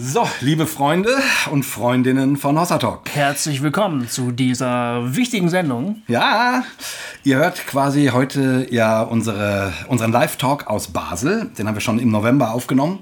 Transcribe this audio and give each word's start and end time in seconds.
So, 0.00 0.28
liebe 0.40 0.68
Freunde 0.68 1.10
und 1.50 1.64
Freundinnen 1.64 2.36
von 2.36 2.56
Hossa 2.56 2.78
Talk. 2.78 3.10
Herzlich 3.12 3.64
willkommen 3.64 4.08
zu 4.08 4.30
dieser 4.30 5.16
wichtigen 5.16 5.48
Sendung. 5.48 6.02
Ja, 6.06 6.62
ihr 7.24 7.38
hört 7.38 7.66
quasi 7.66 8.10
heute 8.12 8.68
ja 8.70 9.02
unsere, 9.02 9.72
unseren 9.88 10.12
Live-Talk 10.12 10.68
aus 10.68 10.92
Basel. 10.92 11.50
Den 11.58 11.66
haben 11.66 11.74
wir 11.74 11.80
schon 11.80 11.98
im 11.98 12.12
November 12.12 12.52
aufgenommen. 12.52 13.00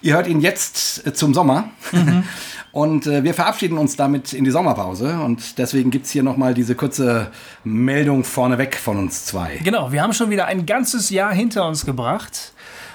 Ihr 0.00 0.14
hört 0.14 0.26
ihn 0.26 0.40
jetzt 0.40 1.06
äh, 1.06 1.12
zum 1.12 1.32
Sommer. 1.32 1.70
Mhm. 1.92 2.24
Und 2.72 3.06
äh, 3.06 3.22
wir 3.22 3.34
verabschieden 3.34 3.78
uns 3.78 3.94
damit 3.94 4.32
in 4.32 4.44
die 4.44 4.50
Sommerpause. 4.50 5.20
Und 5.20 5.58
deswegen 5.58 5.92
gibt 5.92 6.06
es 6.06 6.10
hier 6.10 6.24
nochmal 6.24 6.54
diese 6.54 6.74
kurze 6.74 7.30
Meldung 7.62 8.24
vorneweg 8.24 8.74
von 8.74 8.98
uns 8.98 9.26
zwei. 9.26 9.60
Genau, 9.62 9.92
wir 9.92 10.02
haben 10.02 10.12
schon 10.12 10.30
wieder 10.30 10.46
ein 10.46 10.66
ganzes 10.66 11.10
Jahr 11.10 11.32
hinter 11.32 11.68
uns 11.68 11.86
gebracht. 11.86 12.52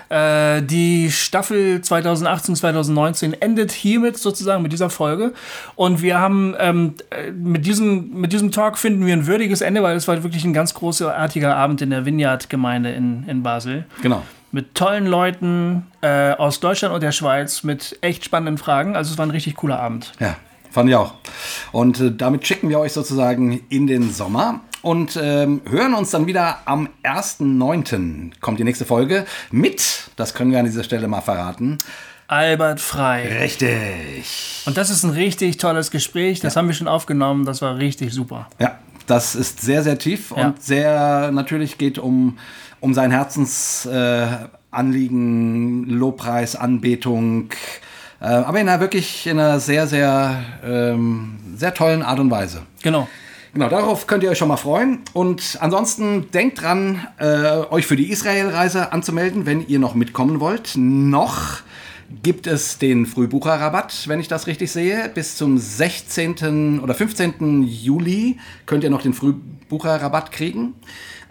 Äh, 0.09 0.61
die 0.61 1.11
Staffel 1.11 1.81
2018, 1.81 2.55
2019 2.55 3.33
endet 3.33 3.71
hiermit 3.71 4.17
sozusagen 4.17 4.63
mit 4.63 4.71
dieser 4.71 4.89
Folge. 4.89 5.33
Und 5.75 6.01
wir 6.01 6.19
haben 6.19 6.55
ähm, 6.59 6.95
äh, 7.09 7.31
mit, 7.31 7.65
diesem, 7.65 8.13
mit 8.19 8.33
diesem 8.33 8.51
Talk 8.51 8.77
finden 8.77 9.05
wir 9.05 9.13
ein 9.13 9.27
würdiges 9.27 9.61
Ende, 9.61 9.83
weil 9.83 9.95
es 9.97 10.07
war 10.07 10.23
wirklich 10.23 10.45
ein 10.45 10.53
ganz 10.53 10.73
großartiger 10.73 11.55
Abend 11.55 11.81
in 11.81 11.89
der 11.89 12.05
Vineyard-Gemeinde 12.05 12.91
in, 12.91 13.23
in 13.27 13.43
Basel. 13.43 13.85
Genau. 14.01 14.23
Mit 14.51 14.75
tollen 14.75 15.07
Leuten 15.07 15.87
äh, 16.01 16.31
aus 16.31 16.61
Deutschland 16.61 16.95
und 16.95 17.03
der 17.03 17.11
Schweiz 17.11 17.63
mit 17.63 17.97
echt 18.01 18.23
spannenden 18.23 18.57
Fragen. 18.57 18.95
Also 18.95 19.11
es 19.11 19.17
war 19.17 19.25
ein 19.25 19.31
richtig 19.31 19.55
cooler 19.55 19.79
Abend. 19.79 20.13
Ja, 20.19 20.37
fand 20.71 20.89
ich 20.89 20.95
auch. 20.95 21.15
Und 21.73 21.99
äh, 21.99 22.11
damit 22.15 22.47
schicken 22.47 22.69
wir 22.69 22.79
euch 22.79 22.93
sozusagen 22.93 23.61
in 23.69 23.87
den 23.87 24.13
Sommer 24.13 24.61
und 24.87 25.19
ähm, 25.21 25.61
hören 25.69 25.93
uns 25.93 26.09
dann 26.11 26.27
wieder 26.27 26.59
am 26.63 26.87
1.9. 27.03 28.31
kommt 28.39 28.57
die 28.57 28.63
nächste 28.63 28.85
Folge 28.85 29.25
mit, 29.51 30.11
das 30.15 30.33
können 30.33 30.51
wir 30.51 30.59
an 30.59 30.65
dieser 30.65 30.85
Stelle 30.85 31.09
mal 31.09 31.19
verraten, 31.19 31.77
Albert 32.29 32.79
Frei. 32.79 33.39
Richtig. 33.41 34.63
Und 34.65 34.77
das 34.77 34.89
ist 34.89 35.03
ein 35.03 35.09
richtig 35.09 35.57
tolles 35.57 35.91
Gespräch, 35.91 36.39
das 36.39 36.55
ja. 36.55 36.59
haben 36.59 36.69
wir 36.69 36.73
schon 36.73 36.87
aufgenommen, 36.87 37.43
das 37.43 37.61
war 37.61 37.77
richtig 37.77 38.13
super. 38.13 38.47
Ja, 38.59 38.79
das 39.07 39.35
ist 39.35 39.59
sehr, 39.59 39.83
sehr 39.83 39.99
tief 39.99 40.31
ja. 40.31 40.47
und 40.47 40.63
sehr 40.63 41.31
natürlich 41.33 41.77
geht 41.77 41.99
um, 41.99 42.37
um 42.79 42.93
sein 42.93 43.11
Herzensanliegen, 43.11 45.89
äh, 45.89 45.91
Lobpreis, 45.91 46.55
Anbetung, 46.55 47.49
äh, 48.21 48.25
aber 48.25 48.61
in 48.61 48.69
einer 48.69 48.79
wirklich 48.79 49.27
in 49.27 49.37
einer 49.37 49.59
sehr, 49.59 49.85
sehr, 49.85 50.45
ähm, 50.63 51.39
sehr 51.57 51.73
tollen 51.73 52.03
Art 52.03 52.19
und 52.19 52.31
Weise. 52.31 52.61
Genau. 52.81 53.09
Genau, 53.57 53.69
darauf 53.69 54.05
könnt 54.05 54.21
ihr 54.21 54.29
euch 54.29 54.37
schon 54.37 54.49
mal 54.49 54.57
freuen. 54.57 54.99
Und 55.13 55.57
ansonsten 55.61 56.29
denkt 56.29 56.61
dran, 56.61 57.07
äh, 57.17 57.63
euch 57.71 57.87
für 57.87 57.95
die 57.95 58.11
Israel-Reise 58.11 58.91
anzumelden, 58.93 59.47
wenn 59.47 59.67
ihr 59.67 59.79
noch 59.79 59.95
mitkommen 59.95 60.39
wollt. 60.39 60.73
Noch 60.75 61.61
gibt 62.21 62.45
es 62.45 62.77
den 62.77 63.07
Frühbucherrabatt, 63.07 64.07
wenn 64.09 64.19
ich 64.19 64.27
das 64.27 64.45
richtig 64.45 64.71
sehe. 64.71 65.09
Bis 65.11 65.37
zum 65.37 65.57
16. 65.57 66.81
oder 66.81 66.93
15. 66.93 67.63
Juli 67.63 68.37
könnt 68.67 68.83
ihr 68.83 68.91
noch 68.91 69.01
den 69.01 69.15
Frühbucherrabatt 69.15 69.56
kriegen. 70.31 70.75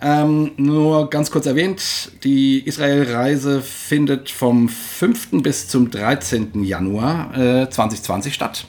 Ähm, 0.00 0.52
nur 0.56 1.08
ganz 1.08 1.30
kurz 1.30 1.46
erwähnt, 1.46 2.10
die 2.22 2.58
Israel-Reise 2.60 3.62
findet 3.62 4.28
vom 4.28 4.68
5. 4.68 5.42
bis 5.42 5.68
zum 5.68 5.90
13. 5.90 6.64
Januar 6.64 7.34
äh, 7.36 7.70
2020 7.70 8.34
statt. 8.34 8.66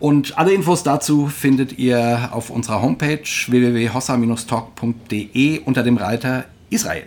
Und 0.00 0.36
alle 0.36 0.52
Infos 0.52 0.82
dazu 0.82 1.28
findet 1.28 1.78
ihr 1.78 2.30
auf 2.32 2.50
unserer 2.50 2.82
Homepage 2.82 3.22
www.hossa-talk.de 3.22 5.60
unter 5.60 5.84
dem 5.84 5.96
Reiter 5.96 6.46
Israel. 6.70 7.06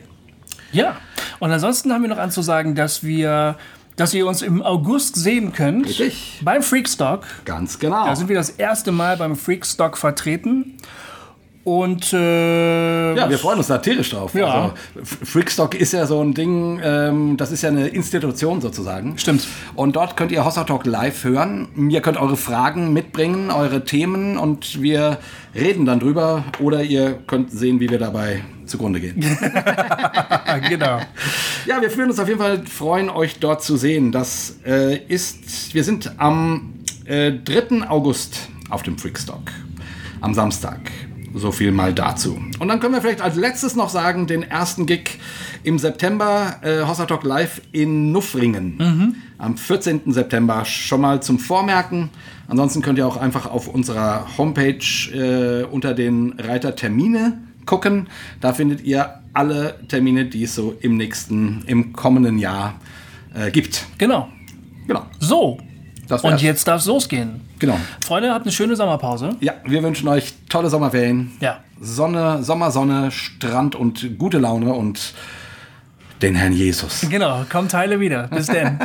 Ja, 0.71 0.95
und 1.39 1.51
ansonsten 1.51 1.91
haben 1.91 2.03
wir 2.03 2.09
noch 2.09 2.17
anzusagen, 2.17 2.73
dass 2.75 3.03
wir 3.03 3.57
dass 3.97 4.13
ihr 4.13 4.27
uns 4.27 4.43
im 4.43 4.61
August 4.61 5.15
sehen 5.15 5.53
könnt. 5.53 5.87
Richtig. 5.87 6.39
Beim 6.43 6.61
Freakstock. 6.61 7.25
Ganz 7.45 7.79
genau. 7.79 8.05
Da 8.05 8.15
sind 8.15 8.29
wir 8.29 8.35
das 8.35 8.51
erste 8.51 8.91
Mal 8.91 9.17
beim 9.17 9.35
Freakstock 9.35 9.97
vertreten. 9.97 10.77
Und 11.67 12.13
äh, 12.13 13.13
ja, 13.13 13.29
wir 13.29 13.37
freuen 13.37 13.57
uns 13.57 13.67
da 13.67 13.77
tierisch 13.79 14.11
drauf. 14.11 14.33
Ja. 14.33 14.45
Also, 14.45 14.73
Freakstock 15.03 15.75
ist 15.75 15.91
ja 15.91 16.05
so 16.05 16.21
ein 16.21 16.33
Ding, 16.33 16.79
ähm, 16.81 17.35
das 17.35 17.51
ist 17.51 17.61
ja 17.61 17.67
eine 17.67 17.89
Institution 17.89 18.61
sozusagen. 18.61 19.17
Stimmt. 19.17 19.45
Und 19.75 19.97
dort 19.97 20.15
könnt 20.15 20.31
ihr 20.31 20.45
Hossa 20.45 20.63
Talk 20.63 20.85
live 20.85 21.25
hören. 21.25 21.67
Ihr 21.89 21.99
könnt 21.99 22.15
eure 22.15 22.37
Fragen 22.37 22.93
mitbringen, 22.93 23.51
eure 23.51 23.83
Themen 23.83 24.37
und 24.37 24.81
wir 24.81 25.17
reden 25.53 25.85
dann 25.85 25.99
drüber. 25.99 26.45
Oder 26.59 26.83
ihr 26.83 27.19
könnt 27.27 27.51
sehen, 27.51 27.81
wie 27.81 27.89
wir 27.89 27.99
dabei 27.99 28.45
zugrunde 28.65 29.01
gehen. 29.01 29.19
genau. 30.69 31.01
Ja, 31.65 31.81
wir 31.81 31.91
fühlen 31.91 32.09
uns 32.09 32.19
auf 32.21 32.29
jeden 32.29 32.39
Fall 32.39 32.65
freuen, 32.65 33.09
euch 33.09 33.39
dort 33.39 33.61
zu 33.61 33.75
sehen. 33.75 34.13
Das 34.13 34.55
äh, 34.65 34.99
ist, 35.09 35.73
wir 35.73 35.83
sind 35.83 36.13
am 36.17 36.75
äh, 37.03 37.33
3. 37.33 37.89
August 37.89 38.47
auf 38.69 38.83
dem 38.83 38.97
Freakstock. 38.97 39.51
Am 40.21 40.33
Samstag. 40.33 40.79
So 41.37 41.51
viel 41.51 41.71
mal 41.71 41.93
dazu. 41.93 42.39
Und 42.59 42.67
dann 42.67 42.79
können 42.79 42.93
wir 42.93 43.01
vielleicht 43.01 43.21
als 43.21 43.35
letztes 43.35 43.75
noch 43.75 43.89
sagen, 43.89 44.27
den 44.27 44.43
ersten 44.43 44.85
Gig 44.85 45.19
im 45.63 45.79
September, 45.79 46.57
äh, 46.61 46.81
Hossa 46.81 47.05
Talk 47.05 47.23
Live 47.23 47.61
in 47.71 48.11
Nuffringen. 48.11 48.77
Mhm. 48.77 49.15
Am 49.37 49.57
14. 49.57 50.11
September 50.13 50.65
schon 50.65 51.01
mal 51.01 51.21
zum 51.21 51.39
Vormerken. 51.39 52.09
Ansonsten 52.47 52.81
könnt 52.81 52.97
ihr 52.97 53.07
auch 53.07 53.17
einfach 53.17 53.45
auf 53.45 53.67
unserer 53.67 54.25
Homepage 54.37 54.77
äh, 55.13 55.63
unter 55.65 55.93
den 55.93 56.33
Reiter 56.39 56.75
Termine 56.75 57.37
gucken. 57.65 58.07
Da 58.41 58.53
findet 58.53 58.81
ihr 58.83 59.21
alle 59.33 59.79
Termine, 59.87 60.25
die 60.25 60.43
es 60.43 60.55
so 60.55 60.75
im 60.81 60.97
nächsten, 60.97 61.63
im 61.67 61.93
kommenden 61.93 62.39
Jahr 62.39 62.79
äh, 63.35 63.51
gibt. 63.51 63.85
Genau. 63.97 64.29
Genau. 64.87 65.05
So. 65.19 65.59
Und 66.23 66.41
jetzt 66.41 66.67
darf 66.67 66.81
es 66.81 66.87
losgehen. 66.87 67.41
Genau. 67.59 67.77
Freunde, 68.05 68.33
habt 68.33 68.45
eine 68.45 68.51
schöne 68.51 68.75
Sommerpause. 68.75 69.31
Ja, 69.39 69.53
wir 69.65 69.81
wünschen 69.83 70.07
euch 70.07 70.33
tolle 70.49 70.69
Sommerferien. 70.69 71.31
Ja. 71.39 71.59
Sonne, 71.79 72.43
Sommersonne, 72.43 73.11
Strand 73.11 73.75
und 73.75 74.17
gute 74.17 74.37
Laune 74.37 74.73
und 74.73 75.13
den 76.21 76.35
Herrn 76.35 76.53
Jesus. 76.53 77.01
Genau, 77.09 77.43
kommt 77.49 77.71
Teile 77.71 77.99
wieder. 77.99 78.27
Bis 78.27 78.47
dann. 78.53 78.79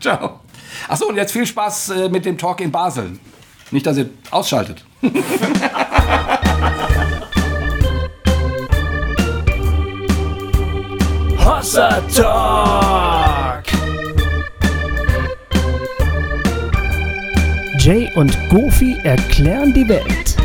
Ciao. 0.00 0.40
Achso, 0.88 1.06
und 1.06 1.16
jetzt 1.16 1.32
viel 1.32 1.46
Spaß 1.46 1.90
äh, 1.90 2.08
mit 2.08 2.24
dem 2.24 2.36
Talk 2.36 2.60
in 2.60 2.70
Basel. 2.70 3.18
Nicht, 3.70 3.86
dass 3.86 3.96
ihr 3.96 4.10
ausschaltet. 4.30 4.84
Hossa 11.38 12.00
Talk! 12.14 12.93
Jay 17.84 18.08
und 18.14 18.34
Goofy 18.48 18.96
erklären 19.02 19.74
die 19.74 19.86
Welt. 19.86 20.36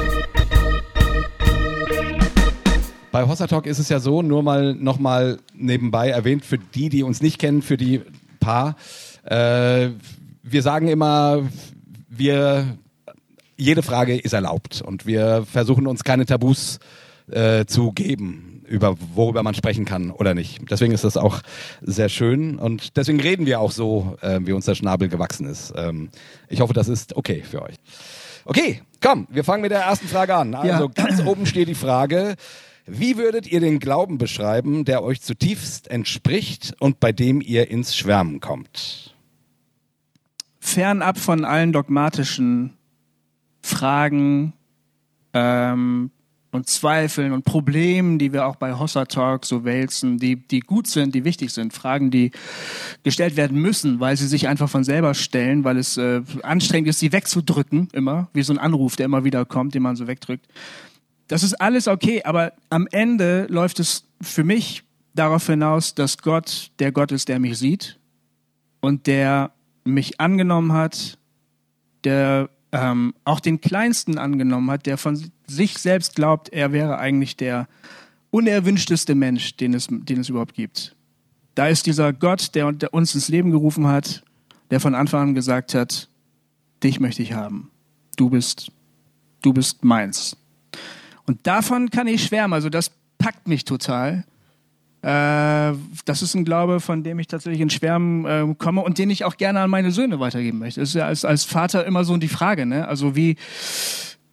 Bei 3.13 3.25
Hossa 3.25 3.47
Talk 3.47 3.65
ist 3.65 3.79
es 3.79 3.87
ja 3.87 4.01
so, 4.01 4.21
nur 4.21 4.43
mal 4.43 4.75
nochmal 4.75 5.39
nebenbei 5.55 6.09
erwähnt, 6.09 6.43
für 6.43 6.57
die, 6.57 6.89
die 6.89 7.01
uns 7.01 7.21
nicht 7.21 7.39
kennen, 7.39 7.61
für 7.61 7.77
die 7.77 8.01
paar. 8.41 8.75
Äh, 9.23 9.91
wir 10.43 10.61
sagen 10.61 10.89
immer, 10.89 11.43
wir, 12.09 12.77
jede 13.55 13.83
Frage 13.83 14.17
ist 14.17 14.33
erlaubt 14.33 14.81
und 14.81 15.05
wir 15.05 15.45
versuchen 15.49 15.87
uns 15.87 16.03
keine 16.03 16.25
Tabus 16.25 16.79
äh, 17.31 17.63
zu 17.63 17.93
geben 17.93 18.48
über 18.69 18.95
worüber 19.15 19.43
man 19.43 19.53
sprechen 19.53 19.85
kann 19.85 20.11
oder 20.11 20.33
nicht. 20.33 20.61
Deswegen 20.69 20.93
ist 20.93 21.03
das 21.03 21.17
auch 21.17 21.41
sehr 21.81 22.09
schön 22.09 22.57
und 22.59 22.95
deswegen 22.97 23.19
reden 23.19 23.45
wir 23.45 23.59
auch 23.59 23.71
so, 23.71 24.17
äh, 24.21 24.39
wie 24.43 24.53
uns 24.53 24.65
der 24.65 24.75
Schnabel 24.75 25.09
gewachsen 25.09 25.47
ist. 25.47 25.73
Ähm, 25.75 26.09
ich 26.47 26.61
hoffe, 26.61 26.73
das 26.73 26.87
ist 26.87 27.15
okay 27.15 27.43
für 27.49 27.61
euch. 27.63 27.75
Okay, 28.45 28.81
komm, 29.01 29.27
wir 29.29 29.43
fangen 29.43 29.61
mit 29.61 29.71
der 29.71 29.81
ersten 29.81 30.07
Frage 30.07 30.35
an. 30.35 30.55
Also 30.55 30.85
ja. 30.85 31.05
ganz 31.05 31.21
oben 31.25 31.45
steht 31.45 31.67
die 31.67 31.75
Frage, 31.75 32.35
wie 32.85 33.17
würdet 33.17 33.45
ihr 33.45 33.59
den 33.59 33.79
Glauben 33.79 34.17
beschreiben, 34.17 34.85
der 34.85 35.03
euch 35.03 35.21
zutiefst 35.21 35.89
entspricht 35.89 36.75
und 36.79 36.99
bei 36.99 37.11
dem 37.11 37.41
ihr 37.41 37.69
ins 37.69 37.95
Schwärmen 37.95 38.39
kommt? 38.39 39.15
Fernab 40.59 41.17
von 41.17 41.45
allen 41.45 41.71
dogmatischen 41.71 42.73
Fragen, 43.61 44.53
ähm, 45.33 46.11
und 46.51 46.67
Zweifeln 46.67 47.31
und 47.31 47.45
Problemen, 47.45 48.17
die 48.17 48.33
wir 48.33 48.47
auch 48.47 48.55
bei 48.55 48.77
Hossa 48.77 49.05
Talk 49.05 49.45
so 49.45 49.63
wälzen, 49.63 50.17
die, 50.17 50.35
die 50.35 50.61
gut 50.61 50.87
sind, 50.87 51.13
die 51.13 51.23
wichtig 51.23 51.51
sind, 51.51 51.73
Fragen, 51.73 52.11
die 52.11 52.31
gestellt 53.03 53.37
werden 53.37 53.59
müssen, 53.59 53.99
weil 53.99 54.17
sie 54.17 54.27
sich 54.27 54.47
einfach 54.47 54.69
von 54.69 54.83
selber 54.83 55.13
stellen, 55.13 55.63
weil 55.63 55.77
es 55.77 55.97
äh, 55.97 56.21
anstrengend 56.43 56.89
ist, 56.89 56.99
sie 56.99 57.11
wegzudrücken, 57.11 57.89
immer, 57.93 58.29
wie 58.33 58.43
so 58.43 58.53
ein 58.53 58.59
Anruf, 58.59 58.95
der 58.95 59.05
immer 59.05 59.23
wieder 59.23 59.45
kommt, 59.45 59.75
den 59.75 59.83
man 59.83 59.95
so 59.95 60.07
wegdrückt. 60.07 60.47
Das 61.27 61.43
ist 61.43 61.53
alles 61.61 61.87
okay, 61.87 62.23
aber 62.23 62.53
am 62.69 62.87
Ende 62.91 63.45
läuft 63.49 63.79
es 63.79 64.05
für 64.21 64.43
mich 64.43 64.83
darauf 65.13 65.45
hinaus, 65.45 65.93
dass 65.93 66.17
Gott 66.17 66.71
der 66.79 66.91
Gott 66.91 67.11
ist, 67.11 67.29
der 67.29 67.39
mich 67.39 67.57
sieht 67.57 67.99
und 68.79 69.05
der 69.05 69.51
mich 69.83 70.19
angenommen 70.19 70.73
hat, 70.73 71.17
der 72.03 72.49
ähm, 72.71 73.13
auch 73.23 73.39
den 73.39 73.61
Kleinsten 73.61 74.17
angenommen 74.17 74.69
hat, 74.71 74.85
der 74.85 74.97
von 74.97 75.31
sich 75.47 75.77
selbst 75.77 76.15
glaubt, 76.15 76.49
er 76.49 76.71
wäre 76.71 76.99
eigentlich 76.99 77.35
der 77.35 77.67
unerwünschteste 78.31 79.15
Mensch, 79.15 79.55
den 79.57 79.73
es, 79.73 79.87
den 79.89 80.19
es 80.19 80.29
überhaupt 80.29 80.53
gibt. 80.53 80.95
Da 81.55 81.67
ist 81.67 81.85
dieser 81.85 82.13
Gott, 82.13 82.53
der, 82.55 82.71
der 82.71 82.93
uns 82.93 83.15
ins 83.15 83.27
Leben 83.27 83.51
gerufen 83.51 83.87
hat, 83.87 84.23
der 84.71 84.79
von 84.79 84.95
Anfang 84.95 85.29
an 85.29 85.35
gesagt 85.35 85.73
hat, 85.73 86.09
dich 86.83 86.99
möchte 86.99 87.23
ich 87.23 87.33
haben. 87.33 87.71
Du 88.15 88.29
bist, 88.29 88.71
du 89.41 89.53
bist 89.53 89.83
meins. 89.83 90.37
Und 91.25 91.45
davon 91.47 91.89
kann 91.89 92.07
ich 92.07 92.23
schwärmen. 92.23 92.53
Also 92.53 92.69
das 92.69 92.91
packt 93.17 93.47
mich 93.47 93.65
total. 93.65 94.25
Äh, 95.01 95.73
das 96.05 96.21
ist 96.21 96.35
ein 96.35 96.43
Glaube, 96.43 96.79
von 96.81 97.03
dem 97.03 97.19
ich 97.19 97.27
tatsächlich 97.27 97.61
in 97.61 97.69
Schwärmen 97.69 98.25
äh, 98.25 98.55
komme 98.57 98.81
und 98.81 98.97
den 98.97 99.09
ich 99.09 99.23
auch 99.23 99.37
gerne 99.37 99.61
an 99.61 99.69
meine 99.69 99.91
Söhne 99.91 100.19
weitergeben 100.19 100.59
möchte. 100.59 100.81
Das 100.81 100.89
ist 100.89 100.95
ja 100.95 101.05
als, 101.05 101.23
als 101.23 101.45
Vater 101.45 101.85
immer 101.85 102.03
so 102.03 102.17
die 102.17 102.27
Frage, 102.27 102.65
ne? 102.65 102.87
Also 102.87 103.15
wie, 103.15 103.37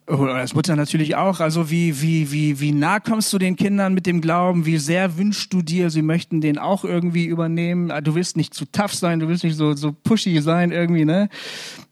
oder 0.08 0.34
als 0.34 0.54
Mutter 0.54 0.76
natürlich 0.76 1.16
auch, 1.16 1.40
also 1.40 1.70
wie, 1.70 2.00
wie, 2.00 2.30
wie, 2.30 2.60
wie 2.60 2.72
nah 2.72 3.00
kommst 3.00 3.32
du 3.32 3.38
den 3.38 3.56
Kindern 3.56 3.94
mit 3.94 4.06
dem 4.06 4.20
Glauben? 4.20 4.66
Wie 4.66 4.78
sehr 4.78 5.18
wünschst 5.18 5.52
du 5.52 5.62
dir, 5.62 5.90
sie 5.90 6.02
möchten 6.02 6.40
den 6.40 6.58
auch 6.58 6.84
irgendwie 6.84 7.26
übernehmen? 7.26 7.92
Du 8.02 8.14
willst 8.14 8.36
nicht 8.36 8.54
zu 8.54 8.64
tough 8.66 8.94
sein, 8.94 9.20
du 9.20 9.28
willst 9.28 9.44
nicht 9.44 9.56
so, 9.56 9.74
so 9.74 9.92
pushy 9.92 10.40
sein 10.40 10.72
irgendwie, 10.72 11.04
ne? 11.04 11.28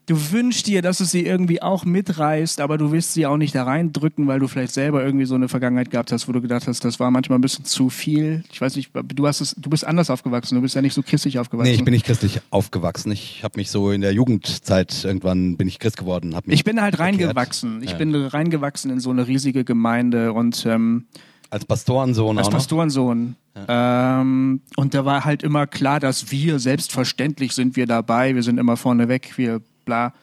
Du 0.07 0.33
wünschst 0.33 0.67
dir, 0.67 0.83
dass 0.83 1.01
es 1.01 1.11
sie 1.11 1.25
irgendwie 1.25 1.63
auch 1.63 1.85
mitreißt, 1.85 2.61
aber 2.61 2.79
du 2.79 2.93
willst 2.93 3.15
sie 3.15 3.27
auch 3.27 3.37
nicht 3.37 3.55
da 3.55 3.65
reindrücken, 3.65 4.27
weil 4.27 4.39
du 4.39 4.49
vielleicht 4.49 4.73
selber 4.73 5.05
irgendwie 5.05 5.25
so 5.25 5.35
eine 5.35 5.49
Vergangenheit 5.49 5.91
gehabt 5.91 6.13
hast, 6.13 6.29
wo 6.29 6.33
du 6.33 6.41
gedacht 6.41 6.67
hast, 6.67 6.85
das 6.85 7.01
war 7.01 7.11
manchmal 7.11 7.39
ein 7.39 7.43
bisschen 7.43 7.65
zu 7.65 7.91
viel. 7.91 8.45
Ich 8.53 8.61
weiß 8.61 8.77
nicht, 8.77 8.91
du 8.95 9.27
hast 9.27 9.41
es, 9.41 9.55
du 9.57 9.71
bist 9.71 9.87
anders 9.87 10.11
aufgewachsen, 10.11 10.57
du 10.57 10.61
bist 10.63 10.75
ja 10.75 10.83
nicht 10.83 10.95
so 10.95 11.03
christlich 11.03 11.39
aufgewachsen. 11.39 11.71
Nee, 11.71 11.77
ich 11.77 11.85
bin 11.85 11.95
nicht 11.95 12.07
christlich 12.07 12.41
aufgewachsen. 12.51 13.13
Ich 13.13 13.43
habe 13.43 13.59
mich 13.59 13.71
so 13.71 13.91
in 13.91 14.01
der 14.01 14.13
Jugendzeit 14.13 15.05
irgendwann 15.05 15.57
bin 15.57 15.69
ich 15.69 15.79
Christ 15.79 15.97
geworden, 15.97 16.37
mich 16.45 16.55
Ich 16.55 16.65
bin 16.65 16.81
halt 16.81 16.99
reingewachsen. 16.99 17.83
Ich 17.83 17.93
ja. 17.93 17.97
bin 17.97 18.15
reingewachsen 18.15 18.91
in 18.91 19.01
so 19.01 19.11
eine 19.11 19.27
riesige 19.27 19.65
Gemeinde 19.65 20.33
und 20.33 20.67
ähm, 20.67 21.07
als 21.51 21.65
Pastorensohn 21.65 22.37
Als 22.37 22.51
Pastorensohn. 22.51 23.37
Ja. 23.55 24.21
Ähm, 24.21 24.61
und 24.77 24.93
da 24.93 25.05
war 25.05 25.25
halt 25.25 25.45
immer 25.45 25.69
klar, 25.69 26.01
dass 26.01 26.33
wir, 26.33 26.59
selbstverständlich 26.59 27.53
sind 27.53 27.77
wir 27.77 27.87
dabei, 27.87 28.35
wir 28.35 28.43
sind 28.43 28.59
immer 28.59 28.77
vorne 28.77 29.07
weg, 29.07 29.35
wir 29.37 29.61
bla. 29.85 30.15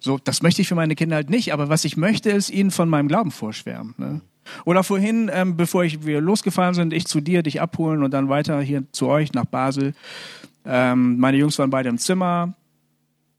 So, 0.00 0.18
das 0.22 0.42
möchte 0.42 0.62
ich 0.62 0.68
für 0.68 0.74
meine 0.74 0.94
Kinder 0.94 1.16
halt 1.16 1.30
nicht, 1.30 1.52
aber 1.52 1.68
was 1.68 1.84
ich 1.84 1.96
möchte, 1.96 2.30
ist 2.30 2.50
ihnen 2.50 2.70
von 2.70 2.88
meinem 2.88 3.08
Glauben 3.08 3.30
vorschwärmen. 3.30 3.94
Ne? 3.98 4.20
Oder 4.64 4.84
vorhin, 4.84 5.30
ähm, 5.32 5.56
bevor 5.56 5.84
ich, 5.84 6.04
wir 6.06 6.20
losgefahren 6.20 6.74
sind, 6.74 6.92
ich 6.92 7.06
zu 7.06 7.20
dir, 7.20 7.42
dich 7.42 7.60
abholen 7.60 8.02
und 8.02 8.12
dann 8.12 8.28
weiter 8.28 8.60
hier 8.60 8.84
zu 8.92 9.08
euch 9.08 9.32
nach 9.32 9.44
Basel. 9.44 9.94
Ähm, 10.64 11.18
meine 11.18 11.36
Jungs 11.36 11.58
waren 11.58 11.70
beide 11.70 11.88
im 11.88 11.98
Zimmer, 11.98 12.54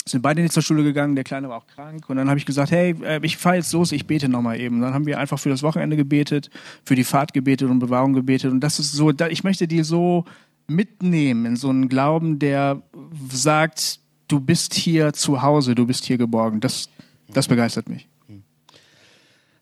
sind 0.06 0.22
beide 0.22 0.42
nicht 0.42 0.54
zur 0.54 0.64
Schule 0.64 0.84
gegangen, 0.84 1.16
der 1.16 1.24
Kleine 1.24 1.50
war 1.50 1.58
auch 1.58 1.68
krank. 1.68 2.10
Und 2.10 2.18
dann 2.18 2.30
habe 2.30 2.40
ich 2.40 2.46
gesagt, 2.46 2.72
hey, 2.72 2.96
äh, 3.04 3.20
ich 3.24 3.38
fahre 3.38 3.58
jetzt 3.58 3.74
los, 3.74 3.92
ich 3.92 4.08
bete 4.08 4.30
nochmal 4.30 4.60
eben. 4.60 4.82
Dann 4.82 4.94
haben 4.94 5.06
wir 5.06 5.20
einfach 5.20 5.40
für 5.40 5.50
das 5.50 5.64
Wochenende 5.64 5.98
gebetet, 5.98 6.50
für 6.84 6.96
die 6.96 7.04
Fahrt 7.04 7.34
gebetet 7.34 7.70
und 7.70 7.80
Bewahrung 7.80 8.14
gebetet. 8.14 8.52
Und 8.52 8.62
das 8.62 8.80
ist 8.80 8.94
so, 8.94 9.12
ich 9.12 9.44
möchte 9.44 9.68
die 9.68 9.84
so 9.84 10.26
mitnehmen 10.68 11.46
in 11.46 11.56
so 11.56 11.70
einen 11.70 11.90
Glauben, 11.90 12.40
der 12.40 12.82
sagt, 13.30 14.00
du 14.28 14.40
bist 14.40 14.74
hier 14.74 15.14
zu 15.14 15.42
Hause, 15.42 15.76
du 15.76 15.86
bist 15.86 16.06
hier 16.06 16.18
geborgen. 16.18 16.60
Das, 16.60 16.90
das 17.30 17.48
begeistert 17.48 17.90
mich. 17.90 18.08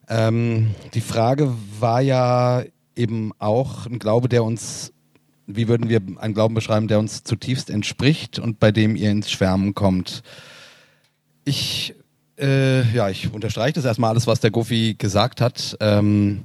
Ähm, 0.08 0.76
die 0.94 1.02
Frage 1.02 1.54
war 1.80 2.02
ja 2.02 2.64
eben 2.96 3.32
auch 3.40 3.86
ein 3.86 4.00
Glaube, 4.00 4.30
der 4.30 4.44
uns, 4.44 4.94
wie 5.48 5.68
würden 5.68 5.90
wir 5.90 6.02
einen 6.18 6.34
Glauben 6.34 6.54
beschreiben, 6.54 6.88
der 6.88 7.00
uns 7.00 7.24
zutiefst 7.24 7.70
entspricht 7.70 8.40
und 8.40 8.60
bei 8.60 8.72
dem 8.72 8.96
ihr 8.96 9.12
ins 9.12 9.32
Schwärmen 9.32 9.74
kommt. 9.74 10.22
Ich, 11.44 11.96
äh, 12.40 12.84
ja, 12.94 13.10
ich 13.10 13.34
unterstreiche 13.34 13.74
das 13.74 13.86
erstmal 13.86 14.12
alles, 14.12 14.28
was 14.28 14.40
der 14.40 14.52
Goofy 14.52 14.96
gesagt 14.96 15.42
hat. 15.42 15.76
Ähm, 15.80 16.44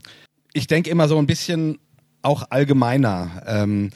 ich 0.52 0.66
denke 0.66 0.90
immer 0.90 1.08
so 1.08 1.18
ein 1.18 1.26
bisschen 1.26 1.78
auch 2.22 2.50
allgemeiner. 2.50 3.42
Ähm, 3.46 3.90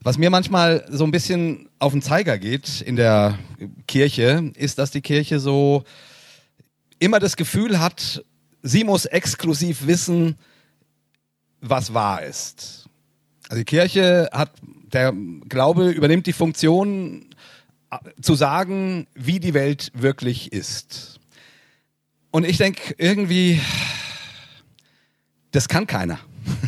was 0.00 0.18
mir 0.18 0.30
manchmal 0.30 0.84
so 0.90 1.04
ein 1.04 1.10
bisschen 1.10 1.68
auf 1.78 1.92
den 1.92 2.02
Zeiger 2.02 2.38
geht 2.38 2.80
in 2.80 2.96
der 2.96 3.38
Kirche, 3.86 4.52
ist, 4.54 4.78
dass 4.78 4.90
die 4.90 5.00
Kirche 5.00 5.40
so 5.40 5.84
immer 6.98 7.18
das 7.18 7.36
Gefühl 7.36 7.80
hat, 7.80 8.24
sie 8.62 8.84
muss 8.84 9.04
exklusiv 9.06 9.86
wissen, 9.86 10.36
was 11.60 11.94
wahr 11.94 12.22
ist. 12.22 12.88
Also 13.48 13.60
die 13.60 13.64
Kirche 13.64 14.28
hat, 14.32 14.52
der 14.92 15.12
Glaube 15.48 15.90
übernimmt 15.90 16.26
die 16.26 16.32
Funktion 16.32 17.26
äh, 17.90 17.96
zu 18.20 18.34
sagen, 18.34 19.06
wie 19.14 19.40
die 19.40 19.54
Welt 19.54 19.90
wirklich 19.94 20.52
ist. 20.52 21.18
Und 22.30 22.44
ich 22.44 22.58
denke 22.58 22.94
irgendwie, 22.98 23.60
das 25.50 25.68
kann 25.68 25.86
keiner. 25.86 26.18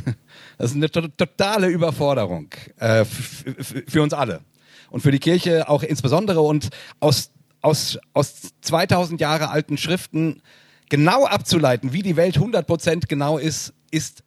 Das 0.61 0.73
ist 0.73 0.77
eine 0.77 0.91
to 0.91 1.09
totale 1.17 1.69
Überforderung 1.69 2.49
äh, 2.77 3.07
für 3.07 4.03
uns 4.03 4.13
alle 4.13 4.43
und 4.91 5.01
für 5.01 5.11
die 5.11 5.19
Kirche 5.19 5.71
auch 5.71 5.83
insbesondere 5.83 6.43
und 6.43 6.69
aus 7.01 7.31
aus 7.63 7.99
aus 8.13 8.51
2000 8.61 9.23
Jahre 9.23 9.49
alten 9.49 9.79
Schriften 9.79 10.43
genau 10.91 11.25
abzuleiten, 11.25 11.95
wie 11.95 12.03
die 12.03 12.17
Welt 12.17 12.37
100% 12.37 13.07
genau 13.09 13.39
ist, 13.39 13.73
ist 13.91 14.23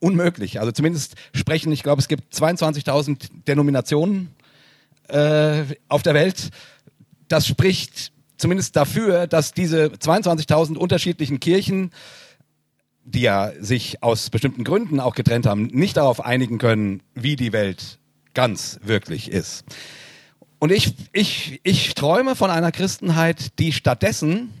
unmöglich. 0.00 0.60
Also 0.60 0.70
zumindest 0.70 1.14
sprechen, 1.32 1.72
ich 1.72 1.82
glaube, 1.82 2.02
es 2.02 2.08
gibt 2.08 2.34
22.000 2.34 3.46
Denominationen 3.48 4.34
äh, 5.08 5.62
auf 5.88 6.02
der 6.02 6.12
Welt. 6.12 6.50
Das 7.26 7.46
spricht 7.46 8.12
zumindest 8.36 8.76
dafür, 8.76 9.26
dass 9.26 9.54
diese 9.54 9.86
22.000 9.86 10.76
unterschiedlichen 10.76 11.40
Kirchen 11.40 11.90
die 13.04 13.22
ja 13.22 13.52
sich 13.58 14.02
aus 14.02 14.30
bestimmten 14.30 14.64
Gründen 14.64 15.00
auch 15.00 15.14
getrennt 15.14 15.46
haben, 15.46 15.66
nicht 15.66 15.96
darauf 15.96 16.24
einigen 16.24 16.58
können, 16.58 17.02
wie 17.14 17.36
die 17.36 17.52
Welt 17.52 17.98
ganz 18.34 18.78
wirklich 18.82 19.30
ist. 19.30 19.64
Und 20.58 20.70
ich, 20.70 20.94
ich, 21.12 21.60
ich 21.62 21.94
träume 21.94 22.36
von 22.36 22.50
einer 22.50 22.70
Christenheit, 22.70 23.58
die 23.58 23.72
stattdessen 23.72 24.52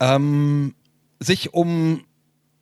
ähm, 0.00 0.74
sich 1.20 1.54
um 1.54 2.04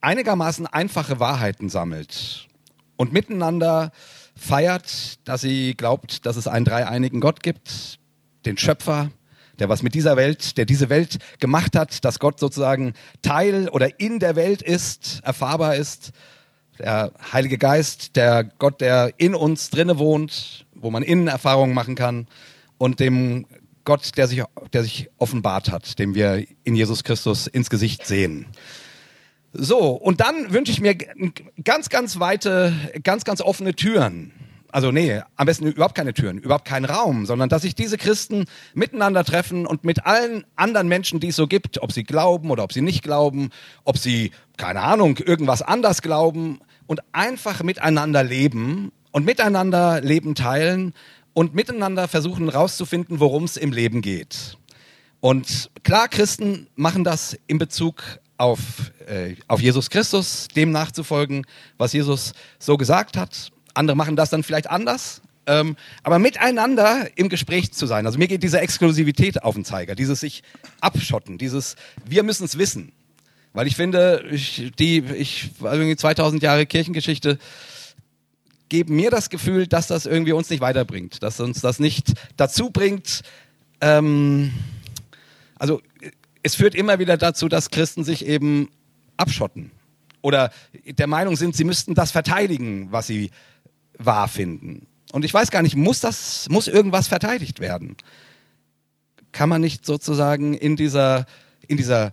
einigermaßen 0.01 0.67
einfache 0.67 1.21
Wahrheiten 1.21 1.69
sammelt 1.69 2.49
und 2.97 3.13
miteinander 3.13 3.93
feiert, 4.37 5.19
dass 5.27 5.41
sie 5.41 5.75
glaubt, 5.75 6.27
dass 6.27 6.37
es 6.37 6.47
einen 6.47 6.65
dreieinigen 6.67 7.21
Gott 7.21 7.43
gibt, 7.43 7.99
den 8.45 8.59
Schöpfer, 8.59 9.11
der 9.59 9.69
was 9.69 9.83
mit 9.83 9.95
dieser 9.95 10.17
Welt, 10.17 10.57
der 10.57 10.65
diese 10.65 10.89
Welt 10.89 11.19
gemacht 11.39 11.77
hat, 11.77 12.05
dass 12.05 12.19
Gott 12.19 12.39
sozusagen 12.39 12.95
Teil 13.23 13.69
oder 13.69 14.01
in 14.01 14.19
der 14.19 14.37
Welt 14.37 14.63
ist, 14.63 15.21
erfahrbar 15.23 15.77
ist. 15.77 16.13
Der 16.79 17.13
Heilige 17.33 17.57
Geist, 17.57 18.17
der 18.17 18.45
Gott, 18.45 18.81
der 18.81 19.15
in 19.17 19.35
uns 19.35 19.71
drinne 19.71 19.99
wohnt, 19.99 20.67
wo 20.75 20.91
man 20.91 21.03
innen 21.03 21.29
Erfahrungen 21.29 21.75
machen 21.75 21.95
kann 21.95 22.27
und 22.77 23.01
dem 23.01 23.47
Gott, 23.85 24.17
der 24.17 24.27
sich, 24.27 24.43
der 24.73 24.83
sich 24.83 25.09
offenbart 25.17 25.71
hat, 25.71 25.99
dem 25.99 26.15
wir 26.15 26.45
in 26.65 26.75
Jesus 26.75 27.05
Christus 27.05 27.47
ins 27.47 27.71
Gesicht 27.71 28.07
sehen. 28.07 28.47
So, 29.53 29.93
und 29.93 30.21
dann 30.21 30.53
wünsche 30.53 30.73
ich 30.73 30.81
mir 30.81 30.95
ganz, 31.65 31.89
ganz 31.89 32.19
weite, 32.19 32.75
ganz, 33.03 33.25
ganz 33.25 33.41
offene 33.41 33.75
Türen 33.75 34.33
also 34.77 34.93
nee, 34.93 35.23
am 35.37 35.47
besten 35.47 35.69
überhaupt 35.69 35.95
keine 35.95 36.13
Türen, 36.13 36.37
überhaupt 36.37 36.67
keinen 36.67 36.85
Raum, 36.85 37.25
sondern 37.25 37.49
dass 37.49 37.63
sich 37.63 37.75
diese 37.75 37.97
Christen 37.97 38.45
miteinander 38.75 39.25
treffen 39.25 39.65
und 39.67 39.85
mit 39.85 40.05
allen 40.05 40.45
anderen 40.55 40.87
Menschen, 40.87 41.19
die 41.19 41.29
es 41.29 41.37
so 41.37 41.47
gibt, 41.47 41.83
ob 41.83 41.93
sie 41.93 42.05
glauben 42.05 42.51
oder 42.51 42.63
ob 42.63 42.75
sie 42.75 42.83
nicht 42.83 43.03
glauben, 43.03 43.49
ob 43.85 43.97
sie, 43.97 44.33
keine 44.59 44.83
Ahnung, 44.83 45.17
irgendwas 45.17 45.63
anders 45.63 46.03
glauben 46.03 46.61
und 46.87 47.01
einfach 47.13 47.63
miteinander 47.63 48.23
leben 48.23 48.93
und 49.13 49.25
miteinander 49.25 50.03
Leben 50.03 50.35
teilen 50.35 50.93
und 51.33 51.55
miteinander 51.55 52.07
versuchen 52.07 52.51
rauszufinden, 52.51 53.19
worum 53.19 53.45
es 53.45 53.57
im 53.57 53.73
Leben 53.73 54.03
geht. 54.03 54.59
Und 55.21 55.71
klar, 55.85 56.09
Christen 56.09 56.67
machen 56.75 57.03
das 57.03 57.35
in 57.47 57.57
Bezug 57.57 58.03
auf, 58.37 58.93
äh, 59.07 59.37
auf 59.49 59.63
Jesus 59.63 59.89
Christus, 59.89 60.49
dem 60.49 60.71
nachzufolgen, 60.71 61.47
was 61.79 61.95
Jesus 61.95 62.35
so 62.59 62.77
gesagt 62.77 63.17
hat 63.17 63.53
andere 63.77 63.97
machen 63.97 64.17
das 64.17 64.31
dann 64.31 64.43
vielleicht 64.43 64.71
anders. 64.71 65.23
Ähm, 65.49 65.77
aber 66.03 66.19
miteinander 66.19 67.09
im 67.15 67.29
Gespräch 67.29 67.73
zu 67.73 67.87
sein. 67.87 68.05
Also 68.05 68.19
mir 68.19 68.27
geht 68.27 68.43
diese 68.43 68.61
Exklusivität 68.61 69.45
auf 69.45 69.55
den 69.55 69.65
Zeiger, 69.65 69.95
dieses 69.95 70.21
sich 70.21 70.43
abschotten, 70.81 71.39
dieses 71.39 71.77
wir 72.05 72.25
müssen 72.25 72.45
es 72.45 72.59
wissen. 72.59 72.93
Weil 73.53 73.69
ich 73.69 73.77
finde, 73.77 74.25
ich, 74.31 74.73
die, 74.79 74.99
ich, 74.99 75.51
also 75.63 75.95
2000 75.95 76.43
Jahre 76.43 76.67
Kirchengeschichte 76.67 77.39
geben 78.69 78.97
mir 78.97 79.11
das 79.11 79.31
Gefühl, 79.31 79.69
dass 79.69 79.87
das 79.87 80.05
irgendwie 80.05 80.33
uns 80.33 80.51
nicht 80.51 80.61
weiterbringt, 80.61 81.23
dass 81.23 81.39
uns 81.39 81.61
das 81.61 81.79
nicht 81.79 82.15
dazu 82.37 82.71
bringt. 82.71 83.23
Ähm, 83.81 84.53
also 85.59 85.81
es 86.43 86.57
führt 86.57 86.75
immer 86.75 86.99
wieder 86.99 87.17
dazu, 87.17 87.49
dass 87.49 87.71
Christen 87.71 88.03
sich 88.03 88.27
eben 88.27 88.69
abschotten 89.17 89.71
oder 90.27 90.51
der 90.85 91.07
Meinung 91.07 91.37
sind, 91.37 91.55
sie 91.55 91.63
müssten 91.63 91.95
das 91.95 92.11
verteidigen, 92.11 92.89
was 92.91 93.07
sie 93.07 93.31
wahr 93.99 94.29
finden. 94.29 94.87
Und 95.13 95.25
ich 95.25 95.33
weiß 95.33 95.51
gar 95.51 95.63
nicht, 95.63 95.77
muss 95.77 96.01
das, 96.01 96.49
muss 96.51 96.69
irgendwas 96.69 97.09
verteidigt 97.09 97.61
werden? 97.61 97.97
Kann 99.33 99.49
man 99.49 99.61
nicht 99.61 99.87
sozusagen 99.87 100.55
in 100.55 100.77
dieser, 100.77 101.27
in 101.69 101.77
dieser 101.77 102.13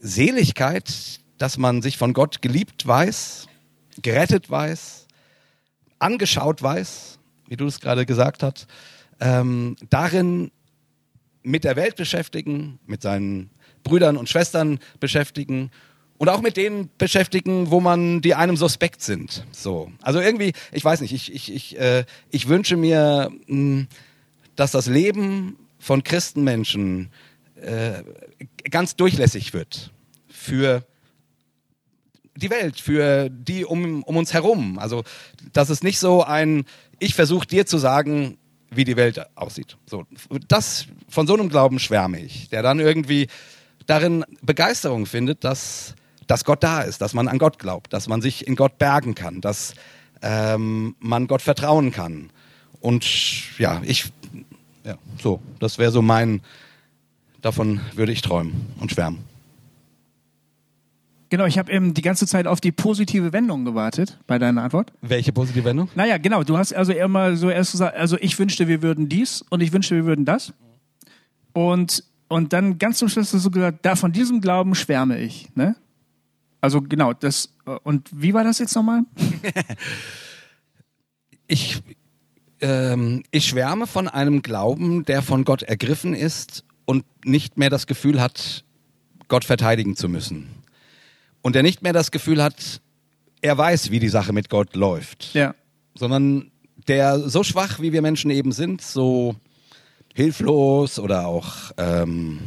Seligkeit, 0.00 1.20
dass 1.38 1.58
man 1.58 1.82
sich 1.82 1.98
von 1.98 2.12
Gott 2.12 2.42
geliebt 2.42 2.86
weiß, 2.86 3.46
gerettet 4.02 4.50
weiß, 4.50 5.06
angeschaut 5.98 6.62
weiß, 6.62 7.18
wie 7.48 7.56
du 7.56 7.66
es 7.66 7.80
gerade 7.80 8.06
gesagt 8.06 8.42
hast, 8.42 8.66
ähm, 9.20 9.76
darin 9.90 10.50
mit 11.42 11.64
der 11.64 11.76
Welt 11.76 11.96
beschäftigen, 11.96 12.78
mit 12.86 13.02
seinen 13.02 13.50
Brüdern 13.82 14.16
und 14.16 14.28
Schwestern 14.28 14.78
beschäftigen 15.00 15.70
und 16.18 16.28
auch 16.28 16.40
mit 16.40 16.56
denen 16.56 16.90
beschäftigen, 16.98 17.70
wo 17.70 17.80
man 17.80 18.20
die 18.20 18.34
einem 18.34 18.56
suspekt 18.56 19.02
sind. 19.02 19.44
So, 19.52 19.90
also 20.00 20.20
irgendwie, 20.20 20.52
ich 20.72 20.84
weiß 20.84 21.00
nicht, 21.00 21.12
ich 21.12 21.32
ich 21.32 21.52
ich 21.52 21.78
äh, 21.78 22.04
ich 22.30 22.48
wünsche 22.48 22.76
mir, 22.76 23.30
mh, 23.46 23.86
dass 24.56 24.70
das 24.70 24.86
Leben 24.86 25.56
von 25.78 26.02
Christenmenschen 26.02 27.10
äh, 27.60 28.02
ganz 28.70 28.96
durchlässig 28.96 29.52
wird 29.52 29.90
für 30.28 30.84
die 32.36 32.50
Welt, 32.50 32.80
für 32.80 33.28
die 33.30 33.64
um, 33.64 34.02
um 34.02 34.16
uns 34.16 34.32
herum. 34.32 34.78
Also, 34.78 35.04
dass 35.52 35.68
es 35.68 35.82
nicht 35.82 35.98
so 35.98 36.24
ein, 36.24 36.64
ich 36.98 37.14
versuche 37.14 37.46
dir 37.46 37.66
zu 37.66 37.78
sagen, 37.78 38.38
wie 38.70 38.84
die 38.84 38.96
Welt 38.96 39.24
aussieht. 39.36 39.76
So, 39.86 40.04
das, 40.48 40.86
von 41.08 41.26
so 41.26 41.34
einem 41.34 41.48
Glauben 41.48 41.78
schwärme 41.78 42.20
ich, 42.20 42.48
der 42.48 42.62
dann 42.62 42.80
irgendwie 42.80 43.28
darin 43.86 44.24
Begeisterung 44.42 45.06
findet, 45.06 45.44
dass, 45.44 45.94
dass 46.26 46.44
Gott 46.44 46.62
da 46.62 46.82
ist, 46.82 47.00
dass 47.00 47.14
man 47.14 47.28
an 47.28 47.38
Gott 47.38 47.58
glaubt, 47.58 47.92
dass 47.92 48.08
man 48.08 48.22
sich 48.22 48.46
in 48.46 48.56
Gott 48.56 48.78
bergen 48.78 49.14
kann, 49.14 49.40
dass 49.40 49.74
ähm, 50.22 50.96
man 51.00 51.26
Gott 51.26 51.42
vertrauen 51.42 51.90
kann. 51.90 52.30
Und 52.80 53.58
ja, 53.58 53.80
ich, 53.84 54.12
ja, 54.84 54.96
so, 55.22 55.40
das 55.60 55.78
wäre 55.78 55.90
so 55.90 56.02
mein, 56.02 56.40
davon 57.40 57.80
würde 57.94 58.12
ich 58.12 58.22
träumen 58.22 58.66
und 58.80 58.90
schwärmen. 58.90 59.24
Genau, 61.30 61.46
ich 61.46 61.58
habe 61.58 61.72
eben 61.72 61.94
die 61.94 62.02
ganze 62.02 62.26
Zeit 62.26 62.46
auf 62.46 62.60
die 62.60 62.70
positive 62.70 63.32
Wendung 63.32 63.64
gewartet 63.64 64.18
bei 64.26 64.38
deiner 64.38 64.62
Antwort. 64.62 64.92
Welche 65.00 65.32
positive 65.32 65.64
Wendung? 65.64 65.88
Naja, 65.96 66.16
genau. 66.18 66.44
Du 66.44 66.56
hast 66.56 66.72
also 66.72 66.92
immer 66.92 67.34
so 67.36 67.50
erst 67.50 67.72
gesagt, 67.72 67.96
also 67.96 68.16
ich 68.20 68.38
wünschte, 68.38 68.68
wir 68.68 68.82
würden 68.82 69.08
dies 69.08 69.44
und 69.50 69.60
ich 69.60 69.72
wünschte, 69.72 69.96
wir 69.96 70.04
würden 70.04 70.24
das. 70.24 70.52
Und, 71.52 72.04
und 72.28 72.52
dann 72.52 72.78
ganz 72.78 72.98
zum 72.98 73.08
Schluss 73.08 73.32
hast 73.34 73.44
du 73.44 73.50
gesagt, 73.50 73.78
da 73.82 73.96
von 73.96 74.12
diesem 74.12 74.40
Glauben 74.40 74.74
schwärme 74.74 75.18
ich. 75.18 75.48
Ne? 75.56 75.74
Also 76.64 76.80
genau, 76.80 77.12
das. 77.12 77.50
Und 77.82 78.08
wie 78.10 78.32
war 78.32 78.42
das 78.42 78.58
jetzt 78.58 78.74
nochmal? 78.74 79.02
ich, 81.46 81.82
ähm, 82.62 83.22
ich 83.30 83.48
schwärme 83.48 83.86
von 83.86 84.08
einem 84.08 84.40
Glauben, 84.40 85.04
der 85.04 85.20
von 85.20 85.44
Gott 85.44 85.62
ergriffen 85.62 86.14
ist 86.14 86.64
und 86.86 87.04
nicht 87.22 87.58
mehr 87.58 87.68
das 87.68 87.86
Gefühl 87.86 88.18
hat, 88.18 88.64
Gott 89.28 89.44
verteidigen 89.44 89.94
zu 89.94 90.08
müssen 90.08 90.48
und 91.42 91.54
der 91.54 91.62
nicht 91.62 91.82
mehr 91.82 91.92
das 91.92 92.10
Gefühl 92.10 92.42
hat, 92.42 92.80
er 93.42 93.58
weiß, 93.58 93.90
wie 93.90 94.00
die 94.00 94.08
Sache 94.08 94.32
mit 94.32 94.48
Gott 94.48 94.74
läuft. 94.74 95.34
Ja. 95.34 95.54
Sondern 95.94 96.50
der 96.88 97.28
so 97.28 97.44
schwach, 97.44 97.78
wie 97.80 97.92
wir 97.92 98.00
Menschen 98.00 98.30
eben 98.30 98.52
sind, 98.52 98.80
so 98.80 99.36
hilflos 100.14 100.98
oder 100.98 101.26
auch 101.26 101.72
ähm, 101.76 102.38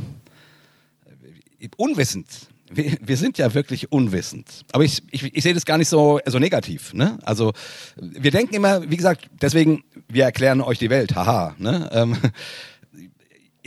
unwissend. 1.77 2.47
Wir, 2.69 2.97
wir, 3.01 3.17
sind 3.17 3.37
ja 3.37 3.53
wirklich 3.53 3.91
unwissend. 3.91 4.65
Aber 4.71 4.83
ich, 4.83 5.01
ich, 5.11 5.35
ich 5.35 5.43
sehe 5.43 5.53
das 5.53 5.65
gar 5.65 5.77
nicht 5.77 5.87
so, 5.87 6.19
so 6.25 6.39
negativ. 6.39 6.93
Ne? 6.93 7.17
Also 7.23 7.53
wir 7.95 8.31
denken 8.31 8.55
immer, 8.55 8.89
wie 8.89 8.97
gesagt, 8.97 9.29
deswegen, 9.41 9.83
wir 10.09 10.25
erklären 10.25 10.61
euch 10.61 10.77
die 10.79 10.89
Welt, 10.89 11.15
haha. 11.15 11.55
Ne? 11.57 11.89
Ähm, 11.93 12.17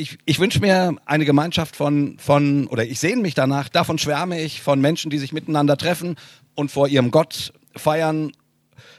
ich, 0.00 0.19
ich 0.25 0.38
wünsche 0.38 0.61
mir 0.61 0.97
eine 1.04 1.25
Gemeinschaft 1.25 1.76
von, 1.76 2.19
von, 2.19 2.66
oder 2.69 2.85
ich 2.85 2.99
sehne 3.00 3.23
mich 3.23 3.35
danach, 3.35 3.69
davon 3.69 3.99
schwärme 3.99 4.40
ich, 4.40 4.62
von 4.62 4.80
Menschen, 4.80 5.11
die 5.11 5.19
sich 5.19 5.33
miteinander 5.33 5.76
treffen 5.76 6.16
und 6.54 6.71
vor 6.71 6.88
ihrem 6.88 7.11
Gott 7.11 7.52
feiern, 7.76 8.33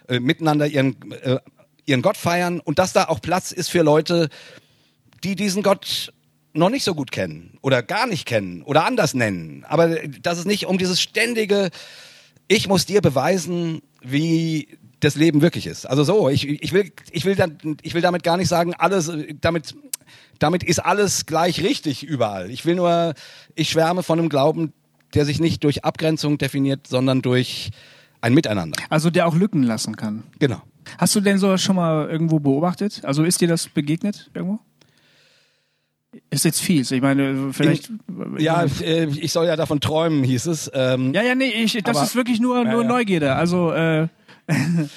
äh, 0.07 0.19
miteinander 0.19 0.67
ihren, 0.67 1.11
äh, 1.11 1.39
ihren 1.85 2.01
Gott 2.01 2.17
feiern 2.17 2.59
und 2.59 2.79
dass 2.79 2.93
da 2.93 3.05
auch 3.05 3.21
Platz 3.21 3.51
ist 3.51 3.69
für 3.69 3.81
Leute, 3.81 4.29
die 5.23 5.35
diesen 5.35 5.63
Gott 5.63 6.13
noch 6.53 6.69
nicht 6.69 6.83
so 6.83 6.95
gut 6.95 7.11
kennen 7.11 7.57
oder 7.61 7.81
gar 7.81 8.07
nicht 8.07 8.25
kennen 8.25 8.61
oder 8.63 8.85
anders 8.85 9.13
nennen. 9.13 9.65
Aber 9.67 9.95
dass 10.21 10.37
es 10.37 10.45
nicht 10.45 10.65
um 10.65 10.77
dieses 10.77 11.01
ständige, 11.01 11.69
ich 12.47 12.67
muss 12.67 12.85
dir 12.85 13.01
beweisen, 13.01 13.81
wie 14.01 14.77
das 14.99 15.15
Leben 15.15 15.41
wirklich 15.41 15.65
ist. 15.65 15.85
Also 15.85 16.03
so, 16.03 16.29
ich, 16.29 16.47
ich, 16.47 16.73
will, 16.73 16.91
ich, 17.11 17.25
will, 17.25 17.35
dann, 17.35 17.57
ich 17.81 17.93
will 17.93 18.01
damit 18.01 18.23
gar 18.23 18.37
nicht 18.37 18.49
sagen, 18.49 18.73
alles, 18.75 19.11
damit 19.39 19.75
damit 20.41 20.63
ist 20.63 20.79
alles 20.79 21.25
gleich 21.25 21.61
richtig 21.63 22.03
überall. 22.03 22.49
Ich 22.49 22.65
will 22.65 22.75
nur, 22.75 23.13
ich 23.55 23.69
schwärme 23.69 24.03
von 24.03 24.19
einem 24.19 24.29
Glauben, 24.29 24.73
der 25.13 25.25
sich 25.25 25.39
nicht 25.39 25.63
durch 25.63 25.85
Abgrenzung 25.85 26.37
definiert, 26.37 26.87
sondern 26.87 27.21
durch 27.21 27.71
ein 28.21 28.33
Miteinander. 28.33 28.81
Also 28.89 29.09
der 29.09 29.27
auch 29.27 29.35
Lücken 29.35 29.63
lassen 29.63 29.95
kann. 29.95 30.23
Genau. 30.39 30.61
Hast 30.97 31.15
du 31.15 31.21
denn 31.21 31.37
sowas 31.37 31.61
schon 31.61 31.75
mal 31.75 32.09
irgendwo 32.09 32.39
beobachtet? 32.39 33.05
Also 33.05 33.23
ist 33.23 33.41
dir 33.41 33.47
das 33.47 33.69
begegnet 33.69 34.31
irgendwo? 34.33 34.59
Ist 36.29 36.45
jetzt 36.45 36.61
fies. 36.61 36.91
Ich 36.91 37.01
meine, 37.01 37.53
vielleicht. 37.53 37.89
In, 37.89 37.99
ja, 38.37 38.65
äh, 38.81 39.05
ich 39.05 39.31
soll 39.31 39.45
ja 39.47 39.55
davon 39.55 39.79
träumen, 39.79 40.23
hieß 40.23 40.47
es. 40.47 40.69
Ähm, 40.73 41.13
ja, 41.13 41.23
ja, 41.23 41.35
nee, 41.35 41.49
ich, 41.49 41.73
das 41.83 41.95
aber, 41.95 42.05
ist 42.05 42.15
wirklich 42.15 42.39
nur, 42.39 42.65
nur 42.65 42.81
ja. 42.83 42.87
Neugierde. 42.87 43.35
Also. 43.35 43.71
Äh, 43.71 44.07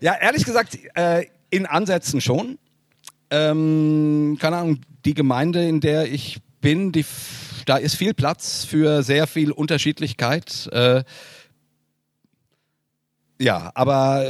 ja, 0.00 0.14
ehrlich 0.20 0.44
gesagt, 0.44 0.78
äh, 0.94 1.26
in 1.50 1.66
Ansätzen 1.66 2.20
schon 2.20 2.58
ähm, 3.30 4.36
keine 4.40 4.56
Ahnung, 4.56 4.80
die 5.04 5.14
Gemeinde, 5.14 5.66
in 5.66 5.80
der 5.80 6.10
ich 6.12 6.40
bin, 6.60 6.92
die, 6.92 7.04
da 7.66 7.76
ist 7.76 7.94
viel 7.94 8.14
Platz 8.14 8.64
für 8.64 9.02
sehr 9.02 9.26
viel 9.26 9.52
Unterschiedlichkeit. 9.52 10.68
Äh, 10.72 11.04
ja, 13.38 13.70
aber 13.74 14.26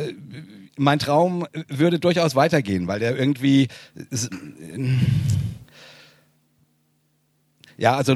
mein 0.77 0.99
Traum 0.99 1.47
würde 1.69 1.99
durchaus 1.99 2.37
weitergehen, 2.37 2.87
weil 2.87 3.01
der 3.01 3.19
irgendwie 3.19 3.69
ja, 7.81 7.97
also 7.97 8.15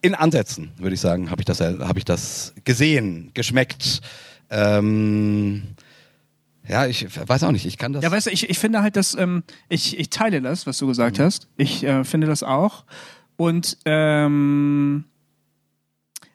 in 0.00 0.14
Ansätzen 0.14 0.70
würde 0.76 0.94
ich 0.94 1.00
sagen, 1.00 1.28
habe 1.28 1.40
ich 1.40 1.44
das 1.44 1.60
habe 1.60 1.98
ich 1.98 2.04
das 2.04 2.54
gesehen, 2.62 3.32
geschmeckt. 3.34 4.00
Ähm, 4.48 5.74
ja, 6.68 6.86
ich 6.86 7.08
weiß 7.26 7.42
auch 7.42 7.50
nicht, 7.50 7.66
ich 7.66 7.78
kann 7.78 7.92
das. 7.92 8.04
Ja, 8.04 8.12
weißt 8.12 8.28
du, 8.28 8.30
ich, 8.30 8.48
ich 8.48 8.60
finde 8.60 8.80
halt, 8.80 8.94
dass 8.94 9.16
ähm, 9.16 9.42
ich, 9.68 9.98
ich 9.98 10.08
teile 10.08 10.40
das, 10.40 10.68
was 10.68 10.78
du 10.78 10.86
gesagt 10.86 11.18
mhm. 11.18 11.24
hast. 11.24 11.48
Ich 11.56 11.82
äh, 11.82 12.04
finde 12.04 12.28
das 12.28 12.44
auch. 12.44 12.84
Und 13.36 13.76
ähm, 13.86 15.02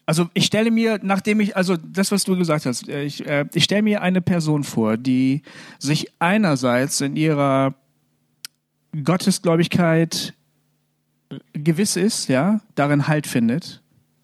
also 0.05 0.29
ich 0.33 0.45
stelle 0.45 0.69
mir, 0.69 0.99
nachdem 1.01 1.39
ich, 1.39 1.55
also 1.55 1.77
das, 1.77 2.11
was 2.11 2.25
du 2.25 2.35
gesagt 2.35 2.65
hast, 2.65 2.89
äh, 2.89 3.03
ich, 3.03 3.25
äh, 3.25 3.45
ich 3.53 3.63
stelle 3.63 3.83
mir 3.83 4.01
eine 4.01 4.19
Person 4.19 4.65
vor, 4.65 4.97
die 4.97 5.41
sich 5.79 6.11
einerseits 6.19 6.99
in 6.99 7.15
ihrer 7.15 7.75
Gottesgläubigkeit 9.05 10.33
gewiss 11.53 11.95
ist, 11.95 12.27
ja, 12.27 12.61
darin 12.75 13.07
Halt 13.07 13.27
findet. 13.27 13.81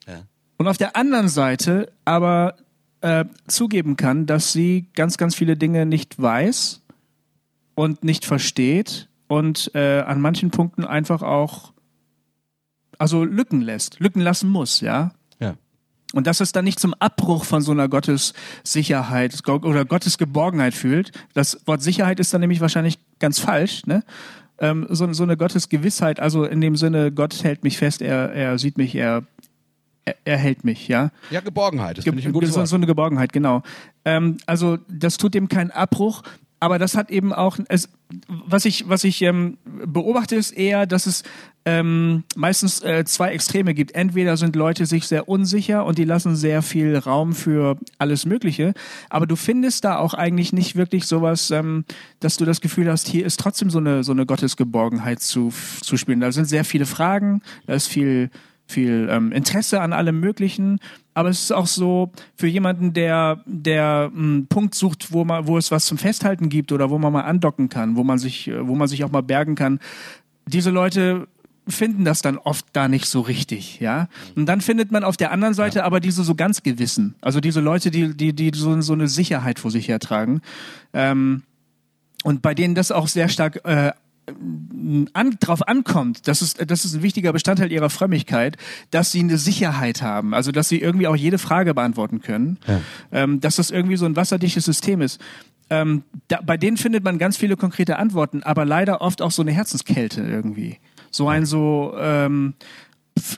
Ja. 0.08 0.24
Und 0.58 0.68
auf 0.68 0.78
der 0.78 0.96
anderen 0.96 1.28
Seite 1.28 1.92
aber 2.06 2.56
äh, 3.02 3.26
zugeben 3.48 3.98
kann, 3.98 4.26
dass 4.26 4.54
sie 4.54 4.88
ganz, 4.96 5.18
ganz 5.18 5.36
viele 5.36 5.58
Dinge 5.58 5.86
nicht 5.86 6.22
weiß 6.22 6.82
und 7.76 8.04
nicht 8.04 8.26
versteht 8.26 9.10
und 9.28 9.72
äh, 9.74 10.02
an 10.02 10.22
manchen 10.22 10.52
Punkten 10.52 10.86
einfach 10.86 11.22
auch 11.22 11.74
also 12.98 13.24
Lücken 13.26 13.62
lässt, 13.62 14.00
Lücken 14.00 14.22
lassen 14.22 14.50
muss, 14.50 14.80
ja. 14.80 15.12
Ja. 15.40 15.56
Und 16.14 16.28
dass 16.28 16.40
es 16.40 16.52
dann 16.52 16.64
nicht 16.64 16.80
zum 16.80 16.94
Abbruch 16.94 17.44
von 17.44 17.62
so 17.62 17.72
einer 17.72 17.90
Gottessicherheit 17.90 19.48
oder 19.48 19.84
Gottesgeborgenheit 19.84 20.74
fühlt. 20.74 21.12
Das 21.34 21.66
Wort 21.66 21.82
Sicherheit 21.82 22.20
ist 22.20 22.34
dann 22.34 22.42
nämlich 22.42 22.62
wahrscheinlich 22.62 23.00
ganz 23.20 23.40
falsch, 23.40 23.86
ne? 23.86 24.04
Ähm, 24.60 24.86
so, 24.90 25.12
so 25.14 25.24
eine 25.24 25.36
Gottesgewissheit, 25.36 26.20
also 26.20 26.44
in 26.46 26.62
dem 26.62 26.76
Sinne, 26.76 27.12
Gott 27.12 27.44
hält 27.44 27.64
mich 27.64 27.78
fest, 27.78 28.02
er, 28.02 28.32
er 28.34 28.60
sieht 28.60 28.78
mich, 28.78 28.96
er 28.96 29.24
er, 30.06 30.16
er 30.26 30.38
hält 30.38 30.64
mich, 30.64 30.88
ja. 30.88 31.12
Ja, 31.30 31.40
Geborgenheit, 31.40 31.98
das 31.98 32.06
Ge 32.06 32.14
ich 32.18 32.26
ein 32.26 32.34
gutes 32.34 32.56
Wort. 32.56 32.68
So 32.68 32.76
eine 32.76 32.86
Geborgenheit, 32.86 33.32
genau. 33.32 33.64
Ähm, 34.06 34.38
also 34.46 34.78
das 34.90 35.18
tut 35.18 35.34
dem 35.34 35.48
keinen 35.48 35.72
Abbruch, 35.72 36.24
aber 36.64 36.80
das 36.80 36.96
hat 36.96 37.12
eben 37.12 37.34
auch, 37.34 37.60
es, 37.68 37.90
was 38.28 38.64
ich, 38.64 38.88
was 38.88 39.04
ich 39.04 39.22
ähm, 39.22 39.58
beobachte, 39.66 40.38
ist 40.38 40.52
eher, 40.52 40.86
dass 40.86 41.08
es 41.08 41.24
ähm, 41.66 42.24
meistens 42.38 42.82
äh, 42.82 43.04
zwei 43.04 43.34
Extreme 43.34 43.74
gibt. 43.74 43.96
Entweder 43.96 44.38
sind 44.38 44.56
Leute 44.56 44.86
sich 44.86 45.06
sehr 45.06 45.28
unsicher 45.28 45.84
und 45.84 45.98
die 45.98 46.06
lassen 46.06 46.38
sehr 46.38 46.62
viel 46.62 46.96
Raum 46.96 47.34
für 47.34 47.78
alles 47.98 48.26
Mögliche, 48.26 48.74
aber 49.10 49.28
du 49.28 49.36
findest 49.36 49.84
da 49.84 49.98
auch 49.98 50.14
eigentlich 50.14 50.54
nicht 50.54 50.78
wirklich 50.78 51.06
sowas, 51.06 51.52
ähm, 51.52 51.84
dass 52.22 52.38
du 52.38 52.46
das 52.46 52.62
Gefühl 52.62 52.90
hast, 52.90 53.10
hier 53.10 53.26
ist 53.26 53.42
trotzdem 53.42 53.70
so 53.70 53.80
eine, 53.80 54.06
so 54.06 54.14
eine 54.14 54.26
Gottesgeborgenheit 54.26 55.20
zu, 55.20 55.52
zu 55.82 55.98
spielen. 55.98 56.22
Da 56.22 56.32
sind 56.32 56.46
sehr 56.46 56.64
viele 56.64 56.86
Fragen, 56.86 57.42
da 57.66 57.74
ist 57.74 57.88
viel 57.88 58.30
viel 58.66 59.10
ähm, 59.12 59.34
Interesse 59.34 59.82
an 59.82 59.92
allem 59.92 60.20
Möglichen. 60.22 60.80
Aber 61.14 61.30
es 61.30 61.44
ist 61.44 61.52
auch 61.52 61.68
so 61.68 62.12
für 62.36 62.48
jemanden, 62.48 62.94
der 62.94 63.44
der 63.46 64.12
einen 64.14 64.48
Punkt 64.48 64.76
sucht, 64.76 65.12
wo 65.12 65.24
man, 65.26 65.48
wo 65.48 65.58
es 65.58 65.72
was 65.72 65.86
zum 65.86 65.98
Festhalten 65.98 66.50
gibt 66.50 66.72
oder 66.72 66.90
wo 66.90 66.98
man 66.98 67.14
mal 67.14 67.22
andocken 67.22 67.70
kann, 67.70 67.96
wo 67.96 68.04
man 68.04 68.18
sich, 68.18 68.48
äh, 68.48 68.68
wo 68.68 68.76
man 68.76 68.88
sich 68.88 69.04
auch 69.04 69.12
mal 69.12 69.22
bergen 69.22 69.56
kann. 69.56 69.80
Diese 70.48 70.72
Leute 70.72 71.28
finden 71.68 72.04
das 72.04 72.22
dann 72.22 72.38
oft 72.38 72.74
gar 72.74 72.88
nicht 72.88 73.06
so 73.06 73.22
richtig, 73.22 73.80
ja. 73.80 74.10
Und 74.36 74.48
dann 74.48 74.60
findet 74.60 74.92
man 74.92 75.04
auf 75.04 75.16
der 75.16 75.32
anderen 75.32 75.54
Seite 75.54 75.80
ja. 75.80 75.86
aber 75.86 76.00
diese 76.00 76.24
so 76.24 76.36
ganz 76.36 76.64
Gewissen, 76.64 77.16
also 77.22 77.40
diese 77.40 77.62
Leute, 77.62 77.92
die 77.92 78.16
die 78.16 78.34
die 78.34 78.52
so, 78.54 78.82
so 78.82 78.94
eine 78.94 79.08
Sicherheit 79.08 79.60
vor 79.60 79.72
sich 79.72 79.88
hertragen 79.88 80.42
ähm, 80.94 81.44
und 82.24 82.42
bei 82.42 82.54
denen 82.54 82.76
das 82.76 82.92
auch 82.92 83.08
sehr 83.08 83.30
stark 83.30 83.62
äh, 83.66 83.92
an, 85.14 85.38
drauf 85.40 85.68
ankommt, 85.68 86.28
das 86.28 86.42
ist, 86.42 86.70
das 86.70 86.86
ist 86.86 86.96
ein 86.96 87.04
wichtiger 87.04 87.34
Bestandteil 87.34 87.72
ihrer 87.72 87.90
Frömmigkeit, 87.90 88.58
dass 88.92 89.12
sie 89.12 89.20
eine 89.20 89.38
Sicherheit 89.38 90.02
haben, 90.02 90.34
also 90.34 90.52
dass 90.52 90.70
sie 90.70 90.80
irgendwie 90.80 91.08
auch 91.08 91.16
jede 91.16 91.38
Frage 91.38 91.74
beantworten 91.74 92.22
können, 92.22 92.58
ja. 92.68 92.82
ähm, 93.12 93.42
dass 93.42 93.58
das 93.58 93.70
irgendwie 93.70 93.98
so 93.98 94.06
ein 94.06 94.16
wasserdichtes 94.16 94.66
System 94.66 95.02
ist. 95.02 95.20
Ähm, 95.70 96.04
da, 96.28 96.40
bei 96.42 96.58
denen 96.58 96.78
findet 96.78 97.04
man 97.04 97.18
ganz 97.18 97.38
viele 97.38 97.58
konkrete 97.58 97.98
Antworten, 97.98 98.44
aber 98.44 98.66
leider 98.66 99.02
oft 99.02 99.22
auch 99.22 99.32
so 99.32 99.42
eine 99.42 99.52
Herzenskälte 99.52 100.22
irgendwie. 100.22 100.80
So 101.12 101.28
ein 101.28 101.46
so, 101.46 101.94
ähm, 101.98 102.56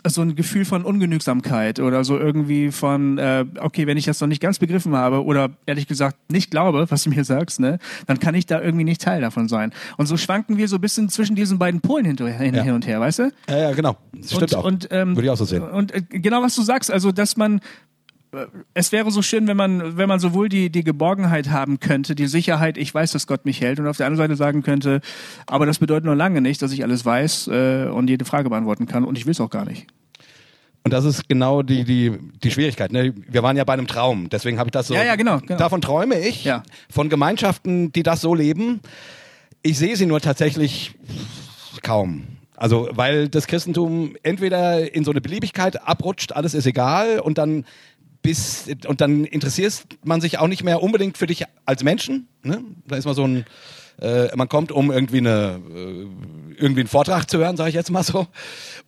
so 0.07 0.21
ein 0.21 0.35
Gefühl 0.35 0.65
von 0.65 0.83
Ungenügsamkeit 0.83 1.79
oder 1.79 2.03
so 2.03 2.17
irgendwie 2.17 2.71
von, 2.71 3.17
äh, 3.17 3.45
okay, 3.59 3.87
wenn 3.87 3.97
ich 3.97 4.05
das 4.05 4.21
noch 4.21 4.27
nicht 4.27 4.41
ganz 4.41 4.59
begriffen 4.59 4.95
habe 4.95 5.23
oder 5.23 5.49
ehrlich 5.65 5.87
gesagt 5.87 6.31
nicht 6.31 6.49
glaube, 6.49 6.85
was 6.89 7.03
du 7.03 7.09
mir 7.09 7.23
sagst, 7.23 7.59
ne, 7.59 7.79
dann 8.07 8.19
kann 8.19 8.35
ich 8.35 8.45
da 8.45 8.61
irgendwie 8.61 8.85
nicht 8.85 9.01
Teil 9.01 9.21
davon 9.21 9.47
sein. 9.47 9.73
Und 9.97 10.05
so 10.05 10.17
schwanken 10.17 10.57
wir 10.57 10.67
so 10.67 10.77
ein 10.77 10.81
bisschen 10.81 11.09
zwischen 11.09 11.35
diesen 11.35 11.59
beiden 11.59 11.81
Polen 11.81 12.05
hin, 12.05 12.17
hin, 12.17 12.55
ja. 12.55 12.63
hin 12.63 12.73
und 12.73 12.87
her, 12.87 12.99
weißt 12.99 13.19
du? 13.19 13.31
Ja, 13.49 13.57
ja, 13.57 13.71
genau. 13.73 13.97
Das 14.13 14.31
stimmt 14.31 14.53
und, 14.53 14.55
auch. 14.55 14.63
Und, 14.63 14.87
ähm, 14.91 15.15
Würde 15.15 15.27
ich 15.27 15.31
auch 15.31 15.37
so 15.37 15.45
sehen. 15.45 15.63
Und 15.63 15.93
äh, 15.93 16.01
genau 16.09 16.41
was 16.41 16.55
du 16.55 16.61
sagst, 16.61 16.89
also 16.91 17.11
dass 17.11 17.35
man 17.35 17.59
es 18.73 18.91
wäre 18.91 19.11
so 19.11 19.21
schön, 19.21 19.47
wenn 19.47 19.57
man, 19.57 19.97
wenn 19.97 20.07
man 20.07 20.19
sowohl 20.19 20.49
die, 20.49 20.69
die 20.69 20.83
Geborgenheit 20.83 21.49
haben 21.49 21.79
könnte, 21.79 22.15
die 22.15 22.27
Sicherheit, 22.27 22.77
ich 22.77 22.93
weiß, 22.93 23.11
dass 23.11 23.27
Gott 23.27 23.45
mich 23.45 23.61
hält, 23.61 23.79
und 23.79 23.87
auf 23.87 23.97
der 23.97 24.05
anderen 24.07 24.27
Seite 24.27 24.35
sagen 24.35 24.63
könnte, 24.63 25.01
aber 25.47 25.65
das 25.65 25.79
bedeutet 25.79 26.05
nur 26.05 26.15
lange 26.15 26.41
nicht, 26.41 26.61
dass 26.61 26.71
ich 26.71 26.83
alles 26.83 27.05
weiß 27.05 27.47
äh, 27.47 27.87
und 27.87 28.09
jede 28.09 28.25
Frage 28.25 28.49
beantworten 28.49 28.85
kann 28.85 29.03
und 29.03 29.17
ich 29.17 29.25
will 29.25 29.31
es 29.31 29.41
auch 29.41 29.49
gar 29.49 29.65
nicht. 29.65 29.87
Und 30.83 30.91
das 30.91 31.03
ist 31.03 31.27
genau 31.27 31.63
die, 31.63 31.83
die, 31.83 32.11
die 32.43 32.51
Schwierigkeit. 32.51 32.91
Ne? 32.91 33.13
Wir 33.27 33.41
waren 33.41 33.57
ja 33.57 33.63
bei 33.63 33.73
einem 33.73 33.87
Traum, 33.87 34.29
deswegen 34.29 34.59
habe 34.59 34.67
ich 34.67 34.71
das 34.71 34.87
so. 34.87 34.93
Ja, 34.93 35.03
ja, 35.03 35.15
genau. 35.15 35.39
genau. 35.39 35.57
Davon 35.57 35.81
träume 35.81 36.19
ich, 36.19 36.43
ja. 36.43 36.61
von 36.91 37.09
Gemeinschaften, 37.09 37.91
die 37.91 38.03
das 38.03 38.21
so 38.21 38.35
leben. 38.35 38.81
Ich 39.63 39.79
sehe 39.79 39.95
sie 39.95 40.05
nur 40.05 40.21
tatsächlich 40.21 40.93
kaum. 41.81 42.27
Also, 42.55 42.87
weil 42.91 43.27
das 43.27 43.47
Christentum 43.47 44.15
entweder 44.23 44.93
in 44.93 45.03
so 45.03 45.11
eine 45.11 45.21
Beliebigkeit 45.21 45.81
abrutscht, 45.87 46.33
alles 46.33 46.53
ist 46.53 46.65
egal, 46.65 47.19
und 47.19 47.37
dann 47.37 47.65
bis 48.25 48.65
und 48.87 49.01
dann 49.01 49.23
interessiert 49.23 49.85
man 50.03 50.19
sich 50.19 50.39
auch 50.39 50.47
nicht 50.47 50.63
mehr 50.63 50.81
unbedingt 50.81 51.17
für 51.17 51.27
dich 51.27 51.43
als 51.65 51.83
Menschen. 51.83 52.27
Ne? 52.43 52.63
Da 52.87 52.95
ist 52.95 53.05
mal 53.05 53.13
so 53.13 53.25
ein, 53.25 53.45
äh, 54.01 54.35
man 54.35 54.49
kommt, 54.49 54.71
um 54.71 54.91
irgendwie 54.91 55.19
eine 55.19 55.61
äh, 55.73 56.07
irgendwie 56.57 56.81
einen 56.81 56.89
Vortrag 56.89 57.29
zu 57.29 57.37
hören, 57.37 57.55
sage 57.55 57.69
ich 57.69 57.75
jetzt 57.75 57.91
mal 57.91 58.03
so. 58.03 58.27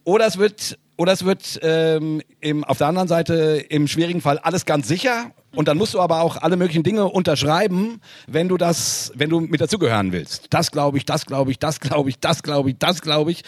Oder 0.03 0.25
es 0.25 0.37
wird 0.37 0.79
oder 0.97 1.11
es 1.11 1.23
wird 1.23 1.59
ähm, 1.61 2.21
im, 2.41 2.63
auf 2.63 2.79
der 2.79 2.87
anderen 2.87 3.07
Seite 3.07 3.63
im 3.69 3.87
schwierigen 3.87 4.21
Fall 4.21 4.39
alles 4.39 4.65
ganz 4.65 4.87
sicher 4.87 5.31
und 5.55 5.67
dann 5.67 5.77
musst 5.77 5.93
du 5.93 5.99
aber 5.99 6.21
auch 6.21 6.37
alle 6.37 6.57
möglichen 6.57 6.81
Dinge 6.81 7.05
unterschreiben, 7.05 8.01
wenn 8.25 8.47
du 8.47 8.57
das, 8.57 9.11
wenn 9.15 9.29
du 9.29 9.39
mit 9.39 9.61
dazugehören 9.61 10.11
willst. 10.11 10.47
Das 10.49 10.71
glaube 10.71 10.97
ich, 10.97 11.05
das 11.05 11.27
glaube 11.27 11.51
ich, 11.51 11.59
das 11.59 11.79
glaube 11.79 12.09
ich, 12.09 12.19
das 12.19 12.41
glaube 12.41 12.71
ich, 12.71 12.77
das 12.79 13.01
glaube 13.01 13.31
ich. 13.31 13.43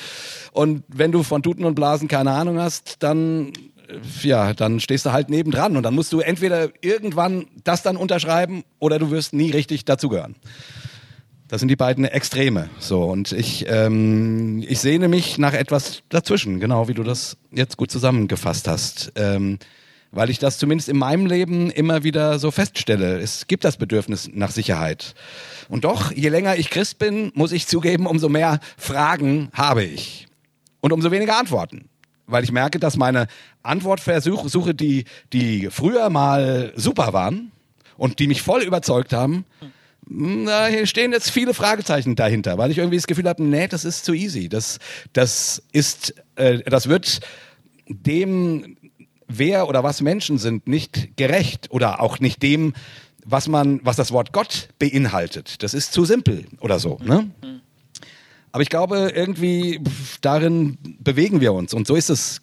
Und 0.52 0.84
wenn 0.88 1.12
du 1.12 1.24
von 1.24 1.42
Tuten 1.42 1.66
und 1.66 1.74
Blasen 1.74 2.08
keine 2.08 2.32
Ahnung 2.32 2.60
hast, 2.60 2.98
dann 3.00 3.54
ja, 4.22 4.54
dann 4.54 4.80
stehst 4.80 5.06
du 5.06 5.12
halt 5.12 5.30
nebendran 5.30 5.78
und 5.78 5.84
dann 5.84 5.96
musst 5.96 6.14
du 6.14 6.20
entweder 6.20 6.70
irgendwann 6.82 7.48
das 7.64 7.82
dann 7.84 7.98
unterschreiben 7.98 8.64
oder 8.80 9.00
du 9.00 9.12
wirst 9.12 9.34
nie 9.34 9.52
richtig 9.52 9.86
dazugehören. 9.86 10.36
Das 11.48 11.60
sind 11.62 11.70
die 11.70 11.76
beiden 11.76 12.06
Extreme. 12.06 12.70
So 12.78 13.04
und 13.04 13.32
ich 13.32 13.66
ähm, 13.68 14.64
ich 14.68 14.80
sehne 14.80 15.08
mich 15.08 15.40
nach 15.40 15.54
etwas 15.54 16.04
dazwischen, 16.10 16.60
genau 16.60 16.88
wie 16.88 16.94
du 16.94 17.04
das 17.04 17.38
jetzt 17.52 17.78
gut 17.78 17.90
zusammengefasst 17.90 18.68
hast, 18.68 19.12
ähm, 19.16 19.58
weil 20.12 20.30
ich 20.30 20.38
das 20.38 20.60
zumindest 20.60 20.90
in 20.90 20.98
meinem 20.98 21.26
Leben 21.26 21.72
immer 21.72 22.04
wieder 22.04 22.38
so 22.38 22.52
feststelle. 22.52 23.20
Es 23.20 23.48
gibt 23.48 23.64
das 23.64 23.78
Bedürfnis 23.78 24.30
nach 24.32 24.52
Sicherheit. 24.52 25.16
Und 25.70 25.86
doch, 25.86 26.12
je 26.12 26.30
länger 26.30 26.56
ich 26.56 26.70
Christ 26.70 27.00
bin, 27.00 27.32
muss 27.34 27.52
ich 27.52 27.68
zugeben, 27.68 28.06
umso 28.06 28.30
mehr 28.30 28.60
Fragen 28.78 29.50
habe 29.54 29.84
ich 29.84 30.28
und 30.82 30.94
umso 30.94 31.12
weniger 31.12 31.38
Antworten 31.38 31.89
weil 32.30 32.44
ich 32.44 32.52
merke, 32.52 32.80
dass 32.80 32.98
meine 32.98 33.28
Antwortversuche, 33.64 34.74
die, 34.74 35.06
die 35.34 35.70
früher 35.72 36.10
mal 36.10 36.74
super 36.76 37.14
waren 37.14 37.52
und 37.98 38.20
die 38.20 38.28
mich 38.28 38.42
voll 38.42 38.62
überzeugt 38.62 39.14
haben, 39.14 39.46
na, 40.12 40.66
hier 40.66 40.88
stehen 40.88 41.12
jetzt 41.12 41.30
viele 41.30 41.54
Fragezeichen 41.54 42.16
dahinter, 42.16 42.58
weil 42.58 42.72
ich 42.72 42.80
irgendwie 42.80 42.98
das 42.98 43.06
Gefühl 43.06 43.30
habe, 43.30 43.44
nee, 43.44 43.68
das 43.68 43.86
ist 43.86 44.06
zu 44.06 44.14
easy. 44.14 44.50
Das, 44.50 44.80
das 45.14 45.62
ist, 45.72 46.16
äh, 46.36 46.60
das 46.60 46.90
wird 46.90 47.20
dem, 47.88 48.78
wer 49.28 49.68
oder 49.68 49.84
was 49.84 50.02
Menschen 50.02 50.40
sind, 50.40 50.68
nicht 50.68 51.16
gerecht 51.16 51.68
oder 51.70 52.02
auch 52.02 52.20
nicht 52.20 52.42
dem, 52.42 52.74
was 53.24 53.48
man, 53.48 53.82
was 53.84 53.98
das 53.98 54.12
Wort 54.12 54.34
Gott 54.34 54.70
beinhaltet. 54.80 55.62
Das 55.62 55.76
ist 55.76 55.94
zu 55.94 56.06
simpel 56.06 56.46
oder 56.60 56.80
so. 56.80 56.98
Ne? 57.04 57.30
Mhm. 57.44 57.62
Aber 58.52 58.62
ich 58.62 58.70
glaube, 58.70 59.12
irgendwie 59.14 59.82
darin 60.22 60.78
bewegen 61.00 61.42
wir 61.42 61.54
uns. 61.54 61.74
Und 61.74 61.88
so 61.88 61.96
ist 61.96 62.10
es, 62.10 62.42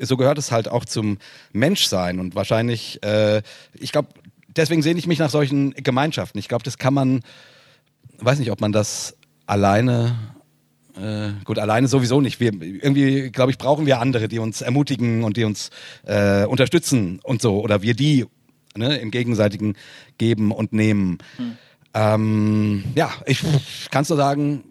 so 0.00 0.16
gehört 0.16 0.38
es 0.38 0.50
halt 0.50 0.68
auch 0.68 0.84
zum 0.84 1.18
Menschsein. 1.52 2.20
Und 2.20 2.34
wahrscheinlich, 2.34 3.02
äh, 3.02 3.42
ich 3.74 3.92
glaube, 3.92 4.08
deswegen 4.48 4.82
sehne 4.82 4.98
ich 4.98 5.06
mich 5.06 5.18
nach 5.18 5.30
solchen 5.30 5.72
Gemeinschaften. 5.74 6.38
Ich 6.38 6.48
glaube, 6.48 6.64
das 6.64 6.78
kann 6.78 6.94
man, 6.94 7.20
weiß 8.18 8.38
nicht, 8.38 8.50
ob 8.50 8.60
man 8.60 8.72
das 8.72 9.16
alleine 9.46 10.16
äh, 10.96 11.32
gut, 11.44 11.58
alleine 11.58 11.88
sowieso 11.88 12.20
nicht. 12.20 12.40
Wir, 12.40 12.52
irgendwie, 12.52 13.30
glaube 13.30 13.50
ich, 13.50 13.58
brauchen 13.58 13.86
wir 13.86 14.00
andere, 14.00 14.28
die 14.28 14.38
uns 14.38 14.60
ermutigen 14.60 15.24
und 15.24 15.36
die 15.36 15.44
uns 15.44 15.70
äh, 16.04 16.44
unterstützen 16.44 17.20
und 17.22 17.42
so. 17.42 17.60
Oder 17.60 17.82
wir 17.82 17.94
die 17.94 18.26
ne, 18.76 18.96
im 18.98 19.10
Gegenseitigen 19.10 19.74
geben 20.18 20.52
und 20.52 20.72
nehmen. 20.72 21.18
Hm. 21.36 21.56
Ähm, 21.94 22.84
ja, 22.94 23.10
ich 23.26 23.40
kannst 23.90 24.10
du 24.10 24.16
sagen, 24.16 24.64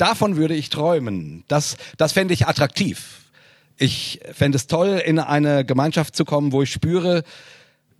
Davon 0.00 0.36
würde 0.36 0.54
ich 0.54 0.70
träumen. 0.70 1.44
Das, 1.46 1.76
das 1.98 2.12
fände 2.12 2.32
ich 2.32 2.46
attraktiv. 2.46 3.30
Ich 3.76 4.18
fände 4.32 4.56
es 4.56 4.66
toll, 4.66 5.02
in 5.04 5.18
eine 5.18 5.62
Gemeinschaft 5.62 6.16
zu 6.16 6.24
kommen, 6.24 6.52
wo 6.52 6.62
ich 6.62 6.72
spüre, 6.72 7.22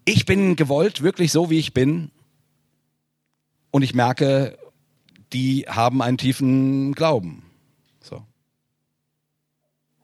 ich 0.06 0.24
bin 0.24 0.56
gewollt, 0.56 1.02
wirklich 1.02 1.30
so 1.30 1.50
wie 1.50 1.58
ich 1.58 1.74
bin. 1.74 2.10
Und 3.70 3.82
ich 3.82 3.94
merke, 3.94 4.56
die 5.34 5.66
haben 5.68 6.00
einen 6.00 6.16
tiefen 6.16 6.94
Glauben. 6.94 7.42
So. 8.00 8.22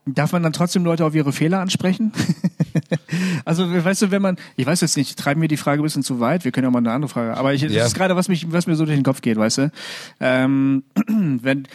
Darf 0.04 0.32
man 0.32 0.42
dann 0.42 0.52
trotzdem 0.52 0.84
Leute 0.84 1.06
auf 1.06 1.14
ihre 1.14 1.32
Fehler 1.32 1.60
ansprechen? 1.60 2.12
also, 3.44 3.84
weißt 3.84 4.02
du, 4.02 4.10
wenn 4.10 4.22
man, 4.22 4.36
ich 4.56 4.66
weiß 4.66 4.80
jetzt 4.80 4.96
nicht, 4.96 5.18
treiben 5.18 5.40
wir 5.40 5.48
die 5.48 5.56
Frage 5.56 5.82
ein 5.82 5.84
bisschen 5.84 6.02
zu 6.02 6.20
weit, 6.20 6.44
wir 6.44 6.52
können 6.52 6.64
ja 6.64 6.70
mal 6.70 6.78
eine 6.78 6.92
andere 6.92 7.08
Frage, 7.08 7.36
aber 7.36 7.54
ich, 7.54 7.62
das 7.62 7.88
ist 7.88 7.94
gerade, 7.94 8.16
was 8.16 8.28
mich, 8.28 8.50
was 8.52 8.66
mir 8.66 8.76
so 8.76 8.84
durch 8.84 8.96
den 8.96 9.04
Kopf 9.04 9.20
geht, 9.20 9.36
weißt 9.36 9.58
du? 9.58 9.72
Ähm, 10.20 10.84
wenn, 11.06 11.68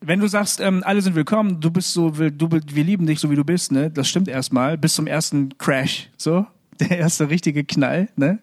wenn 0.00 0.20
du 0.20 0.28
sagst, 0.28 0.60
ähm, 0.60 0.82
alle 0.84 1.02
sind 1.02 1.14
willkommen, 1.14 1.60
du 1.60 1.70
bist 1.70 1.92
so, 1.92 2.10
du, 2.10 2.48
wir 2.50 2.84
lieben 2.84 3.06
dich 3.06 3.20
so 3.20 3.30
wie 3.30 3.36
du 3.36 3.44
bist, 3.44 3.72
ne? 3.72 3.90
Das 3.90 4.08
stimmt 4.08 4.28
erstmal, 4.28 4.78
bis 4.78 4.94
zum 4.94 5.06
ersten 5.06 5.56
Crash, 5.58 6.08
so. 6.16 6.46
Der 6.80 6.96
erste 6.96 7.28
richtige 7.28 7.64
Knall, 7.64 8.08
ne? 8.14 8.38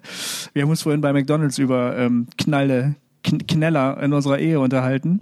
Wir 0.53 0.63
haben 0.63 0.69
uns 0.69 0.81
vorhin 0.81 0.99
bei 0.99 1.13
McDonalds 1.13 1.57
über 1.57 1.97
ähm, 1.97 2.27
Knalle, 2.37 2.95
Kneller 3.23 4.01
in 4.03 4.11
unserer 4.11 4.39
Ehe 4.39 4.59
unterhalten. 4.59 5.21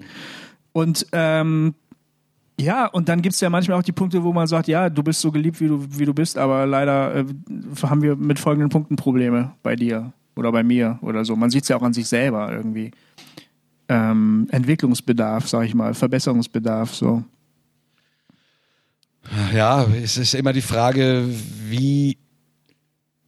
Und 0.72 1.06
ähm, 1.12 1.76
ja, 2.60 2.86
und 2.86 3.10
dann 3.10 3.22
gibt's 3.22 3.42
ja 3.42 3.50
manchmal 3.50 3.80
auch 3.80 3.84
die 3.84 3.92
Punkte, 3.92 4.24
wo 4.24 4.32
man 4.32 4.48
sagt, 4.48 4.68
ja, 4.68 4.90
du 4.90 5.02
bist 5.02 5.22
so 5.22 5.32
geliebt, 5.32 5.60
wie 5.60 5.68
du, 5.68 5.86
wie 5.90 6.06
du 6.06 6.14
bist, 6.14 6.38
aber 6.38 6.66
leider 6.66 7.16
äh, 7.16 7.26
haben 7.84 8.02
wir 8.02 8.16
mit 8.16 8.40
folgenden 8.40 8.70
Punkten 8.70 8.96
Probleme 8.96 9.54
bei 9.64 9.76
dir 9.76 10.14
oder 10.36 10.52
bei 10.52 10.64
mir 10.64 11.00
oder 11.02 11.26
so. 11.26 11.36
Man 11.36 11.50
sieht's 11.50 11.68
ja 11.68 11.78
auch 11.78 11.82
an 11.82 11.94
sich 11.94 12.08
selber 12.08 12.52
irgendwie. 12.52 12.92
Ähm, 13.90 14.48
Entwicklungsbedarf, 14.52 15.48
sag 15.48 15.66
ich 15.66 15.74
mal, 15.74 15.94
Verbesserungsbedarf, 15.94 16.94
so. 16.94 17.24
Ja, 19.54 19.86
es 19.86 20.18
ist 20.18 20.36
immer 20.36 20.54
die 20.54 20.62
Frage, 20.62 21.26
wie, 21.68 22.18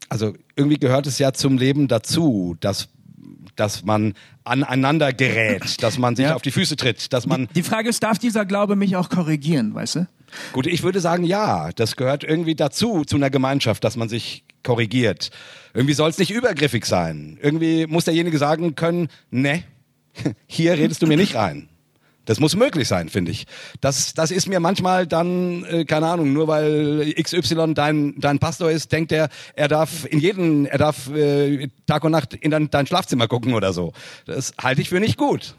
also 0.09 0.33
irgendwie 0.55 0.77
gehört 0.77 1.07
es 1.07 1.19
ja 1.19 1.33
zum 1.33 1.57
Leben 1.57 1.87
dazu, 1.87 2.55
dass 2.59 2.89
dass 3.55 3.83
man 3.83 4.13
aneinander 4.43 5.13
gerät, 5.13 5.77
dass 5.83 5.97
man 5.97 6.15
sich 6.15 6.25
ja. 6.25 6.35
auf 6.35 6.41
die 6.41 6.51
Füße 6.51 6.75
tritt, 6.75 7.13
dass 7.13 7.25
man. 7.25 7.47
Die 7.55 7.63
Frage 7.63 7.89
ist, 7.89 8.03
darf 8.03 8.19
dieser 8.19 8.45
Glaube 8.45 8.75
mich 8.75 8.95
auch 8.95 9.09
korrigieren, 9.09 9.73
weißt 9.73 9.95
du? 9.95 10.07
Gut, 10.53 10.67
ich 10.67 10.83
würde 10.83 10.99
sagen, 10.99 11.23
ja, 11.23 11.71
das 11.73 11.95
gehört 11.95 12.23
irgendwie 12.23 12.55
dazu, 12.55 13.03
zu 13.05 13.15
einer 13.15 13.29
Gemeinschaft, 13.29 13.83
dass 13.83 13.95
man 13.95 14.09
sich 14.09 14.43
korrigiert. 14.63 15.29
Irgendwie 15.73 15.93
soll 15.93 16.09
es 16.09 16.17
nicht 16.17 16.31
übergriffig 16.31 16.85
sein. 16.85 17.37
Irgendwie 17.41 17.85
muss 17.87 18.05
derjenige 18.05 18.37
sagen 18.37 18.75
können, 18.75 19.09
ne, 19.31 19.63
hier 20.47 20.73
redest 20.73 21.01
du 21.01 21.07
mir 21.07 21.17
nicht 21.17 21.35
rein. 21.35 21.69
Das 22.25 22.39
muss 22.39 22.55
möglich 22.55 22.87
sein, 22.87 23.09
finde 23.09 23.31
ich. 23.31 23.45
Das, 23.81 24.13
das 24.13 24.31
ist 24.31 24.47
mir 24.47 24.59
manchmal 24.59 25.07
dann, 25.07 25.63
äh, 25.65 25.85
keine 25.85 26.07
Ahnung, 26.07 26.33
nur 26.33 26.47
weil 26.47 27.13
XY 27.21 27.73
dein, 27.73 28.15
dein 28.19 28.39
Pastor 28.39 28.71
ist, 28.71 28.91
denkt 28.91 29.11
er, 29.11 29.29
er 29.55 29.67
darf 29.67 30.05
in 30.05 30.19
jeden, 30.19 30.65
er 30.65 30.77
darf 30.77 31.09
äh, 31.09 31.69
Tag 31.85 32.03
und 32.03 32.11
Nacht 32.11 32.33
in 32.33 32.51
dein, 32.51 32.69
dein 32.69 32.87
Schlafzimmer 32.87 33.27
gucken 33.27 33.53
oder 33.53 33.73
so. 33.73 33.93
Das 34.25 34.53
halte 34.61 34.81
ich 34.81 34.89
für 34.89 34.99
nicht 34.99 35.17
gut. 35.17 35.55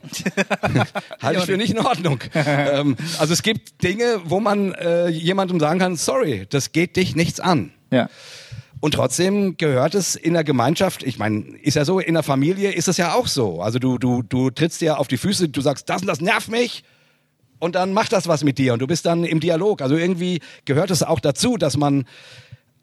halte 1.23 1.41
ich 1.41 1.47
für 1.47 1.57
nicht 1.57 1.71
in 1.71 1.79
Ordnung. 1.79 2.21
ähm, 2.35 2.97
also 3.19 3.33
es 3.33 3.43
gibt 3.43 3.83
Dinge, 3.83 4.21
wo 4.25 4.41
man 4.41 4.73
äh, 4.75 5.09
jemandem 5.09 5.61
sagen 5.61 5.79
kann, 5.79 5.97
sorry, 5.97 6.47
das 6.51 6.73
geht 6.73 6.97
dich 6.97 7.17
nichts 7.17 7.41
an. 7.41 7.71
Ja. 7.91 8.09
Und 8.87 8.93
trotzdem 8.93 9.57
gehört 9.57 9.97
es 9.97 10.15
in 10.15 10.35
der 10.35 10.45
Gemeinschaft, 10.45 11.03
ich 11.03 11.19
meine, 11.19 11.41
ist 11.61 11.75
ja 11.75 11.85
so, 11.85 11.99
in 11.99 12.15
der 12.15 12.23
Familie 12.23 12.71
ist 12.71 12.87
es 12.87 12.99
ja 12.99 13.15
auch 13.15 13.27
so. 13.27 13.61
Also 13.61 13.81
du, 13.81 13.99
du, 13.99 14.23
du 14.23 14.51
trittst 14.51 14.81
dir 14.81 15.01
auf 15.01 15.09
die 15.09 15.17
Füße, 15.17 15.49
du 15.49 15.61
sagst, 15.61 15.91
das 15.91 16.03
und 16.03 16.07
das 16.07 16.21
nervt 16.21 16.49
mich. 16.49 16.85
und 17.59 17.75
dann 17.75 17.93
macht 17.93 18.13
das 18.13 18.29
was 18.29 18.45
mit 18.45 18.59
dir 18.59 18.75
und 18.75 18.79
du 18.79 18.87
bist 18.87 19.05
dann 19.05 19.25
im 19.25 19.41
Dialog. 19.41 19.83
Also 19.83 19.97
irgendwie 19.97 20.41
gehört 20.67 20.93
es 20.93 21.03
auch 21.03 21.19
dazu, 21.19 21.57
dass 21.57 21.77
man 21.77 22.05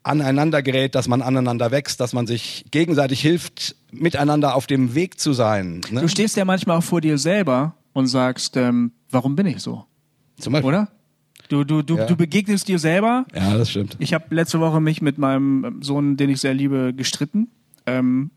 aneinander 0.02 0.62
gerät, 0.62 0.94
dass 0.94 1.08
man 1.08 1.22
aneinander 1.22 1.70
wächst, 1.70 2.00
dass 2.00 2.12
man 2.12 2.26
sich 2.26 2.66
gegenseitig 2.70 3.22
hilft, 3.22 3.74
miteinander 3.90 4.56
auf 4.56 4.66
dem 4.66 4.94
Weg 4.94 5.18
zu 5.18 5.32
sein. 5.32 5.80
Ne? 5.88 6.02
Du 6.02 6.08
stehst 6.08 6.36
ja 6.36 6.44
manchmal 6.44 6.76
auch 6.76 6.84
vor 6.84 7.00
dir 7.00 7.16
selber 7.16 7.76
und 7.94 8.08
sagst, 8.08 8.58
ähm, 8.58 8.92
warum 9.08 9.36
bin 9.36 9.46
ich 9.46 9.60
so? 9.60 9.86
Zum 10.38 10.52
Beispiel. 10.52 10.68
Oder? 10.68 10.88
Du, 11.48 11.64
du, 11.64 11.82
du, 11.82 11.96
Ja. 11.96 12.06
du 12.06 12.16
begegnest 12.16 12.68
dir 12.68 12.78
selber. 12.78 13.26
Ja, 13.34 13.56
das 13.56 13.70
stimmt. 13.70 13.96
Ich 13.98 14.14
habe 14.14 14.34
letzte 14.34 14.60
Woche 14.60 14.80
mich 14.80 15.02
mit 15.02 15.18
meinem 15.18 15.82
Sohn, 15.82 16.16
den 16.16 16.30
ich 16.30 16.40
sehr 16.40 16.54
liebe, 16.54 16.92
gestritten. 16.94 17.48
Ähm, 17.86 18.30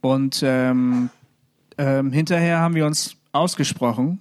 und 0.00 0.42
ähm, 0.44 1.10
ähm, 1.78 2.12
hinterher 2.12 2.58
haben 2.60 2.74
wir 2.74 2.86
uns 2.86 3.16
ausgesprochen. 3.32 4.20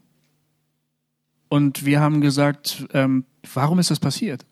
Und 1.50 1.86
wir 1.86 2.00
haben 2.00 2.22
gesagt, 2.22 2.88
ähm, 2.94 3.24
warum 3.54 3.80
ist 3.80 3.92
das 3.92 4.00
passiert? 4.00 4.46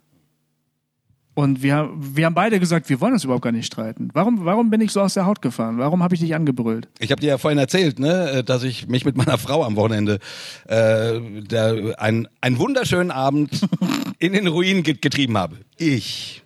Und 1.35 1.63
wir, 1.63 1.89
wir 1.95 2.27
haben 2.27 2.35
beide 2.35 2.59
gesagt, 2.59 2.89
wir 2.89 3.01
wollen 3.01 3.13
uns 3.13 3.23
überhaupt 3.23 3.43
gar 3.43 3.51
nicht 3.51 3.65
streiten. 3.65 4.09
Warum, 4.13 4.45
warum 4.45 4.69
bin 4.69 4.81
ich 4.81 4.91
so 4.91 5.01
aus 5.01 5.15
der 5.15 5.25
Haut 5.25 5.41
gefahren? 5.41 5.79
Warum 5.79 6.03
habe 6.03 6.13
ich 6.13 6.21
dich 6.21 6.35
angebrüllt? 6.35 6.87
Ich 6.99 7.09
habe 7.11 7.21
dir 7.21 7.27
ja 7.29 7.37
vorhin 7.39 7.57
erzählt, 7.57 7.97
ne, 7.97 8.29
äh, 8.29 8.43
dass 8.43 8.61
ich 8.63 8.87
mich 8.87 9.03
mit 9.03 9.17
meiner 9.17 9.39
Frau 9.39 9.63
am 9.63 9.75
Wochenende 9.75 10.19
äh, 10.67 11.19
der, 11.41 11.95
ein, 11.97 12.27
einen 12.41 12.59
wunderschönen 12.59 13.09
Abend 13.09 13.61
in 14.19 14.33
den 14.33 14.45
Ruin 14.47 14.83
get- 14.83 15.01
getrieben 15.01 15.35
habe. 15.37 15.57
Ich. 15.77 16.41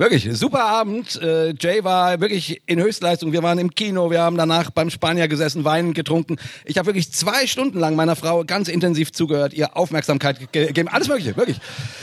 Wirklich, 0.00 0.28
super 0.38 0.64
Abend. 0.64 1.20
Äh, 1.20 1.54
Jay 1.58 1.82
war 1.82 2.20
wirklich 2.20 2.62
in 2.66 2.80
Höchstleistung. 2.80 3.32
Wir 3.32 3.42
waren 3.42 3.58
im 3.58 3.74
Kino, 3.74 4.12
wir 4.12 4.20
haben 4.20 4.36
danach 4.36 4.70
beim 4.70 4.90
Spanier 4.90 5.26
gesessen, 5.26 5.64
Wein 5.64 5.92
getrunken. 5.92 6.36
Ich 6.66 6.78
habe 6.78 6.86
wirklich 6.86 7.10
zwei 7.12 7.48
Stunden 7.48 7.80
lang 7.80 7.96
meiner 7.96 8.14
Frau 8.14 8.44
ganz 8.44 8.68
intensiv 8.68 9.10
zugehört, 9.10 9.54
ihr 9.54 9.76
Aufmerksamkeit 9.76 10.52
ge- 10.52 10.66
gegeben. 10.68 10.88
Alles 10.88 11.08
Mögliche, 11.08 11.36
wirklich. 11.36 11.58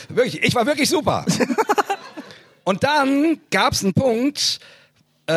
Wirklich, 0.09 0.43
ich 0.43 0.53
war 0.55 0.65
wirklich 0.65 0.89
super. 0.89 1.23
Und 2.65 2.84
dann 2.84 3.38
gab's 3.51 3.84
einen 3.84 3.93
Punkt, 3.93 4.60
äh, 5.28 5.34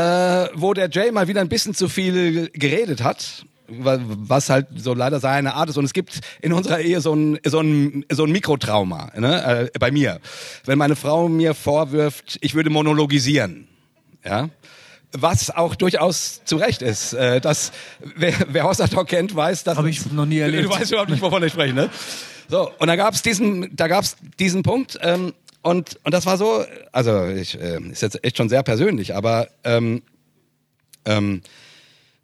wo 0.55 0.75
der 0.75 0.91
Jay 0.91 1.13
mal 1.13 1.29
wieder 1.29 1.41
ein 1.41 1.49
bisschen 1.49 1.75
zu 1.75 1.89
viel 1.89 2.49
geredet 2.53 3.03
hat, 3.05 3.45
wa- 3.69 4.01
was 4.03 4.51
halt 4.51 4.67
so 4.77 4.95
leider 4.95 5.21
seine 5.21 5.55
Art 5.55 5.69
ist. 5.69 5.77
Und 5.77 5.85
es 5.85 5.93
gibt 5.93 6.21
in 6.43 6.53
unserer 6.53 6.81
Ehe 6.81 7.01
so 7.01 7.15
ein, 7.15 7.39
so 7.45 7.61
ein, 7.61 8.05
so 8.11 8.25
ein 8.25 8.33
Mikrotrauma 8.33 9.13
ne? 9.17 9.71
äh, 9.75 9.79
bei 9.79 9.91
mir. 9.91 10.21
Wenn 10.65 10.79
meine 10.79 10.97
Frau 10.97 11.29
mir 11.29 11.55
vorwirft, 11.55 12.39
ich 12.41 12.55
würde 12.55 12.71
monologisieren. 12.71 13.69
Ja. 14.25 14.49
Was 15.13 15.51
auch 15.51 15.75
durchaus 15.75 16.43
zu 16.45 16.57
Recht 16.57 16.83
ist. 16.83 17.13
Äh, 17.15 17.41
das, 17.41 17.73
wer, 18.17 18.35
wer 18.49 18.65
Hossertalk 18.65 19.09
kennt, 19.09 19.35
weiß, 19.35 19.65
dass... 19.65 19.79
Hab 19.79 19.87
ich 19.87 20.11
noch 20.13 20.27
nie 20.27 20.39
erlebt. 20.41 20.65
Du 20.65 20.71
weißt 20.71 20.91
überhaupt 20.91 21.11
nicht, 21.11 21.23
wovon 21.23 21.43
ich 21.45 21.53
spreche, 21.53 21.73
ne? 21.75 21.89
So, 22.51 22.71
und 22.79 22.87
da 22.89 22.97
gab's 22.97 23.21
diesen, 23.23 23.75
da 23.77 23.89
gab's 23.89 24.17
diesen 24.39 24.63
Punkt, 24.63 24.99
ähm, 25.03 25.35
und, 25.63 25.99
und 26.05 26.15
das 26.15 26.27
war 26.27 26.37
so, 26.37 26.65
also 26.93 27.27
ich, 27.27 27.61
äh, 27.61 27.81
ist 27.91 28.03
jetzt 28.03 28.23
echt 28.25 28.37
schon 28.37 28.49
sehr 28.49 28.63
persönlich, 28.63 29.15
aber 29.15 29.49
ähm, 29.65 30.03
ähm, 31.05 31.43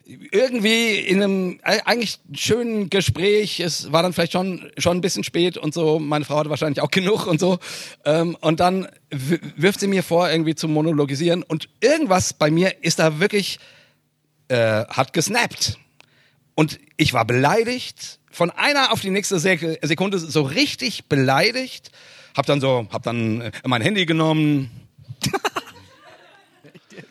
irgendwie 0.06 0.98
in 0.98 1.22
einem 1.22 1.60
eigentlich 1.62 2.18
schönen 2.34 2.90
Gespräch, 2.90 3.60
es 3.60 3.90
war 3.90 4.02
dann 4.02 4.12
vielleicht 4.12 4.32
schon 4.32 4.70
schon 4.76 4.98
ein 4.98 5.00
bisschen 5.00 5.24
spät 5.24 5.56
und 5.56 5.72
so, 5.72 5.98
meine 5.98 6.26
Frau 6.26 6.36
hatte 6.36 6.50
wahrscheinlich 6.50 6.82
auch 6.82 6.90
genug 6.90 7.26
und 7.26 7.40
so, 7.40 7.58
ähm, 8.04 8.36
und 8.40 8.60
dann 8.60 8.86
wirft 9.10 9.80
sie 9.80 9.86
mir 9.86 10.02
vor, 10.02 10.30
irgendwie 10.30 10.54
zu 10.54 10.68
monologisieren 10.68 11.42
und 11.42 11.68
irgendwas 11.80 12.34
bei 12.34 12.50
mir 12.50 12.82
ist 12.82 12.98
da 12.98 13.18
wirklich, 13.18 13.58
äh, 14.48 14.84
hat 14.86 15.12
gesnappt. 15.12 15.78
Und 16.54 16.78
ich 16.96 17.12
war 17.12 17.24
beleidigt, 17.24 18.20
von 18.30 18.50
einer 18.50 18.92
auf 18.92 19.00
die 19.00 19.10
nächste 19.10 19.38
Sek 19.38 19.78
Sekunde 19.82 20.18
so 20.18 20.42
richtig 20.42 21.06
beleidigt, 21.06 21.90
hab 22.34 22.46
dann 22.46 22.60
so, 22.60 22.86
hab 22.90 23.02
dann 23.02 23.40
äh, 23.40 23.52
mein 23.64 23.82
Handy 23.82 24.06
genommen. 24.06 24.70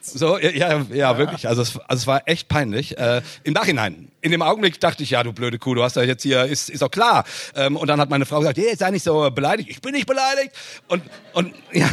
So, 0.02 0.38
ja, 0.38 0.52
ja, 0.52 0.86
ja, 0.94 1.18
wirklich. 1.18 1.48
Also 1.48 1.62
es, 1.62 1.78
also 1.78 2.02
es 2.02 2.08
war 2.08 2.22
echt 2.26 2.48
peinlich. 2.48 2.98
Äh, 2.98 3.22
Im 3.44 3.54
Nachhinein, 3.54 4.10
in 4.22 4.32
dem 4.32 4.42
Augenblick 4.42 4.80
dachte 4.80 5.02
ich, 5.04 5.12
ja, 5.12 5.24
du 5.24 5.34
blöde 5.34 5.60
Kuh, 5.60 5.74
du 5.76 5.84
hast 5.84 5.96
ja 5.96 6.04
jetzt 6.04 6.24
hier, 6.24 6.44
ist, 6.44 6.70
ist 6.70 6.82
doch 6.82 6.92
klar. 6.92 7.24
Ähm, 7.56 7.78
und 7.78 7.88
dann 7.88 8.00
hat 8.00 8.10
meine 8.10 8.26
Frau 8.26 8.40
gesagt, 8.40 8.58
hey, 8.58 8.76
sei 8.76 8.92
nicht 8.92 9.04
so 9.04 9.32
beleidigt. 9.32 9.70
Ich 9.70 9.82
bin 9.82 9.94
nicht 9.94 10.06
beleidigt. 10.06 10.52
Und, 10.88 11.04
und, 11.34 11.54
ja. 11.72 11.90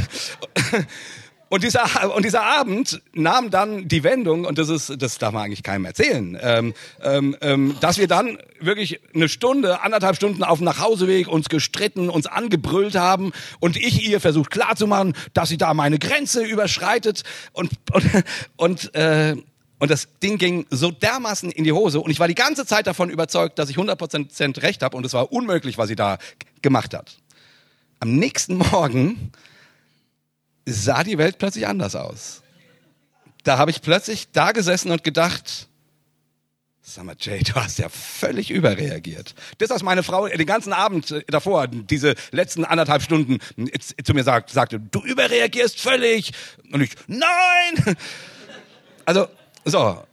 Und 1.50 1.64
dieser, 1.64 2.14
und 2.14 2.24
dieser 2.24 2.44
Abend 2.44 3.02
nahm 3.12 3.50
dann 3.50 3.88
die 3.88 4.04
Wendung, 4.04 4.44
und 4.44 4.56
das 4.56 4.68
ist, 4.68 5.02
das 5.02 5.18
darf 5.18 5.32
man 5.32 5.42
eigentlich 5.42 5.64
keinem 5.64 5.84
erzählen, 5.84 6.38
ähm, 6.40 6.74
ähm, 7.02 7.36
ähm, 7.40 7.76
dass 7.80 7.98
wir 7.98 8.06
dann 8.06 8.38
wirklich 8.60 9.00
eine 9.16 9.28
Stunde, 9.28 9.82
anderthalb 9.82 10.14
Stunden 10.14 10.44
auf 10.44 10.58
dem 10.58 10.64
Nachhauseweg 10.66 11.26
uns 11.26 11.48
gestritten, 11.48 12.08
uns 12.08 12.28
angebrüllt 12.28 12.94
haben 12.94 13.32
und 13.58 13.76
ich 13.76 14.08
ihr 14.08 14.20
versucht 14.20 14.52
klarzumachen, 14.52 15.14
dass 15.34 15.48
sie 15.48 15.58
da 15.58 15.74
meine 15.74 15.98
Grenze 15.98 16.44
überschreitet 16.44 17.24
und, 17.52 17.72
und, 17.92 18.04
und, 18.56 18.94
äh, 18.94 19.34
und 19.80 19.90
das 19.90 20.06
Ding 20.22 20.38
ging 20.38 20.66
so 20.70 20.92
dermaßen 20.92 21.50
in 21.50 21.64
die 21.64 21.72
Hose 21.72 21.98
und 22.00 22.12
ich 22.12 22.20
war 22.20 22.28
die 22.28 22.36
ganze 22.36 22.64
Zeit 22.64 22.86
davon 22.86 23.10
überzeugt, 23.10 23.58
dass 23.58 23.68
ich 23.68 23.76
100% 23.76 24.62
recht 24.62 24.82
habe 24.84 24.96
und 24.96 25.04
es 25.04 25.14
war 25.14 25.32
unmöglich, 25.32 25.78
was 25.78 25.88
sie 25.88 25.96
da 25.96 26.18
gemacht 26.62 26.94
hat. 26.94 27.16
Am 27.98 28.14
nächsten 28.14 28.56
Morgen 28.56 29.32
sah 30.72 31.04
die 31.04 31.18
Welt 31.18 31.38
plötzlich 31.38 31.66
anders 31.66 31.94
aus. 31.94 32.42
Da 33.44 33.58
habe 33.58 33.70
ich 33.70 33.82
plötzlich 33.82 34.32
da 34.32 34.52
gesessen 34.52 34.90
und 34.90 35.02
gedacht, 35.04 35.68
sag 36.82 37.04
mal, 37.04 37.16
Jay, 37.18 37.42
du 37.42 37.54
hast 37.54 37.78
ja 37.78 37.88
völlig 37.88 38.50
überreagiert. 38.50 39.34
Das, 39.58 39.70
was 39.70 39.82
meine 39.82 40.02
Frau 40.02 40.26
den 40.28 40.46
ganzen 40.46 40.72
Abend 40.72 41.10
äh, 41.10 41.24
davor, 41.28 41.68
diese 41.68 42.14
letzten 42.32 42.64
anderthalb 42.64 43.02
Stunden 43.02 43.38
zu 44.02 44.14
mir 44.14 44.24
sagt, 44.24 44.50
sagte, 44.50 44.80
du 44.80 45.00
überreagierst 45.02 45.80
völlig. 45.80 46.32
Und 46.72 46.82
ich, 46.82 46.90
nein! 47.06 47.96
Also, 49.06 49.26
so. 49.64 50.04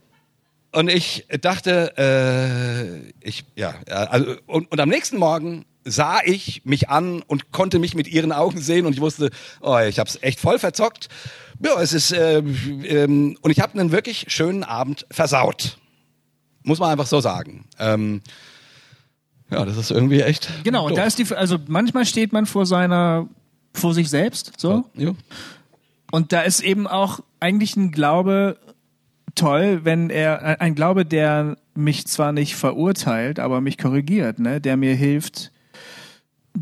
Und 0.72 0.90
ich 0.90 1.28
dachte, 1.42 1.94
äh, 1.98 3.28
ich, 3.28 3.46
ja, 3.56 3.76
ja, 3.88 3.96
also, 4.06 4.38
und, 4.48 4.72
und 4.72 4.80
am 4.80 4.90
nächsten 4.90 5.18
Morgen 5.18 5.66
sah 5.88 6.20
ich 6.24 6.64
mich 6.66 6.90
an 6.90 7.22
und 7.24 7.52
konnte 7.52 7.80
mich 7.80 7.96
mit 7.96 8.08
ihren 8.08 8.32
Augen 8.32 8.60
sehen 8.60 8.86
und 8.86 8.94
ich 8.94 9.02
wusste, 9.02 9.32
oh, 9.62 9.78
ich 9.80 10.00
habe 10.00 10.10
es 10.10 10.22
echt 10.22 10.40
voll 10.40 10.60
verzockt. 10.60 11.08
Ja, 11.64 11.82
es 11.82 11.94
ist, 11.94 12.12
äh, 12.12 12.40
ähm, 12.40 13.38
und 13.42 13.52
ich 13.52 13.60
habe 13.60 13.80
einen 13.80 13.92
wirklich 13.92 14.26
schönen 14.28 14.64
Abend 14.64 15.06
versaut. 15.10 15.78
Muss 16.64 16.80
man 16.80 16.92
einfach 16.92 17.08
so 17.08 17.22
sagen. 17.22 17.66
Ähm, 17.80 18.22
ja, 19.50 19.64
das 19.66 19.78
ist 19.78 19.92
irgendwie 19.92 20.22
echt. 20.22 20.50
Genau, 20.64 20.86
und 20.86 20.92
doof. 20.92 21.00
da 21.00 21.06
ist 21.06 21.18
die, 21.18 21.34
also 21.34 21.58
manchmal 21.68 22.06
steht 22.06 22.34
man 22.34 22.46
vor 22.46 22.66
seiner, 22.66 23.28
vor 23.74 23.94
sich 23.94 24.10
selbst, 24.10 24.52
so. 24.58 24.86
Ja. 24.94 25.14
Und 26.12 26.34
da 26.34 26.42
ist 26.42 26.62
eben 26.62 26.88
auch 26.88 27.22
eigentlich 27.40 27.76
ein 27.76 27.92
Glaube 27.92 28.58
toll, 29.36 29.82
wenn 29.84 30.10
er, 30.10 30.62
ein 30.62 30.76
Glaube, 30.76 31.06
der 31.06 31.58
mich 31.76 32.08
zwar 32.08 32.32
nicht 32.32 32.56
verurteilt, 32.56 33.40
aber 33.40 33.62
mich 33.62 33.78
korrigiert, 33.78 34.40
ne, 34.40 34.60
der 34.60 34.78
mir 34.78 34.96
hilft, 34.96 35.52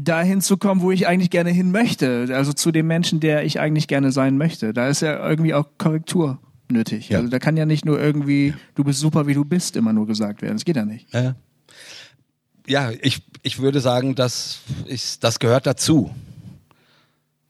dahin 0.04 0.42
zu 0.42 0.58
kommen, 0.58 0.82
wo 0.82 0.92
ich 0.92 1.08
eigentlich 1.08 1.30
gerne 1.30 1.50
hin 1.52 1.72
möchte. 1.72 2.28
Also 2.32 2.54
zu 2.54 2.72
dem 2.72 2.88
Menschen, 2.88 3.20
der 3.20 3.46
ich 3.46 3.60
eigentlich 3.60 3.88
gerne 3.88 4.12
sein 4.12 4.38
möchte. 4.38 4.74
Da 4.74 4.88
ist 4.90 5.02
ja 5.02 5.28
irgendwie 5.30 5.54
auch 5.54 5.68
Korrektur 5.78 6.40
nötig. 6.70 7.10
Ja. 7.10 7.20
Also 7.20 7.30
da 7.30 7.40
kann 7.40 7.58
ja 7.58 7.66
nicht 7.66 7.86
nur 7.86 8.00
irgendwie, 8.02 8.54
du 8.76 8.84
bist 8.84 9.00
super, 9.00 9.28
wie 9.28 9.34
du 9.34 9.46
bist, 9.46 9.76
immer 9.76 9.94
nur 9.94 10.08
gesagt 10.08 10.42
werden. 10.42 10.56
Das 10.56 10.66
geht 10.66 10.76
ja 10.76 10.86
nicht. 10.86 11.14
Ja, 11.14 11.36
ja 12.68 12.92
ich, 13.02 13.22
ich 13.44 13.60
würde 13.60 13.80
sagen, 13.80 14.16
das, 14.16 14.60
ist, 14.86 15.24
das 15.24 15.40
gehört 15.40 15.66
dazu. 15.68 16.12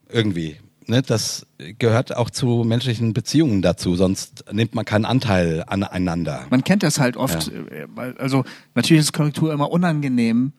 Irgendwie. 0.10 0.58
Ne, 0.88 1.02
das 1.02 1.48
gehört 1.80 2.16
auch 2.16 2.30
zu 2.30 2.64
menschlichen 2.64 3.14
Beziehungen 3.14 3.64
dazu, 3.64 3.96
sonst 3.96 4.46
nimmt 4.52 4.76
man 4.76 4.86
keinen 4.86 5.06
Anteil 5.06 5.64
aneinander. 5.66 6.46
Man 6.52 6.64
kennt 6.64 6.84
das 6.84 7.00
halt 7.00 7.18
oft. 7.18 7.48
äh, 7.48 7.88
weil- 7.96 8.16
Also 8.18 8.46
natürlich 8.76 9.02
ist 9.02 9.14
Korrektur 9.14 9.52
immer 9.52 9.72
unangenehm. 9.72 10.54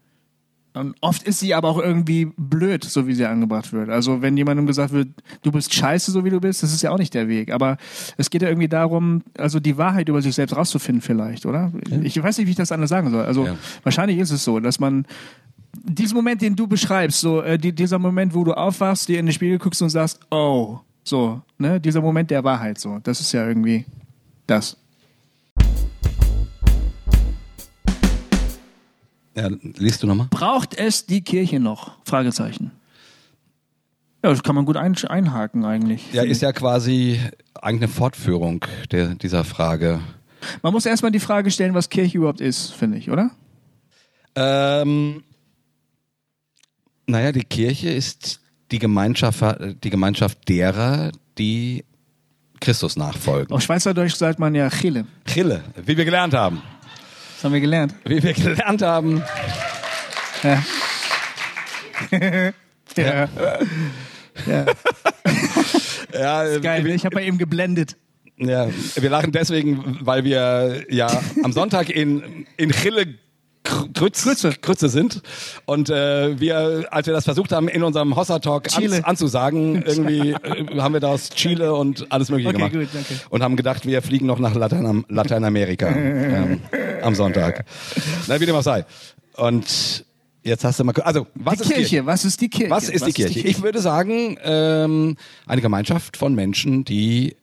Und 0.76 0.94
oft 1.00 1.22
ist 1.22 1.40
sie 1.40 1.54
aber 1.54 1.68
auch 1.68 1.78
irgendwie 1.78 2.30
blöd, 2.36 2.84
so 2.84 3.06
wie 3.06 3.14
sie 3.14 3.24
angebracht 3.24 3.72
wird. 3.72 3.88
Also 3.88 4.20
wenn 4.20 4.36
jemandem 4.36 4.66
gesagt 4.66 4.92
wird, 4.92 5.08
du 5.42 5.50
bist 5.50 5.72
scheiße, 5.72 6.10
so 6.10 6.24
wie 6.24 6.30
du 6.30 6.38
bist, 6.40 6.62
das 6.62 6.72
ist 6.72 6.82
ja 6.82 6.90
auch 6.90 6.98
nicht 6.98 7.14
der 7.14 7.28
Weg. 7.28 7.50
Aber 7.50 7.78
es 8.18 8.28
geht 8.28 8.42
ja 8.42 8.48
irgendwie 8.48 8.68
darum, 8.68 9.22
also 9.38 9.58
die 9.58 9.78
Wahrheit 9.78 10.08
über 10.10 10.20
sich 10.20 10.34
selbst 10.34 10.54
rauszufinden 10.54 11.00
vielleicht, 11.00 11.46
oder? 11.46 11.72
Ich 12.02 12.22
weiß 12.22 12.36
nicht, 12.36 12.46
wie 12.46 12.50
ich 12.50 12.56
das 12.56 12.72
anders 12.72 12.90
sagen 12.90 13.10
soll. 13.10 13.24
Also 13.24 13.46
Ja. 13.46 13.56
wahrscheinlich 13.84 14.18
ist 14.18 14.30
es 14.30 14.44
so, 14.44 14.60
dass 14.60 14.78
man 14.78 15.06
diesen 15.84 16.14
Moment, 16.14 16.42
den 16.42 16.54
du 16.56 16.66
beschreibst, 16.66 17.20
so 17.20 17.40
äh, 17.42 17.58
die, 17.58 17.72
dieser 17.72 17.98
Moment, 17.98 18.34
wo 18.34 18.44
du 18.44 18.52
aufwachst, 18.52 19.08
dir 19.08 19.18
in 19.18 19.26
den 19.26 19.32
Spiegel 19.32 19.58
guckst 19.58 19.80
und 19.80 19.90
sagst, 19.90 20.20
oh, 20.30 20.78
so, 21.04 21.40
ne, 21.58 21.80
dieser 21.80 22.02
Moment 22.02 22.30
der 22.30 22.44
Wahrheit, 22.44 22.78
so, 22.78 22.98
das 23.02 23.20
ist 23.20 23.32
ja 23.32 23.46
irgendwie 23.46 23.84
das. 24.46 24.76
Ja, 29.36 29.48
liest 29.76 30.02
du 30.02 30.06
nochmal? 30.06 30.28
Braucht 30.30 30.74
es 30.78 31.06
die 31.06 31.22
Kirche 31.22 31.60
noch? 31.60 31.92
Fragezeichen. 32.04 32.70
Ja, 34.24 34.30
das 34.30 34.42
kann 34.42 34.54
man 34.54 34.64
gut 34.64 34.76
ein, 34.76 34.96
einhaken 35.06 35.64
eigentlich. 35.64 36.12
Ja, 36.12 36.22
ist 36.22 36.42
ja 36.42 36.52
quasi 36.52 37.20
eine 37.60 37.86
Fortführung 37.86 38.64
der, 38.90 39.14
dieser 39.14 39.44
Frage. 39.44 40.00
Man 40.62 40.72
muss 40.72 40.86
erstmal 40.86 41.12
die 41.12 41.20
Frage 41.20 41.50
stellen, 41.50 41.74
was 41.74 41.90
Kirche 41.90 42.18
überhaupt 42.18 42.40
ist, 42.40 42.72
finde 42.72 42.98
ich, 42.98 43.10
oder? 43.10 43.30
Ähm, 44.34 45.22
Naja, 47.06 47.32
die 47.32 47.44
Kirche 47.44 47.90
ist 47.90 48.40
die 48.70 48.78
Gemeinschaft, 48.78 49.42
die 49.84 49.90
Gemeinschaft 49.90 50.48
derer, 50.48 51.12
die 51.38 51.84
Christus 52.60 52.96
nachfolgen. 52.96 53.54
Auf 53.54 53.62
Schweizerdeutsch 53.62 54.14
sagt 54.14 54.38
man 54.38 54.54
ja 54.54 54.68
Chille. 54.70 55.06
Chille, 55.26 55.62
wie 55.84 55.96
wir 55.96 56.04
gelernt 56.04 56.34
haben. 56.34 56.62
Das 57.36 57.44
haben 57.44 57.52
wir 57.52 57.60
gelernt. 57.60 57.94
Wie 58.04 58.22
wir 58.22 58.32
gelernt 58.32 58.80
haben. 58.80 59.22
Ja. 60.42 60.64
ja. 62.96 63.28
ja. 64.46 64.66
Ja, 66.14 66.58
Geil, 66.58 66.84
wir, 66.84 66.94
ich 66.94 67.04
habe 67.04 67.16
bei 67.16 67.24
ihm 67.24 67.36
geblendet. 67.36 67.98
ja, 68.38 68.68
wir 68.94 69.10
lachen 69.10 69.32
deswegen, 69.32 69.98
weil 70.00 70.24
wir 70.24 70.86
ja 70.88 71.08
am 71.42 71.52
Sonntag 71.52 71.90
in, 71.90 72.46
in 72.56 72.70
Chille 72.70 73.18
Grütz, 73.94 74.24
Grütze. 74.24 74.50
Grütze 74.60 74.88
sind 74.88 75.22
und 75.64 75.90
äh, 75.90 76.38
wir, 76.38 76.86
als 76.90 77.06
wir 77.06 77.14
das 77.14 77.24
versucht 77.24 77.52
haben, 77.52 77.68
in 77.68 77.82
unserem 77.82 78.14
Hossa 78.16 78.38
Talk 78.38 78.68
an, 78.76 79.04
anzusagen, 79.04 79.82
irgendwie 79.86 80.30
äh, 80.30 80.80
haben 80.80 80.94
wir 80.94 81.00
daraus 81.00 81.30
Chile 81.30 81.74
und 81.74 82.10
alles 82.10 82.30
mögliche 82.30 82.50
Okay, 82.50 82.58
gemacht 82.58 82.72
gut, 82.72 82.88
danke. 82.92 83.14
und 83.30 83.42
haben 83.42 83.56
gedacht, 83.56 83.86
wir 83.86 84.02
fliegen 84.02 84.26
noch 84.26 84.38
nach 84.38 84.54
Latein, 84.54 85.04
Lateinamerika 85.08 85.88
ähm, 85.96 86.60
am 87.02 87.14
Sonntag. 87.14 87.64
Na, 88.26 88.40
wie 88.40 88.46
dem 88.46 88.54
auch 88.54 88.62
sei. 88.62 88.84
Und 89.34 90.04
jetzt 90.42 90.64
hast 90.64 90.80
du 90.80 90.84
mal, 90.84 90.94
also 91.02 91.26
was 91.34 91.58
Die 91.58 91.64
ist 91.64 91.74
Kirche, 91.74 92.06
was 92.06 92.24
ist 92.24 92.40
die 92.40 92.48
Kirche? 92.48 92.70
Was 92.70 92.88
ist 92.88 93.06
die 93.06 93.12
Kirche? 93.12 93.40
Ich 93.40 93.62
würde 93.62 93.80
sagen, 93.80 94.38
ähm, 94.42 95.16
eine 95.46 95.60
Gemeinschaft 95.60 96.16
von 96.16 96.34
Menschen, 96.34 96.84
die 96.84 97.36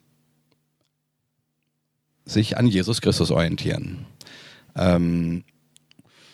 sich 2.25 2.57
an 2.57 2.67
Jesus 2.67 3.01
Christus 3.01 3.31
orientieren. 3.31 4.05
Ähm, 4.75 5.43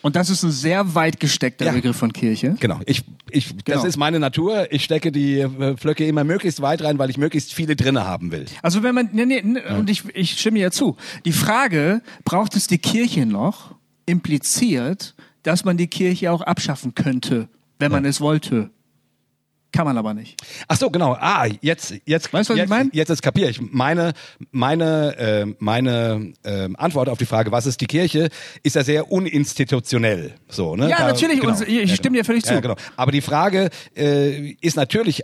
Und 0.02 0.16
das 0.16 0.30
ist 0.30 0.42
ein 0.42 0.50
sehr 0.50 0.94
weit 0.94 1.20
gesteckter 1.20 1.66
Ja. 1.66 1.72
Begriff 1.72 1.96
von 1.96 2.12
Kirche. 2.12 2.56
genau. 2.58 2.80
Ich, 2.86 3.02
ich, 3.30 3.50
Genau. 3.64 3.76
Das 3.78 3.84
ist 3.84 3.96
meine 3.96 4.18
Natur. 4.18 4.72
Ich 4.72 4.84
stecke 4.84 5.12
die 5.12 5.40
äh, 5.40 5.76
Flöcke 5.76 6.06
immer 6.06 6.24
möglichst 6.24 6.62
weit 6.62 6.82
rein, 6.82 6.98
weil 6.98 7.10
ich 7.10 7.18
möglichst 7.18 7.52
viele 7.52 7.76
drinne 7.76 8.06
haben 8.06 8.32
will. 8.32 8.46
Also 8.62 8.82
wenn 8.82 8.94
man, 8.94 9.10
nee, 9.12 9.26
nee, 9.26 9.42
nee, 9.42 9.60
und 9.76 9.90
ich, 9.90 10.04
ich 10.14 10.38
stimme 10.40 10.58
ja 10.58 10.70
zu. 10.70 10.96
Die 11.24 11.32
Frage, 11.32 12.02
braucht 12.24 12.56
es 12.56 12.66
die 12.66 12.78
Kirche 12.78 13.26
noch, 13.26 13.74
impliziert, 14.06 15.14
dass 15.42 15.64
man 15.64 15.76
die 15.76 15.86
Kirche 15.86 16.32
auch 16.32 16.40
abschaffen 16.42 16.94
könnte, 16.94 17.48
wenn 17.78 17.92
man 17.92 18.04
es 18.04 18.20
wollte. 18.20 18.70
Kann 19.72 19.84
man 19.84 19.96
aber 19.96 20.14
nicht. 20.14 20.40
Ach 20.66 20.76
so, 20.76 20.90
genau. 20.90 21.16
Ah, 21.20 21.46
jetzt, 21.60 21.94
jetzt, 22.04 22.32
Weißt 22.32 22.50
du, 22.50 22.54
was 22.54 22.56
ich 22.56 22.62
jetzt, 22.62 22.68
mein? 22.70 22.90
jetzt, 22.92 23.08
jetzt 23.08 23.22
kapiere 23.22 23.50
ich. 23.50 23.60
Meine, 23.60 24.12
meine, 24.50 25.16
äh, 25.16 25.54
meine 25.60 26.32
äh, 26.42 26.68
Antwort 26.74 27.08
auf 27.08 27.18
die 27.18 27.26
Frage, 27.26 27.52
was 27.52 27.66
ist 27.66 27.80
die 27.80 27.86
Kirche, 27.86 28.30
ist 28.62 28.74
ja 28.76 28.82
sehr 28.82 29.12
uninstitutionell. 29.12 30.34
So, 30.48 30.74
ne? 30.76 30.88
Ja, 30.88 31.06
natürlich. 31.06 31.42
Und 31.42 31.66
ich 31.68 31.94
stimme 31.94 32.16
dir 32.16 32.24
völlig 32.24 32.44
Ja, 32.46 32.56
zu. 32.56 32.60
genau. 32.60 32.74
Aber 32.96 33.12
die 33.12 33.20
Frage 33.20 33.70
äh, 33.96 34.50
ist 34.60 34.76
natürlich, 34.76 35.22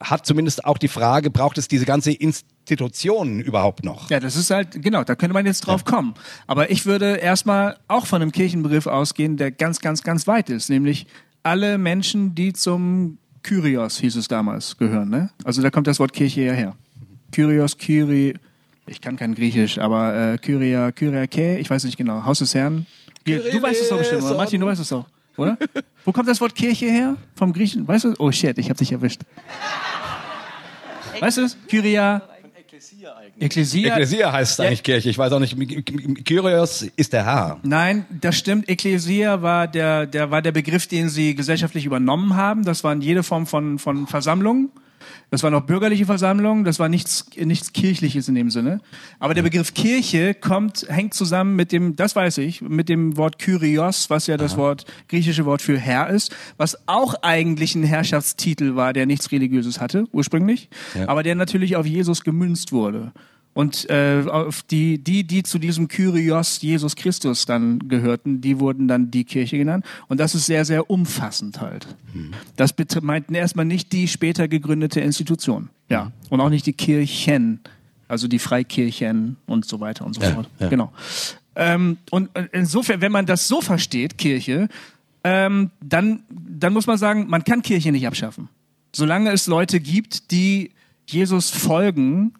hat 0.00 0.26
zumindest 0.26 0.64
auch 0.64 0.78
die 0.78 0.88
Frage, 0.88 1.30
braucht 1.30 1.58
es 1.58 1.68
diese 1.68 1.84
ganze 1.84 2.12
Institution 2.12 3.40
überhaupt 3.40 3.84
noch? 3.84 4.10
Ja, 4.10 4.20
das 4.20 4.36
ist 4.36 4.50
halt, 4.50 4.82
genau, 4.82 5.04
da 5.04 5.14
könnte 5.14 5.34
man 5.34 5.46
jetzt 5.46 5.60
drauf 5.60 5.84
kommen. 5.84 6.14
Aber 6.46 6.70
ich 6.70 6.86
würde 6.86 7.16
erstmal 7.16 7.76
auch 7.88 8.06
von 8.06 8.22
einem 8.22 8.32
Kirchenbegriff 8.32 8.86
ausgehen, 8.86 9.36
der 9.36 9.50
ganz, 9.50 9.80
ganz, 9.80 10.02
ganz 10.02 10.26
weit 10.26 10.50
ist, 10.50 10.70
nämlich 10.70 11.06
alle 11.42 11.76
Menschen, 11.78 12.34
die 12.34 12.52
zum 12.52 13.18
Kyrios, 13.42 13.98
hieß 13.98 14.16
es 14.16 14.28
damals, 14.28 14.76
gehören. 14.76 15.08
Ne? 15.08 15.30
Also 15.44 15.62
da 15.62 15.70
kommt 15.70 15.86
das 15.86 15.98
Wort 15.98 16.12
Kirche 16.12 16.42
ja 16.42 16.52
her. 16.52 16.76
Kyrios, 17.32 17.76
Kyri, 17.76 18.34
ich 18.86 19.00
kann 19.00 19.16
kein 19.16 19.34
Griechisch, 19.34 19.78
aber 19.78 20.34
äh, 20.34 20.38
Kyria, 20.38 20.92
Kyriake, 20.92 21.58
ich 21.58 21.70
weiß 21.70 21.84
nicht 21.84 21.96
genau, 21.96 22.24
Haus 22.24 22.40
des 22.40 22.54
Herrn. 22.54 22.86
Du 23.24 23.62
weißt 23.62 23.82
es 23.82 23.88
doch 23.88 23.98
bestimmt, 23.98 24.22
oder? 24.22 24.36
Martin, 24.36 24.60
du 24.60 24.66
weißt 24.66 24.80
es 24.80 24.88
doch, 24.88 25.06
oder? 25.36 25.56
Wo 26.04 26.12
kommt 26.12 26.28
das 26.28 26.40
Wort 26.40 26.54
Kirche 26.54 26.86
her? 26.86 27.16
Vom 27.36 27.52
Griechen, 27.52 27.86
weißt 27.86 28.04
du? 28.04 28.14
Oh 28.18 28.30
shit, 28.32 28.58
ich 28.58 28.68
hab 28.68 28.76
dich 28.76 28.92
erwischt. 28.92 29.22
Weißt 31.20 31.38
du 31.38 31.42
es? 31.42 31.56
Kyria, 31.68 32.22
Ekklesia. 33.38 33.92
Ekklesia 33.92 34.32
heißt 34.32 34.58
Ja. 34.58 34.64
eigentlich 34.66 34.82
Kirche. 34.82 35.08
Ich 35.10 35.18
weiß 35.18 35.32
auch 35.32 35.38
nicht. 35.38 35.56
Kyrios 36.24 36.82
ist 36.96 37.12
der 37.12 37.24
Herr. 37.24 37.58
Nein, 37.62 38.04
das 38.20 38.36
stimmt. 38.36 38.68
Ekklesia 38.68 39.42
war 39.42 39.68
der, 39.68 40.06
der, 40.06 40.30
war 40.30 40.42
der 40.42 40.52
Begriff, 40.52 40.86
den 40.86 41.08
sie 41.08 41.34
gesellschaftlich 41.34 41.84
übernommen 41.84 42.36
haben. 42.36 42.64
Das 42.64 42.82
waren 42.84 43.00
jede 43.00 43.22
Form 43.22 43.46
von, 43.46 43.78
von 43.78 44.06
Versammlungen. 44.06 44.70
Das 45.32 45.42
waren 45.42 45.54
auch 45.54 45.62
bürgerliche 45.62 46.04
Versammlungen. 46.04 46.62
Das 46.62 46.78
war 46.78 46.90
nichts, 46.90 47.24
nichts 47.42 47.72
Kirchliches 47.72 48.28
in 48.28 48.34
dem 48.34 48.50
Sinne. 48.50 48.82
Aber 49.18 49.32
der 49.32 49.40
Begriff 49.40 49.72
Kirche 49.72 50.34
kommt, 50.34 50.84
hängt 50.90 51.14
zusammen 51.14 51.56
mit 51.56 51.72
dem, 51.72 51.96
das 51.96 52.14
weiß 52.14 52.36
ich, 52.36 52.60
mit 52.60 52.90
dem 52.90 53.16
Wort 53.16 53.38
Kyrios, 53.38 54.10
was 54.10 54.26
ja 54.26 54.36
das 54.36 54.58
Wort, 54.58 54.84
griechische 55.08 55.46
Wort 55.46 55.62
für 55.62 55.78
Herr 55.78 56.10
ist, 56.10 56.36
was 56.58 56.86
auch 56.86 57.14
eigentlich 57.22 57.74
ein 57.74 57.82
Herrschaftstitel 57.82 58.76
war, 58.76 58.92
der 58.92 59.06
nichts 59.06 59.32
Religiöses 59.32 59.80
hatte, 59.80 60.04
ursprünglich. 60.12 60.68
Ja. 60.94 61.08
Aber 61.08 61.22
der 61.22 61.34
natürlich 61.34 61.76
auf 61.76 61.86
Jesus 61.86 62.24
gemünzt 62.24 62.70
wurde. 62.70 63.12
Und 63.54 63.90
äh, 63.90 64.24
auf 64.28 64.62
die, 64.62 64.96
die, 64.96 65.24
die 65.24 65.42
zu 65.42 65.58
diesem 65.58 65.86
Kyrios 65.88 66.62
Jesus 66.62 66.96
Christus 66.96 67.44
dann 67.44 67.86
gehörten, 67.88 68.40
die 68.40 68.58
wurden 68.58 68.88
dann 68.88 69.10
die 69.10 69.24
Kirche 69.24 69.58
genannt. 69.58 69.84
Und 70.08 70.20
das 70.20 70.34
ist 70.34 70.46
sehr, 70.46 70.64
sehr 70.64 70.88
umfassend 70.88 71.60
halt. 71.60 71.86
Das 72.56 72.72
bet- 72.72 73.02
meinten 73.02 73.34
erstmal 73.34 73.66
nicht 73.66 73.92
die 73.92 74.08
später 74.08 74.48
gegründete 74.48 75.00
Institution. 75.00 75.68
Ja. 75.90 76.12
Und 76.30 76.40
auch 76.40 76.48
nicht 76.48 76.64
die 76.64 76.72
Kirchen, 76.72 77.60
also 78.08 78.26
die 78.26 78.38
Freikirchen 78.38 79.36
und 79.46 79.66
so 79.66 79.80
weiter 79.80 80.06
und 80.06 80.14
so 80.14 80.22
Ja, 80.22 80.30
fort. 80.30 80.48
ja. 80.58 80.68
Genau. 80.70 80.90
Ähm, 81.54 81.98
und 82.10 82.30
insofern, 82.52 83.02
wenn 83.02 83.12
man 83.12 83.26
das 83.26 83.48
so 83.48 83.60
versteht, 83.60 84.16
Kirche, 84.16 84.68
ähm, 85.24 85.70
dann, 85.82 86.22
dann 86.30 86.72
muss 86.72 86.86
man 86.86 86.96
sagen, 86.96 87.26
man 87.28 87.44
kann 87.44 87.60
Kirche 87.60 87.92
nicht 87.92 88.06
abschaffen. 88.06 88.48
Solange 88.94 89.30
es 89.30 89.46
Leute 89.46 89.78
gibt, 89.78 90.30
die 90.30 90.70
Jesus 91.06 91.50
folgen, 91.50 92.32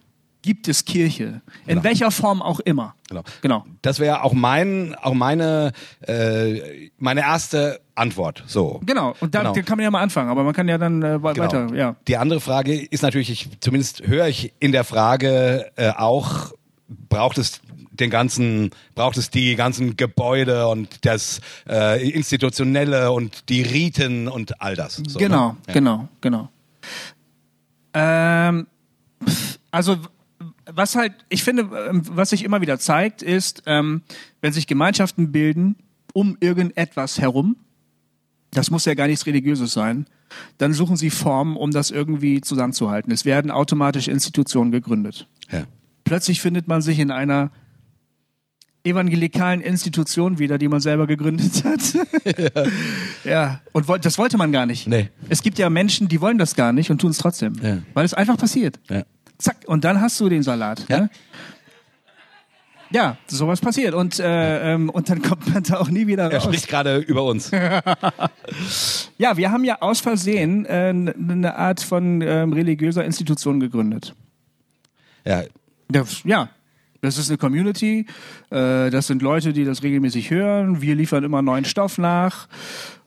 gibt 0.42 0.68
es 0.68 0.85
Kirche. 0.85 1.40
In 1.66 1.76
Genau. 1.76 1.85
welcher 1.85 2.11
Form 2.11 2.42
auch 2.42 2.61
immer. 2.61 2.94
Genau. 3.09 3.22
Genau. 3.40 3.64
Das 3.81 3.98
wäre 4.00 4.22
auch 4.24 4.33
mein, 4.33 4.94
auch 4.96 5.14
meine, 5.14 5.72
äh, 6.00 6.90
meine 6.98 7.20
erste 7.22 7.81
Antwort. 7.94 8.42
So. 8.46 8.81
Genau. 8.85 9.14
Und 9.20 9.35
da, 9.35 9.40
Genau. 9.52 9.55
kann 9.64 9.78
man 9.78 9.85
ja 9.85 9.90
mal 9.90 10.02
anfangen, 10.02 10.28
aber 10.31 10.42
man 10.44 10.52
kann 10.55 10.68
ja 10.68 10.78
dann 10.78 11.02
äh, 11.02 11.07
Genau. 11.07 11.22
weiter, 11.22 11.74
ja. 11.74 11.96
Die 12.09 12.16
andere 12.16 12.40
Frage 12.40 12.74
ist 12.74 13.02
natürlich, 13.02 13.31
ich, 13.31 13.48
zumindest 13.61 14.07
höre 14.07 14.26
ich 14.28 14.52
in 14.59 14.72
der 14.72 14.85
Frage 14.85 15.70
äh, 15.76 15.90
auch, 15.90 16.52
braucht 16.88 17.38
es 17.38 17.61
den 17.92 18.09
ganzen, 18.11 18.70
braucht 18.94 19.18
es 19.18 19.28
die 19.31 19.55
ganzen 19.55 19.96
Gebäude 19.96 20.66
und 20.68 21.05
das 21.05 21.40
äh, 21.68 22.09
Institutionelle 22.11 23.12
und 23.12 23.48
die 23.50 23.61
Riten 23.62 24.28
und 24.28 24.61
all 24.62 24.74
das. 24.76 25.02
So, 25.07 25.18
genau, 25.18 25.50
ne? 25.50 25.57
Ja. 25.68 25.72
genau, 25.74 26.09
genau. 26.22 26.48
Ähm, 27.94 28.66
also 29.70 29.98
was 30.70 30.94
halt, 30.96 31.12
ich 31.29 31.42
finde, 31.44 31.68
ähm, 31.88 32.03
was 32.11 32.31
sich 32.31 32.44
immer 32.44 32.61
wieder 32.61 32.79
zeigt, 32.79 33.22
ist, 33.22 33.62
ähm, 33.66 34.03
wenn 34.40 34.53
sich 34.53 34.66
Gemeinschaften 34.66 35.33
bilden 35.33 35.77
um 36.14 36.37
irgendetwas 36.40 37.18
herum, 37.20 37.57
das 38.53 38.70
muss 38.70 38.85
ja 38.85 38.94
gar 38.94 39.07
nichts 39.07 39.27
Religiöses 39.27 39.72
sein, 39.72 40.07
dann 40.59 40.72
suchen 40.72 40.96
sie 40.96 41.11
Formen, 41.11 41.57
um 41.57 41.70
das 41.70 41.90
irgendwie 41.90 42.40
zusammenzuhalten. 42.40 43.12
Es 43.12 43.25
werden 43.25 43.51
automatisch 43.51 44.09
Institutionen 44.09 44.70
gegründet. 44.70 45.27
Ja. 45.51 45.64
Plötzlich 46.05 46.40
findet 46.40 46.68
man 46.68 46.83
sich 46.83 46.98
in 46.98 47.11
einer 47.11 47.51
evangelikalen 48.85 49.61
Institution 49.61 50.38
wieder, 50.38 50.59
die 50.59 50.68
man 50.68 50.81
selber 50.81 51.07
gegründet 51.07 51.62
hat. 51.64 51.81
ja. 53.25 53.61
Und 53.72 53.87
woll- 53.88 54.01
das 54.01 54.18
wollte 54.18 54.37
man 54.37 54.51
gar 54.53 54.66
nicht. 54.66 54.88
Nee. 54.88 55.09
Es 55.29 55.42
gibt 55.42 55.59
ja 55.59 55.70
Menschen, 55.70 56.09
die 56.09 56.20
wollen 56.20 56.38
das 56.38 56.55
gar 56.57 56.72
nicht 56.72 56.90
und 56.90 57.01
tun 57.01 57.11
es 57.11 57.18
trotzdem. 57.18 57.55
Ja. 57.62 57.79
Weil 57.94 58.05
es 58.05 58.12
einfach 58.14 58.37
passiert. 58.37 58.81
Ja. 58.90 59.05
Zack. 59.38 59.57
Und 59.66 59.85
dann 59.85 60.01
hast 60.01 60.18
du 60.21 60.29
den 60.29 60.42
Salat. 60.42 60.87
Ja. 60.88 61.01
Ne? 61.01 61.11
Ja, 62.90 63.16
sowas 63.27 63.61
passiert. 63.61 63.95
Und, 63.95 64.18
äh, 64.21 64.75
ähm, 64.75 64.90
und 64.90 65.09
dann 65.09 65.23
kommt 65.23 65.53
man 65.53 65.62
da 65.62 65.79
auch 65.79 65.88
nie 65.88 66.07
wieder 66.07 66.25
Er 66.31 66.35
raus. 66.38 66.45
spricht 66.45 66.68
gerade 66.68 66.99
über 66.99 67.25
uns. 67.25 67.51
Ja, 69.18 69.37
wir 69.37 69.51
haben 69.53 69.64
ja 69.64 69.81
aus 69.81 70.01
Versehen 70.01 70.66
äh, 70.66 70.88
eine 70.92 71.55
Art 71.57 71.81
von 71.81 72.21
ähm, 72.23 72.53
religiöser 72.53 73.05
Institution 73.05 73.61
gegründet. 73.61 74.14
Ja, 75.25 75.42
Das, 75.88 76.23
ja, 76.25 76.49
das 77.03 77.18
ist 77.18 77.29
eine 77.31 77.38
Community. 77.38 78.07
Äh, 78.51 78.90
das 78.90 79.07
sind 79.07 79.23
Leute, 79.23 79.53
die 79.53 79.64
das 79.64 79.83
regelmäßig 79.83 80.31
hören. 80.31 80.83
Wir 80.83 80.95
liefern 80.97 81.23
immer 81.25 81.40
neuen 81.40 81.64
Stoff 81.64 81.99
nach. 81.99 82.49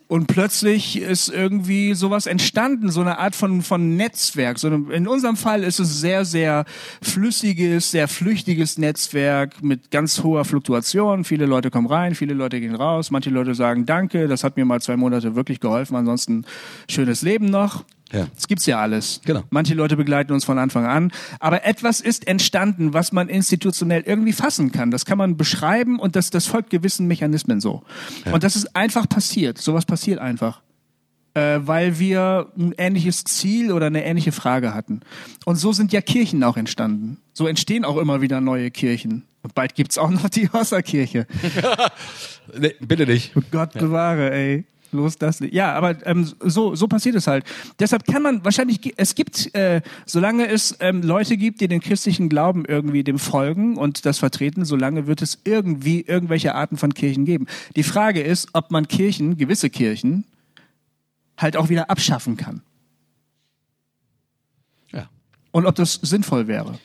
Und 0.07 0.27
plötzlich 0.27 1.01
ist 1.01 1.29
irgendwie 1.29 1.95
sowas 1.95 2.27
entstanden, 2.27 2.91
so 2.91 3.01
eine 3.01 3.17
Art 3.17 3.35
von, 3.35 3.63
von 3.63 3.97
Netzwerk. 3.97 4.59
So 4.59 4.67
eine, 4.67 4.93
in 4.93 5.07
unserem 5.07 5.35
Fall 5.35 5.63
ist 5.63 5.79
es 5.79 5.99
sehr, 5.99 6.25
sehr 6.25 6.65
flüssiges, 7.01 7.89
sehr 7.89 8.07
flüchtiges 8.07 8.77
Netzwerk 8.77 9.63
mit 9.63 9.89
ganz 9.89 10.21
hoher 10.21 10.45
Fluktuation. 10.45 11.23
Viele 11.23 11.47
Leute 11.47 11.71
kommen 11.71 11.87
rein, 11.87 12.13
viele 12.13 12.35
Leute 12.35 12.59
gehen 12.59 12.75
raus. 12.75 13.09
Manche 13.09 13.31
Leute 13.31 13.55
sagen 13.55 13.87
Danke, 13.87 14.27
das 14.27 14.43
hat 14.43 14.57
mir 14.57 14.65
mal 14.65 14.79
zwei 14.79 14.95
Monate 14.95 15.35
wirklich 15.35 15.59
geholfen. 15.59 15.95
Ansonsten 15.95 16.45
schönes 16.87 17.23
Leben 17.23 17.47
noch. 17.47 17.83
Ja. 18.11 18.27
Das 18.35 18.47
gibt's 18.47 18.65
ja 18.67 18.79
alles. 18.79 19.19
Genau. 19.25 19.43
Manche 19.49 19.73
Leute 19.73 19.97
begleiten 19.97 20.31
uns 20.31 20.45
von 20.45 20.59
Anfang 20.59 20.85
an. 20.85 21.11
Aber 21.39 21.65
etwas 21.65 22.01
ist 22.01 22.27
entstanden, 22.27 22.93
was 22.93 23.11
man 23.11 23.29
institutionell 23.29 24.03
irgendwie 24.05 24.33
fassen 24.33 24.71
kann. 24.71 24.91
Das 24.91 25.05
kann 25.05 25.17
man 25.17 25.37
beschreiben 25.37 25.99
und 25.99 26.15
das, 26.15 26.29
das 26.29 26.45
folgt 26.45 26.69
gewissen 26.69 27.07
Mechanismen 27.07 27.59
so. 27.61 27.83
Und 28.31 28.43
das 28.43 28.55
ist 28.55 28.75
einfach 28.75 29.09
passiert. 29.09 29.57
Sowas 29.57 29.85
passiert 29.85 30.19
einfach. 30.19 30.61
äh, 31.33 31.59
weil 31.67 31.99
wir 31.99 32.47
ein 32.57 32.73
ähnliches 32.77 33.23
Ziel 33.25 33.71
oder 33.73 33.87
eine 33.87 34.05
ähnliche 34.05 34.31
Frage 34.31 34.73
hatten. 34.73 35.01
Und 35.43 35.57
so 35.57 35.73
sind 35.73 35.91
ja 35.91 35.99
Kirchen 36.01 36.43
auch 36.43 36.55
entstanden. 36.57 37.17
So 37.33 37.47
entstehen 37.47 37.83
auch 37.83 37.97
immer 37.97 38.21
wieder 38.21 38.39
neue 38.39 38.71
Kirchen. 38.71 39.23
Und 39.41 39.53
bald 39.53 39.75
gibt's 39.75 39.97
auch 39.97 40.09
noch 40.09 40.29
die 40.29 40.47
Hossa-Kirche. 40.49 41.27
nee, 42.57 42.73
bitte 42.79 43.05
nicht. 43.05 43.33
Gott 43.51 43.73
bewahre, 43.73 44.31
ey. 44.31 44.65
Los 44.95 45.17
das 45.17 45.39
nicht. 45.39 45.53
Ja, 45.53 45.73
aber 45.73 46.05
ähm, 46.07 46.31
so, 46.39 46.75
so 46.75 46.87
passiert 46.87 47.15
es 47.15 47.27
halt. 47.27 47.45
Deshalb 47.79 48.05
kann 48.05 48.21
man 48.21 48.43
wahrscheinlich, 48.43 48.93
es 48.97 49.15
gibt, 49.15 49.53
äh, 49.55 49.81
solange 50.05 50.47
es 50.47 50.77
ähm, 50.79 51.01
Leute 51.01 51.37
gibt, 51.37 51.61
die 51.61 51.67
den 51.67 51.81
christlichen 51.81 52.29
Glauben 52.29 52.65
irgendwie 52.65 53.03
dem 53.03 53.19
folgen 53.19 53.77
und 53.77 54.05
das 54.05 54.19
vertreten, 54.19 54.65
solange 54.65 55.07
wird 55.07 55.21
es 55.21 55.39
irgendwie 55.43 56.01
irgendwelche 56.01 56.55
Arten 56.55 56.77
von 56.77 56.93
Kirchen 56.93 57.25
geben. 57.25 57.47
Die 57.75 57.83
Frage 57.83 58.21
ist, 58.21 58.49
ob 58.53 58.71
man 58.71 58.87
Kirchen, 58.87 59.37
gewisse 59.37 59.69
Kirchen, 59.69 60.25
halt 61.37 61.57
auch 61.57 61.69
wieder 61.69 61.89
abschaffen 61.89 62.37
kann. 62.37 62.61
Ja. 64.91 65.09
Und 65.51 65.65
ob 65.65 65.75
das 65.75 65.93
sinnvoll 65.95 66.47
wäre. 66.47 66.79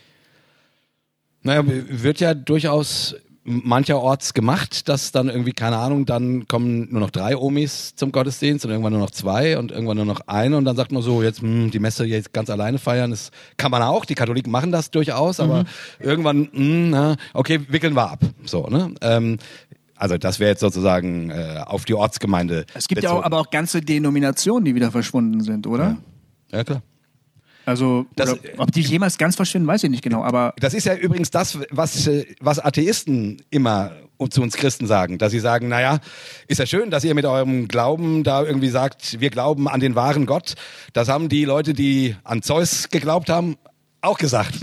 Naja, 1.42 1.62
wird 1.66 2.20
ja 2.20 2.34
durchaus 2.34 3.14
mancherorts 3.44 4.34
gemacht, 4.34 4.88
dass 4.88 5.12
dann 5.12 5.28
irgendwie, 5.28 5.52
keine 5.52 5.78
Ahnung, 5.78 6.04
dann 6.04 6.46
kommen 6.46 6.88
nur 6.90 7.00
noch 7.00 7.10
drei 7.10 7.36
Omis 7.36 7.94
zum 7.94 8.12
Gottesdienst 8.12 8.64
und 8.64 8.70
irgendwann 8.70 8.92
nur 8.92 9.00
noch 9.00 9.10
zwei 9.10 9.58
und 9.58 9.72
irgendwann 9.72 9.96
nur 9.96 10.06
noch 10.06 10.20
eine 10.26 10.56
und 10.56 10.64
dann 10.64 10.76
sagt 10.76 10.92
man 10.92 11.02
so, 11.02 11.22
jetzt 11.22 11.40
hm, 11.40 11.70
die 11.70 11.78
Messe 11.78 12.04
jetzt 12.04 12.32
ganz 12.32 12.50
alleine 12.50 12.78
feiern, 12.78 13.10
das 13.10 13.30
kann 13.56 13.70
man 13.70 13.82
auch, 13.82 14.04
die 14.04 14.14
Katholiken 14.14 14.52
machen 14.52 14.72
das 14.72 14.90
durchaus, 14.90 15.40
aber 15.40 15.62
mhm. 15.62 15.66
irgendwann, 16.00 16.48
hm, 16.52 16.90
na, 16.90 17.16
okay, 17.32 17.60
wickeln 17.68 17.94
wir 17.94 18.10
ab. 18.10 18.20
So, 18.44 18.66
ne? 18.66 18.94
Ähm, 19.00 19.38
also 19.96 20.16
das 20.16 20.38
wäre 20.38 20.50
jetzt 20.50 20.60
sozusagen 20.60 21.30
äh, 21.30 21.62
auf 21.64 21.84
die 21.84 21.94
Ortsgemeinde. 21.94 22.64
Es 22.74 22.88
gibt 22.88 23.00
bezogen. 23.00 23.16
ja 23.16 23.20
auch, 23.20 23.24
aber 23.24 23.38
auch 23.38 23.50
ganze 23.50 23.80
Denominationen, 23.80 24.64
die 24.64 24.74
wieder 24.74 24.90
verschwunden 24.90 25.40
sind, 25.42 25.66
oder? 25.66 25.98
Ja, 26.50 26.58
ja 26.58 26.64
klar. 26.64 26.82
Also, 27.70 28.06
das, 28.16 28.36
ob 28.58 28.72
die 28.72 28.80
jemals 28.80 29.16
ganz 29.16 29.36
verschwinden, 29.36 29.68
weiß 29.68 29.84
ich 29.84 29.90
nicht 29.90 30.02
genau. 30.02 30.24
Aber 30.24 30.54
das 30.58 30.74
ist 30.74 30.86
ja 30.86 30.94
übrigens 30.96 31.30
das, 31.30 31.58
was, 31.70 32.10
was 32.40 32.58
Atheisten 32.58 33.42
immer 33.50 33.92
zu 34.28 34.42
uns 34.42 34.56
Christen 34.56 34.86
sagen, 34.86 35.18
dass 35.18 35.32
sie 35.32 35.38
sagen, 35.38 35.68
naja, 35.68 36.00
ist 36.48 36.58
ja 36.58 36.66
schön, 36.66 36.90
dass 36.90 37.04
ihr 37.04 37.14
mit 37.14 37.24
eurem 37.24 37.68
Glauben 37.68 38.24
da 38.24 38.42
irgendwie 38.42 38.68
sagt, 38.68 39.20
wir 39.20 39.30
glauben 39.30 39.68
an 39.68 39.80
den 39.80 39.94
wahren 39.94 40.26
Gott. 40.26 40.54
Das 40.92 41.08
haben 41.08 41.28
die 41.28 41.44
Leute, 41.44 41.72
die 41.72 42.16
an 42.24 42.42
Zeus 42.42 42.88
geglaubt 42.90 43.30
haben, 43.30 43.56
auch 44.02 44.18
gesagt. 44.18 44.54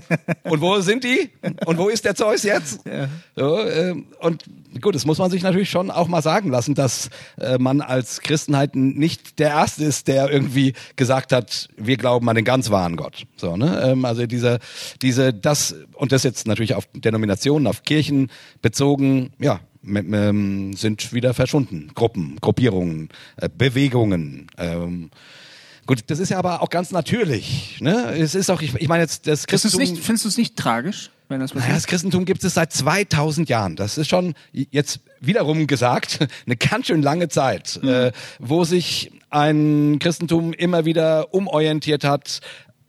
und 0.44 0.60
wo 0.60 0.80
sind 0.80 1.04
die? 1.04 1.30
Und 1.66 1.78
wo 1.78 1.88
ist 1.88 2.04
der 2.04 2.14
Zeus 2.14 2.42
jetzt? 2.42 2.80
Ja. 2.86 3.08
So, 3.34 3.58
äh, 3.58 3.94
und 4.20 4.44
gut, 4.80 4.94
das 4.94 5.04
muss 5.04 5.18
man 5.18 5.30
sich 5.30 5.42
natürlich 5.42 5.70
schon 5.70 5.90
auch 5.90 6.08
mal 6.08 6.22
sagen 6.22 6.50
lassen, 6.50 6.74
dass 6.74 7.10
äh, 7.38 7.58
man 7.58 7.80
als 7.80 8.20
Christen 8.20 8.56
halt 8.56 8.74
nicht 8.74 9.38
der 9.38 9.50
Erste 9.50 9.84
ist, 9.84 10.08
der 10.08 10.30
irgendwie 10.30 10.74
gesagt 10.96 11.32
hat, 11.32 11.68
wir 11.76 11.96
glauben 11.96 12.28
an 12.28 12.36
den 12.36 12.44
ganz 12.44 12.70
wahren 12.70 12.96
Gott. 12.96 13.24
So, 13.36 13.56
ne? 13.56 13.82
Ähm, 13.84 14.04
also 14.04 14.26
diese, 14.26 14.58
diese, 15.02 15.32
das, 15.32 15.74
und 15.94 16.12
das 16.12 16.22
jetzt 16.22 16.46
natürlich 16.46 16.74
auf 16.74 16.88
Denominationen, 16.94 17.66
auf 17.66 17.82
Kirchen 17.82 18.30
bezogen, 18.62 19.32
ja, 19.38 19.60
sind 19.82 21.12
wieder 21.12 21.32
verschwunden. 21.32 21.92
Gruppen, 21.94 22.38
Gruppierungen, 22.40 23.08
äh, 23.36 23.48
Bewegungen. 23.48 24.48
Ähm, 24.58 25.10
Gut, 25.86 26.04
das 26.08 26.18
ist 26.18 26.30
ja 26.30 26.38
aber 26.38 26.62
auch 26.62 26.70
ganz 26.70 26.90
natürlich. 26.90 27.78
Ne? 27.80 28.16
Es 28.18 28.34
ist 28.34 28.50
auch, 28.50 28.60
ich, 28.60 28.74
ich 28.74 28.88
meine 28.88 29.02
jetzt 29.02 29.26
das 29.26 29.46
Christentum. 29.46 29.80
Nicht, 29.80 29.98
findest 29.98 30.24
du 30.24 30.28
es 30.28 30.36
nicht 30.36 30.56
tragisch, 30.56 31.10
wenn 31.28 31.38
das 31.38 31.54
naja, 31.54 31.74
Das 31.74 31.86
Christentum 31.86 32.24
gibt 32.24 32.42
es 32.42 32.54
seit 32.54 32.72
2000 32.72 33.48
Jahren. 33.48 33.76
Das 33.76 33.96
ist 33.96 34.08
schon 34.08 34.34
jetzt 34.52 35.00
wiederum 35.20 35.68
gesagt 35.68 36.26
eine 36.46 36.56
ganz 36.56 36.88
schön 36.88 37.02
lange 37.02 37.28
Zeit, 37.28 37.78
mhm. 37.82 37.88
äh, 37.88 38.12
wo 38.40 38.64
sich 38.64 39.12
ein 39.30 39.98
Christentum 40.00 40.52
immer 40.52 40.84
wieder 40.84 41.32
umorientiert 41.32 42.02
hat, 42.02 42.40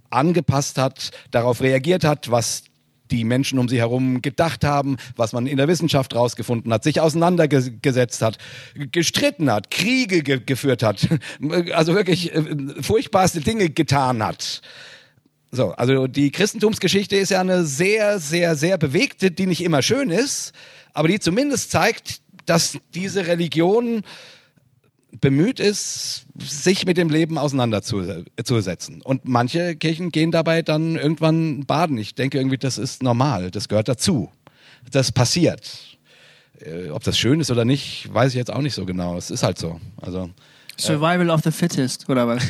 angepasst 0.10 0.78
hat, 0.80 1.12
darauf 1.32 1.62
reagiert 1.62 2.04
hat, 2.04 2.32
was 2.32 2.64
die 3.12 3.24
Menschen 3.24 3.60
um 3.60 3.70
sie 3.70 3.78
herum 3.78 4.22
gedacht 4.22 4.64
haben, 4.64 4.98
was 5.16 5.34
man 5.34 5.48
in 5.48 5.58
der 5.58 5.68
Wissenschaft 5.68 6.16
rausgefunden 6.16 6.72
hat, 6.74 6.84
sich 6.84 7.00
auseinandergesetzt 7.00 8.22
hat, 8.22 8.38
gestritten 8.92 9.52
hat, 9.52 9.72
Kriege 9.72 10.24
ge 10.24 10.42
geführt 10.46 10.84
hat, 10.84 11.08
also 11.74 11.94
wirklich 11.96 12.34
äh, 12.34 12.44
furchtbarste 12.82 13.42
Dinge 13.42 13.70
getan 13.70 14.24
hat. 14.24 14.62
So, 15.52 15.72
also 15.72 16.08
die 16.08 16.32
Christentumsgeschichte 16.32 17.16
ist 17.16 17.32
ja 17.32 17.42
eine 17.42 17.64
sehr, 17.64 18.20
sehr, 18.20 18.56
sehr 18.56 18.78
bewegte, 18.78 19.32
die 19.32 19.46
nicht 19.46 19.64
immer 19.64 19.82
schön 19.82 20.10
ist, 20.10 20.52
aber 20.94 21.08
die 21.08 21.20
zumindest 21.20 21.72
zeigt, 21.72 22.22
dass 22.46 22.78
diese 22.94 23.28
Religion 23.28 24.04
bemüht 25.12 25.60
ist, 25.60 26.26
sich 26.40 26.86
mit 26.86 26.98
dem 26.98 27.10
Leben 27.10 27.38
auseinanderzusetzen. 27.38 29.02
Und 29.02 29.28
manche 29.28 29.76
Kirchen 29.76 30.12
gehen 30.12 30.32
dabei 30.32 30.62
dann 30.62 30.96
irgendwann 30.96 31.66
baden. 31.66 31.98
Ich 31.98 32.16
denke 32.16 32.38
irgendwie, 32.38 32.58
das 32.58 32.78
ist 32.78 33.04
normal, 33.04 33.52
das 33.52 33.68
gehört 33.70 33.88
dazu. 33.88 34.30
Das 34.92 35.12
passiert. 35.12 35.98
Äh, 36.60 36.90
ob 36.90 37.04
das 37.04 37.18
schön 37.18 37.40
ist 37.40 37.52
oder 37.52 37.66
nicht, 37.66 38.14
weiß 38.14 38.32
ich 38.32 38.38
jetzt 38.38 38.52
auch 38.52 38.62
nicht 38.62 38.74
so 38.74 38.86
genau. 38.86 39.18
Es 39.18 39.32
ist 39.32 39.44
halt 39.44 39.58
so. 39.58 39.80
Also 40.02 40.30
Survival 40.80 41.30
äh, 41.30 41.32
of 41.32 41.42
the 41.44 41.52
Fittest, 41.52 42.08
oder 42.10 42.28
was? 42.28 42.44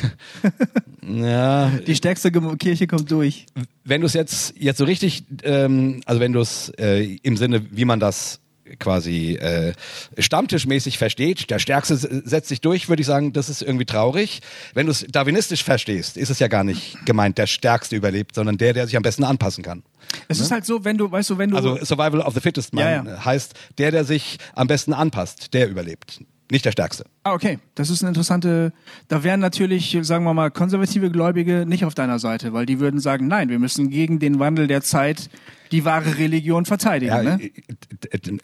ja. 1.02 1.70
Die 1.86 1.94
stärkste 1.94 2.30
Kirche 2.30 2.86
kommt 2.86 3.10
durch. 3.10 3.46
Wenn 3.84 4.02
du 4.02 4.06
es 4.06 4.12
jetzt, 4.12 4.54
jetzt 4.58 4.78
so 4.78 4.84
richtig, 4.84 5.24
ähm, 5.42 6.02
also 6.04 6.20
wenn 6.20 6.32
du 6.32 6.40
es 6.40 6.70
äh, 6.78 7.16
im 7.22 7.36
Sinne, 7.36 7.66
wie 7.70 7.84
man 7.84 8.00
das 8.00 8.40
quasi 8.78 9.34
äh, 9.34 9.72
stammtischmäßig 10.18 10.98
versteht, 10.98 11.50
der 11.50 11.58
Stärkste 11.58 11.96
setzt 11.96 12.48
sich 12.48 12.60
durch, 12.60 12.88
würde 12.88 13.00
ich 13.00 13.06
sagen, 13.06 13.32
das 13.32 13.48
ist 13.48 13.62
irgendwie 13.62 13.84
traurig. 13.84 14.40
Wenn 14.74 14.86
du 14.86 14.92
es 14.92 15.06
darwinistisch 15.08 15.64
verstehst, 15.64 16.16
ist 16.16 16.30
es 16.30 16.38
ja 16.38 16.48
gar 16.48 16.64
nicht 16.64 17.04
gemeint, 17.06 17.38
der 17.38 17.46
Stärkste 17.46 17.96
überlebt, 17.96 18.34
sondern 18.34 18.58
der, 18.58 18.72
der 18.72 18.86
sich 18.86 18.96
am 18.96 19.02
besten 19.02 19.24
anpassen 19.24 19.64
kann. 19.64 19.82
Es 20.28 20.38
ne? 20.38 20.44
ist 20.44 20.50
halt 20.50 20.64
so, 20.64 20.84
wenn 20.84 20.96
du, 20.96 21.10
weißt 21.10 21.30
du, 21.30 21.38
wenn 21.38 21.50
du. 21.50 21.56
Also 21.56 21.76
Survival 21.84 22.20
of 22.20 22.34
the 22.34 22.40
Fittest, 22.40 22.74
man 22.74 22.84
ja, 22.84 23.04
ja. 23.04 23.24
heißt, 23.24 23.54
der, 23.78 23.90
der 23.90 24.04
sich 24.04 24.38
am 24.54 24.66
besten 24.66 24.92
anpasst, 24.92 25.54
der 25.54 25.68
überlebt. 25.68 26.20
Nicht 26.50 26.64
der 26.64 26.72
Stärkste. 26.72 27.04
Ah, 27.24 27.34
okay. 27.34 27.58
Das 27.74 27.90
ist 27.90 28.02
eine 28.02 28.08
interessante. 28.08 28.72
Da 29.08 29.22
wären 29.22 29.40
natürlich, 29.40 29.98
sagen 30.02 30.24
wir 30.24 30.32
mal, 30.32 30.50
konservative 30.50 31.10
Gläubige 31.10 31.66
nicht 31.66 31.84
auf 31.84 31.94
deiner 31.94 32.18
Seite, 32.18 32.52
weil 32.52 32.64
die 32.64 32.80
würden 32.80 33.00
sagen, 33.00 33.28
nein, 33.28 33.50
wir 33.50 33.58
müssen 33.58 33.90
gegen 33.90 34.18
den 34.18 34.38
Wandel 34.38 34.66
der 34.66 34.82
Zeit 34.82 35.28
die 35.70 35.84
wahre 35.84 36.16
Religion 36.16 36.64
verteidigen. 36.64 37.12
Ja, 37.12 37.22
ne? 37.22 37.50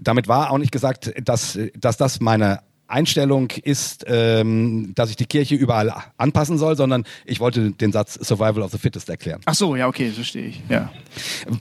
Damit 0.01 0.29
war 0.29 0.51
auch 0.51 0.59
nicht 0.59 0.73
gesagt, 0.73 1.14
dass, 1.25 1.59
dass 1.79 1.97
das 1.97 2.21
meine 2.21 2.61
Einstellung 2.87 3.51
ist, 3.51 4.05
ähm, 4.07 4.93
dass 4.95 5.11
ich 5.11 5.17
die 5.17 5.25
Kirche 5.25 5.55
überall 5.55 5.93
anpassen 6.19 6.59
soll, 6.59 6.77
sondern 6.77 7.05
ich 7.25 7.40
wollte 7.40 7.71
den 7.71 7.93
Satz 7.93 8.14
Survival 8.14 8.62
of 8.62 8.73
the 8.73 8.79
Fittest 8.79 9.09
erklären. 9.09 9.40
Ach 9.47 9.55
so, 9.55 9.75
ja, 9.75 9.88
okay, 9.88 10.11
verstehe 10.11 10.47
ich. 10.47 10.62
Ja. 10.69 10.93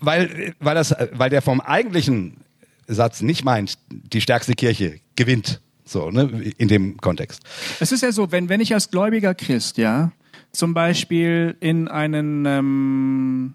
Weil, 0.01 0.53
weil, 0.60 0.75
das, 0.75 0.93
weil 1.13 1.29
der 1.29 1.41
vom 1.41 1.62
eigentlichen 1.62 2.38
Satz 2.88 3.21
nicht 3.21 3.45
meint, 3.45 3.77
die 3.89 4.19
stärkste 4.19 4.53
Kirche 4.53 4.99
gewinnt, 5.15 5.62
so, 5.86 6.12
ne, 6.12 6.54
in 6.58 6.67
dem 6.67 6.98
Kontext. 6.98 7.41
Es 7.80 7.91
ist 7.91 8.02
ja 8.02 8.12
so, 8.12 8.32
wenn, 8.32 8.50
wenn 8.50 8.62
ich 8.62 8.74
als 8.74 8.89
gläubiger 8.89 9.34
Christ, 9.34 9.78
ja, 9.78 10.12
zum 10.52 10.74
Beispiel 10.74 11.58
in 11.60 11.88
einen, 11.88 12.46
ähm, 12.46 13.54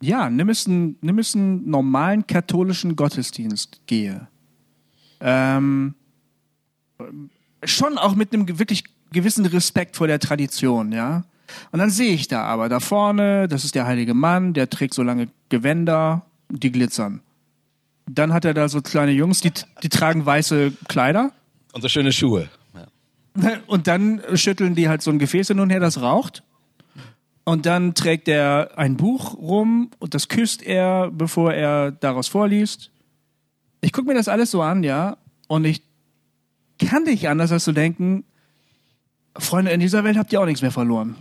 ja, 0.00 0.30
nimm 0.30 0.48
es 0.48 0.66
einen, 0.66 0.96
nimm 1.00 1.18
es 1.18 1.34
einen 1.34 1.68
normalen 1.68 2.26
katholischen 2.26 2.96
Gottesdienst 2.96 3.82
gehe, 3.86 4.28
ähm, 5.20 5.94
schon 7.64 7.98
auch 7.98 8.14
mit 8.14 8.32
einem 8.32 8.58
wirklich 8.58 8.84
gewissen 9.12 9.46
Respekt 9.46 9.96
vor 9.96 10.06
der 10.06 10.18
Tradition, 10.18 10.90
ja. 10.92 11.24
Und 11.70 11.80
dann 11.80 11.90
sehe 11.90 12.14
ich 12.14 12.28
da 12.28 12.44
aber 12.44 12.70
da 12.70 12.80
vorne, 12.80 13.46
das 13.46 13.64
ist 13.64 13.74
der 13.74 13.86
heilige 13.86 14.14
Mann, 14.14 14.54
der 14.54 14.70
trägt 14.70 14.94
so 14.94 15.02
lange 15.02 15.28
Gewänder, 15.50 16.24
die 16.48 16.72
glitzern. 16.72 17.20
Dann 18.06 18.32
hat 18.32 18.46
er 18.46 18.54
da 18.54 18.68
so 18.68 18.80
kleine 18.80 19.12
Jungs, 19.12 19.42
die, 19.42 19.52
die 19.82 19.88
tragen 19.90 20.24
weiße 20.24 20.72
Kleider 20.88 21.30
und 21.72 21.82
so 21.82 21.88
schöne 21.88 22.12
Schuhe. 22.12 22.48
Ja. 22.74 23.58
Und 23.66 23.86
dann 23.86 24.22
schütteln 24.34 24.74
die 24.74 24.88
halt 24.88 25.02
so 25.02 25.10
ein 25.10 25.18
Gefäß 25.18 25.48
hin 25.48 25.60
und 25.60 25.70
her, 25.70 25.80
das 25.80 26.00
raucht. 26.00 26.42
Und 27.44 27.66
dann 27.66 27.94
trägt 27.94 28.28
er 28.28 28.78
ein 28.78 28.96
Buch 28.96 29.34
rum 29.34 29.90
und 29.98 30.14
das 30.14 30.28
küsst 30.28 30.62
er, 30.62 31.10
bevor 31.10 31.52
er 31.52 31.90
daraus 31.90 32.28
vorliest. 32.28 32.92
Ich 33.80 33.92
gucke 33.92 34.06
mir 34.06 34.14
das 34.14 34.28
alles 34.28 34.52
so 34.52 34.62
an, 34.62 34.84
ja, 34.84 35.16
und 35.48 35.64
ich 35.64 35.82
kann 36.78 37.02
nicht 37.02 37.28
anders 37.28 37.50
als 37.50 37.64
zu 37.64 37.72
denken, 37.72 38.24
Freunde, 39.36 39.72
in 39.72 39.80
dieser 39.80 40.04
Welt 40.04 40.16
habt 40.16 40.32
ihr 40.32 40.40
auch 40.40 40.46
nichts 40.46 40.62
mehr 40.62 40.70
verloren. 40.70 41.16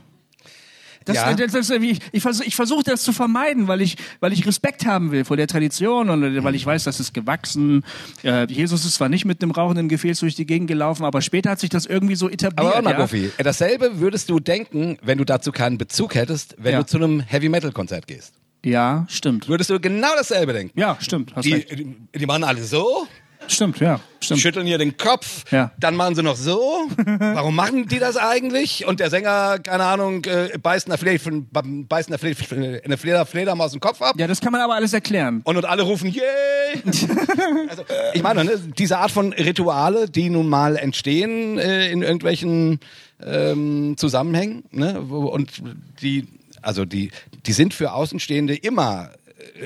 Das, 1.05 1.15
ja. 1.15 1.33
das, 1.33 1.51
das, 1.51 1.69
ich, 1.69 1.99
ich 2.11 2.21
versuche 2.21 2.47
ich 2.47 2.55
versuch 2.55 2.83
das 2.83 3.01
zu 3.03 3.11
vermeiden, 3.11 3.67
weil 3.67 3.81
ich, 3.81 3.97
weil 4.19 4.33
ich 4.33 4.45
Respekt 4.45 4.85
haben 4.85 5.11
will 5.11 5.25
vor 5.25 5.37
der 5.37 5.47
Tradition 5.47 6.09
und 6.09 6.23
äh, 6.23 6.43
weil 6.43 6.55
ich 6.55 6.65
weiß, 6.65 6.83
das 6.83 6.99
ist 6.99 7.13
gewachsen. 7.13 7.83
Äh, 8.23 8.45
Jesus 8.51 8.85
ist 8.85 8.95
zwar 8.95 9.09
nicht 9.09 9.25
mit 9.25 9.41
einem 9.41 9.51
rauchenden 9.51 9.89
Gefäß 9.89 10.19
durch 10.19 10.35
die 10.35 10.45
Gegend 10.45 10.67
gelaufen, 10.67 11.05
aber 11.05 11.21
später 11.21 11.51
hat 11.51 11.59
sich 11.59 11.69
das 11.69 11.85
irgendwie 11.85 12.15
so 12.15 12.29
etabliert. 12.29 12.75
Aber 12.75 12.81
mal, 12.81 13.09
ja? 13.11 13.29
dasselbe 13.43 13.99
würdest 13.99 14.29
du 14.29 14.39
denken, 14.39 14.97
wenn 15.01 15.17
du 15.17 15.25
dazu 15.25 15.51
keinen 15.51 15.77
Bezug 15.77 16.15
hättest, 16.15 16.55
wenn 16.57 16.73
ja. 16.73 16.79
du 16.79 16.85
zu 16.85 16.97
einem 16.97 17.19
Heavy-Metal-Konzert 17.21 18.07
gehst. 18.07 18.33
Ja, 18.63 19.05
stimmt. 19.09 19.47
Würdest 19.47 19.71
du 19.71 19.79
genau 19.79 20.09
dasselbe 20.15 20.53
denken? 20.53 20.79
Ja, 20.79 20.97
stimmt. 20.99 21.33
Die, 21.43 21.65
die, 21.65 21.95
die 22.15 22.25
machen 22.27 22.43
alle 22.43 22.63
so 22.63 23.07
Stimmt, 23.47 23.79
ja. 23.79 23.99
Stimmt. 24.21 24.39
schütteln 24.39 24.67
hier 24.67 24.77
den 24.77 24.97
Kopf, 24.97 25.51
Ja. 25.51 25.71
dann 25.79 25.95
machen 25.95 26.15
sie 26.15 26.21
noch 26.23 26.35
so. 26.35 26.87
Warum 27.05 27.55
machen 27.55 27.87
die 27.87 27.97
das 27.99 28.15
eigentlich? 28.17 28.85
Und 28.85 28.99
der 28.99 29.09
Sänger, 29.09 29.59
keine 29.59 29.83
Ahnung, 29.83 30.23
äh, 30.25 30.57
beißt 30.61 30.87
einer, 30.87 30.97
Fleder, 30.97 31.31
beißt 31.51 32.09
einer, 32.09 32.19
Fleder, 32.19 32.81
eine 32.83 32.97
Fleder, 32.97 33.25
Fledermaus 33.25 33.71
den 33.71 33.79
Kopf 33.81 34.01
ab. 34.01 34.15
Ja, 34.17 34.27
das 34.27 34.39
kann 34.39 34.51
man 34.51 34.61
aber 34.61 34.75
alles 34.75 34.93
erklären. 34.93 35.41
Und, 35.43 35.57
und 35.57 35.65
alle 35.65 35.81
rufen, 35.83 36.11
yay! 36.11 36.21
also, 37.69 37.83
ich 38.13 38.21
meine, 38.23 38.45
ne, 38.45 38.59
diese 38.77 38.99
Art 38.99 39.11
von 39.11 39.33
Rituale, 39.33 40.09
die 40.09 40.29
nun 40.29 40.47
mal 40.47 40.77
entstehen 40.77 41.57
äh, 41.57 41.89
in 41.91 42.03
irgendwelchen 42.03 42.79
ähm, 43.25 43.95
Zusammenhängen, 43.97 44.63
ne, 44.71 45.01
und 45.01 45.63
die, 46.01 46.27
also 46.61 46.85
die, 46.85 47.11
die 47.45 47.53
sind 47.53 47.73
für 47.73 47.93
Außenstehende 47.93 48.55
immer 48.55 49.09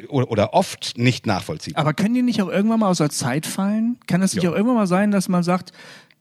oder, 0.10 0.30
oder 0.32 0.54
oft 0.54 0.94
nicht 0.98 1.26
nachvollziehbar. 1.26 1.82
Aber 1.82 1.94
können 1.94 2.14
die 2.14 2.22
nicht 2.22 2.42
auch 2.42 2.50
irgendwann 2.50 2.80
mal 2.80 2.90
aus 2.90 2.98
der 3.00 3.10
Zeit 3.10 3.46
fallen? 3.46 3.98
Kann 4.08 4.22
es 4.22 4.34
nicht 4.34 4.44
Ja. 4.44 4.50
auch 4.52 4.56
irgendwann 4.56 4.76
mal 4.78 4.88
sein, 4.88 5.12
dass 5.12 5.30
man 5.30 5.44
sagt, 5.44 5.72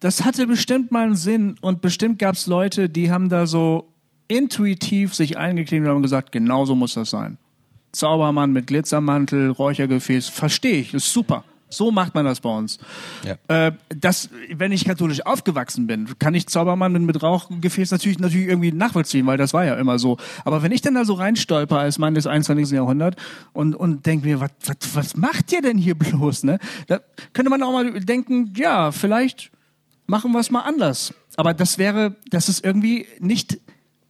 das 0.00 0.24
hatte 0.24 0.46
bestimmt 0.46 0.90
mal 0.92 1.04
einen 1.04 1.16
Sinn 1.16 1.56
und 1.60 1.80
bestimmt 1.80 2.18
gab 2.18 2.34
es 2.34 2.46
Leute, 2.46 2.88
die 2.88 3.10
haben 3.10 3.28
da 3.28 3.46
so 3.46 3.88
intuitiv 4.28 5.14
sich 5.14 5.36
eingeklinkt 5.38 5.86
und 5.86 5.94
haben 5.94 6.02
gesagt, 6.02 6.32
genau 6.32 6.64
so 6.64 6.74
muss 6.74 6.94
das 6.94 7.10
sein. 7.10 7.38
Zaubermann 7.92 8.52
mit 8.52 8.66
Glitzermantel, 8.66 9.50
Räuchergefäß, 9.50 10.28
verstehe 10.28 10.78
ich, 10.80 10.94
ist 10.94 11.12
super. 11.12 11.44
So 11.76 11.90
macht 11.90 12.14
man 12.14 12.24
das 12.24 12.40
bei 12.40 12.50
uns. 12.50 12.78
Ja. 13.24 13.66
Äh, 13.66 13.72
das, 13.88 14.30
wenn 14.50 14.72
ich 14.72 14.84
katholisch 14.84 15.24
aufgewachsen 15.24 15.86
bin, 15.86 16.08
kann 16.18 16.34
ich 16.34 16.46
Zaubermann 16.46 16.92
mit, 16.92 17.02
mit 17.02 17.22
Rauchgefäß 17.22 17.90
natürlich, 17.90 18.18
natürlich 18.18 18.48
irgendwie 18.48 18.72
nachvollziehen, 18.72 19.26
weil 19.26 19.38
das 19.38 19.52
war 19.52 19.64
ja 19.64 19.74
immer 19.74 19.98
so. 19.98 20.16
Aber 20.44 20.62
wenn 20.62 20.72
ich 20.72 20.80
dann 20.80 20.94
da 20.94 21.04
so 21.04 21.14
reinstolper 21.14 21.78
als 21.78 21.98
Mann 21.98 22.14
des 22.14 22.26
21. 22.26 22.70
Jahrhunderts 22.70 23.16
und, 23.52 23.74
und 23.74 24.06
denke 24.06 24.26
mir, 24.26 24.40
was, 24.40 24.50
was, 24.66 24.94
was 24.94 25.16
macht 25.16 25.52
ihr 25.52 25.62
denn 25.62 25.78
hier 25.78 25.94
bloß, 25.98 26.44
ne? 26.44 26.58
Da 26.86 27.00
könnte 27.32 27.50
man 27.50 27.62
auch 27.62 27.72
mal 27.72 28.00
denken, 28.00 28.52
ja, 28.56 28.92
vielleicht 28.92 29.50
machen 30.06 30.32
wir 30.32 30.40
es 30.40 30.50
mal 30.50 30.60
anders. 30.60 31.14
Aber 31.36 31.54
das 31.54 31.78
wäre, 31.78 32.16
das 32.30 32.48
ist 32.48 32.64
irgendwie 32.64 33.06
nicht, 33.18 33.58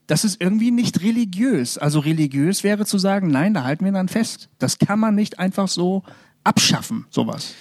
das 0.06 0.24
ist 0.24 0.40
irgendwie 0.40 0.70
nicht 0.70 1.02
religiös. 1.02 1.78
Also 1.78 2.00
religiös 2.00 2.64
wäre 2.64 2.84
zu 2.84 2.98
sagen, 2.98 3.28
nein, 3.28 3.54
da 3.54 3.64
halten 3.64 3.84
wir 3.84 3.92
dann 3.92 4.08
fest. 4.08 4.48
Das 4.58 4.78
kann 4.78 4.98
man 4.98 5.14
nicht 5.14 5.38
einfach 5.38 5.68
so 5.68 6.02
abschaffen, 6.45 7.07
sowas. 7.11 7.55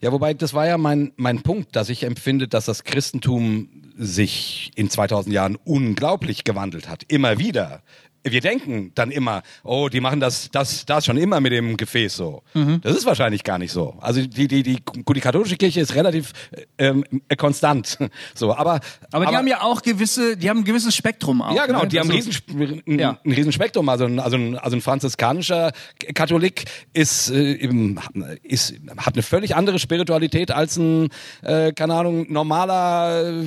Ja, 0.00 0.12
wobei 0.12 0.34
das 0.34 0.52
war 0.54 0.66
ja 0.66 0.78
mein, 0.78 1.12
mein 1.16 1.42
Punkt, 1.42 1.74
dass 1.74 1.88
ich 1.88 2.02
empfinde, 2.02 2.48
dass 2.48 2.66
das 2.66 2.84
Christentum 2.84 3.68
sich 3.96 4.70
in 4.74 4.90
2000 4.90 5.34
Jahren 5.34 5.56
unglaublich 5.64 6.44
gewandelt 6.44 6.88
hat. 6.88 7.04
Immer 7.08 7.38
wieder. 7.38 7.82
Wir 8.28 8.40
denken 8.40 8.92
dann 8.94 9.10
immer, 9.10 9.42
oh, 9.62 9.88
die 9.88 10.00
machen 10.00 10.18
das, 10.20 10.50
das, 10.50 10.84
das 10.84 11.04
schon 11.04 11.16
immer 11.16 11.40
mit 11.40 11.52
dem 11.52 11.76
Gefäß 11.76 12.16
so. 12.16 12.42
Mhm. 12.54 12.80
Das 12.82 12.96
ist 12.96 13.06
wahrscheinlich 13.06 13.44
gar 13.44 13.58
nicht 13.58 13.70
so. 13.72 13.94
Also 14.00 14.20
die, 14.26 14.48
die, 14.48 14.62
die, 14.62 14.82
die 14.84 15.20
katholische 15.20 15.56
Kirche 15.56 15.80
ist 15.80 15.94
relativ 15.94 16.32
ähm, 16.78 17.04
äh, 17.28 17.36
konstant. 17.36 17.98
So, 18.34 18.54
aber, 18.54 18.80
Aber, 19.12 19.26
die 19.26 19.36
haben 19.36 19.46
ja 19.46 19.62
auch 19.62 19.80
gewisse, 19.82 20.36
die 20.36 20.50
haben 20.50 20.58
ein 20.58 20.64
gewisses 20.64 20.94
Spektrum 20.94 21.40
auch. 21.40 21.54
ja, 21.54 21.66
genau, 21.66 21.82
ne? 21.82 21.88
die 21.88 21.98
haben 22.00 22.10
ein, 22.10 22.16
Das 22.18 22.26
ist- 22.26 22.42
riesen, 22.48 22.82
ein, 22.86 22.98
Ja. 22.98 23.18
ein 23.24 23.32
Riesenspektrum. 23.32 23.88
Also 23.88 24.04
ein, 24.06 24.18
also, 24.18 24.36
ein, 24.36 24.58
also 24.58 24.76
ein 24.76 24.80
franziskanischer 24.82 25.72
Katholik 26.14 26.64
ist, 26.92 27.30
äh, 27.30 27.52
im- 27.52 27.98
ist, 28.42 28.74
hat 28.98 29.14
eine 29.14 29.22
völlig 29.22 29.54
andere 29.56 29.78
Spiritualität 29.78 30.50
als 30.50 30.76
ein, 30.76 31.08
äh, 31.42 31.72
keine 31.72 31.94
Ahnung, 31.94 32.26
normaler 32.32 33.22
äh, 33.42 33.44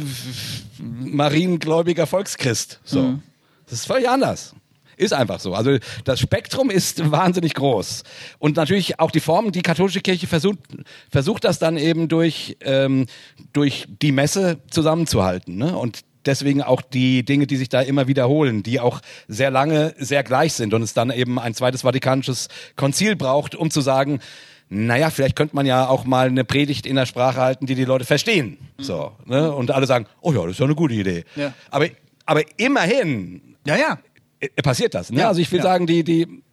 mariengläubiger 1.04 2.08
Volkschrist. 2.08 2.80
So. 2.84 3.02
Mhm. 3.02 3.22
Das 3.66 3.80
ist 3.80 3.86
völlig 3.86 4.10
anders. 4.10 4.56
Ist 5.00 5.14
einfach 5.14 5.40
so. 5.40 5.54
Also 5.54 5.78
das 6.04 6.20
Spektrum 6.20 6.70
ist 6.70 7.10
wahnsinnig 7.10 7.54
groß. 7.54 8.04
Und 8.38 8.58
natürlich 8.58 9.00
auch 9.00 9.12
die 9.12 9.22
Formen, 9.22 9.54
die 9.54 9.62
katholische 9.62 10.02
Kirche 10.02 10.28
versucht, 10.28 10.60
versucht 11.10 11.46
das 11.46 11.58
dann 11.58 11.78
eben 11.78 12.10
durch, 12.10 12.58
ähm, 12.60 13.06
durch 13.54 13.88
die 14.02 14.12
Messe 14.12 14.58
zusammenzuhalten. 14.70 15.56
Ne? 15.56 15.78
Und 15.78 16.02
deswegen 16.26 16.62
auch 16.62 16.82
die 16.82 17.24
Dinge, 17.24 17.48
die 17.48 17.56
sich 17.56 17.70
da 17.70 17.80
immer 17.80 18.08
wiederholen, 18.08 18.62
die 18.62 18.82
auch 18.82 19.00
sehr 19.30 19.52
lange 19.52 19.96
sehr 19.98 20.22
gleich 20.22 20.52
sind 20.52 20.74
und 20.74 20.82
es 20.82 20.94
dann 20.94 21.12
eben 21.12 21.40
ein 21.40 21.54
zweites 21.54 21.84
Vatikanisches 21.84 22.50
Konzil 22.76 23.16
braucht, 23.16 23.56
um 23.56 23.72
zu 23.72 23.80
sagen, 23.80 24.20
naja, 24.68 25.12
vielleicht 25.12 25.38
könnte 25.38 25.56
man 25.56 25.66
ja 25.66 25.88
auch 25.88 26.04
mal 26.04 26.28
eine 26.28 26.44
Predigt 26.44 26.86
in 26.86 26.98
der 26.98 27.06
Sprache 27.06 27.40
halten, 27.40 27.68
die 27.68 27.76
die 27.76 27.86
Leute 27.86 28.04
verstehen. 28.04 28.58
So, 28.78 29.14
ne? 29.26 29.50
Und 29.54 29.72
alle 29.72 29.88
sagen, 29.88 30.08
oh 30.20 30.34
ja, 30.34 30.42
das 30.42 30.52
ist 30.52 30.60
ja 30.60 30.66
eine 30.66 30.76
gute 30.76 30.94
Idee. 30.94 31.24
Ja. 31.38 31.54
Aber, 31.72 31.88
aber 32.26 32.42
immerhin 32.58 33.56
Ja, 33.66 33.78
ja. 33.78 34.00
Äh, 34.40 34.50
passiert 34.62 34.94
das. 34.94 35.12
Ne? 35.12 35.20
Ja, 35.20 35.28
also 35.30 35.42
ich 35.42 35.52
will 35.52 35.58
ja. 35.60 35.64
sagen, 35.64 35.88
die, 35.88 36.04
die, 36.04 36.44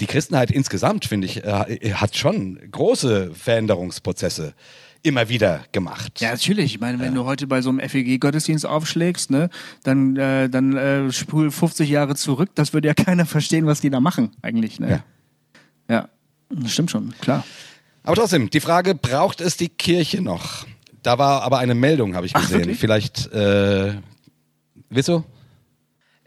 die 0.00 0.06
Christenheit 0.06 0.50
insgesamt, 0.50 1.04
finde 1.04 1.26
ich, 1.26 1.44
äh, 1.44 1.92
hat 1.94 2.16
schon 2.16 2.58
große 2.70 3.32
Veränderungsprozesse 3.34 4.54
immer 5.02 5.28
wieder 5.28 5.64
gemacht. 5.72 6.20
Ja, 6.20 6.32
natürlich. 6.32 6.74
Ich 6.74 6.80
meine, 6.80 6.98
wenn 6.98 7.14
du 7.14 7.24
heute 7.24 7.46
bei 7.46 7.62
so 7.62 7.70
einem 7.70 7.80
FEG-Gottesdienst 7.80 8.66
aufschlägst, 8.66 9.30
ne, 9.30 9.50
dann, 9.84 10.16
äh, 10.16 10.48
dann 10.48 10.76
äh, 10.76 11.12
spul 11.12 11.50
50 11.50 11.88
Jahre 11.88 12.16
zurück, 12.16 12.50
das 12.54 12.72
würde 12.72 12.88
ja 12.88 12.94
keiner 13.04 13.24
verstehen, 13.26 13.66
was 13.66 13.80
die 13.80 13.90
da 13.90 14.00
machen, 14.00 14.32
eigentlich. 14.42 14.80
Ne? 14.80 14.90
Ja. 15.88 15.94
ja. 15.94 16.08
Das 16.50 16.72
stimmt 16.72 16.90
schon, 16.90 17.14
klar. 17.20 17.44
Aber 18.02 18.16
trotzdem, 18.16 18.50
die 18.50 18.60
Frage, 18.60 18.94
braucht 18.94 19.40
es 19.40 19.56
die 19.56 19.68
Kirche 19.68 20.20
noch? 20.22 20.66
Da 21.02 21.18
war 21.18 21.42
aber 21.42 21.58
eine 21.58 21.74
Meldung, 21.74 22.14
habe 22.14 22.26
ich 22.26 22.34
Ach, 22.34 22.42
gesehen. 22.42 22.60
wirklich? 22.60 22.78
Vielleicht, 22.78 23.32
äh, 23.32 23.94
Wieso? 24.90 25.24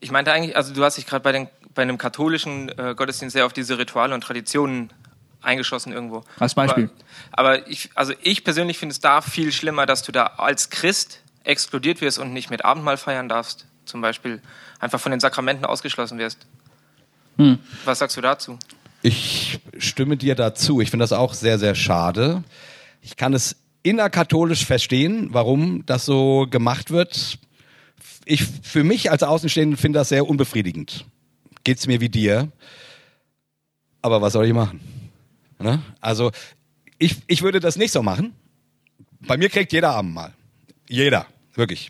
Ich 0.02 0.12
meinte 0.12 0.32
eigentlich, 0.32 0.56
also 0.56 0.74
du 0.74 0.84
hast 0.84 0.98
dich 0.98 1.06
gerade 1.06 1.24
bei, 1.24 1.32
den- 1.32 1.48
bei 1.74 1.82
einem 1.82 1.98
katholischen 1.98 2.70
äh, 2.78 2.96
Gottesdienst 2.96 3.34
sehr 3.34 3.46
auf 3.46 3.54
diese 3.54 3.78
Rituale 3.78 4.14
und 4.14 4.22
Traditionen 4.22 4.92
eingeschossen 5.42 5.94
irgendwo. 5.94 6.24
Als 6.40 6.54
Beispiel. 6.56 6.90
Aber, 7.32 7.50
aber 7.54 7.68
ich, 7.68 7.90
also 7.96 8.14
ich 8.22 8.44
persönlich 8.44 8.78
finde 8.78 8.94
es 8.94 9.00
da 9.00 9.22
viel 9.22 9.52
schlimmer, 9.52 9.86
dass 9.86 10.04
du 10.04 10.12
da 10.12 10.26
als 10.38 10.70
Christ 10.70 11.22
exkludiert 11.44 12.02
wirst 12.02 12.20
und 12.20 12.34
nicht 12.34 12.50
mit 12.50 12.66
Abendmahl 12.66 12.98
feiern 12.98 13.30
darfst. 13.30 13.66
Zum 13.86 14.02
Beispiel 14.02 14.42
einfach 14.80 15.00
von 15.00 15.12
den 15.12 15.20
Sakramenten 15.20 15.66
ausgeschlossen 15.66 16.18
wirst. 16.20 16.40
Hm. 17.38 17.58
Was 17.86 18.00
sagst 18.00 18.18
du 18.18 18.22
dazu? 18.22 18.60
Ich 19.02 19.60
stimme 19.78 20.18
dir 20.18 20.36
dazu. 20.36 20.82
Ich 20.82 20.92
finde 20.92 21.04
das 21.04 21.14
auch 21.14 21.34
sehr, 21.34 21.58
sehr 21.58 21.74
schade. 21.74 22.44
Ich 23.02 23.16
kann 23.16 23.34
es 23.34 23.56
innerkatholisch 23.82 24.66
verstehen, 24.66 25.30
warum 25.32 25.86
das 25.86 26.06
so 26.06 26.48
gemacht 26.50 26.92
wird. 26.92 27.38
Ich, 28.30 28.44
für 28.44 28.84
mich 28.84 29.10
als 29.10 29.24
Außenstehenden 29.24 29.76
finde 29.76 29.98
das 29.98 30.10
sehr 30.10 30.28
unbefriedigend. 30.28 31.06
Geht's 31.64 31.88
mir 31.88 32.00
wie 32.00 32.10
dir. 32.10 32.52
Aber 34.04 34.22
was 34.22 34.34
soll 34.34 34.46
ich 34.46 34.54
machen? 34.54 34.80
Ne? 35.58 35.82
Also, 36.00 36.32
ich, 37.00 37.16
ich 37.26 37.42
würde 37.42 37.60
das 37.60 37.76
nicht 37.76 37.92
so 37.92 38.04
machen. 38.04 38.36
Bei 39.22 39.36
mir 39.36 39.50
kriegt 39.50 39.74
jeder 39.74 39.96
Abendmahl. 39.96 40.32
Jeder. 40.88 41.26
Wirklich. 41.56 41.90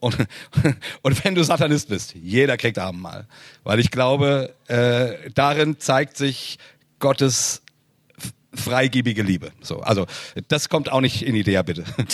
Und, 0.00 0.16
und 1.02 1.24
wenn 1.24 1.36
du 1.36 1.44
Satanist 1.44 1.88
bist, 1.88 2.16
jeder 2.16 2.56
kriegt 2.56 2.76
Abendmahl. 2.76 3.28
Weil 3.62 3.78
ich 3.78 3.92
glaube, 3.92 4.56
äh, 4.66 5.30
darin 5.36 5.78
zeigt 5.78 6.16
sich 6.16 6.58
Gottes 6.98 7.62
freigebige 8.54 9.22
Liebe. 9.22 9.52
So, 9.60 9.80
also 9.80 10.06
das 10.48 10.68
kommt 10.68 10.90
auch 10.90 11.00
nicht 11.00 11.22
in 11.22 11.34
Idee, 11.34 11.62
bitte. 11.62 11.84
ähm, 11.98 12.06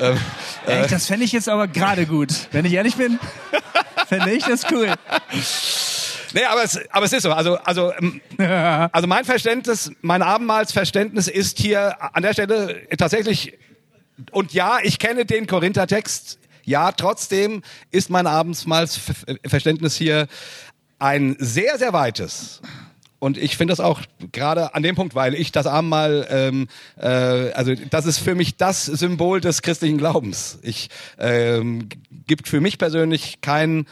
ähm, 0.00 0.18
Echt, 0.66 0.92
das 0.92 1.06
fände 1.06 1.24
ich 1.24 1.32
jetzt 1.32 1.48
aber 1.48 1.68
gerade 1.68 2.06
gut. 2.06 2.48
Wenn 2.52 2.64
ich 2.64 2.72
ehrlich 2.72 2.96
bin, 2.96 3.18
fände 4.06 4.30
ich 4.32 4.44
das 4.44 4.64
cool. 4.70 4.92
nee, 6.32 6.44
aber 6.44 6.64
es, 6.64 6.80
aber 6.90 7.06
es 7.06 7.12
ist 7.12 7.22
so. 7.22 7.32
Also, 7.32 7.56
also, 7.58 7.92
ähm, 7.98 8.20
also 8.92 9.06
mein 9.06 9.24
Verständnis, 9.24 9.92
mein 10.00 10.22
Abendmahlsverständnis 10.22 11.28
ist 11.28 11.58
hier 11.58 11.96
an 12.14 12.22
der 12.22 12.32
Stelle 12.32 12.86
tatsächlich, 12.96 13.58
und 14.30 14.52
ja, 14.52 14.78
ich 14.82 14.98
kenne 14.98 15.24
den 15.26 15.46
Korinther-Text, 15.46 16.38
ja, 16.64 16.92
trotzdem 16.92 17.62
ist 17.90 18.08
mein 18.08 18.26
Abendmahlsverständnis 18.26 19.96
hier 19.96 20.28
ein 20.98 21.36
sehr, 21.38 21.78
sehr 21.78 21.92
weites. 21.92 22.62
Und 23.22 23.38
ich 23.38 23.56
finde 23.56 23.70
das 23.70 23.78
auch 23.78 24.00
gerade 24.32 24.74
an 24.74 24.82
dem 24.82 24.96
Punkt, 24.96 25.14
weil 25.14 25.34
ich 25.34 25.52
das 25.52 25.68
Abendmahl, 25.68 26.26
ähm, 26.28 26.66
äh, 26.96 27.06
also 27.52 27.72
das 27.88 28.04
ist 28.04 28.18
für 28.18 28.34
mich 28.34 28.56
das 28.56 28.84
Symbol 28.84 29.40
des 29.40 29.62
christlichen 29.62 29.96
Glaubens. 29.96 30.58
Ich 30.62 30.90
ähm, 31.20 31.88
gibt 32.26 32.48
für 32.48 32.60
mich 32.60 32.78
persönlich 32.78 33.40
kein 33.40 33.86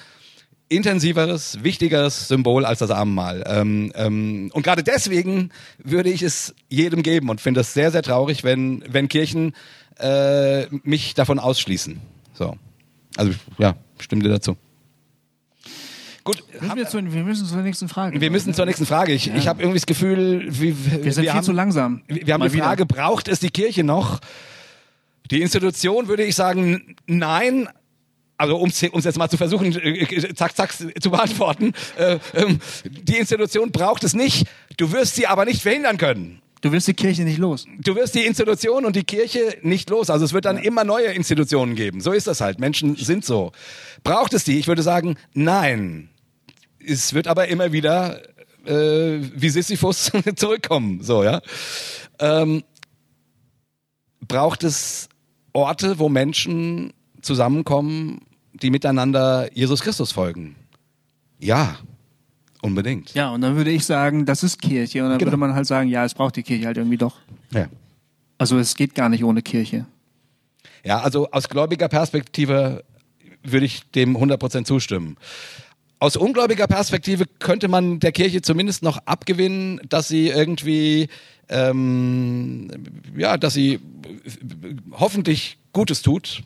intensiveres, 0.69 1.63
wichtigeres 1.63 2.27
Symbol 2.27 2.65
als 2.65 2.81
das 2.81 2.91
Abendmahl. 2.91 3.45
Ähm, 3.47 3.93
ähm, 3.95 4.51
und 4.53 4.65
gerade 4.65 4.83
deswegen 4.83 5.51
würde 5.79 6.11
ich 6.11 6.23
es 6.23 6.53
jedem 6.69 7.05
geben 7.05 7.29
und 7.29 7.41
finde 7.41 7.61
es 7.61 7.73
sehr, 7.73 7.93
sehr 7.93 8.03
traurig, 8.03 8.43
wenn, 8.43 8.83
wenn 8.89 9.09
Kirchen 9.09 9.55
äh, 10.01 10.67
mich 10.83 11.15
davon 11.15 11.39
ausschließen. 11.39 12.01
So. 12.35 12.57
Also 13.17 13.31
ja, 13.59 13.77
stimme 14.01 14.25
dir 14.25 14.31
dazu. 14.31 14.57
Gut, 16.23 16.43
Müssen 16.61 16.77
wir, 16.77 16.87
zu, 16.87 17.13
wir 17.13 17.25
müssen 17.25 17.47
zur 17.47 17.63
nächsten 17.63 17.89
Frage. 17.89 18.21
wir 18.21 18.31
müssen 18.31 18.53
zur 18.53 18.67
nächsten 18.67 18.85
Frage. 18.87 19.13
Ich, 19.13 19.33
ich 19.35 19.49
habe 19.49 19.63
irgendwie 19.63 19.79
das 19.79 19.87
Gefühl, 19.87 20.47
wir, 20.49 21.05
wir 21.05 21.13
sind 21.13 21.25
viel 21.25 21.33
haben, 21.33 21.45
zu 21.45 21.53
langsam. 21.53 22.03
Wir 22.09 22.27
wir 22.27 22.35
haben 22.35 22.41
Mal 22.41 22.51
die 22.51 22.59
Frage, 22.59 22.85
braucht 22.87 23.29
es 23.29 23.41
die 23.41 23.51
Kirche 23.51 23.85
noch? 23.85 24.21
Die 25.31 25.41
Institution 25.41 26.09
würde 26.09 26.25
ich 26.25 26.35
sagen, 26.35 26.97
nein. 27.07 27.69
Also 28.37 28.57
um 28.57 28.69
es 28.71 28.81
jetzt 28.81 29.19
mal 29.19 29.29
zu 29.29 29.37
versuchen, 29.37 29.75
äh, 29.79 30.03
äh, 30.03 30.35
zack, 30.35 30.57
zack, 30.57 30.73
zu 30.73 31.11
beantworten. 31.11 31.73
Äh, 31.99 32.19
ähm, 32.35 32.59
die 32.85 33.19
Institution 33.19 33.71
braucht 33.71 34.03
es 34.03 34.15
nicht. 34.15 34.47
Du 34.79 34.93
wirst 34.93 35.15
sie 35.15 35.27
aber 35.27 35.45
nicht 35.45 35.63
verhindern 35.63 35.99
können. 35.99 36.41
Du 36.61 36.73
wirst 36.73 36.89
die 36.89 36.95
Kirche 36.95 37.23
nicht 37.23 37.39
los. 37.39 37.67
Du 37.79 37.97
wirst 37.97 38.15
die 38.15 38.27
Institution 38.27 38.85
und 38.85 38.95
die 38.95 39.05
Kirche 39.05 39.57
nicht 39.63 39.89
los. 39.89 40.11
Also 40.11 40.25
es 40.25 40.33
wird 40.33 40.45
dann 40.45 40.59
ja. 40.59 40.65
immer 40.65 40.85
neue 40.85 41.07
Institutionen 41.07 41.75
geben. 41.75 42.01
So 42.01 42.13
ist 42.13 42.27
das 42.27 42.41
halt. 42.41 42.61
Menschen 42.61 42.97
sind 42.97 43.25
so. 43.25 43.53
Braucht 44.05 44.35
es 44.35 44.45
die? 44.45 44.59
Ich 44.59 44.69
würde 44.69 44.83
sagen, 44.83 45.17
nein. 45.33 46.11
Es 46.79 47.15
wird 47.15 47.29
aber 47.29 47.49
immer 47.49 47.73
wieder 47.73 48.21
äh, 48.67 49.21
wie 49.35 49.49
Sisyphus 49.49 50.13
zurückkommen. 50.37 51.03
So, 51.03 51.25
ja. 51.25 51.41
Ähm, 52.19 52.63
braucht 54.27 54.63
es 54.63 55.09
Orte, 55.53 55.99
wo 55.99 56.09
Menschen 56.09 56.93
zusammenkommen, 57.23 58.21
die 58.53 58.71
miteinander 58.71 59.49
Jesus 59.55 59.81
Christus 59.81 60.13
folgen? 60.13 60.57
Ja, 61.39 61.79
unbedingt. 62.63 63.15
Ja, 63.15 63.31
und 63.31 63.41
dann 63.41 63.57
würde 63.57 63.71
ich 63.71 63.85
sagen, 63.85 64.27
das 64.27 64.43
ist 64.43 64.61
Kirche. 64.61 65.03
Und 65.03 65.11
dann 65.11 65.19
genau. 65.19 65.31
würde 65.31 65.37
man 65.39 65.55
halt 65.55 65.67
sagen, 65.67 65.89
ja, 65.89 66.05
es 66.05 66.15
braucht 66.15 66.37
die 66.37 66.43
Kirche 66.43 66.67
halt 66.67 66.77
irgendwie 66.77 66.99
doch. 66.99 67.17
Ja. 67.53 67.69
Also 68.39 68.59
es 68.59 68.75
geht 68.75 68.95
gar 68.95 69.09
nicht 69.09 69.25
ohne 69.25 69.43
Kirche. 69.43 69.87
Ja, 70.85 71.01
also 71.01 71.31
aus 71.31 71.49
gläubiger 71.49 71.89
Perspektive 71.89 72.85
würde 73.43 73.67
ich 73.67 73.91
dem 73.91 74.17
100% 74.17 74.65
zustimmen. 74.65 75.17
Aus 75.99 76.17
ungläubiger 76.17 76.67
Perspektive 76.67 77.27
könnte 77.27 77.69
man 77.69 78.01
der 78.01 78.13
Kirche 78.13 78.41
zumindest 78.41 78.83
noch 78.83 78.99
abgewinnen, 79.05 79.81
dass 79.87 80.09
sie 80.09 80.29
irgendwie, 80.29 81.09
ähm, 81.51 82.69
ja, 83.17 83.37
dass 83.37 83.53
sie 83.53 83.81
hoffentlich 84.93 85.59
Gutes 85.75 86.01
tut, 86.01 86.43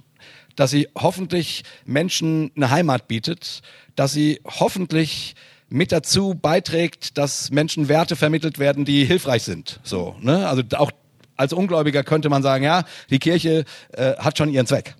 dass 0.57 0.73
sie 0.73 0.89
hoffentlich 0.97 1.63
Menschen 1.85 2.51
eine 2.57 2.71
Heimat 2.71 3.07
bietet, 3.07 3.63
dass 3.95 4.13
sie 4.13 4.41
hoffentlich 4.45 5.37
mit 5.75 5.91
dazu 5.91 6.37
beiträgt, 6.41 7.19
dass 7.19 7.51
Menschen 7.51 7.89
Werte 7.89 8.15
vermittelt 8.15 8.61
werden, 8.61 8.85
die 8.85 9.05
hilfreich 9.05 9.43
sind. 9.43 9.81
So, 9.83 10.15
ne? 10.21 10.47
Also 10.49 10.63
auch 10.77 10.93
als 11.35 11.53
Ungläubiger 11.53 12.05
könnte 12.05 12.29
man 12.29 12.45
sagen, 12.45 12.63
ja, 12.63 12.85
die 13.11 13.19
Kirche 13.19 13.65
äh, 13.93 14.15
hat 14.19 14.39
schon 14.39 14.51
ihren 14.51 14.69
Zweck. 14.69 14.95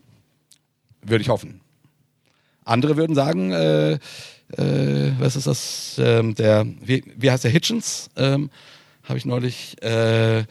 Würde 1.01 1.23
ich 1.23 1.29
hoffen. 1.29 1.61
Andere 2.65 2.97
würden 2.97 3.15
sagen, 3.15 3.53
äh, 3.53 3.93
äh, 3.93 3.99
was 5.21 5.37
ist 5.37 5.47
das, 5.47 5.95
ähm, 5.99 6.35
der, 6.35 6.67
wie, 6.81 7.05
wie 7.17 7.31
heißt 7.31 7.45
der, 7.45 7.53
Hitchens, 7.53 8.11
ähm, 8.17 8.51
habe 9.05 9.17
ich 9.17 9.27
neulich 9.27 9.81
äh, 9.81 10.43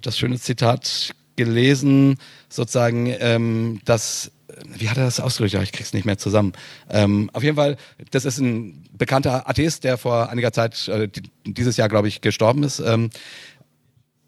das 0.00 0.16
schöne 0.16 0.38
Zitat 0.38 1.10
gelesen, 1.34 2.18
sozusagen, 2.48 3.12
ähm, 3.18 3.80
dass 3.84 4.30
wie 4.78 4.88
hat 4.88 4.96
er 4.96 5.04
das 5.04 5.20
ausgedrückt? 5.20 5.62
Ich 5.62 5.72
krieg's 5.72 5.92
nicht 5.92 6.06
mehr 6.06 6.18
zusammen. 6.18 6.52
Ähm, 6.90 7.30
auf 7.32 7.42
jeden 7.42 7.56
Fall, 7.56 7.76
das 8.10 8.24
ist 8.24 8.38
ein 8.38 8.84
bekannter 8.92 9.48
Atheist, 9.48 9.84
der 9.84 9.98
vor 9.98 10.30
einiger 10.30 10.52
Zeit, 10.52 10.88
äh, 10.88 11.08
dieses 11.44 11.76
Jahr, 11.76 11.88
glaube 11.88 12.08
ich, 12.08 12.20
gestorben 12.20 12.62
ist. 12.62 12.80
Ähm, 12.80 13.10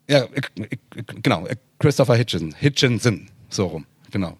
ja, 0.09 0.27
genau, 1.23 1.47
Christopher 1.79 2.17
Hitchinson, 2.17 2.55
Hitchinson, 2.59 3.29
so 3.51 3.67
rum, 3.67 3.87
genau. 4.11 4.39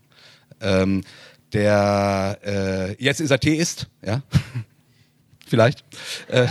Ähm, 0.61 1.05
der 1.53 2.39
äh, 2.45 3.03
jetzt 3.03 3.21
ist 3.21 3.31
er 3.31 3.41
Theist, 3.41 3.89
ja, 4.05 4.23
vielleicht. 5.47 5.85
Äh, 6.29 6.47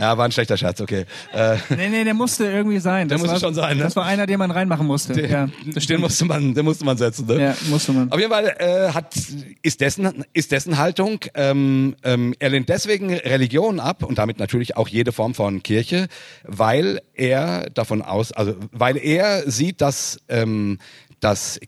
ja, 0.00 0.16
war 0.16 0.24
ein 0.24 0.32
schlechter 0.32 0.56
Scherz, 0.56 0.80
okay. 0.80 1.04
Äh, 1.32 1.56
nee, 1.70 1.88
nee, 1.88 2.04
der 2.04 2.14
musste 2.14 2.44
irgendwie 2.44 2.78
sein. 2.78 3.08
Der 3.08 3.18
musste 3.18 3.32
war, 3.32 3.40
schon 3.40 3.54
sein, 3.54 3.76
ne? 3.76 3.84
Das 3.84 3.96
war 3.96 4.04
einer, 4.04 4.26
den 4.26 4.38
man 4.38 4.50
reinmachen 4.50 4.86
musste. 4.86 5.12
Den, 5.12 5.30
ja, 5.30 5.48
den 5.66 6.00
musste 6.00 6.24
man, 6.24 6.54
den 6.54 6.64
musste 6.64 6.84
man 6.84 6.96
setzen, 6.96 7.26
ne? 7.26 7.40
Ja, 7.40 7.56
musste 7.68 7.92
man. 7.92 8.10
Auf 8.12 8.18
jeden 8.18 8.30
Fall 8.30 8.54
äh, 8.58 8.92
hat, 8.92 9.14
ist, 9.62 9.80
dessen, 9.80 10.24
ist 10.32 10.52
dessen 10.52 10.78
Haltung, 10.78 11.20
ähm, 11.34 11.96
ähm, 12.04 12.34
er 12.38 12.50
lehnt 12.50 12.68
deswegen 12.68 13.12
Religion 13.12 13.80
ab 13.80 14.02
und 14.02 14.18
damit 14.18 14.38
natürlich 14.38 14.76
auch 14.76 14.88
jede 14.88 15.12
Form 15.12 15.34
von 15.34 15.62
Kirche, 15.62 16.08
weil 16.44 17.00
er 17.14 17.70
davon 17.70 18.02
aus, 18.02 18.32
also 18.32 18.54
weil 18.72 18.96
er 18.96 19.50
sieht, 19.50 19.80
dass, 19.80 20.20
ähm, 20.28 20.78
dass 21.20 21.58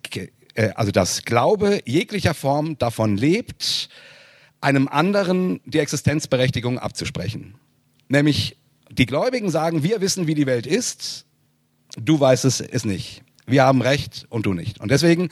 äh, 0.54 0.70
also 0.74 0.92
dass 0.92 1.24
Glaube 1.24 1.80
jeglicher 1.84 2.34
Form 2.34 2.78
davon 2.78 3.16
lebt, 3.16 3.88
einem 4.60 4.88
anderen 4.88 5.60
die 5.64 5.78
Existenzberechtigung 5.78 6.78
abzusprechen. 6.78 7.54
Nämlich 8.10 8.56
die 8.90 9.06
Gläubigen 9.06 9.50
sagen, 9.50 9.84
wir 9.84 10.00
wissen, 10.00 10.26
wie 10.26 10.34
die 10.34 10.46
Welt 10.46 10.66
ist, 10.66 11.26
du 11.96 12.18
weißt 12.18 12.44
es, 12.44 12.60
es 12.60 12.84
nicht. 12.84 13.22
Wir 13.46 13.64
haben 13.64 13.82
Recht 13.82 14.26
und 14.30 14.46
du 14.46 14.52
nicht. 14.52 14.80
Und 14.80 14.90
deswegen 14.90 15.28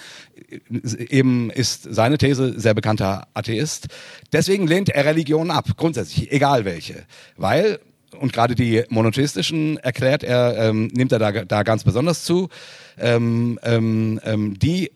äh, 0.48 1.04
eben 1.08 1.50
ist 1.50 1.88
seine 1.90 2.18
These 2.18 2.58
sehr 2.58 2.74
bekannter 2.74 3.26
Atheist. 3.34 3.88
Deswegen 4.32 4.68
lehnt 4.68 4.90
er 4.90 5.04
Religion 5.04 5.50
ab, 5.50 5.76
grundsätzlich, 5.76 6.30
egal 6.30 6.64
welche. 6.64 7.04
Weil, 7.36 7.80
und 8.20 8.32
gerade 8.32 8.54
die 8.54 8.84
monotheistischen 8.88 9.76
erklärt 9.78 10.22
er, 10.22 10.56
ähm, 10.56 10.86
nimmt 10.94 11.10
er 11.10 11.18
da, 11.18 11.32
da 11.32 11.64
ganz 11.64 11.82
besonders 11.82 12.22
zu, 12.22 12.48
ähm, 12.96 13.58
ähm, 13.64 14.20
ähm 14.24 14.58
die 14.58 14.92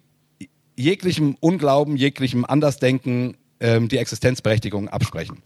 jeglichem 0.77 1.37
Unglauben, 1.41 1.97
jeglichem 1.97 2.45
Andersdenken 2.45 3.37
ähm, 3.59 3.89
die 3.89 3.99
Existenzberechtigung 3.99 4.89
absprechen. 4.89 5.39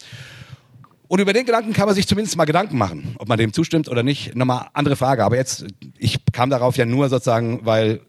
Und 1.08 1.20
über 1.20 1.32
den 1.32 1.46
Gedanken 1.46 1.72
kann 1.72 1.86
man 1.86 1.94
sich 1.94 2.06
zumindest 2.06 2.36
mal 2.36 2.46
Gedanken 2.46 2.78
machen, 2.78 3.14
ob 3.18 3.28
man 3.28 3.38
dem 3.38 3.52
zustimmt 3.52 3.88
oder 3.88 4.02
nicht. 4.02 4.34
Nochmal 4.34 4.68
andere 4.72 4.96
Frage. 4.96 5.24
Aber 5.24 5.36
jetzt, 5.36 5.66
ich 5.98 6.18
kam 6.32 6.50
darauf 6.50 6.76
ja 6.76 6.84
nur 6.84 7.08
sozusagen, 7.08 7.64
weil 7.64 8.00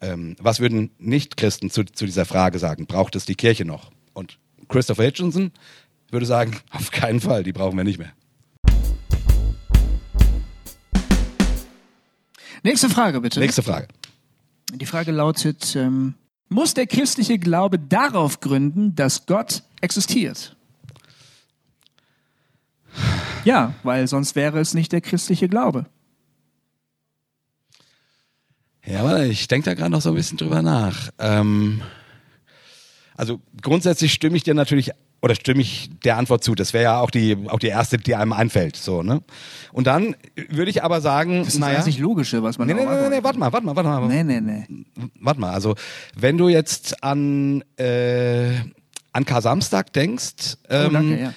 ähm, 0.00 0.36
was 0.40 0.60
würden 0.60 0.90
Nicht-Christen 0.98 1.70
zu, 1.70 1.84
zu 1.84 2.04
dieser 2.04 2.24
Frage 2.24 2.58
sagen? 2.58 2.86
Braucht 2.86 3.16
es 3.16 3.24
die 3.24 3.34
Kirche 3.34 3.64
noch? 3.64 3.90
Und 4.12 4.38
Christopher 4.68 5.04
Hitchinson 5.04 5.52
würde 6.10 6.26
sagen, 6.26 6.56
auf 6.70 6.90
keinen 6.90 7.20
Fall, 7.20 7.42
die 7.44 7.52
brauchen 7.52 7.76
wir 7.76 7.84
nicht 7.84 7.98
mehr. 7.98 8.12
Nächste 12.62 12.88
Frage 12.90 13.20
bitte. 13.20 13.40
Nächste 13.40 13.62
Frage. 13.62 13.88
Die 14.74 14.86
Frage 14.86 15.12
lautet, 15.12 15.76
ähm, 15.76 16.14
muss 16.48 16.74
der 16.74 16.86
christliche 16.86 17.38
Glaube 17.38 17.78
darauf 17.78 18.40
gründen, 18.40 18.94
dass 18.94 19.26
Gott 19.26 19.62
existiert? 19.80 20.57
Ja, 23.48 23.72
weil 23.82 24.06
sonst 24.06 24.36
wäre 24.36 24.60
es 24.60 24.74
nicht 24.74 24.92
der 24.92 25.00
christliche 25.00 25.48
Glaube. 25.48 25.86
Ja, 28.84 29.02
warte, 29.04 29.24
ich 29.24 29.48
denke 29.48 29.70
da 29.70 29.74
gerade 29.74 29.90
noch 29.90 30.02
so 30.02 30.10
ein 30.10 30.16
bisschen 30.16 30.36
drüber 30.36 30.60
nach. 30.60 31.08
Ähm, 31.18 31.80
also 33.16 33.40
grundsätzlich 33.62 34.12
stimme 34.12 34.36
ich 34.36 34.42
dir 34.42 34.52
natürlich 34.52 34.90
oder 35.22 35.34
stimme 35.34 35.62
ich 35.62 35.88
der 36.04 36.18
Antwort 36.18 36.44
zu. 36.44 36.54
Das 36.54 36.74
wäre 36.74 36.84
ja 36.84 37.00
auch 37.00 37.10
die 37.10 37.38
auch 37.48 37.58
die 37.58 37.68
erste, 37.68 37.96
die 37.96 38.14
einem 38.14 38.34
einfällt. 38.34 38.76
So 38.76 39.02
ne. 39.02 39.22
Und 39.72 39.86
dann 39.86 40.14
würde 40.50 40.70
ich 40.70 40.84
aber 40.84 41.00
sagen, 41.00 41.38
das 41.38 41.54
ist 41.54 41.58
naja, 41.58 41.76
das 41.76 41.86
nicht 41.86 42.00
logische, 42.00 42.42
was 42.42 42.58
man. 42.58 42.66
Nee, 42.68 42.74
nee, 42.74 42.84
nee, 42.84 43.08
nee, 43.08 43.24
warte 43.24 43.38
mal, 43.38 43.50
warte 43.50 43.64
mal, 43.64 43.74
warte 43.74 43.88
mal. 43.88 44.08
Nee, 44.08 44.24
nee, 44.24 44.42
nee. 44.42 44.66
Warte 45.20 45.40
mal. 45.40 45.54
Also 45.54 45.74
wenn 46.14 46.36
du 46.36 46.50
jetzt 46.50 47.02
an 47.02 47.64
äh, 47.78 48.56
an 49.12 49.24
Kar 49.24 49.40
Samstag 49.40 49.94
denkst, 49.94 50.58
ähm, 50.68 50.86
oh, 50.88 50.92
danke, 50.92 51.14
ähm, 51.14 51.22
ja 51.22 51.34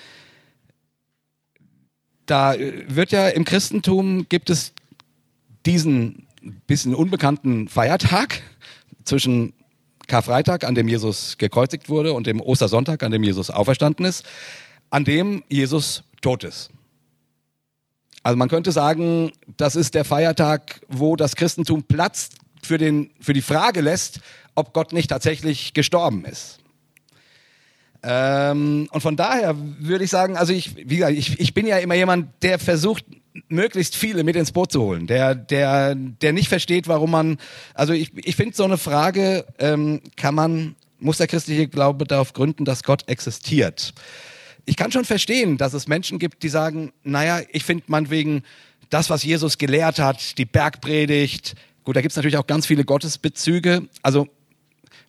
da 2.31 2.55
wird 2.57 3.11
ja 3.11 3.27
im 3.27 3.43
Christentum 3.43 4.27
gibt 4.29 4.49
es 4.49 4.71
diesen 5.65 6.27
bisschen 6.65 6.95
unbekannten 6.95 7.67
Feiertag 7.67 8.41
zwischen 9.03 9.53
Karfreitag, 10.07 10.63
an 10.63 10.73
dem 10.73 10.87
Jesus 10.87 11.37
gekreuzigt 11.37 11.89
wurde, 11.89 12.13
und 12.13 12.27
dem 12.27 12.41
Ostersonntag, 12.41 13.03
an 13.03 13.11
dem 13.11 13.23
Jesus 13.23 13.49
auferstanden 13.49 14.05
ist, 14.05 14.25
an 14.89 15.03
dem 15.03 15.43
Jesus 15.49 16.03
tot 16.21 16.43
ist. 16.43 16.69
Also 18.23 18.37
man 18.37 18.49
könnte 18.49 18.71
sagen, 18.71 19.31
das 19.57 19.75
ist 19.75 19.93
der 19.93 20.05
Feiertag, 20.05 20.81
wo 20.87 21.15
das 21.15 21.35
Christentum 21.35 21.83
Platz 21.83 22.29
für, 22.63 22.77
den, 22.77 23.11
für 23.19 23.33
die 23.33 23.41
Frage 23.41 23.81
lässt, 23.81 24.21
ob 24.55 24.73
Gott 24.73 24.93
nicht 24.93 25.09
tatsächlich 25.09 25.73
gestorben 25.73 26.23
ist. 26.23 26.60
Ähm, 28.03 28.87
und 28.91 29.01
von 29.01 29.15
daher 29.15 29.55
würde 29.79 30.03
ich 30.03 30.09
sagen, 30.09 30.35
also 30.35 30.53
ich, 30.53 30.75
wie 30.75 30.97
gesagt, 30.97 31.17
ich, 31.17 31.39
ich 31.39 31.53
bin 31.53 31.67
ja 31.67 31.77
immer 31.77 31.95
jemand, 31.95 32.29
der 32.41 32.57
versucht, 32.57 33.05
möglichst 33.47 33.95
viele 33.95 34.23
mit 34.23 34.35
ins 34.35 34.51
Boot 34.51 34.71
zu 34.71 34.81
holen, 34.81 35.07
der, 35.07 35.35
der, 35.35 35.95
der 35.95 36.33
nicht 36.33 36.49
versteht, 36.49 36.87
warum 36.87 37.11
man, 37.11 37.37
also 37.73 37.93
ich, 37.93 38.11
ich 38.25 38.35
finde 38.35 38.55
so 38.55 38.63
eine 38.63 38.77
Frage, 38.77 39.45
ähm, 39.59 40.01
kann 40.15 40.35
man, 40.35 40.75
muss 40.99 41.17
der 41.17 41.27
christliche 41.27 41.67
Glaube 41.67 42.05
darauf 42.05 42.33
gründen, 42.33 42.65
dass 42.65 42.83
Gott 42.83 43.07
existiert? 43.07 43.93
Ich 44.65 44.75
kann 44.75 44.91
schon 44.91 45.05
verstehen, 45.05 45.57
dass 45.57 45.73
es 45.73 45.87
Menschen 45.87 46.19
gibt, 46.19 46.43
die 46.43 46.49
sagen, 46.49 46.91
naja, 47.03 47.41
ich 47.51 47.63
finde 47.63 47.85
man 47.87 48.09
wegen 48.09 48.43
das, 48.89 49.09
was 49.09 49.23
Jesus 49.23 49.57
gelehrt 49.57 49.99
hat, 49.99 50.37
die 50.37 50.45
Bergpredigt, 50.45 51.55
gut, 51.83 51.95
da 51.95 52.01
gibt's 52.01 52.15
natürlich 52.15 52.37
auch 52.37 52.47
ganz 52.47 52.65
viele 52.65 52.83
Gottesbezüge, 52.83 53.87
also 54.01 54.27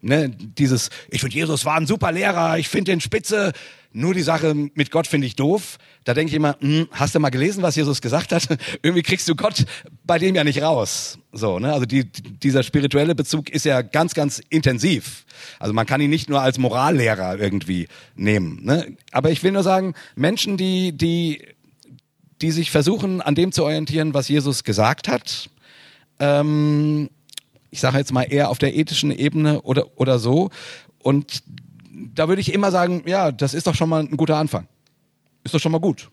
ne, 0.03 0.31
dieses, 0.31 0.91
ich 1.09 1.21
finde, 1.21 1.37
Jesus 1.37 1.65
war 1.65 1.77
ein 1.77 1.87
super 1.87 2.13
Lehrer, 2.13 2.59
ich 2.59 2.69
finde 2.69 2.93
den 2.93 3.01
spitze, 3.01 3.53
nur 3.95 4.15
die 4.15 4.23
Sache 4.23 4.55
mit 4.55 4.91
Gott 4.91 5.07
finde 5.07 5.27
ich 5.27 5.37
doof. 5.37 5.79
Da 6.05 6.15
denke 6.15 6.31
ich 6.31 6.37
immer, 6.37 6.57
hm, 6.61 6.89
hast 6.93 7.15
du 7.15 7.21
mal 7.21 7.31
gelesen, 7.31 7.63
was 7.63 7.77
Jesus 7.77 8.01
gesagt 8.01 8.33
hat? 8.33 8.49
Irgendwie 8.83 9.03
kriegst 9.03 9.29
du 9.29 9.35
Gott 9.35 9.65
bei 10.05 10.19
dem 10.19 10.35
ja 10.35 10.45
nicht 10.45 10.63
raus. 10.63 11.19
So, 11.33 11.59
ne? 11.59 11.73
Also 11.73 11.85
die, 11.85 12.05
dieser 12.05 12.63
spirituelle 12.63 13.15
Bezug 13.15 13.51
ist 13.51 13.65
ja 13.65 13.83
ganz, 13.83 14.15
ganz 14.15 14.41
intensiv. 14.49 15.25
Also 15.59 15.75
man 15.75 15.87
kann 15.87 16.01
ihn 16.01 16.11
nicht 16.11 16.31
nur 16.31 16.41
als 16.41 16.59
Morallehrer 16.59 17.39
irgendwie 17.39 17.87
nehmen. 18.17 18.65
Ne? 18.65 18.97
Aber 19.11 19.31
ich 19.31 19.43
will 19.43 19.53
nur 19.53 19.63
sagen, 19.63 19.95
Menschen, 20.17 20.57
die, 20.57 20.93
die 20.93 21.43
die 22.43 22.51
sich 22.51 22.71
versuchen, 22.71 23.21
an 23.21 23.35
dem 23.35 23.53
zu 23.53 23.65
orientieren, 23.65 24.15
was 24.15 24.29
Jesus 24.29 24.65
gesagt 24.65 25.09
hat. 25.09 25.49
Ähm, 26.19 27.09
ich 27.73 27.81
sage 27.81 27.99
jetzt 27.99 28.13
mal 28.13 28.23
eher 28.23 28.51
auf 28.51 28.59
der 28.59 28.77
ethischen 28.77 29.11
Ebene 29.11 29.63
oder, 29.63 29.87
oder 29.99 30.19
so. 30.19 30.51
Und 30.99 31.43
da 32.15 32.29
würde 32.29 32.41
ich 32.41 32.53
immer 32.53 32.71
sagen, 32.71 33.03
ja, 33.07 33.33
das 33.33 33.55
ist 33.55 33.67
doch 33.67 33.75
schon 33.75 33.89
mal 33.89 34.03
ein 34.03 34.17
guter 34.17 34.37
Anfang. 34.37 34.69
Ist 35.43 35.55
doch 35.55 35.59
schon 35.59 35.73
mal 35.73 35.81
gut. 35.81 36.11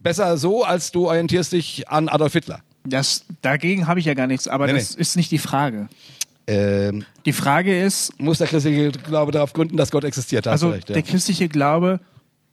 Besser 0.00 0.36
so, 0.36 0.64
als 0.64 0.90
du 0.90 1.06
orientierst 1.08 1.52
dich 1.52 1.88
an 1.88 2.08
Adolf 2.08 2.32
Hitler. 2.32 2.60
Das, 2.84 3.24
dagegen 3.40 3.86
habe 3.86 4.00
ich 4.00 4.06
ja 4.06 4.14
gar 4.14 4.26
nichts, 4.26 4.48
aber 4.48 4.66
Nee, 4.66 4.72
das 4.74 4.96
nee. 4.96 5.00
ist 5.00 5.16
nicht 5.16 5.30
die 5.30 5.38
Frage. 5.38 5.88
Ähm, 6.46 7.04
Die 7.24 7.32
Frage 7.32 7.80
ist, 7.80 8.18
muss 8.20 8.38
der 8.38 8.48
christliche 8.48 8.90
Glaube 8.90 9.30
darauf 9.30 9.52
gründen, 9.52 9.76
dass 9.76 9.92
Gott 9.92 10.02
existiert? 10.04 10.48
Also 10.48 10.70
recht, 10.70 10.88
ja. 10.88 10.94
der 10.94 11.02
christliche 11.04 11.48
Glaube, 11.48 12.00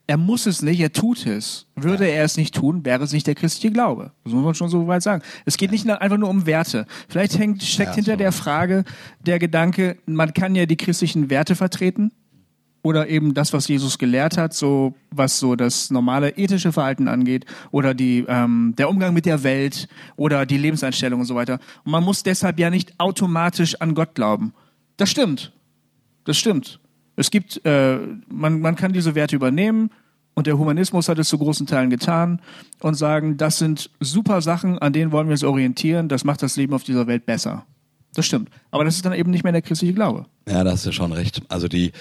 er 0.10 0.18
muss 0.18 0.45
es 0.45 0.62
nicht, 0.62 0.80
er 0.80 0.93
tut 0.93 1.26
es. 1.26 1.68
Würde 1.76 2.08
er 2.08 2.24
es 2.24 2.38
nicht 2.38 2.55
tun, 2.55 2.86
wäre 2.86 3.03
es 3.03 3.12
nicht 3.12 3.28
der 3.28 3.36
christliche 3.36 3.72
Glaube. 3.74 4.12
Das 4.24 4.34
muss 4.34 4.43
man 4.43 4.55
schon 4.55 4.70
so 4.70 4.88
weit 4.88 5.03
sagen. 5.03 5.22
Es 5.45 5.58
geht 5.58 5.70
nicht 5.72 5.86
nur- 5.86 6.01
einfach 6.01 6.18
nur 6.18 6.30
um 6.30 6.45
Werte. 6.45 6.86
Vielleicht 7.10 7.38
hängt, 7.38 7.62
steckt 7.62 7.89
Ja, 7.89 7.95
hinter 7.95 8.12
so. 8.14 8.18
der 8.18 8.32
Frage 8.32 8.86
der 9.20 9.38
Gedanke, 9.38 9.97
man 10.05 10.34
kann 10.34 10.55
ja 10.55 10.66
die 10.66 10.78
christlichen 10.78 11.30
Werte 11.30 11.55
vertreten 11.55 12.12
oder 12.84 13.10
eben 13.10 13.34
das, 13.34 13.51
was 13.51 13.68
Jesus 13.68 13.97
gelehrt 13.97 14.38
hat, 14.38 14.53
so 14.53 14.93
was 15.12 15.39
so 15.39 15.58
das 15.58 15.91
normale 15.91 16.38
ethische 16.38 16.72
Verhalten 16.72 17.10
angeht 17.10 17.45
oder 17.72 17.93
die 17.93 18.24
ähm, 18.30 18.76
der 18.78 18.89
Umgang 18.89 19.14
mit 19.14 19.26
der 19.26 19.43
Welt 19.43 19.89
oder 20.16 20.45
die 20.45 20.58
Lebenseinstellung 20.58 21.20
und 21.20 21.26
so 21.26 21.36
weiter. 21.36 21.60
Und 21.84 21.91
man 21.91 22.03
muss 22.05 22.24
deshalb 22.24 22.60
ja 22.60 22.70
nicht 22.70 22.97
automatisch 22.97 23.76
an 23.82 23.93
Gott 23.93 24.16
glauben. 24.16 24.53
Das 24.95 25.10
stimmt. 25.10 25.51
Das 26.24 26.38
stimmt. 26.38 26.80
Es 27.18 27.32
gibt, 27.32 27.65
äh, 27.65 27.97
man, 28.30 28.61
man 28.61 28.76
kann 28.76 28.93
diese 28.93 29.15
Werte 29.15 29.36
übernehmen 29.36 29.89
und 30.36 30.47
der 30.47 30.57
Humanismus 30.57 31.09
hat 31.09 31.18
es 31.18 31.28
zu 31.28 31.39
großen 31.39 31.65
Teilen 31.65 31.89
getan 31.89 32.39
und 32.80 32.93
sagen, 32.93 33.38
das 33.38 33.57
sind 33.57 33.89
super 33.99 34.41
Sachen, 34.41 34.78
an 34.78 34.93
denen 34.93 35.11
wollen 35.11 35.28
wir 35.28 35.32
uns 35.34 35.43
orientieren, 35.43 36.09
das 36.09 36.24
macht 36.24 36.43
das 36.43 36.55
Leben 36.55 36.74
auf 36.74 36.84
dieser 36.84 37.07
Welt 37.07 37.26
besser. 37.26 37.65
Das 38.13 38.26
stimmt. 38.26 38.49
Aber 38.72 38.84
das 38.86 38.95
ist 38.95 39.05
dann 39.05 39.13
eben 39.13 39.32
nicht 39.32 39.43
mehr 39.43 39.51
der 39.51 39.61
christliche 39.61 39.93
Glaube. 39.93 40.26
Ja, 40.47 40.63
da 40.63 40.72
hast 40.72 40.86
du 40.86 40.91
schon 40.91 41.11
recht. 41.11 41.41
Also 41.49 41.68
die, 41.68 41.91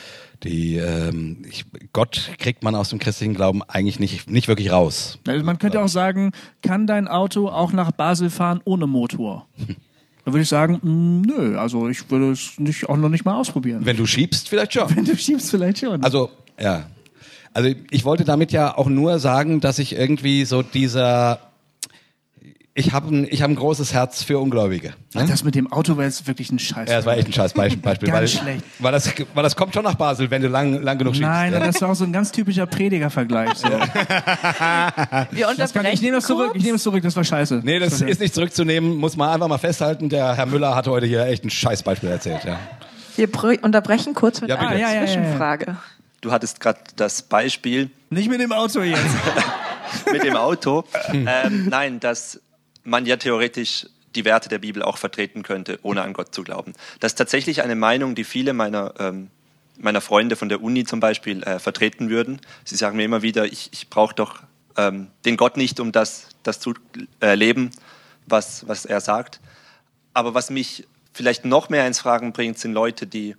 die 0.43 0.77
ähm, 0.77 1.45
ich, 1.49 1.65
Gott 1.93 2.31
kriegt 2.39 2.63
man 2.63 2.75
aus 2.75 2.91
dem 2.91 2.99
christlichen 2.99 3.35
Glauben 3.35 3.63
eigentlich 3.63 3.99
nicht, 3.99 4.31
nicht 4.31 4.49
wirklich 4.49 4.71
raus. 4.71 5.19
Also 5.27 5.45
man 5.45 5.59
könnte 5.59 5.83
auch 5.83 5.89
sagen, 5.89 6.33
kann 6.63 6.87
dein 6.87 7.09
Auto 7.09 7.49
auch 7.49 7.73
nach 7.73 7.91
Basel 7.91 8.31
fahren 8.31 8.61
ohne 8.65 8.87
Motor? 8.87 9.49
Da 10.27 10.33
würde 10.33 10.43
ich 10.43 10.49
sagen, 10.49 10.81
mm, 10.83 11.21
nö, 11.21 11.57
also 11.57 11.89
ich 11.89 12.11
würde 12.11 12.33
es 12.33 12.59
nicht, 12.59 12.89
auch 12.89 12.97
noch 12.97 13.09
nicht 13.09 13.25
mal 13.25 13.37
ausprobieren. 13.37 13.87
Wenn 13.87 13.97
du 13.97 14.07
schiebst, 14.07 14.49
vielleicht 14.49 14.73
schon. 14.73 14.85
Wenn 14.97 15.05
du 15.05 15.17
schiebst, 15.17 15.53
vielleicht 15.53 15.79
schon. 15.79 16.03
Also, 16.03 16.31
ja. 16.61 16.91
Also 17.55 17.71
ich 17.93 18.05
wollte 18.05 18.25
damit 18.25 18.51
ja 18.51 18.77
auch 18.77 18.89
nur 18.89 19.21
sagen, 19.21 19.61
dass 19.61 19.79
ich 19.79 19.95
irgendwie 19.95 20.45
so 20.45 20.63
dieser 20.63 21.46
ich 22.79 22.93
habe 22.93 23.09
ein, 23.09 23.27
ich 23.31 23.41
hab 23.41 23.49
ein 23.49 23.57
großes 23.57 23.95
Herz 23.95 24.23
für 24.23 24.39
Ungläubige. 24.39 24.93
Ne? 25.15 25.25
das 25.27 25.43
mit 25.45 25.55
dem 25.55 25.73
Auto 25.73 25.97
war 25.97 26.05
jetzt 26.05 26.27
wirklich 26.27 26.53
ein 26.53 26.59
Scheiß. 26.59 26.91
Ja, 26.91 26.97
das 26.97 27.07
war 27.07 27.17
echt 27.17 27.27
ein 27.27 27.33
scheiß 27.33 27.55
Beispiel, 27.55 27.81
Beispiel 27.81 28.13
weil, 28.13 28.21
Ganz 28.21 28.33
schlecht. 28.33 28.65
weil 28.81 28.93
das 28.93 29.11
weil 29.33 29.43
das 29.43 29.57
kommt 29.57 29.73
schon 29.73 29.83
nach 29.83 29.95
Basel, 29.95 30.31
wenn 30.31 30.43
du 30.43 30.49
lang 30.49 30.83
lang 30.83 30.99
genug 30.99 31.15
schiebst. 31.15 31.27
Nein, 31.27 31.55
ja. 31.55 31.61
das 31.61 31.81
war 31.81 31.89
auch 31.89 31.95
so 31.95 32.05
ein 32.05 32.13
ganz 32.13 32.33
typischer 32.33 32.67
Predigervergleich. 32.67 33.55
So. 33.55 33.69
Wir 35.31 35.55
Das 35.57 35.73
kann, 35.73 35.87
ich 35.87 36.03
nehme 36.03 36.17
das 36.17 36.27
zurück, 36.27 36.53
ich 36.55 36.65
nehme 36.65 36.75
das 36.75 36.83
zurück, 36.83 37.03
das 37.03 37.17
war 37.17 37.25
scheiße. 37.25 37.63
Nee, 37.65 37.79
das 37.79 38.03
ist 38.03 38.21
nicht 38.21 38.35
zurückzunehmen, 38.35 38.95
muss 38.97 39.17
man 39.17 39.31
einfach 39.31 39.49
mal 39.49 39.57
festhalten. 39.57 40.11
Der 40.11 40.37
Herr 40.37 40.45
Müller 40.47 40.75
hat 40.75 40.87
heute 40.87 41.07
hier 41.07 41.25
echt 41.25 41.45
ein 41.45 41.51
Scheißbeispiel 41.51 42.11
erzählt. 42.11 42.45
Ja. 42.45 42.59
Wir 43.17 43.31
unterbrechen 43.63 44.13
kurz 44.13 44.43
mit 44.43 44.51
Ja, 44.51 44.57
einer 44.59 44.69
Ah, 44.69 44.75
ja, 44.75 44.79
ja, 44.79 44.89
ja, 44.89 45.01
ja. 45.01 45.07
Zwischenfrage. 45.07 45.77
Du 46.21 46.31
hattest 46.31 46.61
gerade 46.61 46.81
das 46.97 47.23
Beispiel 47.23 47.91
Nicht 48.11 48.29
mit 48.29 48.41
dem 48.41 48.53
Auto 48.53 48.83
jetzt. 48.83 49.01
mit 50.13 50.25
dem 50.25 50.37
Auto. 50.37 50.85
ähm, 51.13 51.69
nein, 51.71 52.01
dass 52.01 52.41
man 52.87 53.07
ja 53.07 53.17
theoretisch 53.17 53.87
die 54.15 54.25
Werte 54.25 54.49
der 54.49 54.59
Bibel 54.59 54.83
auch 54.83 54.97
vertreten 54.97 55.43
könnte, 55.43 55.79
ohne 55.83 56.03
an 56.03 56.13
Gott 56.13 56.35
zu 56.35 56.43
glauben. 56.43 56.73
Das 57.01 57.13
ist 57.13 57.17
tatsächlich 57.17 57.63
eine 57.63 57.77
Meinung, 57.77 58.15
die 58.15 58.25
viele 58.25 58.55
meiner, 58.55 58.95
ähm, 58.99 59.29
meiner 59.79 60.01
Freunde 60.01 60.37
von 60.37 60.49
der 60.49 60.63
Uni 60.63 60.85
zum 60.85 61.01
Beispiel 61.01 61.43
äh, 61.43 61.59
vertreten 61.59 62.09
würden. 62.09 62.41
Sie 62.65 62.77
sagen 62.77 62.97
mir 62.97 63.05
immer 63.05 63.23
wieder, 63.23 63.45
ich, 63.45 63.69
ich 63.73 63.91
brauche 63.91 64.15
doch 64.15 64.41
ähm, 64.77 65.09
den 65.25 65.37
Gott 65.37 65.57
nicht, 65.57 65.81
um 65.81 65.93
das, 65.93 66.29
das 66.43 66.61
zu 66.61 66.75
äh, 67.21 67.35
leben, 67.35 67.71
was, 68.27 68.67
was 68.69 68.87
er 68.87 69.01
sagt. 69.01 69.41
Aber 70.15 70.33
was 70.33 70.49
mich 70.49 70.87
vielleicht 71.13 71.45
noch 71.45 71.69
mehr 71.69 71.87
ins 71.87 72.01
Fragen 72.01 72.33
bringt, 72.33 72.59
sind 72.59 72.73
Leute, 72.73 73.07
die, 73.07 73.37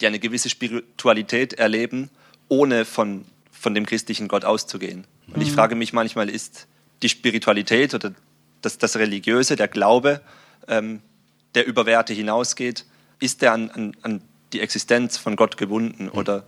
die 0.00 0.06
eine 0.06 0.20
gewisse 0.20 0.48
Spiritualität 0.48 1.54
erleben, 1.54 2.10
ohne 2.48 2.84
von, 2.84 3.24
von 3.50 3.74
dem 3.74 3.84
christlichen 3.84 4.28
Gott 4.28 4.44
auszugehen. 4.44 5.06
Und 5.34 5.42
ich 5.42 5.52
frage 5.52 5.74
mich 5.74 5.92
manchmal, 5.92 6.30
ist 6.30 6.66
die 7.02 7.08
Spiritualität 7.08 7.94
oder 7.94 8.14
das, 8.62 8.78
das 8.78 8.96
Religiöse, 8.96 9.56
der 9.56 9.68
Glaube, 9.68 10.20
ähm, 10.66 11.00
der 11.54 11.66
über 11.66 11.86
Werte 11.86 12.12
hinausgeht, 12.12 12.84
ist 13.20 13.42
der 13.42 13.52
an, 13.52 13.70
an, 13.70 13.96
an 14.02 14.22
die 14.52 14.60
Existenz 14.60 15.16
von 15.18 15.36
Gott 15.36 15.56
gebunden 15.56 16.08
oder 16.08 16.44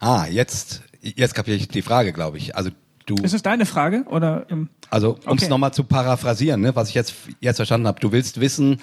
Ah, 0.00 0.26
jetzt 0.26 0.82
jetzt 1.00 1.34
kapiere 1.34 1.56
ich 1.56 1.68
die 1.68 1.82
Frage, 1.82 2.12
glaube 2.12 2.36
ich. 2.38 2.56
Also 2.56 2.70
du 3.06 3.14
Ist 3.22 3.34
es 3.34 3.42
deine 3.42 3.66
Frage? 3.66 4.04
Oder, 4.08 4.46
ähm, 4.50 4.68
Also, 4.90 5.10
um 5.26 5.36
es 5.36 5.44
Okay. 5.44 5.48
nochmal 5.48 5.72
zu 5.72 5.84
paraphrasieren, 5.84 6.60
ne, 6.60 6.74
was 6.76 6.88
ich 6.88 6.94
jetzt, 6.94 7.14
jetzt 7.40 7.56
verstanden 7.56 7.86
habe. 7.86 8.00
Du 8.00 8.12
willst 8.12 8.40
wissen, 8.40 8.80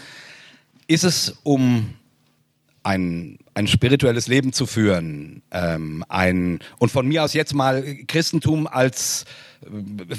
ist 0.88 1.04
es 1.04 1.38
um 1.44 1.94
ein, 2.84 3.40
ein 3.54 3.68
spirituelles 3.68 4.28
Leben 4.28 4.54
zu 4.54 4.66
führen, 4.66 5.42
ähm, 5.52 6.04
ein, 6.08 6.60
und 6.80 6.92
von 6.92 7.08
mir 7.08 7.24
aus 7.24 7.34
jetzt 7.34 7.54
mal 7.54 7.84
Christentum 8.08 8.68
als 8.68 9.26
äh, 9.64 9.68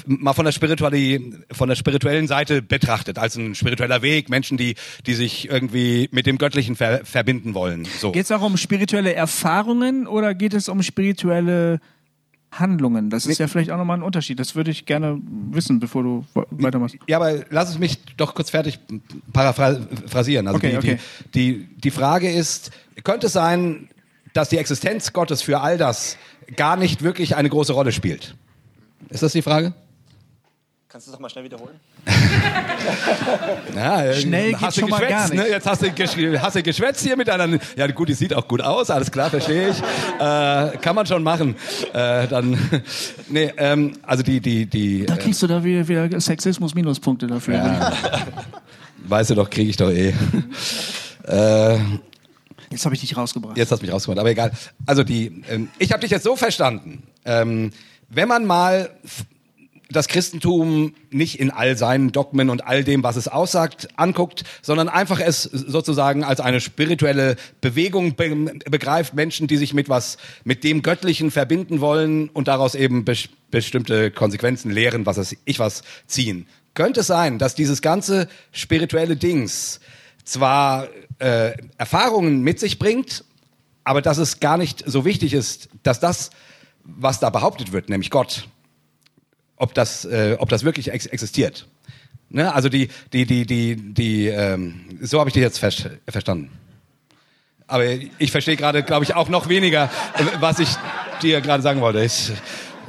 mal 0.06 0.34
von 0.34 0.44
der, 0.44 0.52
Spirituali 0.52 1.32
von 1.50 1.68
der 1.68 1.76
spirituellen 1.76 2.26
Seite 2.26 2.62
betrachtet, 2.62 3.18
als 3.18 3.36
ein 3.36 3.54
spiritueller 3.54 4.02
Weg, 4.02 4.28
Menschen, 4.28 4.58
die, 4.58 4.74
die 5.06 5.14
sich 5.14 5.48
irgendwie 5.48 6.08
mit 6.12 6.26
dem 6.26 6.38
Göttlichen 6.38 6.76
ver 6.76 7.04
verbinden 7.04 7.54
wollen. 7.54 7.86
So. 7.98 8.12
geht 8.12 8.24
es 8.24 8.32
auch 8.32 8.42
um 8.42 8.56
spirituelle 8.56 9.14
Erfahrungen 9.14 10.06
oder 10.06 10.34
geht 10.34 10.54
es 10.54 10.68
um 10.68 10.82
spirituelle 10.82 11.80
Handlungen? 12.52 13.10
Das 13.10 13.26
ist 13.26 13.38
ja 13.38 13.48
vielleicht 13.48 13.70
auch 13.70 13.78
nochmal 13.78 13.96
ein 13.98 14.02
Unterschied. 14.02 14.38
Das 14.38 14.54
würde 14.54 14.70
ich 14.70 14.84
gerne 14.86 15.18
wissen, 15.50 15.80
bevor 15.80 16.02
du 16.02 16.24
we- 16.34 16.46
weitermachst. 16.50 16.96
Ja, 17.08 17.16
aber 17.16 17.44
lass 17.50 17.70
es 17.70 17.78
mich 17.78 17.98
doch 18.16 18.34
kurz 18.34 18.50
fertig 18.50 18.78
paraphrasieren. 19.32 20.46
Also 20.46 20.58
Okay, 20.58 20.70
die, 20.70 20.76
okay. 20.76 20.98
Die, 21.34 21.52
die, 21.58 21.68
die 21.76 21.90
Frage 21.90 22.30
ist, 22.30 22.70
könnte 23.04 23.26
es 23.26 23.32
sein, 23.32 23.88
dass 24.34 24.48
die 24.48 24.58
Existenz 24.58 25.12
Gottes 25.12 25.42
für 25.42 25.60
all 25.60 25.78
das 25.78 26.16
gar 26.56 26.76
nicht 26.76 27.02
wirklich 27.02 27.36
eine 27.36 27.48
große 27.48 27.72
Rolle 27.72 27.92
spielt? 27.92 28.34
Ist 29.08 29.22
das 29.22 29.32
die 29.32 29.42
Frage? 29.42 29.72
Kannst 30.92 31.06
du 31.06 31.10
das 31.10 31.20
mal 31.20 31.30
schnell 31.30 31.44
wiederholen? 31.44 31.80
Ja, 33.74 34.02
äh, 34.02 34.14
Schnell 34.20 34.52
hast 34.54 34.60
geht 34.60 34.76
du 34.76 34.80
schon 34.80 34.90
mal 34.90 34.98
geschwätzt, 34.98 35.16
gar 35.16 35.28
nicht. 35.30 35.44
Ne? 35.44 35.48
Jetzt 35.48 35.66
hast 35.66 35.82
du, 35.82 36.42
hast 36.42 36.56
du 36.56 36.62
geschwätzt 36.62 37.02
hier 37.02 37.16
mit 37.16 37.30
einer. 37.30 37.58
Ja, 37.76 37.86
gut, 37.86 38.10
die 38.10 38.14
sieht 38.14 38.34
auch 38.34 38.46
gut 38.46 38.60
aus, 38.60 38.90
alles 38.90 39.10
klar, 39.10 39.30
verstehe 39.30 39.70
ich. 39.70 39.78
Äh, 39.78 40.76
kann 40.78 40.94
man 40.94 41.06
schon 41.06 41.22
machen. 41.22 41.56
Äh, 41.94 42.28
dann, 42.28 42.58
nee, 43.28 43.50
ähm, 43.56 43.92
also 44.02 44.22
die, 44.22 44.40
die, 44.40 44.66
die. 44.66 45.06
Da 45.06 45.14
äh, 45.14 45.18
kriegst 45.18 45.42
du 45.42 45.46
da 45.46 45.64
wieder, 45.64 45.88
wieder 45.88 46.20
Sexismus-Minuspunkte 46.20 47.26
dafür. 47.26 47.54
ja, 47.54 47.92
weißt 49.08 49.30
du 49.30 49.34
doch, 49.36 49.48
kriege 49.48 49.70
ich 49.70 49.76
doch 49.76 49.90
eh. 49.90 50.12
äh, 51.26 51.78
Jetzt 52.70 52.84
habe 52.84 52.94
ich 52.94 53.00
dich 53.00 53.16
rausgebracht. 53.16 53.56
Jetzt 53.56 53.70
hast 53.72 53.80
du 53.80 53.86
mich 53.86 53.94
rausgeholt, 53.94 54.18
aber 54.18 54.30
egal. 54.30 54.52
Also 54.84 55.04
die, 55.04 55.42
ähm, 55.48 55.68
ich 55.78 55.92
habe 55.92 56.00
dich 56.00 56.10
jetzt 56.10 56.24
so 56.24 56.36
verstanden. 56.36 57.04
Ähm, 57.24 57.70
wenn 58.08 58.28
man 58.28 58.44
mal 58.44 58.90
das 59.92 60.08
Christentum 60.08 60.94
nicht 61.10 61.38
in 61.38 61.50
all 61.50 61.76
seinen 61.76 62.12
Dogmen 62.12 62.50
und 62.50 62.66
all 62.66 62.84
dem, 62.84 63.02
was 63.02 63.16
es 63.16 63.28
aussagt, 63.28 63.88
anguckt, 63.96 64.44
sondern 64.62 64.88
einfach 64.88 65.20
es 65.20 65.42
sozusagen 65.42 66.24
als 66.24 66.40
eine 66.40 66.60
spirituelle 66.60 67.36
Bewegung 67.60 68.16
be 68.16 68.32
begreift, 68.70 69.14
Menschen, 69.14 69.46
die 69.46 69.56
sich 69.56 69.74
mit 69.74 69.88
was, 69.88 70.16
mit 70.44 70.64
dem 70.64 70.82
Göttlichen 70.82 71.30
verbinden 71.30 71.80
wollen 71.80 72.28
und 72.30 72.48
daraus 72.48 72.74
eben 72.74 73.04
bes 73.04 73.28
bestimmte 73.50 74.10
Konsequenzen 74.10 74.70
lehren, 74.70 75.04
was 75.04 75.18
es, 75.18 75.36
ich 75.44 75.58
was 75.58 75.82
ziehen. 76.06 76.46
Könnte 76.72 77.00
es 77.00 77.06
sein, 77.06 77.38
dass 77.38 77.54
dieses 77.54 77.82
ganze 77.82 78.28
spirituelle 78.50 79.14
Dings 79.14 79.78
zwar 80.24 80.88
äh, 81.18 81.52
Erfahrungen 81.76 82.40
mit 82.40 82.58
sich 82.58 82.78
bringt, 82.78 83.24
aber 83.84 84.00
dass 84.00 84.16
es 84.16 84.40
gar 84.40 84.56
nicht 84.56 84.82
so 84.86 85.04
wichtig 85.04 85.34
ist, 85.34 85.68
dass 85.82 86.00
das, 86.00 86.30
was 86.82 87.20
da 87.20 87.28
behauptet 87.30 87.72
wird, 87.72 87.90
nämlich 87.90 88.10
Gott, 88.10 88.48
ob 89.62 89.74
das, 89.74 90.04
äh, 90.04 90.36
ob 90.40 90.48
das 90.48 90.64
wirklich 90.64 90.90
ex 90.90 91.06
existiert. 91.06 91.66
Ne? 92.30 92.52
Also 92.52 92.68
die, 92.68 92.88
die, 93.12 93.26
die, 93.26 93.46
die, 93.46 93.76
die, 93.76 94.26
ähm, 94.26 94.98
so 95.00 95.20
habe 95.20 95.30
ich 95.30 95.34
dich 95.34 95.42
jetzt 95.42 95.58
ver 95.58 95.70
verstanden. 96.08 96.50
Aber 97.68 97.84
ich 98.18 98.32
verstehe 98.32 98.56
gerade, 98.56 98.82
glaube 98.82 99.04
ich, 99.04 99.14
auch 99.14 99.28
noch 99.28 99.48
weniger, 99.48 99.84
äh, 100.18 100.24
was 100.40 100.58
ich 100.58 100.68
dir 101.22 101.40
gerade 101.40 101.62
sagen 101.62 101.80
wollte. 101.80 102.02
Ich, 102.02 102.32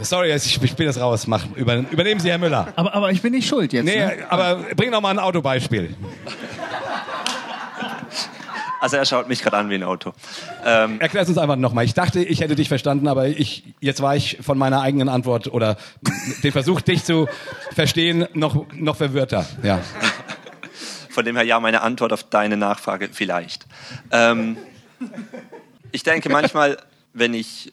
sorry, 0.01 0.33
ich, 0.33 0.61
ich 0.63 0.75
bin 0.75 0.87
jetzt 0.87 0.99
raus. 0.99 1.27
Mach, 1.27 1.45
über, 1.55 1.77
übernehmen 1.91 2.19
Sie, 2.19 2.29
Herr 2.31 2.39
Müller. 2.39 2.73
Aber, 2.75 2.93
aber 2.95 3.11
ich 3.11 3.21
bin 3.21 3.33
nicht 3.33 3.47
schuld 3.47 3.71
jetzt. 3.71 3.85
Nee, 3.85 3.97
Ne? 3.97 4.25
aber 4.29 4.55
bring 4.75 4.89
noch 4.89 5.01
mal 5.01 5.11
ein 5.11 5.19
Autobeispiel. 5.19 5.95
Also 8.83 8.97
er 8.97 9.05
schaut 9.05 9.29
mich 9.29 9.41
gerade 9.41 9.55
an 9.55 9.69
wie 9.69 9.75
ein 9.75 9.83
Auto. 9.83 10.11
Ähm, 10.65 10.99
Erklär 10.99 11.23
es 11.23 11.29
uns 11.29 11.37
einfach 11.37 11.55
nochmal. 11.55 11.85
Ich 11.85 11.93
dachte, 11.93 12.21
ich 12.21 12.41
hätte 12.41 12.53
dich 12.57 12.67
verstanden, 12.67 13.07
aber 13.07 13.29
ich, 13.29 13.63
jetzt 13.79 14.01
war 14.01 14.17
ich 14.17 14.39
von 14.41 14.57
meiner 14.57 14.81
eigenen 14.81 15.07
Antwort 15.07 15.47
oder 15.47 15.77
den 16.43 16.51
Versuch, 16.51 16.81
dich 16.81 17.05
zu 17.05 17.29
verstehen, 17.71 18.27
noch, 18.33 18.65
noch 18.73 18.97
verwirrter. 18.97 19.47
Ja. 19.63 19.79
Von 21.09 21.23
dem 21.23 21.37
her 21.37 21.45
ja, 21.45 21.61
meine 21.61 21.81
Antwort 21.81 22.11
auf 22.11 22.23
deine 22.23 22.57
Nachfrage 22.57 23.07
vielleicht. 23.09 23.67
Ähm, 24.11 24.57
ich 25.93 26.03
denke 26.03 26.27
manchmal, 26.27 26.77
wenn 27.13 27.33
ich 27.33 27.71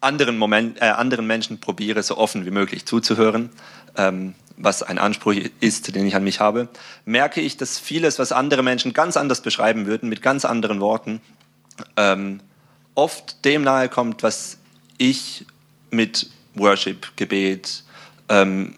anderen, 0.00 0.36
Moment, 0.36 0.82
äh, 0.82 0.86
anderen 0.86 1.28
Menschen 1.28 1.60
probiere, 1.60 2.02
so 2.02 2.18
offen 2.18 2.44
wie 2.44 2.50
möglich 2.50 2.86
zuzuhören, 2.86 3.50
ähm, 3.96 4.34
was 4.56 4.82
ein 4.82 4.98
Anspruch 4.98 5.34
ist, 5.60 5.94
den 5.94 6.06
ich 6.06 6.14
an 6.14 6.24
mich 6.24 6.40
habe, 6.40 6.68
merke 7.04 7.40
ich, 7.40 7.56
dass 7.56 7.78
vieles, 7.78 8.18
was 8.18 8.32
andere 8.32 8.62
Menschen 8.62 8.92
ganz 8.92 9.16
anders 9.16 9.42
beschreiben 9.42 9.86
würden, 9.86 10.08
mit 10.08 10.22
ganz 10.22 10.44
anderen 10.44 10.80
Worten, 10.80 11.20
ähm, 11.96 12.40
oft 12.94 13.44
dem 13.44 13.62
nahe 13.62 13.88
kommt, 13.88 14.22
was 14.22 14.58
ich 14.98 15.44
mit 15.90 16.30
Worship, 16.54 17.16
Gebet, 17.16 17.82
ähm, 18.28 18.76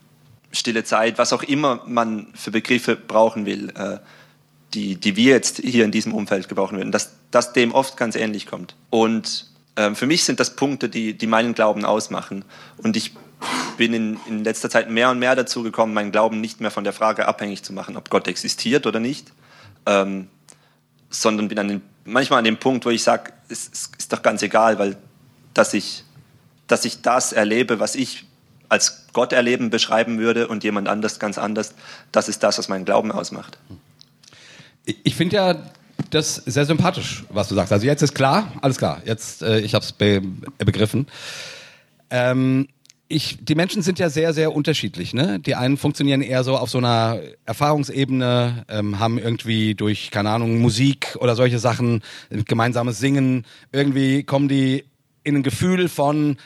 stille 0.53 0.85
Zeit, 0.85 1.19
was 1.19 1.33
auch 1.33 1.43
immer 1.43 1.83
man 1.87 2.29
für 2.35 2.51
Begriffe 2.51 2.97
brauchen 2.97 3.45
will, 3.45 3.71
äh, 3.77 3.99
die, 4.75 4.97
die 4.97 5.17
wir 5.17 5.33
jetzt 5.33 5.59
hier 5.59 5.85
in 5.85 5.91
diesem 5.91 6.15
Umfeld 6.15 6.49
gebrauchen 6.49 6.79
würden, 6.79 6.93
dass 6.93 7.13
das 7.31 7.53
dem 7.53 7.73
oft 7.73 7.97
ganz 7.97 8.17
ähnlich 8.17 8.47
kommt. 8.47 8.75
Und 8.91 9.47
ähm, 9.77 9.95
für 9.95 10.07
mich 10.07 10.25
sind 10.25 10.41
das 10.41 10.57
Punkte, 10.57 10.89
die, 10.89 11.15
die 11.15 11.27
meinen 11.27 11.55
Glauben 11.55 11.85
ausmachen. 11.85 12.45
Und 12.79 12.97
ich 12.97 13.13
bin 13.77 13.93
in, 13.93 14.21
in 14.27 14.45
letzter 14.45 14.71
Zeit 14.71 14.91
mehr 14.91 15.11
und 15.11 15.19
mehr 15.19 15.37
dazu 15.37 15.63
gekommen, 15.63 15.95
meinen 15.95 16.13
Glauben 16.13 16.41
nicht 16.41 16.61
mehr 16.61 16.71
von 16.71 16.85
der 16.85 16.93
Frage 16.93 17.27
abhängig 17.27 17.63
zu 17.63 17.73
machen, 17.73 17.97
ob 17.97 18.11
Gott 18.11 18.29
existiert 18.29 18.87
oder 18.87 19.01
nicht, 19.01 19.33
ähm, 19.85 20.29
sondern 21.11 21.49
bin 21.49 21.59
an 21.59 21.69
den, 21.69 21.83
manchmal 22.05 22.39
an 22.39 22.45
dem 22.45 22.59
Punkt, 22.59 22.85
wo 22.87 22.91
ich 22.91 23.03
sage, 23.03 23.33
es, 23.49 23.69
es 23.73 23.91
ist 23.99 24.13
doch 24.13 24.23
ganz 24.23 24.43
egal, 24.43 24.79
weil 24.79 24.97
dass 25.55 25.75
ich, 25.75 26.05
dass 26.67 26.85
ich 26.85 27.03
das 27.03 27.33
erlebe, 27.33 27.81
was 27.81 27.95
ich 27.95 28.27
als 28.69 29.07
Gott 29.13 29.33
erleben 29.33 29.71
beschreiben 29.71 30.19
würde 30.19 30.49
und 30.49 30.65
jemand 30.65 30.89
anders 30.89 31.19
ganz 31.19 31.39
anders, 31.39 31.75
das 32.13 32.29
ist 32.29 32.43
das, 32.43 32.59
was 32.59 32.69
meinen 32.69 32.85
Glauben 32.85 33.13
ausmacht. 33.13 33.59
Ich, 34.85 35.15
finde 35.15 35.37
ja 35.37 35.63
das 36.11 36.37
sehr 36.37 36.67
sympathisch, 36.67 37.25
was 37.31 37.49
du 37.49 37.55
sagst. 37.55 37.73
Also 37.73 37.87
jetzt 37.87 38.03
ist 38.03 38.15
klar, 38.15 38.53
alles 38.61 38.79
klar. 38.79 39.03
Jetzt, 39.05 39.43
äh, 39.43 39.61
ich 39.61 39.75
habe 39.75 39.85
es 39.85 39.93
be 39.93 40.23
begriffen. 40.59 41.07
Ähm, 42.11 42.69
ich, 43.09 43.39
die 43.41 43.55
Menschen 43.55 43.83
sind 43.83 43.99
ja 43.99 44.11
sehr, 44.11 44.33
sehr 44.33 44.55
unterschiedlich. 44.55 45.15
Ne? 45.15 45.39
Die 45.39 45.55
einen 45.55 45.77
funktionieren 45.77 46.23
eher 46.23 46.43
so 46.43 46.57
auf 46.57 46.71
so 46.71 46.79
einer 46.79 47.21
Erfahrungsebene, 47.45 48.65
ähm, 48.69 48.99
haben 48.99 49.19
irgendwie 49.19 49.75
durch, 49.75 50.11
keine 50.11 50.31
Ahnung, 50.31 50.59
Musik 50.61 51.17
oder 51.21 51.37
solche 51.37 51.59
Sachen, 51.59 52.03
gemeinsames 52.31 52.99
Singen, 52.99 53.47
irgendwie 53.71 54.25
kommen 54.25 54.49
die 54.49 54.85
in 55.23 55.37
ein 55.37 55.43
Gefühl 55.43 55.89
von, 55.89 56.37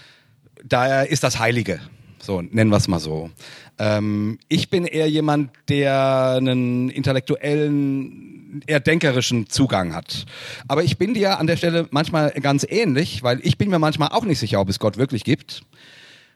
da 0.64 1.02
ist 1.02 1.22
das 1.22 1.38
Heilige. 1.38 1.80
So, 2.18 2.42
nennen 2.42 2.70
wir 2.70 2.76
es 2.76 2.88
mal 2.88 2.98
so. 2.98 3.30
Ähm, 3.78 4.38
ich 4.48 4.68
bin 4.68 4.84
eher 4.84 5.08
jemand, 5.08 5.50
der 5.70 6.34
einen 6.36 6.90
intellektuellen, 6.90 8.62
eher 8.66 8.80
denkerischen 8.80 9.48
Zugang 9.48 9.94
hat. 9.94 10.26
Aber 10.68 10.84
ich 10.84 10.98
bin 10.98 11.14
dir 11.14 11.38
an 11.38 11.46
der 11.46 11.56
Stelle 11.56 11.88
manchmal 11.90 12.30
ganz 12.32 12.66
ähnlich, 12.68 13.22
weil 13.22 13.40
ich 13.42 13.56
bin 13.56 13.70
mir 13.70 13.78
manchmal 13.78 14.08
auch 14.08 14.24
nicht 14.24 14.38
sicher, 14.38 14.60
ob 14.60 14.68
es 14.68 14.78
Gott 14.78 14.98
wirklich 14.98 15.24
gibt. 15.24 15.62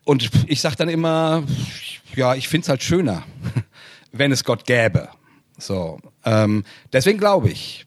Und 0.05 0.31
ich 0.47 0.61
sag 0.61 0.77
dann 0.77 0.89
immer, 0.89 1.45
ja, 2.15 2.35
ich 2.35 2.49
find's 2.49 2.69
halt 2.69 2.83
schöner, 2.83 3.25
wenn 4.13 4.33
es 4.33 4.45
Gott 4.45 4.67
gäbe. 4.67 5.09
So, 5.59 5.99
ähm, 6.25 6.65
deswegen 6.93 7.19
glaube 7.19 7.51
ich. 7.51 7.87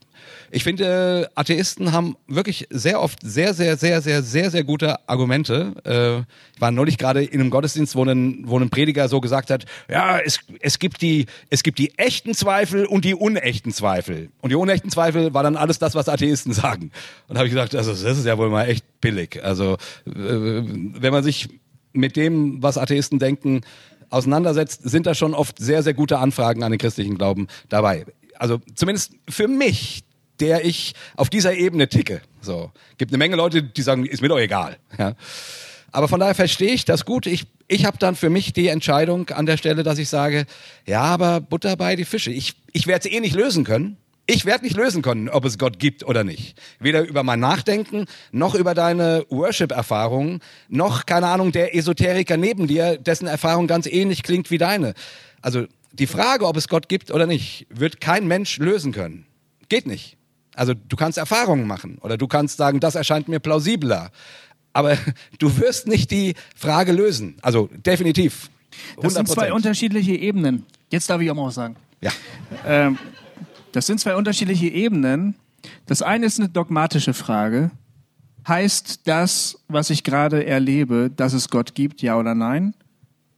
Ich 0.49 0.63
finde, 0.63 1.29
Atheisten 1.35 1.91
haben 1.91 2.15
wirklich 2.27 2.67
sehr 2.69 3.01
oft 3.01 3.19
sehr, 3.21 3.53
sehr, 3.53 3.75
sehr, 3.75 4.01
sehr, 4.01 4.23
sehr, 4.23 4.49
sehr 4.49 4.63
gute 4.63 5.07
Argumente. 5.09 5.73
Äh, 5.83 6.19
ich 6.55 6.61
war 6.61 6.71
neulich 6.71 6.97
gerade 6.97 7.23
in 7.23 7.41
einem 7.41 7.49
Gottesdienst, 7.49 7.95
wo 7.95 8.05
ein, 8.05 8.43
wo 8.45 8.57
ein 8.57 8.69
Prediger 8.69 9.09
so 9.09 9.19
gesagt 9.19 9.49
hat, 9.49 9.65
ja, 9.89 10.19
es, 10.19 10.39
es, 10.61 10.79
gibt 10.79 11.01
die, 11.01 11.25
es 11.49 11.63
gibt 11.63 11.79
die 11.79 11.97
echten 11.97 12.33
Zweifel 12.33 12.85
und 12.85 13.03
die 13.03 13.13
unechten 13.13 13.73
Zweifel. 13.73 14.29
Und 14.39 14.51
die 14.51 14.55
unechten 14.55 14.89
Zweifel 14.89 15.33
war 15.33 15.43
dann 15.43 15.57
alles 15.57 15.79
das, 15.79 15.95
was 15.95 16.07
Atheisten 16.07 16.53
sagen. 16.53 16.91
Und 17.27 17.35
da 17.35 17.39
habe 17.39 17.47
ich 17.47 17.53
gesagt, 17.53 17.75
also 17.75 17.91
das 17.91 18.17
ist 18.17 18.25
ja 18.25 18.37
wohl 18.37 18.49
mal 18.49 18.69
echt 18.69 18.85
billig. 19.01 19.43
Also 19.43 19.73
äh, 20.05 20.13
wenn 20.15 21.11
man 21.11 21.23
sich 21.23 21.49
mit 21.97 22.15
dem, 22.15 22.61
was 22.61 22.77
Atheisten 22.77 23.19
denken, 23.19 23.61
auseinandersetzt, 24.09 24.89
sind 24.89 25.05
da 25.05 25.15
schon 25.15 25.33
oft 25.33 25.59
sehr, 25.59 25.83
sehr 25.83 25.93
gute 25.93 26.19
Anfragen 26.19 26.63
an 26.63 26.71
den 26.71 26.79
christlichen 26.79 27.17
Glauben 27.17 27.47
dabei. 27.69 28.05
Also 28.35 28.59
zumindest 28.75 29.13
für 29.29 29.47
mich, 29.47 30.03
der 30.39 30.65
ich 30.65 30.93
auf 31.15 31.29
dieser 31.29 31.55
Ebene 31.55 31.89
ticke. 31.89 32.21
So 32.41 32.71
gibt 32.97 33.11
eine 33.11 33.17
Menge 33.17 33.35
Leute, 33.35 33.63
die 33.63 33.81
sagen, 33.81 34.05
ist 34.05 34.21
mir 34.21 34.29
doch 34.29 34.39
egal. 34.39 34.77
Ja. 34.97 35.15
Aber 35.91 36.07
von 36.07 36.19
daher 36.19 36.35
verstehe 36.35 36.71
ich 36.71 36.85
das 36.85 37.05
gut. 37.05 37.25
Ich, 37.25 37.47
ich 37.67 37.85
habe 37.85 37.97
dann 37.97 38.15
für 38.15 38.29
mich 38.29 38.53
die 38.53 38.67
Entscheidung 38.67 39.29
an 39.29 39.45
der 39.45 39.57
Stelle, 39.57 39.83
dass 39.83 39.97
ich 39.97 40.09
sage, 40.09 40.45
ja, 40.85 41.01
aber 41.01 41.41
Butter 41.41 41.75
bei 41.75 41.95
die 41.95 42.05
Fische. 42.05 42.31
Ich, 42.31 42.53
ich 42.71 42.87
werde 42.87 43.07
es 43.07 43.15
eh 43.15 43.19
nicht 43.19 43.35
lösen 43.35 43.63
können. 43.63 43.97
Ich 44.29 44.45
werde 44.45 44.65
nicht 44.65 44.75
lösen 44.75 45.01
können, 45.01 45.29
ob 45.29 45.45
es 45.45 45.57
Gott 45.57 45.79
gibt 45.79 46.03
oder 46.03 46.25
nicht. 46.25 46.59
Weder 46.79 47.07
über 47.07 47.23
mein 47.23 47.39
Nachdenken, 47.39 48.05
noch 48.33 48.55
über 48.55 48.73
deine 48.73 49.25
Worship-Erfahrungen, 49.29 50.41
noch, 50.67 51.05
keine 51.05 51.27
Ahnung, 51.27 51.53
der 51.53 51.73
Esoteriker 51.73 52.35
neben 52.35 52.67
dir, 52.67 52.97
dessen 52.97 53.25
Erfahrung 53.25 53.67
ganz 53.67 53.85
ähnlich 53.85 54.23
klingt 54.23 54.51
wie 54.51 54.57
deine. 54.57 54.95
Also 55.41 55.65
die 55.93 56.07
Frage, 56.07 56.45
ob 56.45 56.57
es 56.57 56.67
Gott 56.67 56.89
gibt 56.89 57.09
oder 57.09 57.25
nicht, 57.25 57.67
wird 57.69 58.01
kein 58.01 58.27
Mensch 58.27 58.57
lösen 58.57 58.91
können. 58.91 59.25
Geht 59.69 59.87
nicht. 59.87 60.17
Also 60.55 60.73
du 60.73 60.97
kannst 60.97 61.17
Erfahrungen 61.17 61.65
machen 61.65 61.97
oder 62.01 62.17
du 62.17 62.27
kannst 62.27 62.57
sagen, 62.57 62.81
das 62.81 62.95
erscheint 62.95 63.29
mir 63.29 63.39
plausibler. 63.39 64.11
Aber 64.73 64.97
du 65.39 65.57
wirst 65.57 65.87
nicht 65.87 66.11
die 66.11 66.35
Frage 66.53 66.91
lösen. 66.91 67.37
Also 67.41 67.69
definitiv. 67.73 68.49
100%. 68.97 69.01
Das 69.01 69.13
sind 69.13 69.29
zwei 69.29 69.53
unterschiedliche 69.53 70.13
Ebenen. 70.15 70.65
Jetzt 70.89 71.09
darf 71.09 71.21
ich 71.21 71.31
auch 71.31 71.35
mal 71.35 71.47
was 71.47 71.55
sagen. 71.55 71.77
Ja. 72.01 72.11
Ähm, 72.65 72.97
das 73.77 73.85
sind 73.85 73.99
zwei 73.99 74.15
unterschiedliche 74.15 74.69
Ebenen. 74.69 75.35
Das 75.85 76.01
eine 76.01 76.25
ist 76.25 76.39
eine 76.39 76.49
dogmatische 76.49 77.13
Frage. 77.13 77.69
Heißt 78.47 79.07
das, 79.07 79.63
was 79.67 79.91
ich 79.91 80.03
gerade 80.03 80.47
erlebe, 80.47 81.11
dass 81.15 81.33
es 81.33 81.49
Gott 81.49 81.75
gibt, 81.75 82.01
ja 82.01 82.17
oder 82.17 82.33
nein? 82.33 82.73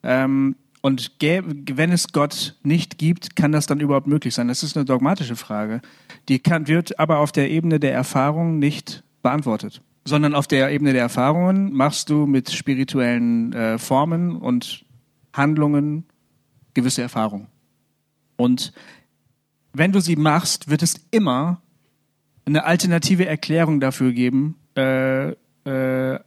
Ähm, 0.02 0.56
und 0.80 1.12
wenn 1.20 1.92
es 1.92 2.14
Gott 2.14 2.56
nicht 2.64 2.98
gibt, 2.98 3.36
kann 3.36 3.52
das 3.52 3.66
dann 3.66 3.82
überhaupt 3.82 4.08
möglich 4.08 4.34
sein? 4.34 4.48
Das 4.48 4.64
ist 4.64 4.78
eine 4.78 4.86
dogmatische 4.86 5.36
Frage. 5.36 5.82
Die 6.30 6.40
kann, 6.40 6.70
wird 6.70 6.98
aber 7.00 7.18
auf 7.18 7.34
der 7.34 7.52
Ebene 7.52 7.82
der 7.82 7.92
Erfahrung 7.92 8.60
nicht 8.60 9.04
beantwortet. 9.22 9.82
Sondern 10.06 10.36
auf 10.36 10.48
der 10.48 10.72
Ebene 10.72 10.94
der 10.94 11.02
Erfahrungen 11.02 11.74
machst 11.74 12.10
du 12.10 12.26
mit 12.26 12.50
spirituellen 12.50 13.52
äh, 13.52 13.78
Formen 13.78 14.38
und 14.38 14.86
Handlungen 15.34 16.06
gewisse 16.74 17.02
Erfahrungen. 17.02 17.48
Und 18.38 18.72
wenn 19.74 19.92
du 19.92 20.00
sie 20.00 20.16
machst, 20.16 20.70
wird 20.70 20.84
es 20.84 20.96
immer 21.12 21.62
eine 22.46 22.66
alternative 22.66 23.26
Erklärung 23.26 23.80
dafür 23.80 24.12
geben 24.12 24.56
äh, 24.76 25.30
äh, 25.66 26.20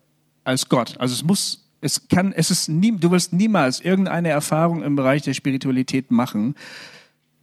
als 0.45 0.69
Gott. 0.69 0.97
Also 0.99 1.15
es 1.15 1.25
muss, 1.25 1.69
es 1.81 2.09
kann, 2.09 2.33
es 2.33 2.51
ist 2.51 2.69
nie, 2.69 2.97
du 2.97 3.11
wirst 3.11 3.33
niemals 3.33 3.81
irgendeine 3.81 4.29
Erfahrung 4.29 4.83
im 4.83 4.97
Bereich 4.97 5.23
der 5.23 5.35
Spiritualität 5.35 6.11
machen, 6.11 6.55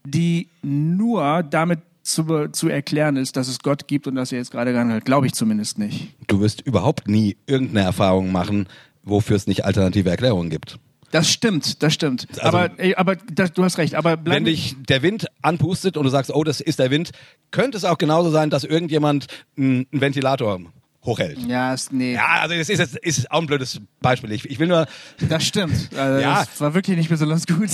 die 0.06 0.48
nur 0.62 1.44
damit 1.44 1.80
zu, 2.04 2.50
zu 2.52 2.70
erklären 2.70 3.18
ist, 3.18 3.36
dass 3.36 3.48
es 3.48 3.60
Gott 3.60 3.88
gibt 3.88 4.08
und 4.08 4.16
dass 4.16 4.32
er 4.32 4.40
jetzt 4.40 4.52
gerade 4.52 4.72
gehandelt 4.72 5.02
hat. 5.02 5.06
Glaube 5.06 5.28
ich 5.28 5.34
zumindest 5.34 5.78
nicht. 5.78 6.16
Du 6.28 6.40
wirst 6.40 6.62
überhaupt 6.62 7.08
nie 7.08 7.38
irgendeine 7.46 7.86
Erfahrung 7.86 8.32
machen, 8.32 8.68
wofür 9.04 9.36
es 9.36 9.48
nicht 9.48 9.66
alternative 9.66 10.10
Erklärungen 10.10 10.50
gibt. 10.50 10.80
Das 11.12 11.30
stimmt, 11.30 11.82
das 11.82 11.94
stimmt. 11.94 12.28
Also, 12.40 12.58
aber 12.58 12.70
aber 12.98 13.16
das, 13.16 13.54
du 13.54 13.64
hast 13.64 13.78
recht. 13.78 13.96
Aber 13.96 14.18
wenn 14.26 14.46
dich 14.46 14.76
der 14.88 15.02
Wind 15.02 15.28
anpustet 15.42 15.98
und 15.98 16.04
du 16.04 16.10
sagst, 16.10 16.32
oh, 16.34 16.44
das 16.44 16.62
ist 16.62 16.80
der 16.80 16.92
Wind, 16.92 17.12
könnte 17.52 17.78
es 17.78 17.86
auch 17.86 17.98
genauso 17.98 18.30
sein, 18.30 18.50
dass 18.50 18.64
irgendjemand 18.64 19.28
einen 19.58 19.88
Ventilator 19.92 20.60
hochhält. 21.04 21.40
Ja, 21.48 21.74
ist, 21.74 21.92
nee. 21.94 22.14
Ja, 22.14 22.42
also 22.42 22.56
das 22.56 22.70
ist 22.70 22.98
ist 22.98 23.32
auch 23.32 23.42
ein 23.42 23.48
blödes 23.48 23.82
Beispiel. 24.02 24.32
Ich, 24.32 24.50
ich 24.50 24.60
will 24.60 24.68
nur. 24.68 24.88
Das 25.28 25.46
stimmt. 25.46 25.90
Also 25.98 26.22
Ja. 26.22 26.46
Das 26.46 26.62
war 26.62 26.74
wirklich 26.74 26.98
nicht 26.98 27.10
besonders 27.10 27.48
gut. 27.48 27.70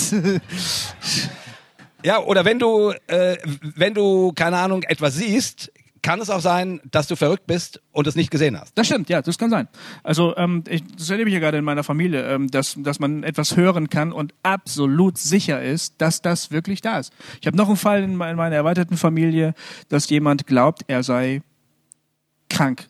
Ja, 2.04 2.20
oder 2.20 2.46
wenn 2.46 2.60
du, 2.60 2.92
äh, 3.08 3.38
wenn 3.76 3.96
du 3.96 4.32
keine 4.34 4.58
Ahnung 4.58 4.84
etwas 4.84 5.16
siehst, 5.16 5.72
kann 6.06 6.22
es 6.22 6.30
auch 6.30 6.39
sein, 6.39 6.82
dass 6.91 7.08
du 7.08 7.16
verrückt 7.16 7.47
bist 7.47 7.82
und 7.91 8.06
es 8.06 8.16
nicht 8.16 8.30
gesehen 8.30 8.60
hast. 8.60 8.78
Das 8.78 8.86
stimmt, 8.86 9.10
ja, 9.10 9.24
das 9.24 9.39
kann 9.39 9.49
sein. 9.49 9.68
Also 10.03 10.38
ähm, 10.38 10.64
ich, 10.70 10.84
das 10.95 11.10
erlebe 11.10 11.32
ich 11.32 11.34
ja 11.34 11.39
gerade 11.39 11.58
in 11.58 11.66
meiner 11.66 11.84
Familie, 11.84 12.32
ähm, 12.32 12.47
dass, 12.51 12.76
dass 12.78 12.99
man 12.99 13.24
etwas 13.24 13.58
hören 13.58 13.89
kann 13.89 14.12
und 14.12 14.32
absolut 14.43 15.18
sicher 15.18 15.64
ist, 15.64 15.95
dass 15.97 16.22
das 16.22 16.51
wirklich 16.51 16.82
da 16.82 16.99
ist. 16.99 17.12
Ich 17.41 17.47
habe 17.47 17.58
noch 17.58 17.70
einen 17.70 17.78
Fall 17.78 18.03
in, 18.03 18.16
me- 18.18 18.30
in 18.30 18.38
meiner 18.38 18.56
erweiterten 18.56 18.97
Familie, 18.97 19.56
dass 19.89 20.08
jemand 20.08 20.45
glaubt, 20.45 20.84
er 20.86 21.01
sei 21.01 21.41
krank, 22.51 22.86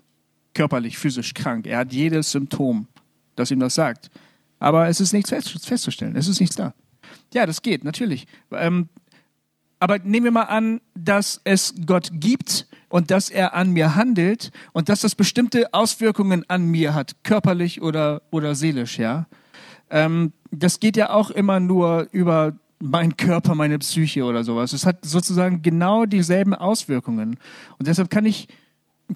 körperlich, 0.53 0.97
physisch 0.97 1.33
krank. 1.33 1.67
Er 1.67 1.77
hat 1.77 1.93
jedes 1.93 2.31
Symptom, 2.31 2.87
das 3.37 3.49
ihm 3.49 3.61
das 3.61 3.75
sagt. 3.75 4.09
Aber 4.59 4.89
es 4.89 4.99
ist 4.99 5.13
nichts 5.13 5.29
fest, 5.29 5.65
festzustellen, 5.65 6.17
es 6.17 6.27
ist 6.27 6.41
nichts 6.41 6.57
da. 6.57 6.73
Ja, 7.33 7.45
das 7.45 7.61
geht, 7.61 7.85
natürlich. 7.85 8.27
Ähm, 8.51 8.89
aber 9.79 9.99
nehmen 9.99 10.25
wir 10.25 10.31
mal 10.31 10.43
an, 10.43 10.81
dass 10.95 11.39
es 11.45 11.73
Gott 11.85 12.09
gibt, 12.11 12.67
und 12.89 13.11
dass 13.11 13.29
er 13.29 13.53
an 13.53 13.71
mir 13.71 13.95
handelt 13.95 14.51
und 14.73 14.89
dass 14.89 15.01
das 15.01 15.15
bestimmte 15.15 15.73
Auswirkungen 15.73 16.43
an 16.47 16.65
mir 16.65 16.93
hat, 16.93 17.23
körperlich 17.23 17.81
oder, 17.81 18.21
oder 18.31 18.55
seelisch, 18.55 18.99
ja. 18.99 19.27
Ähm, 19.89 20.33
das 20.51 20.79
geht 20.79 20.97
ja 20.97 21.11
auch 21.11 21.29
immer 21.29 21.59
nur 21.59 22.07
über 22.11 22.53
mein 22.79 23.17
Körper, 23.17 23.55
meine 23.55 23.79
Psyche 23.79 24.23
oder 24.23 24.43
sowas. 24.43 24.73
Es 24.73 24.85
hat 24.85 25.05
sozusagen 25.05 25.61
genau 25.61 26.05
dieselben 26.05 26.53
Auswirkungen. 26.53 27.37
Und 27.77 27.87
deshalb 27.87 28.09
kann 28.09 28.25
ich, 28.25 28.47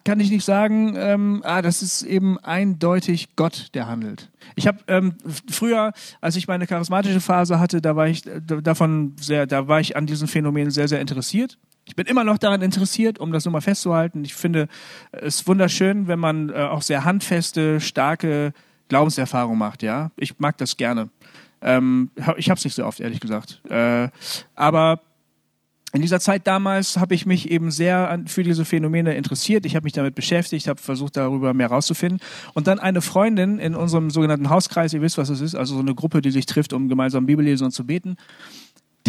kann 0.04 0.20
ich 0.20 0.32
nicht 0.32 0.46
sagen, 0.46 0.96
ähm, 0.96 1.42
ah, 1.44 1.62
das 1.62 1.82
ist 1.82 2.04
eben 2.04 2.38
eindeutig 2.40 3.36
Gott, 3.36 3.68
der 3.74 3.88
handelt. 3.88 4.32
Ich 4.56 4.68
habe 4.68 4.80
ähm, 4.88 5.16
früher, 5.50 5.94
als 6.22 6.36
ich 6.36 6.48
meine 6.48 6.68
charismatische 6.68 7.22
Phase 7.22 7.60
hatte, 7.60 7.82
da 7.82 7.96
war 7.96 8.08
ich 8.08 8.26
äh, 8.26 8.42
davon 8.42 9.16
sehr, 9.20 9.46
da 9.46 9.68
war 9.68 9.80
ich 9.80 9.96
an 9.96 10.06
diesem 10.06 10.28
Phänomen 10.28 10.72
sehr, 10.72 10.88
sehr 10.88 11.02
interessiert. 11.02 11.58
Ich 11.90 11.96
bin 11.96 12.06
immer 12.06 12.24
noch 12.24 12.38
daran 12.38 12.62
interessiert, 12.62 13.20
um 13.20 13.32
das 13.32 13.46
nur 13.46 13.52
mal 13.52 13.62
festzuhalten. 13.62 14.24
Ich 14.24 14.36
finde 14.36 14.68
es 15.12 15.48
wunderschön, 15.48 16.08
wenn 16.08 16.20
man 16.20 16.50
äh, 16.50 16.54
auch 16.54 16.84
sehr 16.84 17.04
handfeste, 17.04 17.82
starke 17.82 18.54
Glaubenserfahrung 18.90 19.58
macht. 19.58 19.82
Ja, 19.82 20.12
ich 20.16 20.38
mag 20.38 20.56
das 20.60 20.78
gerne. 20.78 21.10
Ähm, 21.64 22.12
ich 22.38 22.52
habe 22.52 22.60
es 22.60 22.64
nicht 22.64 22.76
so 22.76 22.86
oft, 22.86 23.00
ehrlich 23.00 23.20
gesagt. 23.20 23.62
Äh, 23.70 24.10
aber 24.54 25.02
in 25.92 26.04
dieser 26.04 26.20
Zeit 26.20 26.46
damals 26.46 26.98
habe 26.98 27.16
ich 27.16 27.26
mich 27.26 27.50
eben 27.50 27.72
sehr 27.72 28.24
für 28.28 28.44
diese 28.44 28.66
Phänomene 28.66 29.16
interessiert. 29.16 29.66
Ich 29.66 29.76
habe 29.76 29.86
mich 29.86 29.94
damit 29.94 30.14
beschäftigt, 30.14 30.68
habe 30.68 30.80
versucht, 30.80 31.18
darüber 31.18 31.56
mehr 31.56 31.70
rauszufinden. 31.70 32.20
Und 32.54 32.68
dann 32.68 32.78
eine 32.78 33.02
Freundin 33.02 33.58
in 33.58 33.74
unserem 33.74 34.12
sogenannten 34.12 34.52
Hauskreis, 34.52 34.94
ihr 34.94 35.02
wisst, 35.02 35.18
was 35.18 35.30
es 35.30 35.42
ist, 35.42 35.56
also 35.56 35.74
so 35.74 35.82
eine 35.82 35.96
Gruppe, 35.96 36.22
die 36.22 36.30
sich 36.30 36.46
trifft, 36.46 36.74
um 36.74 36.88
gemeinsam 36.88 37.26
Bibel 37.26 37.44
lesen 37.44 37.66
und 37.66 37.72
zu 37.72 37.88
beten 37.88 38.16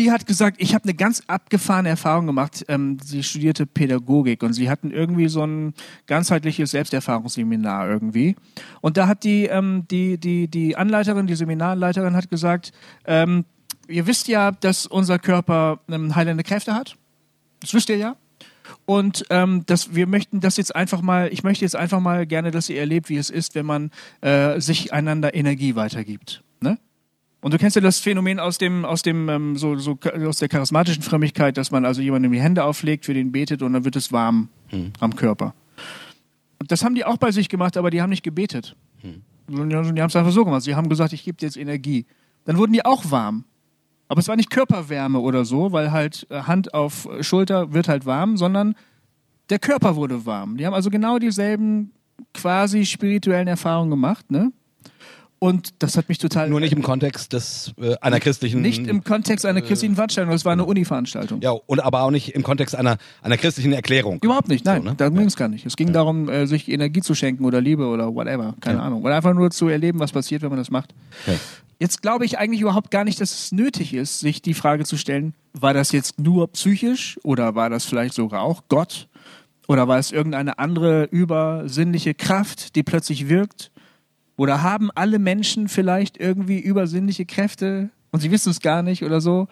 die 0.00 0.10
hat 0.10 0.26
gesagt, 0.26 0.56
ich 0.58 0.74
habe 0.74 0.84
eine 0.84 0.94
ganz 0.94 1.22
abgefahrene 1.26 1.90
Erfahrung 1.90 2.26
gemacht. 2.26 2.64
Ähm, 2.68 2.96
sie 3.04 3.22
studierte 3.22 3.66
Pädagogik 3.66 4.42
und 4.42 4.54
sie 4.54 4.70
hatten 4.70 4.92
irgendwie 4.92 5.28
so 5.28 5.44
ein 5.44 5.74
ganzheitliches 6.06 6.70
Selbsterfahrungsseminar 6.70 7.86
irgendwie. 7.86 8.34
Und 8.80 8.96
da 8.96 9.06
hat 9.06 9.24
die, 9.24 9.44
ähm, 9.44 9.84
die, 9.90 10.16
die, 10.16 10.48
die 10.48 10.74
Anleiterin, 10.74 11.26
die 11.26 11.34
Seminarleiterin 11.34 12.16
hat 12.16 12.30
gesagt, 12.30 12.72
ähm, 13.04 13.44
ihr 13.88 14.06
wisst 14.06 14.26
ja, 14.28 14.52
dass 14.52 14.86
unser 14.86 15.18
Körper 15.18 15.80
ähm, 15.90 16.16
heilende 16.16 16.44
Kräfte 16.44 16.74
hat. 16.74 16.96
Das 17.60 17.74
wisst 17.74 17.90
ihr 17.90 17.98
ja. 17.98 18.16
Und 18.86 19.24
ähm, 19.28 19.64
dass 19.66 19.94
wir 19.94 20.06
möchten 20.06 20.40
das 20.40 20.56
jetzt 20.56 20.74
einfach 20.74 21.02
mal, 21.02 21.28
ich 21.30 21.42
möchte 21.42 21.66
jetzt 21.66 21.76
einfach 21.76 22.00
mal 22.00 22.26
gerne, 22.26 22.52
dass 22.52 22.70
ihr 22.70 22.80
erlebt, 22.80 23.10
wie 23.10 23.18
es 23.18 23.28
ist, 23.28 23.54
wenn 23.54 23.66
man 23.66 23.90
äh, 24.22 24.60
sich 24.60 24.94
einander 24.94 25.34
Energie 25.34 25.74
weitergibt. 25.74 26.42
Ne? 26.62 26.78
Und 27.40 27.54
du 27.54 27.58
kennst 27.58 27.74
ja 27.74 27.80
das 27.82 27.98
Phänomen 27.98 28.38
aus 28.38 28.58
dem, 28.58 28.84
aus 28.84 29.02
dem, 29.02 29.28
ähm, 29.28 29.56
so, 29.56 29.76
so 29.76 29.98
aus 30.26 30.38
der 30.38 30.48
charismatischen 30.48 31.02
Frömmigkeit, 31.02 31.56
dass 31.56 31.70
man 31.70 31.84
also 31.84 32.02
jemandem 32.02 32.32
die 32.32 32.40
Hände 32.40 32.64
auflegt, 32.64 33.06
für 33.06 33.14
den 33.14 33.32
betet 33.32 33.62
und 33.62 33.72
dann 33.72 33.84
wird 33.84 33.96
es 33.96 34.12
warm 34.12 34.48
hm. 34.68 34.92
am 35.00 35.16
Körper. 35.16 35.54
Und 36.58 36.70
das 36.70 36.84
haben 36.84 36.94
die 36.94 37.04
auch 37.04 37.16
bei 37.16 37.30
sich 37.30 37.48
gemacht, 37.48 37.78
aber 37.78 37.90
die 37.90 38.02
haben 38.02 38.10
nicht 38.10 38.22
gebetet. 38.22 38.76
Hm. 39.00 39.22
Die 39.48 39.74
haben 39.74 39.96
es 39.96 40.16
einfach 40.16 40.32
so 40.32 40.44
gemacht. 40.44 40.62
Sie 40.62 40.74
haben 40.74 40.88
gesagt, 40.88 41.12
ich 41.12 41.24
gebe 41.24 41.38
dir 41.38 41.46
jetzt 41.46 41.56
Energie. 41.56 42.06
Dann 42.44 42.58
wurden 42.58 42.72
die 42.72 42.84
auch 42.84 43.10
warm. 43.10 43.44
Aber 44.06 44.20
es 44.20 44.28
war 44.28 44.36
nicht 44.36 44.50
Körperwärme 44.50 45.18
oder 45.20 45.44
so, 45.44 45.72
weil 45.72 45.92
halt 45.92 46.26
äh, 46.30 46.42
Hand 46.42 46.74
auf 46.74 47.08
Schulter 47.20 47.72
wird 47.72 47.88
halt 47.88 48.06
warm, 48.06 48.36
sondern 48.36 48.74
der 49.48 49.58
Körper 49.58 49.96
wurde 49.96 50.26
warm. 50.26 50.56
Die 50.56 50.66
haben 50.66 50.74
also 50.74 50.90
genau 50.90 51.18
dieselben 51.18 51.92
quasi 52.34 52.84
spirituellen 52.84 53.48
Erfahrungen 53.48 53.90
gemacht, 53.90 54.30
ne? 54.30 54.52
Und 55.42 55.82
das 55.82 55.96
hat 55.96 56.10
mich 56.10 56.18
total. 56.18 56.50
Nur 56.50 56.60
nicht 56.60 56.74
im 56.74 56.82
Kontext 56.82 57.32
des 57.32 57.72
äh, 57.80 57.96
einer 58.02 58.20
christlichen. 58.20 58.60
Nicht 58.60 58.86
im 58.86 59.02
Kontext 59.02 59.46
einer 59.46 59.62
christlichen 59.62 59.94
Veranstaltung, 59.94 60.32
das 60.32 60.44
war 60.44 60.52
eine 60.52 60.66
Uni-Veranstaltung. 60.66 61.40
Ja, 61.40 61.52
und 61.52 61.80
aber 61.80 62.02
auch 62.02 62.10
nicht 62.10 62.34
im 62.34 62.42
Kontext 62.42 62.76
einer, 62.76 62.98
einer 63.22 63.38
christlichen 63.38 63.72
Erklärung. 63.72 64.18
Überhaupt 64.20 64.48
nicht, 64.48 64.66
nein. 64.66 64.82
So, 64.82 64.88
ne? 64.90 64.94
Darum 64.96 65.16
ging 65.16 65.26
es 65.26 65.36
gar 65.36 65.48
nicht. 65.48 65.64
Es 65.64 65.76
ging 65.76 65.88
ja. 65.88 65.94
darum, 65.94 66.28
äh, 66.28 66.46
sich 66.46 66.68
Energie 66.68 67.00
zu 67.00 67.14
schenken 67.14 67.46
oder 67.46 67.62
Liebe 67.62 67.86
oder 67.86 68.14
whatever. 68.14 68.54
Keine 68.60 68.80
ja. 68.80 68.84
Ahnung. 68.84 69.02
Oder 69.02 69.16
einfach 69.16 69.32
nur 69.32 69.50
zu 69.50 69.68
erleben, 69.68 69.98
was 69.98 70.12
passiert, 70.12 70.42
wenn 70.42 70.50
man 70.50 70.58
das 70.58 70.70
macht. 70.70 70.94
Ja. 71.26 71.32
Jetzt 71.78 72.02
glaube 72.02 72.26
ich 72.26 72.38
eigentlich 72.38 72.60
überhaupt 72.60 72.90
gar 72.90 73.04
nicht, 73.04 73.18
dass 73.22 73.32
es 73.32 73.52
nötig 73.52 73.94
ist, 73.94 74.20
sich 74.20 74.42
die 74.42 74.52
Frage 74.52 74.84
zu 74.84 74.98
stellen, 74.98 75.32
war 75.54 75.72
das 75.72 75.90
jetzt 75.92 76.20
nur 76.20 76.48
psychisch 76.48 77.18
oder 77.22 77.54
war 77.54 77.70
das 77.70 77.86
vielleicht 77.86 78.12
sogar 78.12 78.42
auch 78.42 78.64
Gott? 78.68 79.08
Oder 79.68 79.88
war 79.88 79.98
es 79.98 80.12
irgendeine 80.12 80.58
andere 80.58 81.04
übersinnliche 81.04 82.12
Kraft, 82.12 82.76
die 82.76 82.82
plötzlich 82.82 83.30
wirkt? 83.30 83.70
Oder 84.40 84.62
haben 84.62 84.90
alle 84.94 85.18
Menschen 85.18 85.68
vielleicht 85.68 86.16
irgendwie 86.16 86.60
übersinnliche 86.60 87.26
Kräfte 87.26 87.90
und 88.10 88.20
sie 88.20 88.30
wissen 88.30 88.48
es 88.48 88.60
gar 88.60 88.82
nicht 88.82 89.04
oder 89.04 89.20
so? 89.20 89.48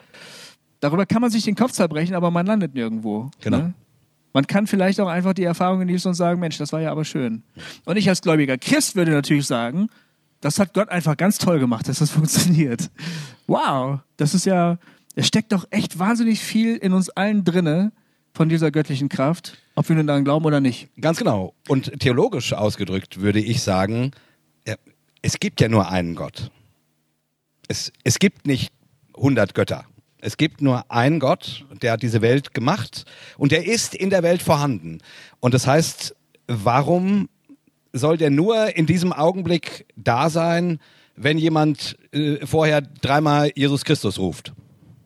Darüber 0.80 1.05
kann 1.05 1.20
man 1.20 1.30
sich 1.30 1.45
den 1.45 1.57
Kopf 1.57 1.72
zerbrechen, 1.72 2.14
aber 2.14 2.30
man 2.30 2.47
landet 2.47 2.72
nirgendwo. 2.72 3.30
Genau. 3.43 3.59
Ne? 3.59 3.74
Man 4.32 4.47
kann 4.47 4.66
vielleicht 4.66 4.99
auch 4.99 5.09
einfach 5.09 5.34
die 5.34 5.45
Erfahrung 5.45 5.80
genießen 5.80 6.09
und 6.09 6.14
sagen, 6.14 6.41
Mensch, 6.41 6.57
das 6.57 6.72
war 6.72 6.80
ja 6.80 6.91
aber 6.91 7.05
schön. 7.05 7.43
Und 7.84 7.99
ich 7.99 8.09
als 8.09 8.22
gläubiger 8.22 8.57
Christ 8.57 8.97
würde 8.97 9.11
natürlich 9.11 9.47
sagen, 9.47 9.91
das 10.41 10.59
hat 10.59 10.72
Gott 10.72 10.89
einfach 10.89 11.18
ganz 11.18 11.36
toll 11.36 11.59
gemacht, 11.59 11.86
dass 11.86 11.99
das 11.99 12.11
funktioniert. 12.18 12.91
Wow, 13.47 13.99
das 14.16 14.32
ist 14.32 14.47
ja, 14.47 14.78
es 15.14 15.26
steckt 15.26 15.53
doch 15.53 15.66
echt 15.68 15.99
wahnsinnig 15.99 16.41
viel 16.41 16.76
in 16.76 16.95
uns 16.95 17.11
allen 17.11 17.45
drinne 17.45 17.93
von 18.32 18.49
dieser 18.49 18.70
göttlichen 18.70 19.11
Kraft, 19.11 19.59
ob 19.74 19.86
wir 19.91 19.97
nun 19.97 20.07
daran 20.07 20.24
glauben 20.24 20.47
oder 20.47 20.61
nicht. 20.61 20.89
Ganz 20.99 21.18
genau. 21.18 21.53
Und 21.68 22.01
theologisch 22.01 22.55
ausgedrückt 22.55 23.20
würde 23.20 23.41
ich 23.41 23.61
sagen, 23.61 24.12
es 25.23 25.39
gibt 25.39 25.61
ja 25.61 25.69
nur 25.69 25.91
einen 25.91 26.14
Gott. 26.14 26.51
Es, 27.69 27.93
es 28.05 28.19
gibt 28.19 28.47
nicht 28.47 28.73
100 29.16 29.55
Götter. 29.55 29.85
Es 30.21 30.37
gibt 30.37 30.62
nur 30.62 30.91
einen 30.91 31.21
Gott, 31.21 31.64
der 31.81 31.93
hat 31.93 32.03
diese 32.03 32.23
Welt 32.23 32.53
gemacht 32.53 33.05
und 33.37 33.53
der 33.53 33.66
ist 33.66 33.95
in 33.95 34.11
der 34.11 34.23
Welt 34.23 34.43
vorhanden. 34.43 34.99
Und 35.39 35.55
das 35.55 35.66
heißt, 35.66 36.16
warum 36.49 37.29
soll 37.93 38.16
der 38.16 38.31
nur 38.31 38.77
in 38.77 38.87
diesem 38.87 39.12
Augenblick 39.12 39.87
da 39.97 40.29
sein, 40.29 40.81
wenn 41.14 41.39
jemand 41.39 41.97
äh, 42.12 42.45
vorher 42.45 42.81
dreimal 42.81 43.53
Jesus 43.55 43.85
Christus 43.85 44.19
ruft? 44.19 44.53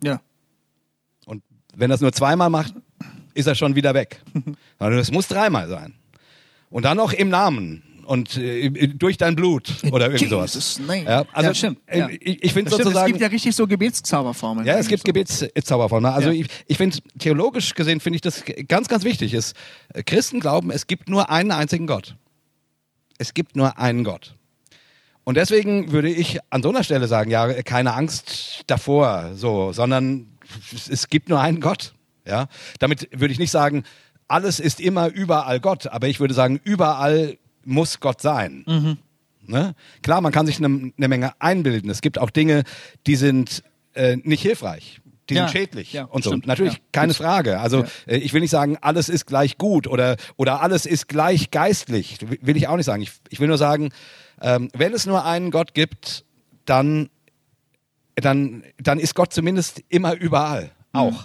Ja. 0.03 0.21
Und 1.27 1.43
wenn 1.75 1.91
das 1.91 2.01
nur 2.01 2.13
zweimal 2.13 2.49
macht, 2.49 2.75
ist 3.35 3.47
er 3.47 3.55
schon 3.55 3.75
wieder 3.75 3.95
weg. 3.95 4.23
Also 4.79 4.99
es 4.99 5.13
muss 5.13 5.29
dreimal 5.29 5.69
sein. 5.69 5.95
Und 6.69 6.85
dann 6.85 6.97
noch 6.97 7.13
im 7.13 7.29
Namen 7.29 7.85
und 8.05 8.37
äh, 8.37 8.71
durch 8.89 9.17
dein 9.17 9.37
Blut 9.37 9.73
oder 9.91 10.11
irgend 10.11 10.31
sowas. 10.31 10.81
Ja, 10.87 11.25
also 11.33 11.49
ja, 11.49 11.55
stimmt. 11.55 11.79
Äh, 11.87 11.99
ja. 11.99 12.09
Ich, 12.09 12.45
ich 12.45 12.53
finde 12.53 12.71
sozusagen. 12.71 12.99
Es 12.99 13.07
gibt 13.07 13.21
ja 13.21 13.29
richtig 13.29 13.55
so 13.57 13.67
Gebetszauberformeln. 13.67 14.67
Ja, 14.67 14.77
es 14.77 14.89
gibt 14.89 15.03
so. 15.03 15.05
Gebetszauberformeln. 15.05 16.15
Also 16.15 16.31
ich, 16.31 16.47
ich 16.67 16.77
finde 16.77 16.99
theologisch 17.19 17.75
gesehen 17.75 18.01
finde 18.01 18.17
ich 18.17 18.21
das 18.21 18.45
ganz, 18.69 18.89
ganz 18.89 19.05
wichtig. 19.05 19.35
Ist 19.35 19.57
Christen 20.07 20.41
glauben, 20.41 20.71
es 20.71 20.87
gibt 20.87 21.09
nur 21.09 21.31
einen 21.31 21.51
einzigen 21.51 21.87
Gott. 21.87 22.17
Es 23.19 23.35
gibt 23.35 23.57
nur 23.57 23.79
einen 23.79 24.05
Gott. 24.05 24.35
Und 25.25 25.37
deswegen 25.37 25.93
würde 25.93 26.11
ich 26.11 26.41
an 26.51 26.63
so 26.63 26.71
einer 26.71 26.83
Stelle 26.83 27.07
sagen, 27.07 27.31
ja, 27.31 27.63
keine 27.63 27.95
Angst 27.95 28.65
davor, 28.67 29.33
so, 29.35 29.73
sondern 29.73 30.27
es 30.91 31.09
gibt 31.09 31.29
nur 31.29 31.41
einen 31.41 31.61
Gott. 31.61 31.95
Ja, 32.27 32.47
damit 32.79 33.09
würde 33.13 33.33
ich 33.33 33.39
nicht 33.39 33.51
sagen, 33.51 33.85
alles 34.29 34.61
ist 34.61 34.81
immer 34.81 35.09
überall 35.09 35.61
Gott, 35.61 35.89
aber 35.89 36.09
ich 36.09 36.21
würde 36.21 36.35
sagen, 36.35 36.61
überall 36.65 37.37
muss 37.65 38.01
Gott 38.01 38.21
sein. 38.21 38.65
Mhm. 38.67 38.99
Ne? 39.47 39.75
Klar, 40.03 40.21
man 40.21 40.33
kann 40.33 40.47
sich 40.47 40.59
eine 40.59 40.93
ne 40.97 41.09
Menge 41.09 41.33
einbilden. 41.41 41.91
Es 41.91 42.01
gibt 42.01 42.19
auch 42.19 42.31
Dinge, 42.31 42.63
die 43.07 43.17
sind 43.17 43.63
äh, 43.95 44.17
nicht 44.17 44.43
hilfreich. 44.43 45.01
Die 45.29 45.35
ja, 45.35 45.47
sind 45.47 45.53
schädlich 45.53 45.93
ja, 45.93 46.05
und 46.05 46.25
so. 46.25 46.31
Stimmt, 46.31 46.47
Natürlich 46.47 46.75
ja. 46.75 46.81
keine 46.93 47.15
Frage. 47.15 47.61
Also 47.61 47.85
äh, 48.07 48.17
ich 48.17 48.33
will 48.33 48.41
nicht 48.41 48.51
sagen, 48.51 48.77
alles 48.81 49.09
ist 49.09 49.27
gleich 49.27 49.57
gut 49.57 49.87
oder, 49.87 50.17
oder 50.37 50.61
alles 50.63 50.85
ist 50.87 51.09
gleich 51.09 51.51
geistlich. 51.51 52.19
Will 52.41 52.57
ich 52.57 52.69
auch 52.69 52.77
nicht 52.77 52.87
sagen. 52.87 53.03
Ich, 53.03 53.13
ich 53.29 53.41
will 53.41 53.49
nur 53.49 53.59
sagen, 53.59 53.91
ähm, 54.41 54.69
wenn 54.75 54.93
es 54.93 55.07
nur 55.07 55.25
einen 55.25 55.51
Gott 55.51 55.75
gibt, 55.75 56.25
dann, 56.65 57.09
dann, 58.17 58.65
dann 58.81 58.99
ist 58.99 59.15
Gott 59.15 59.33
zumindest 59.33 59.83
immer 59.89 60.15
überall. 60.15 60.65
Mhm. 60.65 61.01
Auch. 61.01 61.25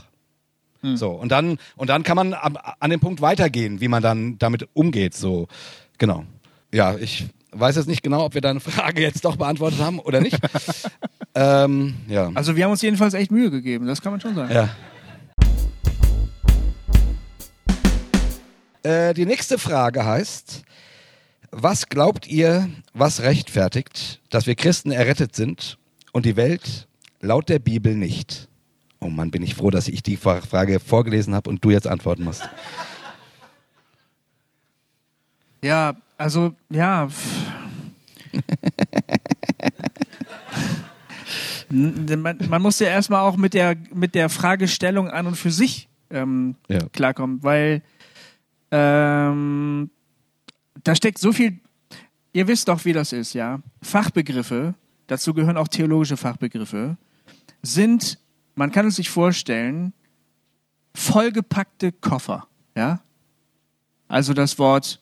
Mhm. 0.82 0.98
So, 0.98 1.10
und 1.12 1.32
dann, 1.32 1.58
und 1.76 1.90
dann 1.90 2.04
kann 2.04 2.16
man 2.16 2.34
an, 2.34 2.58
an 2.58 2.90
dem 2.90 3.00
Punkt 3.00 3.22
weitergehen, 3.22 3.82
wie 3.82 3.88
man 3.88 4.04
dann 4.04 4.38
damit 4.38 4.68
umgeht. 4.74 5.16
So. 5.16 5.48
Genau. 5.98 6.26
Ja, 6.74 6.95
ich 6.95 7.28
weiß 7.52 7.76
jetzt 7.76 7.88
nicht 7.88 8.04
genau, 8.04 8.26
ob 8.26 8.34
wir 8.34 8.41
deine 8.41 8.60
Frage 8.60 9.02
jetzt 9.02 9.26
doch 9.26 9.36
beantwortet 9.36 9.80
haben 9.80 10.00
oder 10.00 10.20
nicht. 10.20 10.38
ähm, 11.36 11.95
ja. 12.08 12.32
Also 12.34 12.56
wir 12.56 12.66
haben 12.66 12.72
uns 12.72 12.82
jedenfalls 12.82 13.14
echt 13.14 13.32
Mühe 13.32 13.50
gegeben, 13.50 13.88
das 13.88 14.02
kann 14.02 14.12
man 14.12 14.22
schon 14.22 14.36
sagen. 14.36 14.54
Ja. 14.54 14.70
Äh, 18.84 19.14
die 19.14 19.26
nächste 19.26 19.58
Frage 19.58 20.06
heißt, 20.06 20.64
was 21.52 21.89
glaubt 21.89 22.28
ihr, 22.28 22.70
was 22.93 23.22
rechtfertigt, 23.22 24.22
dass 24.30 24.45
wir 24.48 24.56
Christen 24.56 24.91
errettet 24.91 25.36
sind 25.36 25.78
und 26.12 26.26
die 26.26 26.36
Welt 26.36 26.88
laut 27.22 27.50
der 27.50 27.60
Bibel 27.60 27.95
nicht? 27.95 28.48
Oh 29.00 29.10
Mann, 29.10 29.32
bin 29.32 29.43
ich 29.43 29.56
froh, 29.56 29.70
dass 29.70 29.88
ich 29.88 30.04
die 30.04 30.18
Frage 30.18 30.80
vorgelesen 30.80 31.36
habe 31.36 31.50
und 31.50 31.64
du 31.64 31.70
jetzt 31.70 31.88
antworten 31.88 32.24
musst. 32.24 32.48
Ja, 35.64 35.95
also, 36.18 36.53
ja. 36.70 37.10
man, 41.70 42.38
man, 42.49 42.62
muss 42.62 42.80
ja 42.80 42.88
erstmal 42.88 43.22
auch 43.22 43.38
mit 43.38 43.53
der, 43.53 43.76
mit 43.93 44.16
der 44.16 44.30
Fragestellung 44.30 45.10
an 45.10 45.28
und 45.28 45.36
für 45.36 45.51
sich 45.51 45.89
ähm, 46.10 46.55
ja. 46.68 46.80
klarkommen, 46.89 47.43
weil 47.43 47.82
ähm, 48.72 49.89
da 50.84 50.95
steckt 50.95 51.20
so 51.20 51.32
viel. 51.32 51.60
Ihr 52.34 52.47
wisst 52.47 52.68
doch, 52.68 52.86
wie 52.86 52.93
das 52.93 53.14
ist, 53.14 53.34
ja. 53.34 53.60
Fachbegriffe, 53.82 54.76
dazu 55.08 55.34
gehören 55.34 55.58
auch 55.58 55.68
theologische 55.68 56.18
Fachbegriffe, 56.18 56.97
sind, 57.64 58.20
man 58.55 58.72
kann 58.72 58.86
es 58.88 58.97
sich 58.97 59.10
vorstellen, 59.10 59.93
vollgepackte 60.93 61.91
Koffer, 61.91 62.47
ja. 62.76 63.01
Also 64.08 64.34
das 64.34 64.58
Wort, 64.58 65.01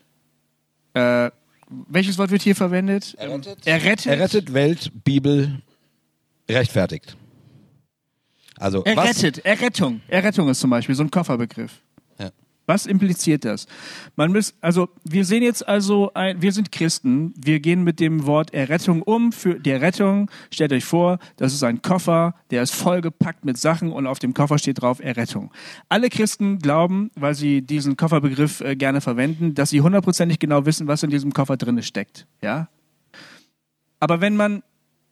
äh, 0.96 1.30
welches 1.90 2.18
Wort 2.18 2.32
wird 2.32 2.42
hier 2.42 2.56
verwendet? 2.56 3.16
Errettet. 3.18 3.68
Errettet. 3.68 4.06
Errettet, 4.06 4.54
Welt, 4.54 4.92
Bibel, 5.04 5.62
rechtfertigt. 6.50 7.18
Also, 8.58 8.80
was? 8.86 8.96
Errettet, 8.96 9.46
Errettung. 9.46 10.02
Errettung 10.08 10.50
ist 10.50 10.60
zum 10.60 10.70
Beispiel 10.70 10.96
so 10.96 11.04
ein 11.04 11.12
Kofferbegriff. 11.12 11.82
Was 12.66 12.86
impliziert 12.86 13.46
das? 13.46 13.68
Man 14.16 14.32
muss, 14.32 14.56
also 14.62 14.90
wir 15.04 15.24
sehen 15.26 15.44
jetzt 15.44 15.68
also, 15.68 16.12
ein, 16.14 16.42
wir 16.42 16.52
sind 16.52 16.72
Christen, 16.72 17.34
wir 17.38 17.60
gehen 17.60 17.84
mit 17.84 18.00
dem 18.00 18.26
Wort 18.26 18.54
Errettung 18.54 19.02
um. 19.04 19.32
Für 19.32 19.60
die 19.60 19.70
Errettung, 19.70 20.32
stellt 20.52 20.74
euch 20.74 20.86
vor, 20.86 21.20
das 21.38 21.54
ist 21.54 21.64
ein 21.64 21.82
Koffer, 21.82 22.34
der 22.50 22.64
ist 22.64 22.74
vollgepackt 22.74 23.46
mit 23.46 23.58
Sachen 23.58 23.92
und 23.92 24.08
auf 24.08 24.20
dem 24.20 24.34
Koffer 24.34 24.58
steht 24.58 24.82
drauf 24.82 25.00
Errettung. 25.00 25.52
Alle 25.90 26.10
Christen 26.10 26.60
glauben, 26.60 27.12
weil 27.16 27.36
sie 27.36 27.62
diesen 27.62 27.98
Kofferbegriff 27.98 28.62
äh, 28.62 28.76
gerne 28.76 29.02
verwenden, 29.02 29.54
dass 29.54 29.70
sie 29.70 29.82
hundertprozentig 29.82 30.40
genau 30.40 30.66
wissen, 30.66 30.88
was 30.88 31.04
in 31.04 31.12
diesem 31.12 31.34
Koffer 31.34 31.58
drin 31.58 31.82
steckt. 31.84 32.26
Ja? 32.42 32.70
Aber 34.00 34.22
wenn 34.22 34.36
man 34.36 34.64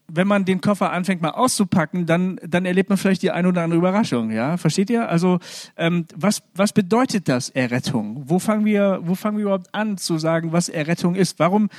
wenn 0.08 0.28
man 0.28 0.46
den 0.46 0.62
Koffer 0.62 0.92
anfängt 0.92 1.22
mal 1.22 1.32
auszupacken, 1.32 2.06
dann, 2.06 2.40
dann 2.46 2.66
erlebt 2.66 2.90
man 2.90 2.98
vielleicht 2.98 3.22
die 3.24 3.32
ein 3.32 3.46
oder 3.46 3.64
andere 3.64 3.80
Überraschung, 3.80 4.32
ja? 4.32 4.58
Versteht 4.58 4.90
ihr? 4.90 5.10
Also, 5.10 5.40
ähm, 5.78 6.06
was, 6.16 6.44
was 6.54 6.74
bedeutet 6.74 7.28
das 7.30 7.50
Errettung? 7.50 8.24
Wo 8.26 8.40
fangen 8.40 8.66
wir, 8.66 9.00
wo 9.04 9.16
fangen 9.16 9.38
wir 9.38 9.44
überhaupt 9.44 9.74
an 9.74 9.98
zu 9.98 10.18
sagen, 10.18 10.52
was 10.52 10.70
Errettung 10.70 11.16
ist? 11.16 11.40
Warum, 11.40 11.70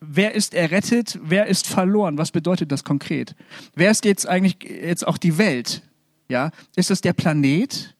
wer 0.00 0.34
ist 0.34 0.54
errettet? 0.54 1.18
Wer 1.22 1.46
ist 1.46 1.66
verloren? 1.66 2.16
Was 2.16 2.30
bedeutet 2.30 2.70
das 2.72 2.84
konkret? 2.84 3.34
Wer 3.74 3.90
ist 3.90 4.04
jetzt 4.04 4.28
eigentlich 4.28 4.58
jetzt 4.62 5.06
auch 5.06 5.18
die 5.18 5.38
Welt? 5.38 5.82
Ja? 6.28 6.50
Ist 6.76 6.90
es 6.90 7.00
der 7.00 7.12
Planet? 7.12 7.94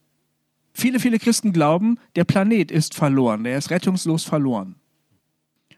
Viele, 0.72 0.99
viele 0.99 1.18
Christen 1.18 1.53
glauben, 1.53 1.99
der 2.16 2.25
Planet 2.25 2.70
ist 2.70 2.95
verloren. 2.95 3.45
Der 3.45 3.59
ist 3.59 3.70
rettungslos 3.70 4.25
verloren. 4.25 4.77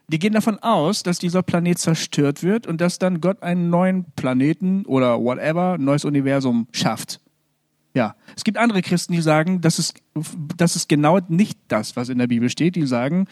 Die 0.08 0.18
gehen 0.18 0.32
davon 0.32 0.58
aus, 0.60 1.02
dass 1.02 1.18
dieser 1.18 1.42
Planet 1.42 1.78
zerstört 1.78 2.42
wird 2.42 2.66
und 2.66 2.80
dass 2.80 2.98
dann 2.98 3.20
Gott 3.20 3.42
einen 3.42 3.70
neuen 3.70 4.04
Planeten 4.14 4.84
oder 4.86 5.20
whatever, 5.20 5.78
neues 5.78 6.04
Universum 6.04 6.68
schafft. 6.72 7.20
Ja, 7.92 8.14
es 8.36 8.44
gibt 8.44 8.58
andere 8.58 8.82
Christen, 8.82 9.14
die 9.14 9.22
sagen, 9.22 9.62
das 9.62 9.78
ist, 9.78 9.94
das 10.56 10.76
ist 10.76 10.88
genau 10.88 11.18
nicht 11.28 11.58
das, 11.68 11.96
was 11.96 12.08
in 12.08 12.18
der 12.18 12.26
Bibel 12.26 12.50
steht. 12.50 12.76
Die 12.76 12.86
sagen, 12.86 13.26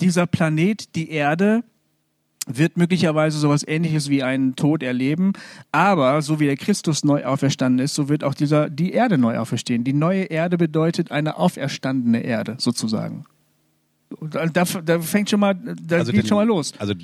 dieser 0.00 0.26
Planet, 0.26 0.94
die 0.96 1.10
Erde, 1.10 1.62
wird 2.46 2.76
möglicherweise 2.76 3.38
sowas 3.38 3.64
ähnliches 3.66 4.08
wie 4.08 4.22
einen 4.22 4.56
Tod 4.56 4.82
erleben, 4.82 5.32
aber 5.70 6.20
so 6.22 6.40
wie 6.40 6.46
der 6.46 6.56
Christus 6.56 7.04
neu 7.04 7.24
auferstanden 7.24 7.84
ist, 7.84 7.94
so 7.94 8.08
wird 8.08 8.24
auch 8.24 8.34
dieser, 8.34 8.68
die 8.68 8.92
Erde 8.92 9.16
neu 9.16 9.38
auferstehen. 9.38 9.84
Die 9.84 9.92
neue 9.92 10.24
Erde 10.24 10.58
bedeutet 10.58 11.12
eine 11.12 11.36
auferstandene 11.36 12.22
Erde, 12.22 12.56
sozusagen. 12.58 13.24
Da, 14.30 14.46
da, 14.64 15.00
fängt 15.00 15.30
schon 15.30 15.40
mal, 15.40 15.54
da 15.54 16.02
geht 16.04 16.14
den- 16.14 16.26
schon 16.26 16.36
mal 16.36 16.46
los. 16.46 16.72
Also, 16.78 16.94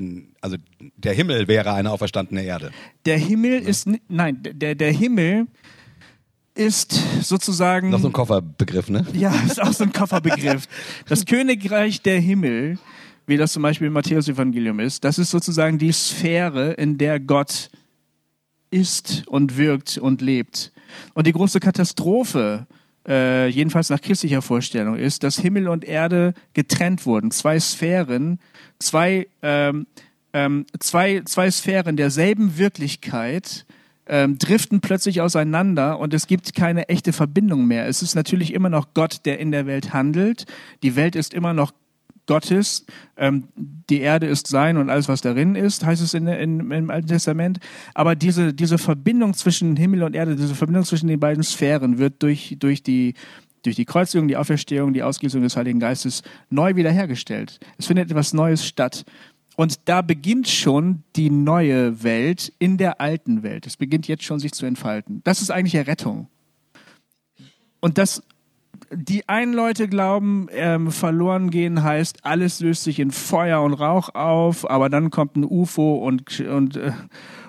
also 0.40 0.56
der 0.96 1.12
Himmel 1.14 1.48
wäre 1.48 1.72
eine 1.72 1.90
auferstandene 1.90 2.42
Erde. 2.42 2.70
Der 3.04 3.18
Himmel 3.18 3.60
ist, 3.60 3.86
ni- 3.86 4.00
nein, 4.08 4.38
der, 4.42 4.74
der 4.74 4.92
Himmel 4.92 5.46
ist 6.54 6.92
sozusagen. 7.22 7.90
Noch 7.90 8.00
so 8.00 8.08
ein 8.08 8.12
Kofferbegriff, 8.12 8.88
ne? 8.90 9.06
Ja, 9.14 9.32
ist 9.46 9.62
auch 9.62 9.72
so 9.72 9.84
ein 9.84 9.92
Kofferbegriff. 9.92 10.66
Das 11.06 11.24
Königreich 11.24 12.02
der 12.02 12.18
Himmel, 12.20 12.78
wie 13.26 13.36
das 13.36 13.52
zum 13.52 13.62
Beispiel 13.62 13.86
im 13.88 13.92
Matthäus-Evangelium 13.92 14.80
ist, 14.80 15.04
das 15.04 15.18
ist 15.18 15.30
sozusagen 15.30 15.78
die 15.78 15.92
Sphäre, 15.92 16.72
in 16.72 16.98
der 16.98 17.20
Gott 17.20 17.70
ist 18.70 19.26
und 19.28 19.56
wirkt 19.56 19.98
und 19.98 20.20
lebt. 20.20 20.72
Und 21.14 21.26
die 21.26 21.32
große 21.32 21.60
Katastrophe, 21.60 22.66
äh, 23.08 23.48
jedenfalls 23.48 23.90
nach 23.90 24.00
christlicher 24.00 24.42
Vorstellung, 24.42 24.96
ist, 24.96 25.22
dass 25.22 25.38
Himmel 25.38 25.68
und 25.68 25.84
Erde 25.84 26.34
getrennt 26.52 27.06
wurden. 27.06 27.30
Zwei 27.30 27.58
Sphären, 27.58 28.38
zwei, 28.78 29.26
ähm, 29.42 29.86
ähm, 30.32 30.66
zwei, 30.78 31.22
zwei 31.24 31.50
Sphären 31.50 31.96
derselben 31.96 32.58
Wirklichkeit 32.58 33.64
ähm, 34.06 34.38
driften 34.38 34.80
plötzlich 34.80 35.20
auseinander 35.20 35.98
und 35.98 36.14
es 36.14 36.26
gibt 36.26 36.54
keine 36.54 36.88
echte 36.88 37.12
Verbindung 37.12 37.66
mehr. 37.66 37.86
Es 37.86 38.02
ist 38.02 38.14
natürlich 38.14 38.54
immer 38.54 38.70
noch 38.70 38.94
Gott, 38.94 39.20
der 39.24 39.38
in 39.38 39.52
der 39.52 39.66
Welt 39.66 39.92
handelt. 39.92 40.46
Die 40.82 40.96
Welt 40.96 41.16
ist 41.16 41.34
immer 41.34 41.52
noch 41.52 41.72
Gottes. 42.28 42.86
Ähm, 43.16 43.48
die 43.56 44.00
Erde 44.00 44.26
ist 44.26 44.46
sein 44.46 44.76
und 44.76 44.90
alles, 44.90 45.08
was 45.08 45.20
darin 45.20 45.56
ist, 45.56 45.84
heißt 45.84 46.00
es 46.00 46.14
in, 46.14 46.28
in, 46.28 46.70
im 46.70 46.90
Alten 46.90 47.08
Testament. 47.08 47.58
Aber 47.94 48.14
diese, 48.14 48.54
diese 48.54 48.78
Verbindung 48.78 49.34
zwischen 49.34 49.74
Himmel 49.74 50.04
und 50.04 50.14
Erde, 50.14 50.36
diese 50.36 50.54
Verbindung 50.54 50.84
zwischen 50.84 51.08
den 51.08 51.18
beiden 51.18 51.42
Sphären 51.42 51.98
wird 51.98 52.22
durch, 52.22 52.56
durch 52.60 52.84
die 52.84 53.14
durch 53.64 53.74
die 53.74 53.86
Kreuzigung, 53.86 54.28
die 54.28 54.36
Auferstehung, 54.36 54.92
die 54.92 55.02
Ausgießung 55.02 55.42
des 55.42 55.56
Heiligen 55.56 55.80
Geistes 55.80 56.22
neu 56.48 56.76
wiederhergestellt. 56.76 57.58
Es 57.76 57.88
findet 57.88 58.08
etwas 58.08 58.32
Neues 58.32 58.64
statt. 58.64 59.04
Und 59.56 59.88
da 59.88 60.02
beginnt 60.02 60.48
schon 60.48 61.02
die 61.16 61.30
neue 61.30 62.04
Welt 62.04 62.52
in 62.60 62.78
der 62.78 63.00
alten 63.00 63.42
Welt. 63.42 63.66
Es 63.66 63.76
beginnt 63.76 64.06
jetzt 64.06 64.22
schon 64.22 64.38
sich 64.38 64.52
zu 64.52 64.64
entfalten. 64.64 65.20
Das 65.24 65.42
ist 65.42 65.50
eigentlich 65.50 65.74
Errettung. 65.74 66.28
Und 67.80 67.98
das, 67.98 68.22
die 68.90 69.28
einen 69.28 69.52
Leute 69.52 69.88
glauben, 69.88 70.48
ähm, 70.50 70.90
verloren 70.90 71.50
gehen 71.50 71.82
heißt, 71.82 72.24
alles 72.24 72.60
löst 72.60 72.84
sich 72.84 73.00
in 73.00 73.10
Feuer 73.10 73.62
und 73.62 73.74
Rauch 73.74 74.14
auf, 74.14 74.68
aber 74.68 74.88
dann 74.88 75.10
kommt 75.10 75.36
ein 75.36 75.44
UFO 75.44 75.96
und, 75.96 76.40
und, 76.40 76.76
äh, 76.76 76.92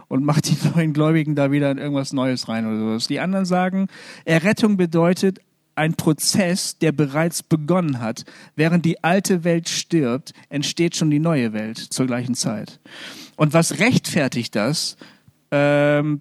und 0.08 0.24
macht 0.24 0.50
die 0.50 0.58
neuen 0.76 0.94
Gläubigen 0.94 1.36
da 1.36 1.52
wieder 1.52 1.72
in 1.72 1.78
irgendwas 1.78 2.14
Neues 2.14 2.48
rein 2.50 2.66
oder 2.66 2.80
sowas. 2.80 3.08
Die 3.08 3.20
anderen 3.20 3.46
sagen, 3.46 3.88
Errettung 4.26 4.78
bedeutet 4.78 5.40
ein 5.76 5.94
Prozess, 5.94 6.78
der 6.78 6.92
bereits 6.92 7.42
begonnen 7.42 8.02
hat. 8.02 8.26
Während 8.56 8.84
die 8.84 9.02
alte 9.02 9.46
Welt 9.46 9.70
stirbt, 9.70 10.34
entsteht 10.50 10.98
schon 10.98 11.10
die 11.10 11.20
neue 11.20 11.54
Welt 11.54 11.78
zur 11.78 12.06
gleichen 12.06 12.36
Zeit. 12.36 12.82
Und 13.38 13.54
was 13.54 13.80
rechtfertigt 13.80 14.56
das? 14.56 14.98
Ähm, 15.52 16.20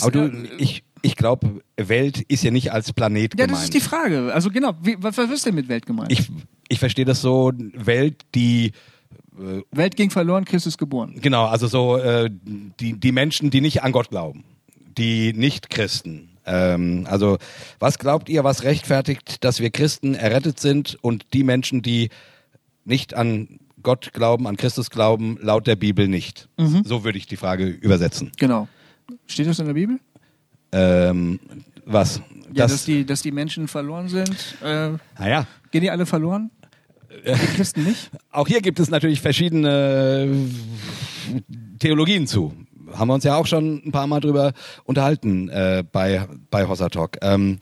Aber 0.00 0.10
du, 0.12 0.48
ich, 0.58 0.84
ich 1.06 1.14
glaube, 1.14 1.62
Welt 1.76 2.20
ist 2.22 2.42
ja 2.42 2.50
nicht 2.50 2.72
als 2.72 2.92
Planet 2.92 3.38
ja, 3.38 3.46
gemeint. 3.46 3.52
das 3.52 3.64
ist 3.64 3.74
die 3.74 3.80
Frage. 3.80 4.32
Also 4.34 4.50
genau, 4.50 4.74
wie, 4.82 4.96
was, 4.98 5.16
was 5.16 5.30
ist 5.30 5.46
denn 5.46 5.54
mit 5.54 5.68
Welt 5.68 5.86
gemeint? 5.86 6.10
ich, 6.10 6.28
ich 6.68 6.80
verstehe 6.80 7.04
das 7.04 7.22
so, 7.22 7.52
Welt, 7.74 8.22
die 8.34 8.72
Welt 9.70 9.96
ging 9.96 10.10
verloren, 10.10 10.44
Christus 10.44 10.78
geboren. 10.78 11.18
Genau, 11.20 11.46
also 11.46 11.68
so 11.68 11.96
äh, 11.98 12.28
die, 12.80 12.98
die 12.98 13.12
Menschen, 13.12 13.50
die 13.50 13.60
nicht 13.60 13.82
an 13.82 13.92
Gott 13.92 14.08
glauben, 14.08 14.44
die 14.98 15.32
nicht 15.32 15.70
Christen. 15.70 16.30
Ähm, 16.44 17.06
also 17.08 17.38
was 17.78 17.98
glaubt 17.98 18.28
ihr, 18.28 18.42
was 18.42 18.64
rechtfertigt, 18.64 19.44
dass 19.44 19.60
wir 19.60 19.70
Christen 19.70 20.14
errettet 20.14 20.58
sind 20.58 20.98
und 21.02 21.26
die 21.34 21.44
Menschen, 21.44 21.82
die 21.82 22.08
nicht 22.84 23.14
an 23.14 23.60
Gott 23.82 24.12
glauben, 24.12 24.48
an 24.48 24.56
Christus 24.56 24.90
glauben, 24.90 25.38
laut 25.40 25.66
der 25.66 25.76
Bibel 25.76 26.08
nicht? 26.08 26.48
So 26.84 27.04
würde 27.04 27.18
ich 27.18 27.26
die 27.26 27.36
Frage 27.36 27.66
übersetzen. 27.66 28.32
Genau. 28.38 28.68
Steht 29.26 29.46
das 29.46 29.58
in 29.58 29.66
der 29.66 29.74
Bibel? 29.74 30.00
Ähm, 30.72 31.40
was? 31.84 32.18
Ja, 32.52 32.64
Das- 32.64 32.72
dass, 32.72 32.84
die, 32.84 33.04
dass 33.06 33.22
die 33.22 33.32
Menschen 33.32 33.68
verloren 33.68 34.08
sind. 34.08 34.56
Äh, 34.62 34.90
naja, 35.18 35.46
gehen 35.70 35.82
die 35.82 35.90
alle 35.90 36.06
verloren? 36.06 36.50
Die 37.24 37.30
Christen 37.56 37.84
nicht? 37.84 38.10
auch 38.30 38.46
hier 38.46 38.60
gibt 38.60 38.78
es 38.78 38.90
natürlich 38.90 39.20
verschiedene 39.22 40.28
Theologien 41.78 42.26
zu. 42.26 42.52
Haben 42.92 43.08
wir 43.08 43.14
uns 43.14 43.24
ja 43.24 43.36
auch 43.36 43.46
schon 43.46 43.82
ein 43.86 43.90
paar 43.92 44.06
Mal 44.06 44.20
drüber 44.20 44.52
unterhalten 44.84 45.48
äh, 45.48 45.82
bei, 45.90 46.26
bei 46.50 46.66
Hossa 46.68 46.88
Talk. 46.88 47.16
Ähm, 47.22 47.58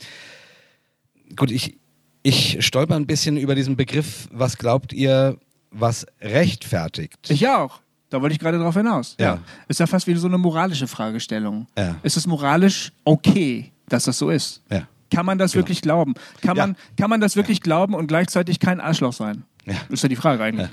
gut, 1.36 1.50
ich, 1.50 1.78
ich 2.22 2.64
stolper 2.66 2.96
ein 2.96 3.06
bisschen 3.06 3.36
über 3.36 3.54
diesen 3.54 3.76
Begriff, 3.76 4.28
was 4.32 4.58
glaubt 4.58 4.92
ihr, 4.92 5.38
was 5.70 6.06
rechtfertigt? 6.20 7.30
Ich 7.30 7.46
auch. 7.48 7.80
Da 8.14 8.22
wollte 8.22 8.32
ich 8.32 8.38
gerade 8.38 8.60
drauf 8.60 8.74
hinaus. 8.76 9.16
Ja. 9.18 9.38
Ist 9.66 9.80
ja 9.80 9.88
fast 9.88 10.06
wie 10.06 10.14
so 10.14 10.28
eine 10.28 10.38
moralische 10.38 10.86
Fragestellung. 10.86 11.66
Ja. 11.76 11.96
Ist 12.04 12.16
es 12.16 12.28
moralisch 12.28 12.92
okay, 13.02 13.72
dass 13.88 14.04
das 14.04 14.18
so 14.18 14.30
ist? 14.30 14.62
Ja. 14.70 14.82
Kann 15.12 15.26
man 15.26 15.36
das 15.36 15.50
Genau. 15.50 15.62
wirklich 15.64 15.82
glauben? 15.82 16.14
Kann, 16.40 16.56
Ja. 16.56 16.66
man, 16.68 16.76
kann 16.96 17.10
man 17.10 17.20
das 17.20 17.34
wirklich 17.34 17.60
glauben 17.60 17.92
und 17.92 18.06
gleichzeitig 18.06 18.60
kein 18.60 18.80
Arschloch 18.80 19.12
sein? 19.12 19.42
Ja. 19.64 19.74
Ist 19.88 20.04
ja 20.04 20.08
die 20.08 20.14
Frage 20.14 20.44
eigentlich. 20.44 20.68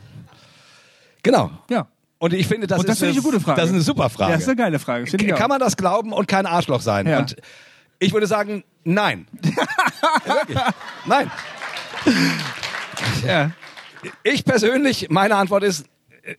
Genau. 1.23 1.49
Ja. 1.67 1.87
Und 2.19 2.33
ich 2.33 2.45
finde, 2.45 2.67
das, 2.67 2.83
das 2.85 2.97
ist, 2.97 3.01
ich 3.01 3.13
eine 3.15 3.21
gute 3.23 3.39
Frage. 3.39 3.59
Das 3.59 3.69
ist 3.69 3.73
eine 3.75 3.83
super 3.83 4.11
Frage. 4.11 4.33
Ja, 4.33 4.37
ist 4.37 4.47
eine 4.47 4.55
geile 4.55 4.77
Frage. 4.77 5.05
Kann 5.29 5.49
man 5.49 5.59
das 5.59 5.75
glauben 5.75 6.13
und 6.13 6.27
kein 6.27 6.45
Arschloch 6.45 6.81
sein? 6.81 7.07
Ja. 7.07 7.17
Und 7.17 7.35
ich 7.97 8.13
würde 8.13 8.27
sagen, 8.27 8.63
nein. 8.83 9.25
Wirklich. 10.25 10.59
Nein. 11.07 11.31
ja. 13.25 13.49
Ich 14.23 14.45
persönlich, 14.45 15.07
meine 15.09 15.35
Antwort 15.37 15.63
ist, 15.63 15.85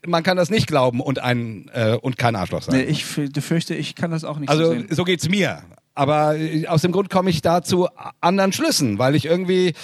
man 0.07 0.23
kann 0.23 0.37
das 0.37 0.51
nicht 0.51 0.67
glauben 0.67 1.01
und 1.01 1.19
ein 1.19 1.71
äh, 1.73 1.97
und 2.01 2.19
kein 2.19 2.37
Arschloch 2.37 2.63
sein. 2.63 2.77
Nee, 2.77 2.83
ich 2.85 3.05
fürchte, 3.05 3.75
ich 3.75 3.95
kann 3.95 4.11
das 4.11 4.25
auch 4.25 4.39
nicht 4.39 4.51
so 4.51 4.59
also 4.59 4.73
sehen. 4.73 4.87
so 4.91 5.05
geht's 5.05 5.29
mir. 5.29 5.63
aber 5.95 6.37
äh, 6.37 6.67
aus 6.67 6.83
dem 6.83 6.93
Grund 6.93 7.11
komme 7.11 7.31
ich 7.31 7.43
da 7.43 7.63
zu 7.63 7.89
anderen 8.21 8.53
Schlüssen, 8.53 8.99
weil 8.99 9.15
ich 9.15 9.27
irgendwie 9.27 9.75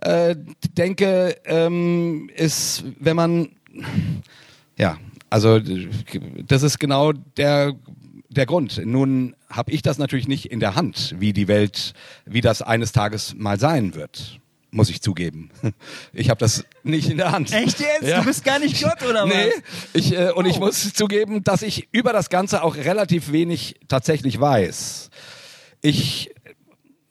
äh, 0.00 0.36
denke, 0.76 1.36
ähm, 1.44 2.30
ist, 2.34 2.84
wenn 3.00 3.16
man, 3.16 3.48
ja, 4.76 4.96
also 5.30 5.60
das 6.46 6.62
ist 6.62 6.78
genau 6.78 7.12
der 7.12 7.74
der 8.30 8.46
Grund. 8.46 8.80
Nun 8.84 9.34
habe 9.48 9.72
ich 9.72 9.82
das 9.82 9.98
natürlich 9.98 10.28
nicht 10.28 10.46
in 10.46 10.60
der 10.60 10.74
Hand, 10.74 11.16
wie 11.18 11.32
die 11.32 11.48
Welt, 11.48 11.94
wie 12.26 12.40
das 12.40 12.62
eines 12.62 12.92
Tages 12.92 13.34
mal 13.36 13.58
sein 13.58 13.94
wird. 13.94 14.40
Muss 14.70 14.90
ich 14.90 15.00
zugeben. 15.00 15.50
Ich 16.12 16.28
habe 16.28 16.38
das 16.40 16.64
nicht 16.82 17.08
in 17.10 17.16
der 17.16 17.32
Hand. 17.32 17.52
Echt 17.52 17.80
jetzt? 17.80 18.02
Ja. 18.02 18.18
Du 18.20 18.26
bist 18.26 18.44
gar 18.44 18.58
nicht 18.58 18.82
Gott, 18.82 19.02
oder 19.08 19.24
was? 19.24 19.32
Nee, 19.34 19.50
ich, 19.94 20.12
äh, 20.14 20.30
und 20.32 20.44
ich 20.46 20.56
Oh. 20.56 20.60
muss 20.60 20.92
zugeben, 20.92 21.42
dass 21.42 21.62
ich 21.62 21.88
über 21.90 22.12
das 22.12 22.28
Ganze 22.28 22.62
auch 22.62 22.76
relativ 22.76 23.32
wenig 23.32 23.76
tatsächlich 23.88 24.38
weiß. 24.38 25.08
Ich 25.80 26.30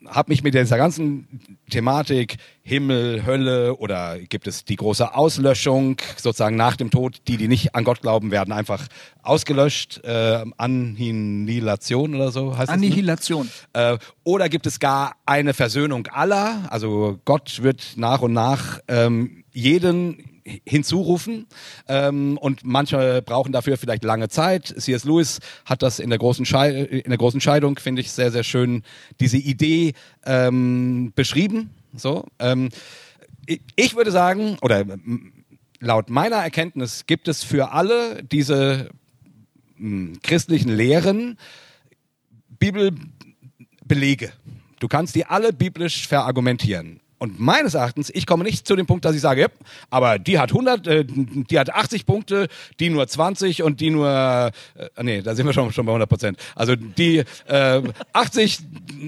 habe 0.08 0.32
mich 0.32 0.44
mit 0.44 0.54
dieser 0.54 0.78
ganzen 0.78 1.28
Thematik 1.70 2.38
Himmel, 2.64 3.26
Hölle 3.26 3.76
oder 3.76 4.20
gibt 4.20 4.48
es 4.48 4.66
die 4.66 4.76
große 4.76 5.16
Auslöschung 5.16 5.98
sozusagen 6.18 6.56
nach 6.56 6.76
dem 6.76 6.92
Tod, 6.92 7.22
die, 7.28 7.38
die 7.38 7.48
nicht 7.48 7.76
an 7.76 7.84
Gott 7.84 8.02
glauben, 8.02 8.32
werden 8.32 8.52
einfach 8.52 8.88
ausgelöscht, 9.22 10.04
äh, 10.04 10.44
Annihilation 10.58 12.16
oder 12.16 12.32
so 12.32 12.58
heißt 12.58 12.64
es. 12.64 12.68
ne? 12.68 12.74
Annihilation. 12.74 13.50
Äh, 13.74 13.98
oder 14.24 14.50
gibt 14.50 14.68
es 14.68 14.80
gar 14.80 15.16
eine 15.26 15.54
Versöhnung 15.54 16.08
aller? 16.08 16.68
Also 16.70 17.20
Gott 17.26 17.64
wird 17.64 17.94
nach 17.96 18.22
und 18.22 18.34
nach 18.34 18.80
ähm, 18.88 19.44
jeden 19.54 20.37
hinzurufen 20.66 21.48
ähm, 21.88 22.38
und 22.38 22.64
manche 22.64 23.22
brauchen 23.22 23.52
dafür 23.52 23.78
vielleicht 23.78 24.04
lange 24.04 24.30
Zeit. 24.30 24.74
C.S. 24.78 25.04
Lewis 25.04 25.40
hat 25.66 25.82
das 25.82 26.00
in 26.00 26.10
der 26.10 26.20
großen, 26.20 26.46
Schei 26.46 26.72
in 26.84 27.10
der 27.10 27.18
großen 27.18 27.42
Scheidung, 27.42 27.78
finde 27.80 28.02
ich, 28.02 28.12
sehr, 28.12 28.32
sehr 28.32 28.44
schön 28.44 28.84
diese 29.20 29.38
Idee 29.38 29.94
ähm, 30.26 31.12
beschrieben. 31.16 31.70
So, 31.96 32.26
ähm, 32.40 32.70
ich- 33.76 33.96
würde 33.96 34.12
sagen, 34.12 34.58
oder 34.62 34.82
ähm, 34.82 35.34
laut 35.80 36.10
meiner 36.10 36.38
Erkenntnis 36.38 37.06
gibt 37.08 37.28
es 37.28 37.44
für 37.44 37.72
alle 37.72 38.24
diese 38.24 38.90
mh, 39.78 40.20
christlichen 40.24 40.70
Lehren 40.76 41.38
Bibelbelege. 42.60 44.32
Du 44.80 44.88
kannst 44.88 45.16
die 45.16 45.26
alle 45.26 45.54
biblisch 45.54 46.08
verargumentieren. 46.08 47.00
Und 47.20 47.40
meines 47.40 47.74
Erachtens, 47.74 48.12
ich 48.14 48.28
komme 48.28 48.44
nicht 48.44 48.68
zu 48.68 48.76
dem 48.76 48.86
Punkt, 48.86 49.04
dass 49.04 49.16
ich 49.16 49.22
sage, 49.22 49.42
ja, 49.42 49.48
aber 49.90 50.20
die 50.20 50.38
hat 50.38 50.52
100, 50.52 50.88
äh, 50.88 51.06
die 51.08 51.58
hat 51.58 51.74
80 51.74 52.06
Punkte, 52.06 52.48
die 52.80 52.90
nur 52.90 53.08
20 53.08 53.64
und 53.64 53.82
die 53.82 53.90
nur, 53.90 54.52
äh, 54.76 55.04
nee, 55.04 55.22
da 55.22 55.34
sind 55.34 55.48
wir 55.48 55.54
schon, 55.54 55.72
schon 55.74 55.86
bei 55.86 55.92
100 55.92 56.08
Prozent. 56.08 56.38
Also 56.56 56.76
die 56.76 57.24
äh, 57.48 57.82
80, 58.14 58.60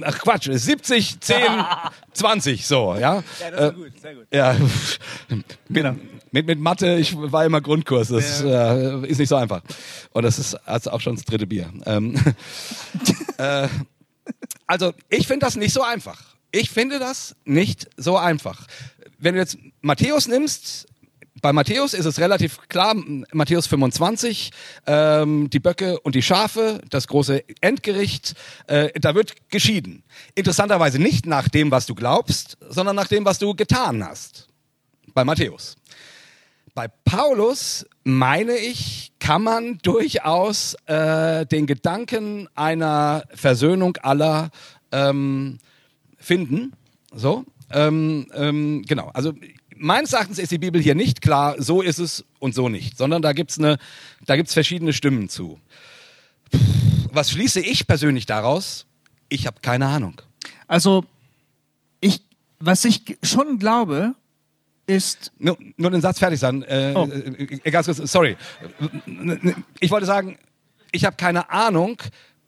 ach 0.01 0.17
Quatsch, 0.19 0.49
70, 0.51 1.19
10, 1.19 1.37
20, 2.13 2.65
so, 2.65 2.95
ja. 2.95 3.23
Ja, 3.39 3.51
das 3.51 3.69
ist 3.69 3.75
gut, 3.75 4.01
sehr 4.01 4.15
gut. 4.15 4.27
Ja, 4.33 4.55
Genau. 5.69 5.95
mit, 6.31 6.47
mit 6.47 6.59
Mathe, 6.59 6.95
ich 6.95 7.15
war 7.15 7.45
immer 7.45 7.61
Grundkurs, 7.61 8.07
das 8.07 8.41
äh, 8.41 9.05
ist 9.07 9.19
nicht 9.19 9.29
so 9.29 9.35
einfach. 9.35 9.61
Und 10.11 10.23
das 10.23 10.39
ist 10.39 10.55
also 10.67 10.91
auch 10.91 11.01
schon 11.01 11.15
das 11.15 11.25
dritte 11.25 11.45
Bier. 11.45 11.71
Ähm, 11.85 12.15
äh, 13.37 13.67
also 14.65 14.93
ich 15.09 15.27
finde 15.27 15.45
das 15.45 15.55
nicht 15.55 15.73
so 15.73 15.83
einfach. 15.83 16.38
Ich 16.51 16.69
finde 16.71 16.99
das 16.99 17.35
nicht 17.45 17.89
so 17.97 18.17
einfach. 18.17 18.65
Wenn 19.17 19.35
du 19.35 19.39
jetzt 19.39 19.57
Matthäus 19.81 20.27
nimmst, 20.27 20.87
bei 21.41 21.53
Matthäus 21.53 21.93
ist 21.93 22.05
es 22.05 22.19
relativ 22.19 22.67
klar, 22.67 22.95
Matthäus 23.31 23.67
25, 23.67 24.51
ähm, 24.87 25.49
die 25.49 25.59
Böcke 25.59 25.99
und 25.99 26.15
die 26.15 26.21
Schafe, 26.21 26.81
das 26.89 27.07
große 27.07 27.43
Endgericht, 27.61 28.33
äh, 28.67 28.89
da 28.99 29.15
wird 29.15 29.49
geschieden. 29.49 30.03
Interessanterweise 30.35 30.99
nicht 30.99 31.25
nach 31.25 31.47
dem, 31.47 31.71
was 31.71 31.85
du 31.85 31.95
glaubst, 31.95 32.57
sondern 32.67 32.95
nach 32.95 33.07
dem, 33.07 33.25
was 33.25 33.39
du 33.39 33.53
getan 33.53 34.03
hast. 34.03 34.47
Bei 35.13 35.23
Matthäus. 35.23 35.77
Bei 36.73 36.87
Paulus 36.87 37.85
meine 38.03 38.55
ich, 38.55 39.11
kann 39.19 39.43
man 39.43 39.77
durchaus 39.79 40.75
äh, 40.85 41.45
den 41.45 41.67
Gedanken 41.67 42.47
einer 42.55 43.23
Versöhnung 43.33 43.97
aller 43.97 44.49
ähm, 44.91 45.59
finden. 46.19 46.73
So, 47.13 47.45
ähm, 47.71 48.27
ähm, 48.35 48.83
genau. 48.87 49.09
Also 49.13 49.33
meines 49.75 50.13
Erachtens 50.13 50.37
ist 50.39 50.51
die 50.51 50.57
Bibel 50.57 50.81
hier 50.81 50.95
nicht 50.95 51.21
klar, 51.21 51.55
so 51.61 51.81
ist 51.81 51.99
es 51.99 52.25
und 52.39 52.53
so 52.53 52.69
nicht, 52.69 52.97
sondern 52.97 53.21
da 53.21 53.33
gibt's 53.33 53.57
eine, 53.57 53.77
da 54.25 54.35
gibt's 54.35 54.53
verschiedene 54.53 54.93
Stimmen 54.93 55.29
zu. 55.29 55.59
Was 57.11 57.31
schließe 57.31 57.59
ich 57.61 57.87
persönlich 57.87 58.25
daraus? 58.25 58.85
Ich 59.29 59.47
habe 59.47 59.57
keine 59.61 59.87
Ahnung. 59.87 60.21
Also, 60.67 61.05
ich, 62.01 62.21
was 62.59 62.85
ich 62.85 63.17
schon 63.23 63.57
glaube, 63.59 64.13
ist, 64.87 65.31
Nur, 65.37 65.57
nur 65.77 65.91
den 65.91 66.01
Satz 66.01 66.17
fertig 66.19 66.39
sein. 66.39 66.63
Äh, 66.63 66.93
Oh. 66.95 67.07
äh, 67.07 67.71
ganz 67.71 67.85
kurz, 67.85 67.97
sorry. 68.11 68.35
Ich 69.79 69.91
wollte 69.91 70.07
sagen, 70.07 70.37
ich 70.91 71.05
habe 71.05 71.15
keine 71.15 71.49
Ahnung 71.51 72.01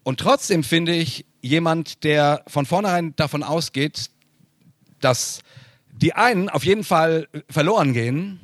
und 0.04 0.20
trotzdem 0.20 0.64
finde 0.64 0.93
ich, 0.93 1.26
jemand, 1.41 2.04
der 2.04 2.43
von 2.47 2.66
vornherein 2.66 3.16
davon 3.16 3.43
ausgeht, 3.43 4.10
dass 4.99 5.41
die 5.91 6.14
einen 6.14 6.49
auf 6.49 6.64
jeden 6.64 6.84
Fall 6.84 7.28
verloren 7.49 7.93
gehen, 7.93 8.39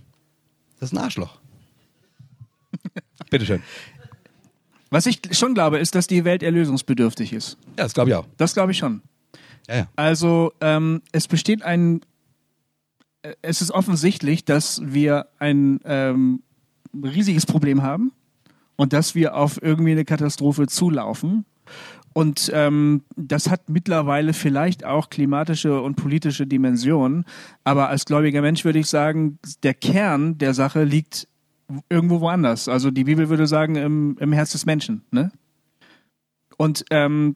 das 0.79 0.91
ist 0.91 0.97
ein 0.97 1.03
Arschloch. 1.03 1.39
Bitteschön. 3.29 3.61
was 4.89 5.05
ich 5.05 5.19
schon 5.31 5.53
glaube, 5.53 5.79
ist, 5.79 5.95
dass 5.95 6.07
die 6.07 6.23
Welt 6.25 6.43
erlösungsbedürftig 6.43 7.33
ist. 7.33 7.57
Ja, 7.77 7.83
das 7.83 7.93
glaube 7.93 8.09
ich 8.09 8.15
auch. 8.15 8.25
Das 8.37 8.53
glaube 8.53 8.71
ich 8.71 8.77
schon. 8.77 9.01
Ja, 9.67 9.75
ja. 9.75 9.87
Also 9.95 10.53
ähm, 10.61 11.01
es 11.11 11.27
besteht 11.27 11.61
ein, 11.63 12.01
äh, 13.21 13.33
es 13.41 13.61
ist 13.61 13.71
offensichtlich, 13.71 14.45
dass 14.45 14.81
wir 14.83 15.27
ein 15.39 15.79
ähm, 15.83 16.41
riesiges 16.93 17.45
Problem 17.45 17.83
haben 17.83 18.11
und 18.77 18.93
dass 18.93 19.13
wir 19.13 19.35
auf 19.35 19.61
irgendwie 19.61 19.91
eine 19.91 20.05
Katastrophe 20.05 20.67
zulaufen. 20.67 21.43
Und 22.13 22.49
ähm, 22.53 23.03
das 23.15 23.49
hat 23.49 23.69
mittlerweile 23.69 24.33
vielleicht 24.33 24.85
auch 24.85 25.09
klimatische 25.09 25.81
und 25.81 25.95
politische 25.95 26.47
Dimensionen. 26.47 27.25
Aber 27.63 27.89
als 27.89 28.05
gläubiger 28.05 28.41
Mensch 28.41 28.65
würde 28.65 28.79
ich 28.79 28.87
sagen, 28.87 29.37
der 29.61 29.75
Kern 29.75 30.37
der 30.39 30.53
Sache 30.55 30.83
liegt 30.83 31.27
irgendwo 31.89 32.21
woanders. 32.21 32.69
Also 32.69 32.89
die 32.89 33.03
Bibel 33.03 33.29
würde 33.29 33.45
sagen, 33.45 33.75
im, 33.75 34.17
im 34.19 34.31
Herz 34.31 34.53
des 34.53 34.65
Menschen. 34.65 35.03
Ne? 35.11 35.31
Und 36.55 36.85
ähm, 36.89 37.35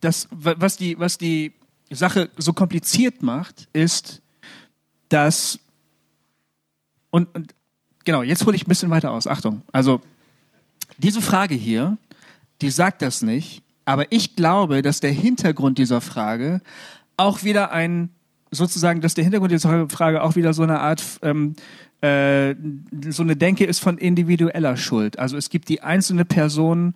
das, 0.00 0.26
wa- 0.32 0.56
was 0.58 0.76
die, 0.76 0.98
was 0.98 1.18
die 1.18 1.52
Sache 1.90 2.30
so 2.38 2.54
kompliziert 2.54 3.22
macht, 3.22 3.68
ist, 3.72 4.22
dass 5.10 5.60
und, 7.10 7.32
und 7.36 7.54
genau, 8.06 8.22
jetzt 8.22 8.46
hole 8.46 8.56
ich 8.56 8.64
ein 8.64 8.68
bisschen 8.68 8.88
weiter 8.88 9.10
aus. 9.10 9.26
Achtung. 9.26 9.60
Also 9.70 10.00
diese 10.96 11.20
Frage 11.20 11.54
hier, 11.54 11.98
die 12.62 12.70
sagt 12.70 13.02
das 13.02 13.20
nicht, 13.20 13.62
aber 13.84 14.10
ich 14.10 14.34
glaube, 14.34 14.80
dass 14.80 15.00
der 15.00 15.12
Hintergrund 15.12 15.76
dieser 15.76 16.00
Frage 16.00 16.62
auch 17.18 17.44
wieder 17.44 17.70
ein 17.70 18.08
sozusagen, 18.50 19.02
dass 19.02 19.14
der 19.14 19.24
Hintergrund 19.24 19.52
dieser 19.52 19.88
Frage 19.90 20.22
auch 20.22 20.36
wieder 20.36 20.54
so 20.54 20.62
eine 20.62 20.80
Art 20.80 21.02
ähm, 21.22 21.56
äh, 22.00 22.54
so 23.10 23.22
eine 23.22 23.36
Denke 23.36 23.66
ist 23.66 23.80
von 23.80 23.98
individueller 23.98 24.76
Schuld. 24.76 25.18
Also 25.18 25.36
es 25.36 25.50
gibt 25.50 25.68
die 25.68 25.82
einzelne 25.82 26.24
Person, 26.24 26.94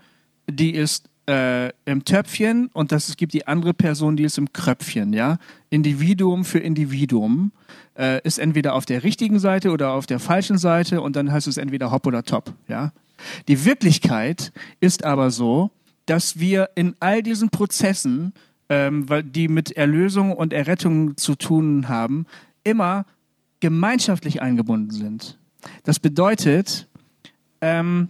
die 0.48 0.74
ist 0.74 1.09
äh, 1.30 1.72
im 1.84 2.04
Töpfchen 2.04 2.70
und 2.72 2.90
das, 2.90 3.08
es 3.08 3.16
gibt 3.16 3.32
die 3.32 3.46
andere 3.46 3.72
Person, 3.72 4.16
die 4.16 4.24
ist 4.24 4.36
im 4.36 4.52
Kröpfchen. 4.52 5.12
Ja, 5.12 5.38
Individuum 5.70 6.44
für 6.44 6.58
Individuum 6.58 7.52
äh, 7.96 8.20
ist 8.24 8.38
entweder 8.38 8.74
auf 8.74 8.84
der 8.84 9.04
richtigen 9.04 9.38
Seite 9.38 9.70
oder 9.70 9.92
auf 9.92 10.06
der 10.06 10.18
falschen 10.18 10.58
Seite 10.58 11.00
und 11.00 11.14
dann 11.14 11.30
heißt 11.30 11.46
es 11.46 11.56
entweder 11.56 11.92
Hop 11.92 12.06
oder 12.08 12.24
Top. 12.24 12.52
Ja, 12.66 12.92
die 13.46 13.64
Wirklichkeit 13.64 14.52
ist 14.80 15.04
aber 15.04 15.30
so, 15.30 15.70
dass 16.04 16.40
wir 16.40 16.70
in 16.74 16.96
all 16.98 17.22
diesen 17.22 17.50
Prozessen, 17.50 18.32
ähm, 18.68 19.06
die 19.26 19.46
mit 19.46 19.70
Erlösung 19.70 20.32
und 20.32 20.52
Errettung 20.52 21.16
zu 21.16 21.36
tun 21.36 21.88
haben, 21.88 22.26
immer 22.64 23.06
gemeinschaftlich 23.60 24.42
eingebunden 24.42 24.90
sind. 24.90 25.38
Das 25.84 26.00
bedeutet, 26.00 26.88
ähm, 27.60 28.08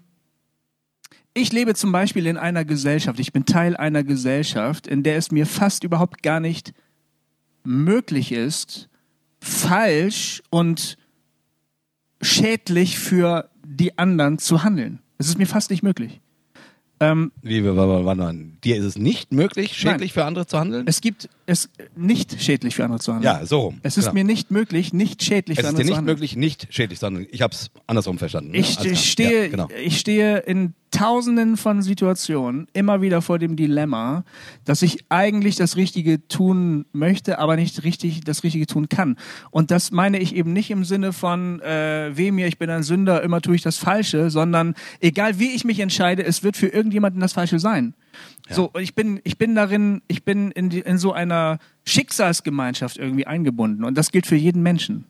ich 1.40 1.52
lebe 1.52 1.74
zum 1.74 1.92
Beispiel 1.92 2.26
in 2.26 2.36
einer 2.36 2.64
Gesellschaft, 2.64 3.18
ich 3.20 3.32
bin 3.32 3.44
Teil 3.44 3.76
einer 3.76 4.04
Gesellschaft, 4.04 4.86
in 4.86 5.02
der 5.02 5.16
es 5.16 5.30
mir 5.30 5.46
fast 5.46 5.84
überhaupt 5.84 6.22
gar 6.22 6.40
nicht 6.40 6.72
möglich 7.64 8.32
ist, 8.32 8.88
falsch 9.40 10.42
und 10.50 10.96
schädlich 12.22 12.98
für 12.98 13.50
die 13.64 13.98
anderen 13.98 14.38
zu 14.38 14.62
handeln. 14.62 15.00
Es 15.18 15.28
ist 15.28 15.38
mir 15.38 15.46
fast 15.46 15.70
nicht 15.70 15.82
möglich. 15.82 16.20
Ähm, 17.00 17.32
Wie, 17.42 17.64
w- 17.64 17.68
w- 17.72 18.04
warte 18.04 18.20
mal. 18.20 18.34
Dir 18.64 18.76
ist 18.76 18.84
es 18.84 18.98
nicht 18.98 19.32
möglich, 19.32 19.74
schädlich 19.76 20.12
für 20.12 20.24
andere 20.24 20.46
zu 20.46 20.58
handeln? 20.58 20.84
es 20.86 21.00
gibt 21.00 21.28
es 21.46 21.68
nicht 21.96 22.40
schädlich 22.42 22.74
für 22.76 22.84
andere 22.84 23.00
zu 23.00 23.12
handeln. 23.14 23.24
ja, 23.40 23.44
so 23.46 23.60
rum. 23.60 23.80
Es 23.82 23.96
ist 23.96 24.04
Genau. 24.04 24.14
mir 24.14 24.24
nicht 24.24 24.50
möglich, 24.50 24.92
nicht 24.92 25.22
schädlich 25.22 25.58
Es 25.58 25.62
für 25.64 25.68
ist 25.68 25.72
dir 25.72 25.76
andere 25.78 25.82
zu 25.84 25.88
nicht 25.90 25.96
handeln. 25.98 26.14
möglich, 26.14 26.36
nicht 26.36 26.66
schädlich 26.70 26.98
zu 27.00 27.06
handeln. 27.06 27.26
Ich 27.30 27.42
habe 27.42 27.54
es 27.54 27.70
andersrum 27.86 28.18
verstanden. 28.18 28.50
ne? 28.52 28.58
Ich, 28.58 28.76
klar. 28.78 28.86
ich 28.92 29.10
stehe, 29.10 29.42
Ja, 29.44 29.48
genau. 29.48 29.68
ich 29.84 29.98
stehe 29.98 30.38
in 30.38 30.74
tausenden 30.92 31.56
von 31.56 31.82
Situationen 31.82 32.66
immer 32.72 33.00
wieder 33.00 33.22
vor 33.22 33.38
dem 33.38 33.54
Dilemma, 33.56 34.24
dass 34.64 34.82
ich 34.82 35.04
eigentlich 35.08 35.54
das 35.56 35.76
Richtige 35.76 36.26
tun 36.28 36.84
möchte, 36.92 37.38
aber 37.38 37.54
nicht 37.56 37.84
richtig 37.84 38.20
das 38.22 38.42
Richtige 38.42 38.66
tun 38.66 38.88
kann. 38.88 39.16
Und 39.52 39.70
das 39.70 39.92
meine 39.92 40.18
ich 40.18 40.34
eben 40.34 40.52
nicht 40.52 40.70
im 40.70 40.84
Sinne 40.84 41.12
von 41.12 41.60
äh, 41.60 42.10
weh 42.16 42.32
mir, 42.32 42.48
ich 42.48 42.58
bin 42.58 42.70
ein 42.70 42.82
Sünder, 42.82 43.22
immer 43.22 43.40
tue 43.40 43.54
ich 43.54 43.62
das 43.62 43.76
Falsche, 43.76 44.30
sondern 44.30 44.74
egal 45.00 45.38
wie 45.38 45.50
ich 45.54 45.64
mich 45.64 45.78
entscheide, 45.80 46.24
es 46.24 46.42
wird 46.42 46.56
für 46.56 46.66
irgendjemanden 46.68 47.20
das 47.20 47.32
Falsche 47.34 47.58
sein. 47.60 47.94
So, 48.48 48.70
ich 48.78 48.94
bin, 48.94 49.20
ich 49.24 49.38
bin 49.38 49.54
darin, 49.54 50.02
ich 50.08 50.24
bin 50.24 50.50
in, 50.50 50.70
die, 50.70 50.80
in 50.80 50.98
so 50.98 51.12
einer 51.12 51.58
Schicksalsgemeinschaft 51.84 52.96
irgendwie 52.96 53.26
eingebunden. 53.26 53.84
Und 53.84 53.96
das 53.96 54.10
gilt 54.10 54.26
für 54.26 54.36
jeden 54.36 54.62
Menschen. 54.62 55.06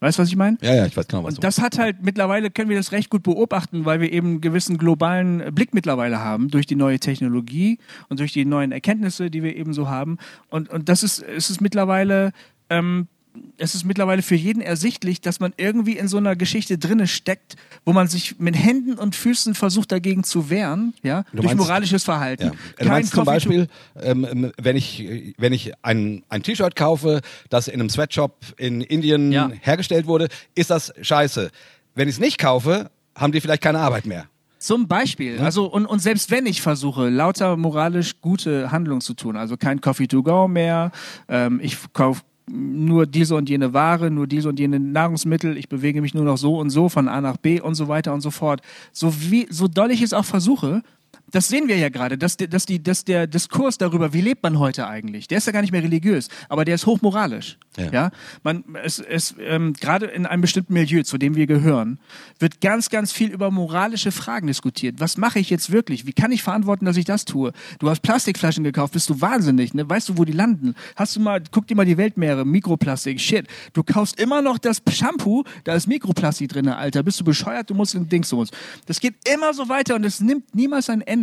Weißt 0.00 0.18
du, 0.18 0.22
was 0.22 0.28
ich 0.28 0.36
meine? 0.36 0.56
Ja, 0.60 0.74
ja, 0.74 0.86
ich 0.86 0.96
weiß 0.96 1.08
genau, 1.08 1.24
was 1.24 1.34
Und 1.34 1.44
das 1.44 1.60
hat 1.60 1.78
halt 1.78 2.02
mittlerweile 2.02 2.50
können 2.50 2.68
wir 2.68 2.76
das 2.76 2.92
recht 2.92 3.10
gut 3.10 3.24
beobachten, 3.24 3.84
weil 3.84 4.00
wir 4.00 4.12
eben 4.12 4.28
einen 4.28 4.40
gewissen 4.40 4.78
globalen 4.78 5.52
Blick 5.54 5.74
mittlerweile 5.74 6.20
haben 6.20 6.48
durch 6.50 6.66
die 6.66 6.76
neue 6.76 7.00
Technologie 7.00 7.78
und 8.08 8.20
durch 8.20 8.32
die 8.32 8.44
neuen 8.44 8.70
Erkenntnisse, 8.70 9.28
die 9.28 9.42
wir 9.42 9.56
eben 9.56 9.72
so 9.72 9.88
haben. 9.88 10.18
Und, 10.50 10.68
und 10.68 10.88
das 10.88 11.02
ist, 11.02 11.20
es 11.20 11.50
ist 11.50 11.60
mittlerweile, 11.60 12.32
ähm, 12.70 13.08
es 13.56 13.74
ist 13.74 13.84
mittlerweile 13.84 14.22
für 14.22 14.34
jeden 14.34 14.60
ersichtlich, 14.60 15.20
dass 15.20 15.40
man 15.40 15.52
irgendwie 15.56 15.96
in 15.96 16.08
so 16.08 16.16
einer 16.16 16.36
Geschichte 16.36 16.78
drinne 16.78 17.06
steckt, 17.06 17.56
wo 17.84 17.92
man 17.92 18.08
sich 18.08 18.38
mit 18.38 18.56
Händen 18.56 18.94
und 18.94 19.14
Füßen 19.16 19.54
versucht 19.54 19.92
dagegen 19.92 20.24
zu 20.24 20.50
wehren, 20.50 20.94
ja, 21.02 21.22
Du 21.30 21.36
durch 21.36 21.46
meinst- 21.46 21.58
moralisches 21.58 22.04
Verhalten. 22.04 22.44
Ja. 22.44 22.52
Du 22.78 22.88
meinst 22.88 23.10
zum 23.12 23.18
Coffee 23.24 23.34
Beispiel, 23.34 23.68
ähm, 24.00 24.52
wenn 24.60 24.76
ich, 24.76 25.34
wenn 25.38 25.52
ich 25.52 25.72
ein, 25.82 26.24
ein 26.28 26.42
T-Shirt 26.42 26.76
kaufe, 26.76 27.20
das 27.50 27.68
in 27.68 27.80
einem 27.80 27.90
Sweatshop 27.90 28.36
in 28.56 28.80
Indien 28.80 29.32
Ja. 29.32 29.50
hergestellt 29.60 30.06
wurde, 30.06 30.28
ist 30.54 30.70
das 30.70 30.92
scheiße. 31.00 31.50
Wenn 31.94 32.08
ich 32.08 32.14
es 32.16 32.20
nicht 32.20 32.38
kaufe, 32.38 32.90
haben 33.16 33.32
die 33.32 33.40
vielleicht 33.40 33.62
keine 33.62 33.80
Arbeit 33.80 34.06
mehr. 34.06 34.26
Zum 34.60 34.88
Beispiel. 34.88 35.38
Also, 35.38 35.66
und, 35.66 35.86
und 35.86 36.00
selbst 36.00 36.32
wenn 36.32 36.44
ich 36.46 36.62
versuche, 36.62 37.08
lauter 37.10 37.56
moralisch 37.56 38.20
gute 38.20 38.72
Handlungen 38.72 39.00
zu 39.00 39.14
tun, 39.14 39.36
also 39.36 39.56
kein 39.56 39.80
Coffee 39.80 40.08
to 40.08 40.22
go 40.24 40.48
mehr, 40.48 40.90
ähm, 41.28 41.60
ich 41.62 41.76
kaufe 41.92 42.22
nur 42.50 43.06
diese 43.06 43.34
und 43.34 43.48
jene 43.48 43.72
Ware, 43.72 44.10
nur 44.10 44.26
diese 44.26 44.48
und 44.48 44.58
jene 44.58 44.80
Nahrungsmittel, 44.80 45.56
ich 45.56 45.68
bewege 45.68 46.00
mich 46.00 46.14
nur 46.14 46.24
noch 46.24 46.38
so 46.38 46.58
und 46.58 46.70
so 46.70 46.88
von 46.88 47.08
A 47.08 47.20
nach 47.20 47.36
B 47.36 47.60
und 47.60 47.74
so 47.74 47.88
weiter 47.88 48.12
und 48.12 48.20
so 48.20 48.30
fort. 48.30 48.60
So 48.92 49.12
wie, 49.30 49.46
so 49.50 49.68
doll 49.68 49.90
ich 49.90 50.02
es 50.02 50.12
auch 50.12 50.24
versuche, 50.24 50.82
das 51.30 51.48
sehen 51.48 51.68
wir 51.68 51.76
ja 51.76 51.88
gerade, 51.88 52.16
dass, 52.18 52.36
der- 52.36 52.48
dass, 52.48 52.66
die, 52.66 52.82
dass 52.82 53.04
der 53.04 53.26
Diskurs 53.26 53.78
darüber, 53.78 54.12
wie 54.12 54.20
lebt 54.20 54.42
man 54.42 54.58
heute 54.58 54.86
eigentlich, 54.86 55.28
der 55.28 55.38
ist 55.38 55.46
ja 55.46 55.52
gar 55.52 55.60
nicht 55.62 55.72
mehr 55.72 55.82
religiös, 55.82 56.28
aber 56.48 56.64
der 56.64 56.74
ist 56.76 56.86
hochmoralisch. 56.86 57.58
Ja. 57.76 57.92
Ja, 57.92 58.10
man, 58.42 58.64
es, 58.82 58.98
es, 58.98 59.34
ähm, 59.40 59.72
gerade 59.74 60.06
in 60.06 60.26
einem 60.26 60.40
bestimmten 60.42 60.72
Milieu, 60.72 61.02
zu 61.04 61.16
dem 61.18 61.36
wir 61.36 61.46
gehören, 61.46 62.00
wird 62.40 62.60
ganz, 62.60 62.88
ganz 62.90 63.12
viel 63.12 63.30
über 63.30 63.50
moralische 63.52 64.10
Fragen 64.10 64.48
diskutiert. 64.48 64.96
Was 64.98 65.16
mache 65.16 65.38
ich 65.38 65.48
jetzt 65.48 65.70
wirklich? 65.70 66.06
Wie 66.06 66.12
kann 66.12 66.32
ich 66.32 66.42
verantworten, 66.42 66.86
dass 66.86 66.96
ich 66.96 67.04
das 67.04 67.24
tue? 67.24 67.52
Du 67.78 67.88
hast 67.88 68.00
Plastikflaschen 68.00 68.64
gekauft, 68.64 68.94
bist 68.94 69.08
du 69.10 69.20
wahnsinnig, 69.20 69.74
ne? 69.74 69.88
Weißt 69.88 70.08
du, 70.08 70.18
wo 70.18 70.24
die 70.24 70.32
landen? 70.32 70.74
Hast 70.96 71.14
du 71.14 71.20
mal, 71.20 71.40
guck 71.52 71.66
dir 71.68 71.76
mal 71.76 71.86
die 71.86 71.96
Weltmeere, 71.96 72.44
Mikroplastik, 72.44 73.20
shit. 73.20 73.46
Du 73.74 73.82
kaufst 73.84 74.18
immer 74.20 74.42
noch 74.42 74.58
das 74.58 74.82
Shampoo, 74.90 75.44
da 75.64 75.74
ist 75.74 75.86
Mikroplastik 75.86 76.48
drin, 76.48 76.68
Alter. 76.68 77.02
Bist 77.04 77.20
du 77.20 77.24
bescheuert? 77.24 77.70
Du 77.70 77.74
musst 77.74 77.94
den 77.94 78.08
Dings 78.08 78.28
so. 78.28 78.44
Das 78.86 78.98
geht 78.98 79.14
immer 79.32 79.54
so 79.54 79.68
weiter 79.68 79.94
und 79.94 80.04
es 80.04 80.20
nimmt 80.20 80.54
niemals 80.54 80.90
ein 80.90 81.00
Ende. 81.02 81.17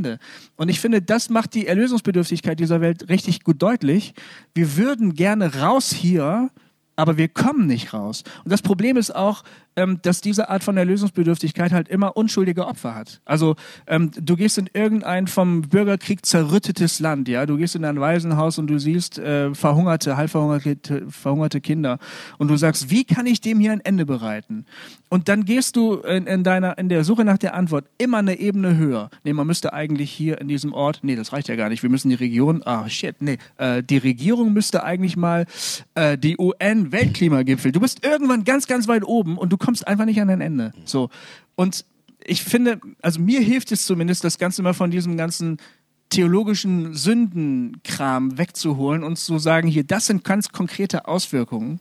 Und 0.55 0.69
ich 0.69 0.80
finde, 0.80 1.01
das 1.01 1.30
macht 1.30 1.53
die 1.53 1.67
Erlösungsbedürftigkeit 1.67 2.59
dieser 2.59 2.81
Welt 2.81 3.09
richtig 3.09 3.43
gut 3.43 3.61
deutlich. 3.61 4.13
Wir 4.53 4.77
würden 4.77 5.13
gerne 5.13 5.61
raus 5.61 5.91
hier, 5.91 6.49
aber 6.95 7.17
wir 7.17 7.27
kommen 7.27 7.67
nicht 7.67 7.93
raus. 7.93 8.23
Und 8.43 8.51
das 8.51 8.61
Problem 8.61 8.97
ist 8.97 9.15
auch, 9.15 9.43
ähm, 9.76 9.99
dass 10.02 10.22
diese 10.22 10.49
Art 10.49 10.64
von 10.64 10.77
Erlösungsbedürftigkeit 10.77 11.72
halt 11.72 11.88
immer 11.88 12.15
unschuldige 12.18 12.65
Opfer 12.65 12.95
hat. 12.95 13.22
Also 13.26 13.56
ähm, 13.88 14.11
du 14.19 14.35
gehst 14.35 14.57
in 14.57 14.69
irgendein 14.73 15.27
vom 15.27 15.61
Bürgerkrieg 15.61 16.26
zerrüttetes 16.26 16.99
Land, 16.99 17.27
ja, 17.27 17.45
du 17.45 17.57
gehst 17.57 17.76
in 17.76 17.85
ein 17.85 17.99
Waisenhaus 17.99 18.57
und 18.57 18.68
du 18.68 18.80
siehst 18.80 19.19
äh, 19.19 19.53
verhungerte, 19.53 20.18
halb 20.18 20.30
verhungerte, 20.30 21.61
Kinder 21.61 21.99
und 22.38 22.49
du 22.49 22.57
sagst, 22.57 22.89
wie 22.89 23.03
kann 23.03 23.26
ich 23.26 23.41
dem 23.41 23.60
hier 23.60 23.72
ein 23.72 23.81
Ende 23.81 24.06
bereiten? 24.06 24.65
Und 25.10 25.30
dann 25.30 25.45
gehst 25.45 25.76
du 25.76 25.95
in, 25.95 26.27
in 26.27 26.43
deiner 26.43 26.77
in 26.77 26.89
der 26.89 27.03
Suche 27.03 27.23
nach 27.23 27.38
der 27.38 27.53
Antwort 27.53 27.85
immer 27.97 28.18
eine 28.18 28.39
Ebene 28.39 28.77
höher. 28.77 29.10
Nee, 29.23 29.34
man 29.34 29.47
müsste 29.47 29.73
eigentlich 29.73 30.11
hier 30.11 30.41
in 30.41 30.47
diesem 30.47 30.73
Ort, 30.73 30.99
nee, 31.03 31.15
das 31.15 31.31
reicht 31.31 31.47
ja 31.47 31.56
gar 31.56 31.69
nicht. 31.69 31.84
Wir 31.84 31.89
müssen 31.89 32.10
die 32.10 32.15
Region, 32.15 32.64
ah 32.65 32.89
shit, 32.89 33.22
nee, 33.22 33.38
äh, 33.57 33.84
die 33.84 33.97
Regierung 33.97 34.53
müsste 34.53 34.84
eigentlich 34.84 35.15
mal 35.15 35.45
äh, 35.95 36.18
die 36.18 36.38
UN 36.38 36.91
Weltklimagipfel. 36.91 37.72
Du 37.72 37.80
bist 37.80 38.06
irgendwann 38.06 38.43
ganz 38.43 38.68
ganz 38.68 38.88
weit 38.88 39.06
oben 39.06 39.38
und 39.38 39.52
du 39.52 39.57
kommst 39.66 39.88
einfach 39.88 40.06
nicht 40.06 40.22
an 40.22 40.30
ein 40.30 40.42
Ende. 40.42 40.74
So. 40.86 41.10
Und 41.56 41.86
ich 42.24 42.44
finde, 42.44 42.80
also 43.02 43.20
mir 43.20 43.42
hilft 43.42 43.72
es 43.72 43.86
zumindest, 43.86 44.24
das 44.24 44.38
Ganze 44.38 44.62
mal 44.62 44.74
von 44.74 44.92
diesem 44.92 45.18
ganzen 45.18 45.58
theologischen 46.10 46.94
Sündenkram 46.94 48.38
wegzuholen 48.38 49.04
und 49.04 49.18
zu 49.18 49.40
sagen, 49.40 49.68
hier, 49.68 49.84
das 49.84 50.06
sind 50.06 50.24
ganz 50.24 50.50
konkrete 50.50 51.08
Auswirkungen. 51.08 51.80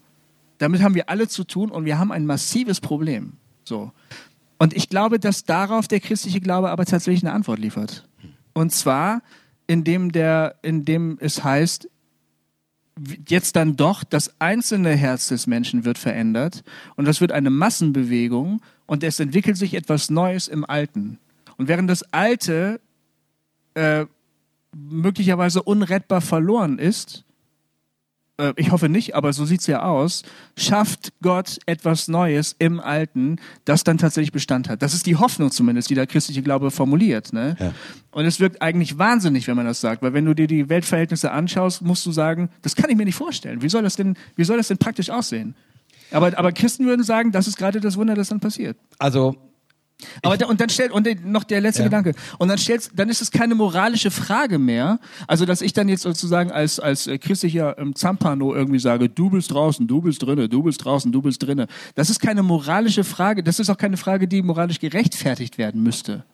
Damit 0.58 0.82
haben 0.82 0.94
wir 0.94 1.10
alle 1.10 1.28
zu 1.28 1.44
tun 1.44 1.70
und 1.70 1.84
wir 1.84 1.98
haben 1.98 2.10
ein 2.10 2.26
massives 2.26 2.80
Problem. 2.80 3.34
So. 3.64 3.92
Und 4.58 4.74
ich 4.74 4.88
glaube, 4.88 5.18
dass 5.18 5.44
darauf 5.44 5.88
der 5.88 6.00
christliche 6.00 6.40
Glaube 6.40 6.70
aber 6.70 6.86
tatsächlich 6.86 7.22
eine 7.22 7.32
Antwort 7.32 7.58
liefert. 7.58 8.08
Und 8.54 8.72
zwar, 8.72 9.22
indem 9.66 10.12
der, 10.12 10.56
indem 10.62 11.18
es 11.20 11.44
heißt, 11.44 11.88
jetzt 13.28 13.56
dann 13.56 13.76
doch 13.76 14.04
das 14.04 14.40
einzelne 14.40 14.94
Herz 14.94 15.28
des 15.28 15.46
Menschen 15.46 15.84
wird 15.84 15.98
verändert 15.98 16.62
und 16.96 17.06
das 17.06 17.20
wird 17.20 17.32
eine 17.32 17.50
Massenbewegung 17.50 18.60
und 18.86 19.02
es 19.02 19.20
entwickelt 19.20 19.56
sich 19.56 19.74
etwas 19.74 20.10
Neues 20.10 20.48
im 20.48 20.64
Alten. 20.64 21.18
Und 21.56 21.68
während 21.68 21.90
das 21.90 22.02
Alte 22.12 22.80
äh, 23.74 24.06
möglicherweise 24.74 25.62
unrettbar 25.62 26.20
verloren 26.20 26.78
ist, 26.78 27.24
ich 28.56 28.72
hoffe 28.72 28.88
nicht, 28.88 29.14
aber 29.14 29.32
so 29.32 29.44
sieht's 29.44 29.66
ja 29.68 29.82
aus, 29.82 30.22
schafft 30.56 31.12
Gott 31.22 31.58
etwas 31.66 32.08
Neues 32.08 32.56
im 32.58 32.80
Alten, 32.80 33.36
das 33.64 33.84
dann 33.84 33.96
tatsächlich 33.96 34.32
Bestand 34.32 34.68
hat. 34.68 34.82
Das 34.82 34.92
ist 34.92 35.06
die 35.06 35.16
Hoffnung 35.16 35.52
zumindest, 35.52 35.88
die 35.90 35.94
der 35.94 36.08
christliche 36.08 36.42
Glaube 36.42 36.72
formuliert. 36.72 37.32
Ne? 37.32 37.56
Ja. 37.60 37.72
Und 38.10 38.24
es 38.24 38.40
wirkt 38.40 38.60
eigentlich 38.60 38.98
wahnsinnig, 38.98 39.46
wenn 39.46 39.56
man 39.56 39.66
das 39.66 39.80
sagt, 39.80 40.02
weil 40.02 40.14
wenn 40.14 40.24
du 40.24 40.34
dir 40.34 40.48
die 40.48 40.68
Weltverhältnisse 40.68 41.30
anschaust, 41.30 41.82
musst 41.82 42.04
du 42.06 42.12
sagen, 42.12 42.50
das 42.62 42.74
kann 42.74 42.90
ich 42.90 42.96
mir 42.96 43.04
nicht 43.04 43.14
vorstellen. 43.14 43.62
Wie 43.62 43.68
soll 43.68 43.82
das 43.82 43.94
denn, 43.94 44.16
wie 44.34 44.44
soll 44.44 44.56
das 44.56 44.68
denn 44.68 44.78
praktisch 44.78 45.10
aussehen? 45.10 45.54
Aber, 46.10 46.36
aber 46.36 46.52
Christen 46.52 46.86
würden 46.86 47.04
sagen, 47.04 47.30
das 47.30 47.46
ist 47.46 47.56
gerade 47.56 47.80
das 47.80 47.96
Wunder, 47.96 48.14
das 48.14 48.28
dann 48.28 48.40
passiert. 48.40 48.76
Also, 48.98 49.36
Aber 50.22 50.36
da, 50.36 50.46
und 50.46 50.60
dann 50.60 50.68
stellt 50.68 50.92
und 50.92 51.24
noch 51.24 51.44
der 51.44 51.60
letzte 51.60 51.82
Ja. 51.82 51.88
Gedanke 51.88 52.14
und 52.38 52.48
dann 52.48 52.58
stellst 52.58 52.92
dann 52.96 53.08
ist 53.08 53.22
es 53.22 53.30
keine 53.30 53.54
moralische 53.54 54.10
Frage 54.10 54.58
mehr, 54.58 54.98
also 55.26 55.44
dass 55.46 55.62
ich 55.62 55.72
dann 55.72 55.88
jetzt 55.88 56.02
sozusagen 56.02 56.50
als 56.50 56.80
als 56.80 57.06
äh, 57.06 57.18
christlicher 57.18 57.78
ähm, 57.78 57.94
Zampano 57.94 58.54
irgendwie 58.54 58.78
sage, 58.78 59.08
du 59.08 59.30
bist 59.30 59.52
draußen, 59.52 59.86
du 59.86 60.02
bist 60.02 60.22
drinne, 60.22 60.48
du 60.48 60.62
bist 60.62 60.84
draußen, 60.84 61.10
du 61.12 61.22
bist 61.22 61.42
drinne. 61.42 61.68
Das 61.94 62.10
ist 62.10 62.20
keine 62.20 62.42
moralische 62.42 63.04
Frage, 63.04 63.42
das 63.42 63.60
ist 63.60 63.70
auch 63.70 63.78
keine 63.78 63.96
Frage, 63.96 64.28
die 64.28 64.42
moralisch 64.42 64.80
gerechtfertigt 64.80 65.58
werden 65.58 65.82
müsste. 65.82 66.24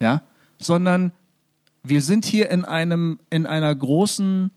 Ja? 0.00 0.22
Sondern 0.58 1.12
wir 1.82 2.00
sind 2.00 2.24
hier 2.24 2.50
in 2.50 2.64
einem 2.64 3.18
in 3.30 3.46
einer 3.46 3.74
großen 3.74 4.50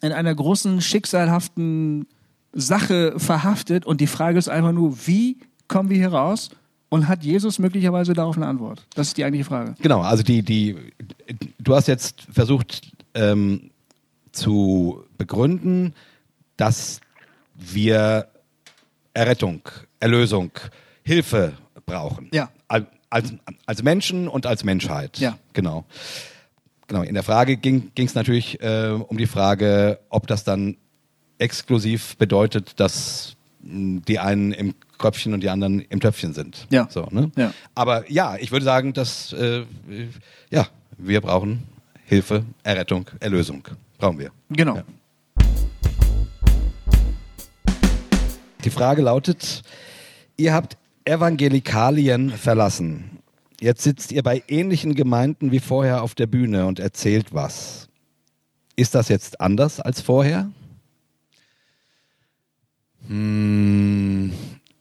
in 0.00 0.12
einer 0.12 0.34
großen 0.34 0.80
schicksalhaften 0.80 2.06
Sache 2.52 3.14
verhaftet 3.18 3.84
und 3.84 4.00
die 4.00 4.06
Frage 4.06 4.38
ist 4.38 4.48
einfach 4.48 4.72
nur, 4.72 5.06
wie 5.06 5.38
kommen 5.68 5.90
wir 5.90 5.98
hier 5.98 6.12
raus? 6.12 6.50
Und 6.90 7.08
hat 7.08 7.22
Jesus 7.22 7.58
möglicherweise 7.58 8.14
darauf 8.14 8.36
eine 8.36 8.46
Antwort? 8.46 8.86
Das 8.94 9.08
ist 9.08 9.16
die 9.18 9.24
eigentliche 9.24 9.44
Frage. 9.44 9.74
Genau, 9.80 10.00
also 10.00 10.22
die, 10.22 10.42
die, 10.42 10.76
du 11.58 11.74
hast 11.74 11.86
jetzt 11.88 12.22
versucht 12.32 12.92
ähm, 13.14 13.70
zu 14.32 15.04
begründen, 15.18 15.94
dass 16.56 17.00
wir 17.54 18.28
Errettung, 19.12 19.62
Erlösung, 20.00 20.50
Hilfe 21.02 21.52
brauchen. 21.84 22.28
Ja. 22.32 22.50
Al- 22.68 22.86
Als, 23.10 23.32
als 23.66 23.82
Menschen 23.82 24.28
und 24.28 24.46
als 24.46 24.64
Menschheit. 24.64 25.18
Ja. 25.18 25.38
Genau. 25.54 25.84
Genau. 26.86 27.02
In 27.02 27.14
der 27.14 27.22
Frage 27.22 27.56
ging 27.56 27.90
es 27.96 28.14
natürlich 28.14 28.60
äh, 28.62 28.90
um 28.90 29.16
die 29.18 29.26
Frage, 29.26 29.98
ob 30.08 30.26
das 30.26 30.44
dann 30.44 30.76
exklusiv 31.38 32.16
bedeutet, 32.16 32.80
dass 32.80 33.36
die 33.60 34.18
einen 34.18 34.52
im 34.52 34.74
Kröpfchen 34.98 35.32
und 35.32 35.40
die 35.40 35.48
anderen 35.48 35.80
im 35.80 36.00
Töpfchen 36.00 36.34
sind. 36.34 36.66
Ja. 36.70 36.88
So, 36.90 37.06
ne? 37.10 37.30
Ja. 37.36 37.52
Aber 37.74 38.10
ja, 38.10 38.36
ich 38.36 38.50
würde 38.52 38.64
sagen, 38.64 38.92
dass 38.92 39.32
äh, 39.32 39.64
ja, 40.50 40.66
wir 40.98 41.20
brauchen 41.20 41.62
Hilfe, 42.04 42.44
Errettung, 42.62 43.08
Erlösung. 43.20 43.66
Brauchen 43.98 44.18
wir. 44.18 44.30
Genau. 44.50 44.76
Ja. 44.76 44.84
Die 48.64 48.70
Frage 48.70 49.02
lautet, 49.02 49.62
ihr 50.36 50.52
habt 50.52 50.76
Evangelikalien 51.04 52.30
verlassen. 52.30 53.18
Jetzt 53.60 53.82
sitzt 53.82 54.12
ihr 54.12 54.22
bei 54.22 54.42
ähnlichen 54.46 54.94
Gemeinden 54.94 55.52
wie 55.52 55.60
vorher 55.60 56.02
auf 56.02 56.14
der 56.14 56.26
Bühne 56.26 56.66
und 56.66 56.78
erzählt 56.78 57.32
was. 57.32 57.88
Ist 58.76 58.94
das 58.94 59.08
jetzt 59.08 59.40
anders 59.40 59.80
als 59.80 60.00
vorher? 60.00 60.50
Hm, 63.08 64.32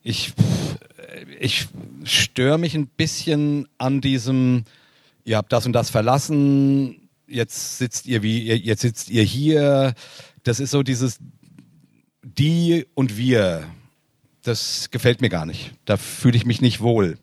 ich 0.07 0.33
ich 1.39 1.67
störe 2.03 2.57
mich 2.57 2.75
ein 2.75 2.87
bisschen 2.87 3.67
an 3.77 4.01
diesem 4.01 4.63
ihr 5.27 5.37
habt 5.37 5.51
das 5.51 5.65
und 5.65 5.73
das 5.73 5.89
verlassen, 5.89 7.09
jetzt 7.27 7.77
sitzt 7.77 8.05
ihr 8.07 8.23
wie, 8.23 8.51
jetzt 8.53 8.81
sitzt 8.81 9.09
ihr 9.09 9.23
hier. 9.23 9.93
Das 10.43 10.59
ist 10.59 10.71
so 10.71 10.81
dieses 10.83 11.19
die 12.23 12.85
und 12.95 13.17
wir. 13.17 13.67
Das 14.43 14.89
gefällt 14.91 15.19
mir 15.19 15.29
gar 15.29 15.45
nicht. 15.45 15.73
Da 15.83 15.97
fühle 15.97 16.37
ich 16.37 16.45
mich 16.45 16.61
nicht 16.61 16.79
wohl. 16.79 17.17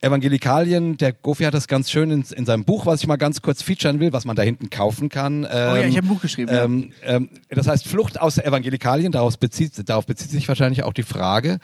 Evangelikalien, 0.00 0.96
der 0.96 1.12
Gofi 1.12 1.44
hat 1.44 1.54
das 1.54 1.66
ganz 1.66 1.90
schön 1.90 2.10
in, 2.10 2.24
in, 2.34 2.46
seinem 2.46 2.64
Buch, 2.64 2.86
was 2.86 3.00
ich 3.00 3.08
mal 3.08 3.16
ganz 3.16 3.42
kurz 3.42 3.62
featuren 3.62 3.98
will, 3.98 4.12
was 4.12 4.24
man 4.24 4.36
da 4.36 4.42
hinten 4.42 4.70
kaufen 4.70 5.08
kann. 5.08 5.44
Ähm, 5.44 5.72
oh 5.72 5.76
ja, 5.76 5.82
ich 5.86 5.96
habe 5.96 6.06
ein 6.06 6.08
Buch 6.08 6.20
geschrieben. 6.20 6.50
Ähm, 6.54 6.92
ähm, 7.02 7.30
das 7.48 7.66
heißt 7.66 7.86
Flucht 7.86 8.20
aus 8.20 8.38
Evangelikalien, 8.38 9.10
daraus 9.10 9.36
bezieht, 9.36 9.88
darauf 9.88 10.06
bezieht 10.06 10.30
sich 10.30 10.46
wahrscheinlich 10.46 10.84
auch 10.84 10.92
die 10.92 11.02
Frage. 11.02 11.58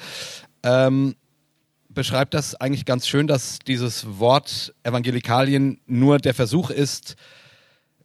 Ähm, 0.65 1.15
beschreibt 1.89 2.35
das 2.35 2.57
eigentlich 2.57 2.85
ganz 2.85 3.07
schön, 3.07 3.29
dass 3.29 3.61
dieses 3.61 4.19
Wort 4.19 4.75
Evangelikalien 4.83 5.81
nur 5.87 6.19
der 6.19 6.35
Versuch 6.35 6.71
ist, 6.71 7.15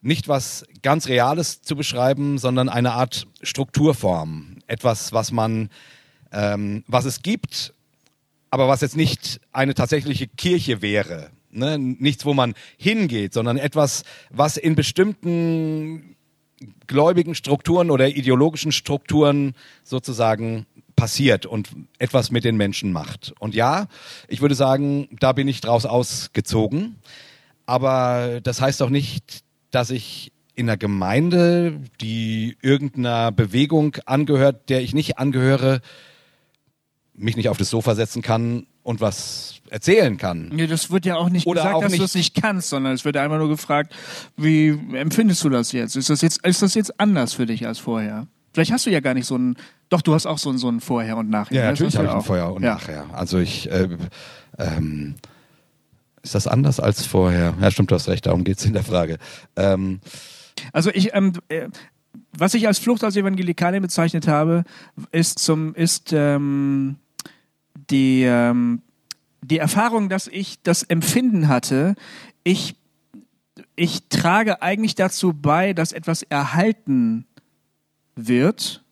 nicht 0.01 0.27
was 0.27 0.63
ganz 0.81 1.07
Reales 1.07 1.61
zu 1.61 1.75
beschreiben, 1.75 2.37
sondern 2.37 2.69
eine 2.69 2.93
Art 2.93 3.27
Strukturform. 3.41 4.59
Etwas, 4.67 5.11
was 5.11 5.31
man, 5.31 5.69
ähm, 6.31 6.83
was 6.87 7.05
es 7.05 7.21
gibt, 7.21 7.73
aber 8.51 8.67
was 8.67 8.81
jetzt 8.81 8.97
nicht 8.97 9.39
eine 9.51 9.73
tatsächliche 9.73 10.27
Kirche 10.27 10.81
wäre. 10.81 11.31
Ne? 11.51 11.77
Nichts, 11.79 12.25
wo 12.25 12.33
man 12.33 12.53
hingeht, 12.77 13.33
sondern 13.33 13.57
etwas, 13.57 14.03
was 14.29 14.57
in 14.57 14.75
bestimmten 14.75 16.15
gläubigen 16.87 17.35
Strukturen 17.35 17.89
oder 17.89 18.09
ideologischen 18.09 18.71
Strukturen 18.71 19.53
sozusagen 19.83 20.65
passiert 20.95 21.45
und 21.45 21.69
etwas 21.97 22.29
mit 22.31 22.43
den 22.43 22.57
Menschen 22.57 22.91
macht. 22.91 23.33
Und 23.39 23.55
ja, 23.55 23.87
ich 24.27 24.41
würde 24.41 24.55
sagen, 24.55 25.07
da 25.19 25.31
bin 25.31 25.47
ich 25.47 25.61
draus 25.61 25.85
ausgezogen. 25.85 26.97
Aber 27.65 28.41
das 28.43 28.59
heißt 28.59 28.81
auch 28.81 28.89
nicht, 28.89 29.43
dass 29.71 29.91
ich 29.91 30.33
in 30.55 30.67
einer 30.67 30.75
Gemeinde, 30.75 31.79
die 32.01 32.57
irgendeiner 32.61 33.31
Bewegung 33.31 33.95
angehört, 34.05 34.69
der 34.69 34.81
ich 34.81 34.93
nicht 34.93 35.17
angehöre, 35.17 35.79
mich 37.19 37.35
nicht 37.35 37.49
auf 37.49 37.57
das 37.57 37.69
Sofa 37.69 37.95
setzen 37.95 38.21
kann 38.21 38.65
und 38.83 39.01
was 39.01 39.61
erzählen 39.69 40.17
kann. 40.17 40.49
Nee, 40.49 40.67
das 40.67 40.89
wird 40.89 41.05
ja 41.05 41.15
auch 41.15 41.29
nicht 41.29 41.45
Oder 41.45 41.61
gesagt, 41.61 41.75
auch 41.75 41.81
dass 41.81 41.95
du 41.95 42.03
es 42.03 42.15
nicht 42.15 42.41
kannst, 42.41 42.69
sondern 42.69 42.93
es 42.93 43.05
wird 43.05 43.17
einfach 43.17 43.37
nur 43.37 43.49
gefragt, 43.49 43.93
wie 44.37 44.69
empfindest 44.93 45.43
du 45.43 45.49
das 45.49 45.71
jetzt? 45.71 45.95
Ist 45.95 46.09
das 46.09 46.21
jetzt, 46.21 46.45
ist 46.45 46.61
das 46.61 46.73
jetzt 46.73 46.99
anders 46.99 47.33
für 47.33 47.45
dich 47.45 47.67
als 47.67 47.79
vorher? 47.79 48.27
Vielleicht 48.53 48.71
hast 48.71 48.85
du 48.85 48.89
ja 48.89 48.99
gar 48.99 49.13
nicht 49.13 49.27
so 49.27 49.37
ein, 49.37 49.57
doch, 49.89 50.01
du 50.01 50.13
hast 50.13 50.25
auch 50.25 50.37
so 50.37 50.49
ein, 50.49 50.57
so 50.57 50.69
ein 50.69 50.79
Vorher 50.79 51.17
und 51.17 51.29
Nachher. 51.29 51.55
Ja, 51.55 51.61
ne? 51.63 51.69
natürlich 51.71 51.97
habe 51.97 52.07
ich 52.07 52.13
ein. 52.13 52.21
Vorher 52.21 52.51
und 52.51 52.63
ja. 52.63 52.73
Nachher. 52.73 53.05
Also 53.13 53.37
ich, 53.37 53.69
äh, 53.69 53.89
ähm, 54.57 55.15
ist 56.23 56.35
das 56.35 56.47
anders 56.47 56.79
als 56.79 57.05
vorher? 57.05 57.53
Ja, 57.61 57.71
stimmt, 57.71 57.91
du 57.91 57.95
hast 57.95 58.07
recht, 58.07 58.25
darum 58.25 58.43
geht's 58.43 58.65
in 58.65 58.73
der 58.73 58.83
Frage. 58.83 59.17
Ähm, 59.55 59.99
Also 60.73 60.89
ich, 60.91 61.13
ähm, 61.13 61.33
äh, 61.49 61.67
was 62.37 62.53
ich 62.53 62.67
als 62.67 62.79
Flucht 62.79 63.03
aus 63.03 63.15
Evangelikalien 63.15 63.81
bezeichnet 63.81 64.27
habe, 64.27 64.63
ist 65.11 65.39
zum, 65.39 65.75
ist 65.75 66.11
ähm, 66.13 66.97
die, 67.89 68.23
ähm, 68.23 68.81
die 69.41 69.57
Erfahrung, 69.57 70.09
dass 70.09 70.27
ich 70.27 70.61
das 70.61 70.83
Empfinden 70.83 71.47
hatte, 71.47 71.95
ich, 72.43 72.75
ich 73.75 74.09
trage 74.09 74.61
eigentlich 74.61 74.95
dazu 74.95 75.33
bei, 75.33 75.73
dass 75.73 75.91
etwas 75.91 76.23
erhalten 76.23 77.25
wird, 78.15 78.83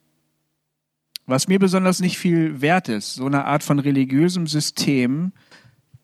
was 1.25 1.47
mir 1.47 1.59
besonders 1.59 1.99
nicht 1.99 2.17
viel 2.17 2.61
wert 2.61 2.87
ist. 2.89 3.15
So 3.15 3.25
eine 3.25 3.45
Art 3.45 3.63
von 3.63 3.79
religiösem 3.79 4.47
System, 4.47 5.33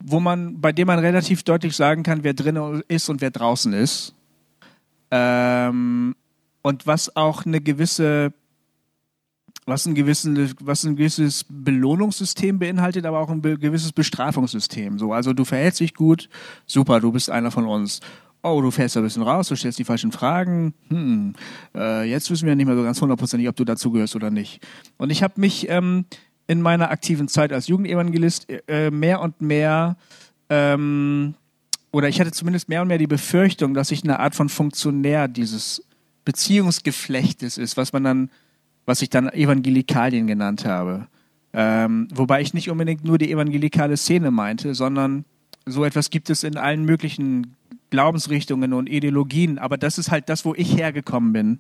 wo 0.04 0.20
man, 0.20 0.60
bei 0.60 0.74
dem 0.74 0.88
man 0.88 1.00
relativ 1.00 1.44
deutlich 1.44 1.76
sagen 1.76 2.04
kann, 2.04 2.24
wer 2.24 2.34
drin 2.34 2.84
ist 2.90 3.10
und 3.10 3.22
wer 3.22 3.32
draußen 3.32 3.72
ist. 3.72 4.14
Ähm, 5.12 6.16
und 6.62 6.88
was 6.88 7.16
auch 7.16 7.46
eine 7.46 7.62
gewisse, 7.62 8.34
was 9.66 9.86
ein, 9.86 9.96
gewissen, 9.96 10.54
was 10.62 10.84
ein 10.84 10.96
gewisses 10.96 11.46
Belohnungssystem 11.50 12.60
beinhaltet, 12.60 13.06
aber 13.06 13.20
auch 13.20 13.30
ein 13.30 13.42
be 13.42 13.58
gewisses 13.58 13.92
Bestrafungssystem. 13.92 15.00
So, 15.00 15.14
also 15.14 15.34
du 15.34 15.46
verhältst 15.46 15.80
dich 15.80 15.94
gut, 15.94 16.30
super, 16.66 17.00
du 17.00 17.12
bist 17.12 17.30
einer 17.30 17.52
von 17.52 17.66
uns. 17.66 18.00
Oh, 18.46 18.60
du 18.62 18.72
fährst 18.72 18.98
ein 18.98 19.04
bisschen 19.04 19.24
raus, 19.24 19.48
du 19.48 19.56
stellst 19.56 19.80
die 19.80 19.86
falschen 19.86 20.12
Fragen. 20.12 20.74
Hm, 20.90 21.34
äh, 21.76 22.04
jetzt 22.10 22.30
wissen 22.30 22.46
wir 22.46 22.56
nicht 22.56 22.66
mehr 22.66 22.76
so 22.76 22.84
ganz 22.84 23.00
hundertprozentig, 23.00 23.48
ob 23.48 23.56
du 23.56 23.64
dazugehörst 23.64 24.18
oder 24.18 24.32
nicht. 24.32 24.66
Und 24.98 25.12
ich 25.12 25.24
habe 25.24 25.40
mich 25.40 25.70
ähm, 25.70 26.06
in 26.48 26.62
meiner 26.62 26.92
aktiven 26.92 27.30
Zeit 27.30 27.54
als 27.54 27.68
Jugendevangelist 27.68 28.48
äh, 28.68 28.92
mehr 28.92 29.22
und 29.22 29.42
mehr 29.42 29.96
ähm, 30.50 31.36
oder 31.94 32.10
ich 32.10 32.20
hatte 32.20 32.32
zumindest 32.32 32.70
mehr 32.70 32.82
und 32.82 32.88
mehr 32.88 32.98
die 32.98 33.08
Befürchtung, 33.08 33.76
dass 33.76 33.92
ich 33.92 34.04
eine 34.04 34.20
Art 34.20 34.34
von 34.34 34.50
Funktionär 34.50 35.28
dieses 35.28 35.86
Beziehungsgeflechtes 36.26 37.60
ist, 37.60 37.78
was 37.78 37.94
man 37.94 38.04
dann, 38.04 38.30
was 38.86 39.02
ich 39.02 39.10
dann 39.10 39.30
Evangelikalien 39.30 40.28
genannt 40.28 40.66
habe. 40.66 41.08
Ähm, 41.54 42.08
wobei 42.14 42.42
ich 42.42 42.54
nicht 42.54 42.70
unbedingt 42.70 43.04
nur 43.04 43.18
die 43.18 43.32
evangelikale 43.32 43.98
Szene 43.98 44.32
meinte, 44.32 44.74
sondern 44.74 45.26
so 45.66 45.86
etwas 45.86 46.10
gibt 46.10 46.30
es 46.30 46.44
in 46.44 46.58
allen 46.58 46.84
möglichen 46.84 47.56
Glaubensrichtungen 47.92 48.74
und 48.74 48.90
Ideologien. 48.90 49.60
Aber 49.60 49.78
das 49.78 49.98
ist 49.98 50.12
halt 50.12 50.30
das, 50.30 50.46
wo 50.46 50.56
ich 50.56 50.76
hergekommen 50.76 51.32
bin, 51.32 51.60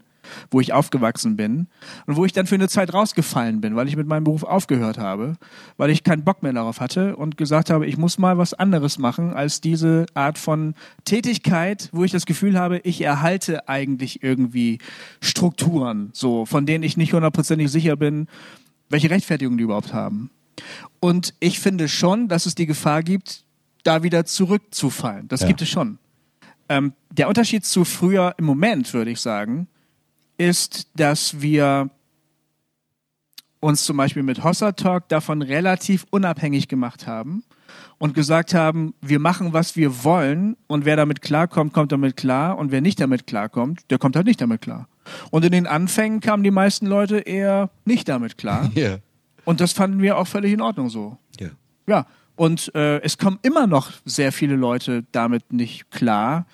wo 0.52 0.60
ich 0.62 0.74
aufgewachsen 0.74 1.36
bin 1.36 1.68
und 2.06 2.16
wo 2.16 2.26
ich 2.26 2.32
dann 2.34 2.48
für 2.48 2.56
eine 2.56 2.68
Zeit 2.70 2.94
rausgefallen 2.94 3.62
bin, 3.62 3.76
weil 3.76 3.88
ich 3.88 3.96
mit 3.96 4.08
meinem 4.08 4.24
Beruf 4.24 4.44
aufgehört 4.44 4.98
habe, 4.98 5.36
weil 5.78 5.90
ich 5.90 6.04
keinen 6.04 6.24
Bock 6.24 6.44
mehr 6.44 6.54
darauf 6.54 6.80
hatte 6.80 7.16
und 7.16 7.38
gesagt 7.38 7.70
habe, 7.70 7.86
ich 7.86 7.98
muss 7.98 8.18
mal 8.18 8.38
was 8.38 8.54
anderes 8.54 8.98
machen 8.98 9.34
als 9.34 9.62
diese 9.62 10.06
Art 10.14 10.38
von 10.38 10.76
Tätigkeit, 11.06 11.90
wo 11.92 12.04
ich 12.04 12.12
das 12.12 12.26
Gefühl 12.26 12.58
habe, 12.60 12.80
ich 12.80 13.02
erhalte 13.02 13.68
eigentlich 13.70 14.24
irgendwie 14.24 14.80
Strukturen, 15.22 16.10
so 16.14 16.46
von 16.46 16.66
denen 16.66 16.84
ich 16.84 16.98
nicht 16.98 17.14
hundertprozentig 17.14 17.70
sicher 17.72 17.96
bin, 17.96 18.28
welche 18.90 19.10
Rechtfertigung 19.10 19.58
die 19.58 19.64
überhaupt 19.64 19.94
haben. 19.94 20.30
Und 21.00 21.34
ich 21.40 21.60
finde 21.60 21.88
schon, 21.88 22.28
dass 22.28 22.46
es 22.46 22.56
die 22.56 22.66
Gefahr 22.66 23.04
gibt, 23.04 23.44
da 23.84 24.04
wieder 24.04 24.26
zurückzufallen. 24.26 25.28
Das 25.28 25.42
Ja. 25.42 25.48
gibt 25.48 25.62
es 25.62 25.70
schon. 25.70 25.98
Ähm, 26.70 26.94
der 27.12 27.28
Unterschied 27.28 27.66
zu 27.66 27.84
früher 27.86 28.34
im 28.38 28.46
Moment, 28.46 28.94
würde 28.94 29.12
ich 29.12 29.20
sagen, 29.20 29.68
ist, 30.38 30.88
dass 30.96 31.42
wir 31.42 31.90
uns 33.60 33.86
zum 33.86 33.98
Beispiel 33.98 34.24
mit 34.24 34.44
Hossa 34.44 34.74
Talk 34.74 35.08
davon 35.08 35.42
relativ 35.42 36.06
unabhängig 36.10 36.68
gemacht 36.68 37.08
haben 37.08 37.44
und 37.98 38.14
gesagt 38.14 38.54
haben, 38.54 38.94
wir 39.02 39.20
machen, 39.20 39.54
was 39.54 39.76
wir 39.76 40.04
wollen 40.04 40.58
und 40.68 40.84
wer 40.84 40.98
damit 40.98 41.22
klarkommt, 41.22 41.74
kommt 41.74 41.92
damit 41.92 42.18
klar 42.18 42.58
und 42.58 42.72
wer 42.72 42.82
nicht 42.82 43.00
damit 43.00 43.26
klarkommt, 43.26 43.90
der 43.90 43.98
kommt 43.98 44.16
halt 44.16 44.28
nicht 44.28 44.42
damit 44.42 44.62
klar. 44.62 44.90
Und 45.32 45.46
in 45.46 45.52
den 45.52 45.68
Anfängen 45.68 46.20
kamen 46.20 46.44
die 46.44 46.52
meisten 46.52 46.86
Leute 46.86 47.20
eher 47.20 47.70
nicht 47.86 48.10
damit 48.10 48.38
klar 48.38 48.70
ja. 48.76 48.98
und 49.46 49.62
das 49.62 49.72
fanden 49.72 50.02
wir 50.02 50.18
auch 50.18 50.28
völlig 50.28 50.52
in 50.52 50.62
Ordnung 50.62 50.90
so. 50.90 51.18
Ja. 51.40 51.50
Ja, 51.88 52.06
und 52.36 52.74
äh, 52.76 53.00
es 53.02 53.18
kommen 53.18 53.40
immer 53.42 53.68
noch 53.68 53.92
sehr 54.06 54.32
viele 54.32 54.56
Leute 54.56 55.06
damit 55.12 55.54
nicht 55.54 55.92
klar. 55.92 56.46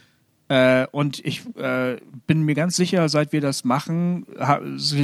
Äh, 0.50 0.88
und 0.92 1.24
ich 1.24 1.44
äh, 1.58 1.98
bin 2.26 2.42
mir 2.42 2.56
ganz 2.56 2.76
sicher, 2.76 3.08
seit 3.08 3.32
wir 3.32 3.40
das 3.40 3.64
machen, 3.64 4.26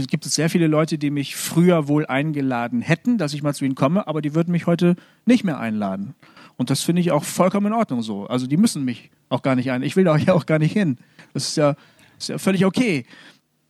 gibt 0.10 0.26
es 0.26 0.36
sehr 0.36 0.50
viele 0.50 0.66
Leute, 0.68 0.98
die 0.98 1.12
mich 1.12 1.36
früher 1.36 1.88
wohl 1.88 2.08
eingeladen 2.08 2.82
hätten, 2.82 3.20
dass 3.20 3.34
ich 3.34 3.44
mal 3.44 3.54
zu 3.54 3.64
ihnen 3.64 3.76
komme, 3.76 4.08
aber 4.08 4.22
die 4.22 4.34
würden 4.34 4.52
mich 4.52 4.66
heute 4.66 4.96
nicht 5.26 5.44
mehr 5.44 5.60
einladen. 5.60 6.16
Und 6.58 6.72
das 6.72 6.82
finde 6.82 7.02
ich 7.02 7.12
auch 7.12 7.24
vollkommen 7.24 7.68
in 7.68 7.74
Ordnung 7.74 8.02
so. 8.02 8.26
Also 8.26 8.48
die 8.48 8.58
müssen 8.58 8.86
mich 8.86 9.12
auch 9.30 9.44
gar 9.44 9.56
nicht 9.56 9.70
ein. 9.70 9.84
Ich 9.84 9.96
will 9.96 10.04
da 10.04 10.18
ja 10.18 10.34
auch 10.34 10.48
gar 10.48 10.58
nicht 10.60 10.74
hin. 10.74 10.98
Das 11.34 11.50
ist 11.50 11.58
ja, 11.58 11.76
ist 12.18 12.30
ja 12.30 12.40
völlig 12.40 12.66
okay. 12.66 13.06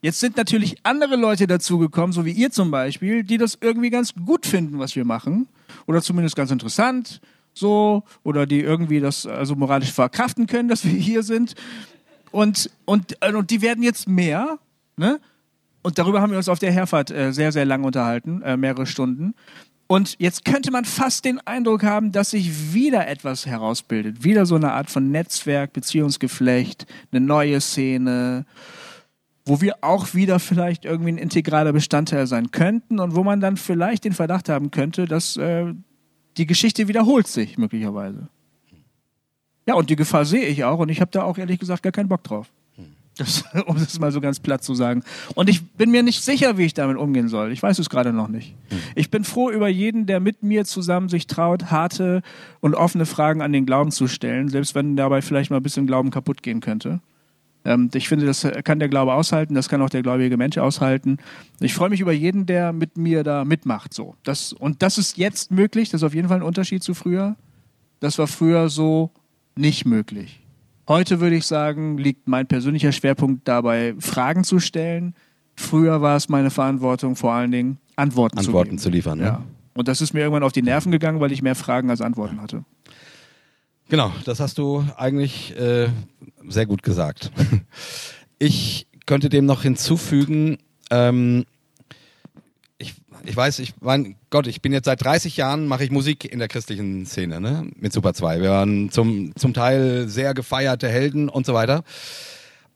Jetzt 0.02 0.20
sind 0.20 0.38
natürlich 0.38 0.78
andere 0.84 1.16
Leute 1.16 1.48
dazugekommen, 1.48 2.14
so 2.14 2.26
wie 2.26 2.32
ihr 2.32 2.52
zum 2.52 2.72
Beispiel, 2.72 3.24
die 3.24 3.38
das 3.38 3.58
irgendwie 3.60 3.90
ganz 3.90 4.14
gut 4.14 4.46
finden, 4.46 4.80
was 4.80 4.96
wir 4.96 5.04
machen. 5.04 5.48
Oder 5.88 6.02
zumindest 6.02 6.36
ganz 6.36 6.52
interessant, 6.52 7.22
so. 7.56 8.04
Oder 8.24 8.46
die 8.46 8.62
irgendwie 8.62 9.00
das 9.00 9.26
also 9.26 9.56
moralisch 9.56 9.92
verkraften 9.92 10.46
können, 10.46 10.70
dass 10.70 10.86
wir 10.86 10.92
hier 10.92 11.24
sind. 11.24 11.56
Und, 12.32 12.70
und, 12.86 13.18
äh, 13.22 13.34
und 13.34 13.50
die 13.50 13.62
werden 13.62 13.84
jetzt 13.84 14.08
mehr, 14.08 14.60
ne? 14.98 15.20
Und 15.82 16.00
darüber 16.00 16.20
haben 16.20 16.32
wir 16.32 16.38
uns 16.38 16.50
auf 16.50 16.58
der 16.58 16.72
Herfahrt 16.72 17.12
äh, 17.12 17.32
sehr, 17.32 17.52
sehr 17.52 17.64
lang 17.64 17.84
unterhalten, 17.84 18.42
äh, 18.42 18.58
mehrere 18.58 18.88
Stunden. 18.88 19.36
Und 19.88 20.16
jetzt 20.18 20.44
könnte 20.44 20.72
man 20.72 20.84
fast 20.84 21.26
den 21.26 21.40
Eindruck 21.46 21.84
haben, 21.84 22.12
dass 22.12 22.32
sich 22.32 22.74
wieder 22.74 23.08
etwas 23.08 23.46
herausbildet. 23.46 24.24
Wieder 24.24 24.48
so 24.48 24.56
eine 24.56 24.72
Art 24.72 24.90
von 24.90 25.12
Netzwerk, 25.12 25.74
Beziehungsgeflecht, 25.74 26.88
eine 27.12 27.24
neue 27.24 27.62
Szene, 27.62 28.46
wo 29.46 29.62
wir 29.62 29.76
auch 29.82 30.16
wieder 30.16 30.40
vielleicht 30.40 30.86
irgendwie 30.86 31.12
ein 31.12 31.18
integraler 31.20 31.72
Bestandteil 31.72 32.26
sein 32.26 32.50
könnten 32.50 33.00
und 33.00 33.16
wo 33.16 33.24
man 33.24 33.40
dann 33.40 33.58
vielleicht 33.58 34.06
den 34.06 34.14
Verdacht 34.14 34.50
haben 34.50 34.72
könnte, 34.72 35.06
dass 35.06 35.38
äh, 35.38 35.74
die 36.38 36.46
Geschichte 36.46 36.88
wiederholt 36.88 37.28
sich 37.28 37.58
möglicherweise. 37.58 38.28
Ja, 39.68 39.76
und 39.76 39.90
die 39.90 39.96
Gefahr 39.96 40.26
sehe 40.26 40.46
ich 40.46 40.64
auch 40.64 40.80
und 40.80 40.90
ich 40.90 41.02
habe 41.02 41.12
da 41.12 41.24
auch 41.24 41.38
ehrlich 41.38 41.60
gesagt 41.60 41.84
gar 41.84 41.92
keinen 41.92 42.10
Bock 42.10 42.24
drauf. 42.24 42.52
Das, 43.18 43.46
um 43.66 43.78
das 43.78 43.98
mal 44.00 44.12
so 44.12 44.22
ganz 44.22 44.40
platt 44.40 44.64
zu 44.64 44.76
sagen. 44.76 45.04
Und 45.36 45.50
ich 45.50 45.64
bin 45.64 45.90
mir 45.90 46.04
nicht 46.04 46.24
sicher, 46.24 46.58
wie 46.58 46.66
ich 46.66 46.74
damit 46.74 46.98
umgehen 46.98 47.30
soll. 47.30 47.52
Ich 47.52 47.64
weiß 47.64 47.80
es 47.80 47.90
gerade 47.90 48.12
noch 48.12 48.28
nicht. 48.28 48.54
Ich 48.94 49.10
bin 49.10 49.24
froh 49.24 49.50
über 49.50 49.70
jeden, 49.70 50.06
der 50.06 50.20
mit 50.20 50.44
mir 50.44 50.66
zusammen 50.66 51.10
sich 51.10 51.28
traut, 51.28 51.72
harte 51.72 52.22
und 52.60 52.76
offene 52.76 53.06
Fragen 53.06 53.42
an 53.42 53.54
den 53.54 53.66
Glauben 53.66 53.92
zu 53.92 54.08
stellen, 54.08 54.50
selbst 54.50 54.76
wenn 54.76 54.96
dabei 54.98 55.22
vielleicht 55.22 55.50
mal 55.50 55.58
ein 55.58 55.64
bisschen 55.64 55.88
Glauben 55.88 56.12
kaputt 56.12 56.44
gehen 56.44 56.60
könnte. 56.60 57.00
Ähm, 57.66 57.90
ich 57.94 58.08
finde, 58.08 58.26
das 58.26 58.48
kann 58.64 58.80
der 58.80 58.88
Glaube 58.88 59.14
aushalten, 59.14 59.56
das 59.56 59.68
kann 59.68 59.82
auch 59.82 59.90
der 59.90 60.04
gläubige 60.04 60.38
Mensch 60.38 60.58
aushalten. 60.58 61.18
Ich 61.60 61.74
freue 61.74 61.90
mich 61.90 62.00
über 62.00 62.14
jeden, 62.14 62.46
der 62.46 62.72
mit 62.72 62.98
mir 62.98 63.24
da 63.24 63.44
mitmacht. 63.44 63.94
So. 63.94 64.16
Das, 64.24 64.54
und 64.54 64.82
das 64.82 64.98
ist 64.98 65.18
jetzt 65.18 65.52
möglich, 65.52 65.90
das 65.90 66.02
ist 66.02 66.06
auf 66.06 66.14
jeden 66.14 66.28
Fall 66.28 66.38
ein 66.38 66.44
Unterschied 66.44 66.84
zu 66.84 66.94
früher. 66.94 67.36
Das 68.00 68.18
war 68.20 68.28
früher 68.28 68.70
so 68.70 69.12
nicht 69.56 69.86
möglich. 69.86 70.42
Heute 70.88 71.20
würde 71.20 71.36
ich 71.36 71.46
sagen, 71.46 71.98
liegt 71.98 72.28
mein 72.28 72.46
persönlicher 72.46 72.92
Schwerpunkt 72.92 73.48
dabei, 73.48 73.96
Fragen 74.00 74.44
zu 74.44 74.60
stellen. 74.60 75.16
Früher 75.56 76.02
war 76.02 76.16
es 76.16 76.30
meine 76.30 76.52
Verantwortung, 76.52 77.16
vor 77.16 77.34
allen 77.34 77.52
Dingen 77.52 77.80
Antworten, 77.96 78.38
Antworten 78.38 78.78
zu, 78.78 78.86
zu 78.86 78.90
liefern. 78.92 79.18
Ne? 79.18 79.26
Ja. 79.26 79.42
Und 79.74 79.88
das 79.88 80.02
ist 80.02 80.14
mir 80.14 80.20
irgendwann 80.20 80.44
auf 80.44 80.52
die 80.52 80.62
Nerven 80.62 80.92
gegangen, 80.92 81.20
weil 81.20 81.32
ich 81.32 81.42
mehr 81.42 81.56
Fragen 81.56 81.90
als 81.90 82.02
Antworten 82.02 82.42
hatte. 82.42 82.64
Genau, 83.88 84.12
das 84.26 84.40
hast 84.40 84.58
du 84.58 84.84
eigentlich 84.98 85.56
äh, 85.58 85.90
sehr 86.48 86.66
gut 86.66 86.84
gesagt. 86.84 87.32
Ich 88.38 88.88
könnte 89.06 89.30
dem 89.30 89.46
noch 89.46 89.62
hinzufügen, 89.62 90.58
ähm, 90.92 91.46
ich, 92.78 92.96
ich 93.24 93.36
weiß, 93.36 93.60
ich 93.60 93.74
mein 93.80 94.18
Gott, 94.30 94.46
ich 94.46 94.62
bin 94.62 94.74
jetzt 94.74 94.86
seit 94.86 95.02
30 95.02 95.38
Jahren, 95.38 95.68
mache 95.68 95.86
ich 95.86 95.90
Musik 95.90 96.26
in 96.26 96.40
der 96.40 96.50
christlichen 96.50 97.06
Szene, 97.06 97.40
ne? 97.40 97.66
Mit 97.78 97.94
Super 97.94 98.14
2. 98.14 98.42
Wir 98.42 98.50
waren 98.50 98.92
zum, 98.92 99.34
zum 99.38 99.54
Teil 99.54 100.10
sehr 100.10 100.34
gefeierte 100.34 100.90
Helden 100.90 101.30
und 101.30 101.46
so 101.46 101.54
weiter. 101.54 101.86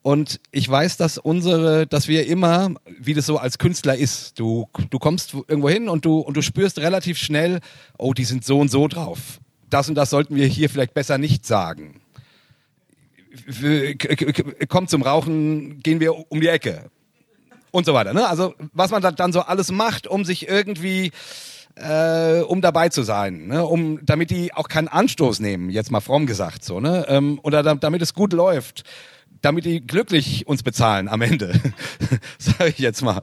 Und 0.01 0.39
ich 0.51 0.69
weiß, 0.69 0.95
dass 0.95 1.17
unsere, 1.17 1.85
dass 1.85 2.07
wir 2.07 2.25
immer, 2.25 2.71
wie 2.97 3.13
das 3.13 3.25
so 3.25 3.37
als 3.37 3.57
Künstler 3.57 3.97
ist, 3.97 4.39
du, 4.39 4.69
du 4.89 4.97
kommst 4.97 5.33
irgendwo 5.33 5.69
hin 5.69 5.89
und 5.89 6.05
du, 6.05 6.19
und 6.19 6.37
du 6.37 6.41
spürst 6.41 6.79
relativ 6.79 7.17
schnell, 7.17 7.59
oh, 7.97 8.13
die 8.13 8.23
sind 8.23 8.45
so 8.45 8.59
und 8.59 8.71
so 8.71 8.87
drauf. 8.87 9.41
Das 9.69 9.89
und 9.89 9.95
das 9.95 10.09
sollten 10.09 10.35
wir 10.35 10.45
hier 10.47 10.69
vielleicht 10.69 10.93
besser 10.93 11.17
nicht 11.17 11.45
sagen. 11.45 12.01
Kommt 14.67 14.89
zum 14.89 15.01
Rauchen, 15.01 15.79
gehen 15.81 15.99
wir 15.99 16.31
um 16.31 16.41
die 16.41 16.47
Ecke. 16.47 16.89
Und 17.71 17.85
so 17.85 17.93
weiter. 17.93 18.13
Ne? 18.13 18.27
Also, 18.27 18.55
was 18.73 18.89
man 18.89 19.01
da- 19.01 19.11
dann 19.11 19.31
so 19.31 19.41
alles 19.41 19.71
macht, 19.71 20.07
um 20.07 20.25
sich 20.25 20.47
irgendwie 20.47 21.11
äh, 21.75 22.41
um 22.41 22.61
dabei 22.61 22.89
zu 22.89 23.03
sein, 23.03 23.47
ne? 23.47 23.65
um, 23.65 23.99
damit 24.05 24.31
die 24.31 24.53
auch 24.53 24.67
keinen 24.67 24.87
Anstoß 24.89 25.39
nehmen, 25.39 25.69
jetzt 25.69 25.91
mal 25.91 26.01
fromm 26.01 26.25
gesagt 26.25 26.63
so, 26.65 26.79
ne? 26.81 27.05
ähm, 27.07 27.39
oder 27.43 27.63
da, 27.63 27.75
damit 27.75 28.01
es 28.01 28.13
gut 28.13 28.33
läuft, 28.33 28.83
damit 29.41 29.63
die 29.65 29.79
glücklich 29.79 30.45
uns 30.47 30.61
bezahlen 30.63 31.07
am 31.07 31.21
Ende, 31.21 31.53
sage 32.37 32.69
ich 32.71 32.79
jetzt 32.79 33.01
mal. 33.01 33.21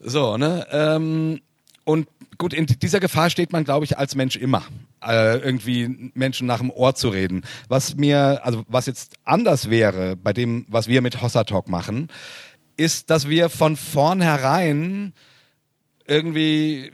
so, 0.00 0.36
ne? 0.36 0.66
Ähm, 0.72 1.40
und 1.84 2.08
gut, 2.42 2.54
in 2.54 2.66
dieser 2.66 2.98
Gefahr 2.98 3.30
steht 3.30 3.52
man, 3.52 3.62
glaube 3.62 3.84
ich, 3.84 3.98
als 3.98 4.16
Mensch 4.16 4.34
immer, 4.34 4.64
äh, 5.00 5.38
irgendwie 5.38 6.10
Menschen 6.14 6.48
nach 6.48 6.58
dem 6.58 6.72
Ohr 6.72 6.96
zu 6.96 7.08
reden. 7.08 7.42
Was 7.68 7.94
mir, 7.94 8.40
also 8.42 8.64
was 8.66 8.86
jetzt 8.86 9.14
anders 9.22 9.70
wäre 9.70 10.16
bei 10.16 10.32
dem, 10.32 10.66
was 10.68 10.88
wir 10.88 11.02
mit 11.02 11.22
Hossa 11.22 11.44
Talk 11.44 11.68
machen, 11.68 12.08
ist, 12.76 13.10
dass 13.10 13.28
wir 13.28 13.48
von 13.48 13.76
vornherein 13.76 15.12
irgendwie 16.04 16.90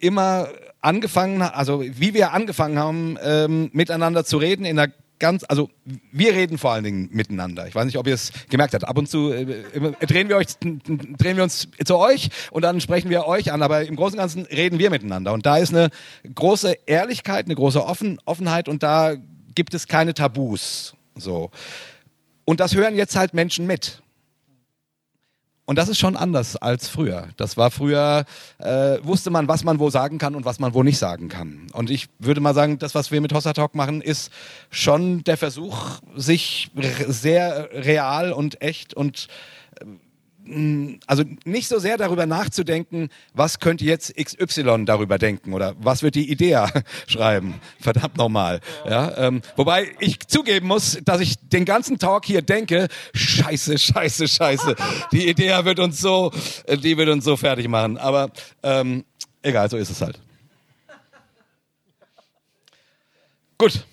immer 0.00 0.48
angefangen, 0.82 1.40
also 1.40 1.82
wie 1.82 2.12
wir 2.12 2.34
angefangen 2.34 2.78
haben, 2.78 3.16
ähm, 3.22 3.70
miteinander 3.72 4.26
zu 4.26 4.36
reden 4.36 4.66
in 4.66 4.78
einer 4.78 4.92
ganz, 5.18 5.44
also 5.48 5.70
wir 6.12 6.34
reden 6.34 6.58
vor 6.58 6.72
allen 6.72 6.84
Dingen 6.84 7.08
miteinander. 7.12 7.66
Ich 7.66 7.74
weiß 7.74 7.86
nicht, 7.86 7.98
ob 7.98 8.06
ihr 8.06 8.14
es 8.14 8.32
gemerkt 8.48 8.74
habt. 8.74 8.84
Ab 8.84 8.96
und 8.98 9.08
zu 9.08 9.32
äh, 9.32 9.64
immer- 9.72 9.92
drehen 9.92 10.28
wir 10.28 10.36
euch, 10.36 10.46
drehen 10.58 11.36
wir 11.36 11.42
uns 11.42 11.68
zu 11.84 11.96
euch 11.96 12.30
und 12.50 12.62
dann 12.62 12.80
sprechen 12.80 13.10
wir 13.10 13.26
euch 13.26 13.52
an. 13.52 13.62
Aber 13.62 13.84
im 13.84 13.96
Großen 13.96 14.18
und 14.18 14.22
Ganzen 14.22 14.46
reden 14.46 14.78
wir 14.78 14.90
miteinander. 14.90 15.32
Und 15.32 15.46
da 15.46 15.56
ist 15.58 15.74
eine 15.74 15.90
große 16.34 16.76
Ehrlichkeit, 16.86 17.46
eine 17.46 17.54
große 17.54 17.84
Offen, 17.84 18.18
Offenheit 18.24 18.68
und 18.68 18.82
da 18.82 19.14
gibt 19.54 19.74
es 19.74 19.86
keine 19.88 20.14
Tabus. 20.14 20.94
So. 21.16 21.50
Und 22.44 22.60
das 22.60 22.74
hören 22.74 22.94
jetzt 22.94 23.16
halt 23.16 23.34
Menschen 23.34 23.66
mit. 23.66 24.02
Und 25.68 25.76
das 25.76 25.90
ist 25.90 25.98
schon 25.98 26.16
anders 26.16 26.56
als 26.56 26.88
früher. 26.88 27.28
Das 27.36 27.58
war 27.58 27.70
früher, 27.70 28.24
äh, 28.56 28.96
wusste 29.02 29.28
man, 29.28 29.48
was 29.48 29.64
man 29.64 29.78
wo 29.78 29.90
sagen 29.90 30.16
kann 30.16 30.34
und 30.34 30.46
was 30.46 30.60
man 30.60 30.72
wo 30.72 30.82
nicht 30.82 30.96
sagen 30.96 31.28
kann. 31.28 31.66
Und 31.74 31.90
ich 31.90 32.08
würde 32.18 32.40
mal 32.40 32.54
sagen, 32.54 32.78
das, 32.78 32.94
was 32.94 33.10
wir 33.10 33.20
mit 33.20 33.34
Hossa 33.34 33.52
Talk 33.52 33.74
machen, 33.74 34.00
ist 34.00 34.32
schon 34.70 35.24
der 35.24 35.36
Versuch, 35.36 36.00
sich 36.16 36.70
sehr 37.06 37.68
real 37.70 38.32
und 38.32 38.62
echt 38.62 38.94
und 38.94 39.28
also 41.06 41.24
nicht 41.44 41.68
so 41.68 41.78
sehr 41.78 41.96
darüber 41.96 42.26
nachzudenken, 42.26 43.08
was 43.34 43.58
könnte 43.58 43.84
jetzt 43.84 44.14
XY 44.16 44.84
darüber 44.84 45.18
denken 45.18 45.52
oder 45.52 45.74
was 45.78 46.02
wird 46.02 46.14
die 46.14 46.30
Idea 46.30 46.70
schreiben. 47.06 47.60
Verdammt 47.80 48.16
nochmal. 48.16 48.60
Ja, 48.88 49.16
ähm, 49.18 49.42
wobei 49.56 49.88
ich 50.00 50.20
zugeben 50.26 50.66
muss, 50.66 50.98
dass 51.04 51.20
ich 51.20 51.36
den 51.48 51.64
ganzen 51.64 51.98
Talk 51.98 52.24
hier 52.24 52.42
denke, 52.42 52.88
scheiße, 53.14 53.78
scheiße, 53.78 54.28
scheiße. 54.28 54.76
Die 55.12 55.28
Idee 55.28 55.64
wird 55.64 55.78
uns 55.78 56.00
so, 56.00 56.32
äh, 56.66 56.76
die 56.76 56.96
wird 56.96 57.08
uns 57.08 57.24
so 57.24 57.36
fertig 57.36 57.68
machen. 57.68 57.98
Aber 57.98 58.30
ähm, 58.62 59.04
egal, 59.42 59.68
so 59.70 59.76
ist 59.76 59.90
es 59.90 60.00
halt. 60.00 60.20
Gut. 63.58 63.84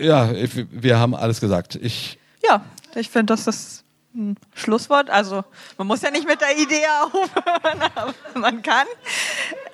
Ja, 0.00 0.32
ich, 0.32 0.50
wir 0.70 0.98
haben 0.98 1.14
alles 1.14 1.40
gesagt. 1.40 1.76
Ich 1.76 2.18
Ja, 2.46 2.64
ich 2.96 3.08
finde, 3.08 3.32
das 3.34 3.46
ist 3.46 3.83
ein 4.14 4.36
Schlusswort. 4.54 5.10
Also, 5.10 5.44
man 5.76 5.86
muss 5.86 6.02
ja 6.02 6.10
nicht 6.10 6.26
mit 6.26 6.40
der 6.40 6.56
Idee 6.56 6.86
aufhören, 7.02 7.90
aber 7.94 8.14
man 8.34 8.62
kann. 8.62 8.86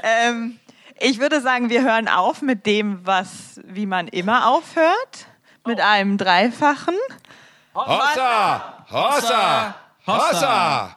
Ähm, 0.02 0.58
ich 0.98 1.18
würde 1.18 1.40
sagen, 1.40 1.70
wir 1.70 1.82
hören 1.82 2.08
auf 2.08 2.42
mit 2.42 2.66
dem, 2.66 3.06
was, 3.06 3.60
wie 3.64 3.86
man 3.86 4.08
immer 4.08 4.48
aufhört, 4.48 5.26
mit 5.66 5.80
einem 5.80 6.18
Dreifachen. 6.18 6.96
Hossa! 7.74 8.84
Hossa! 8.90 9.74
Hossa! 10.06 10.96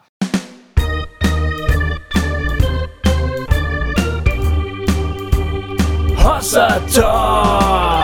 Hossa 6.24 6.80
Talk. 6.88 8.03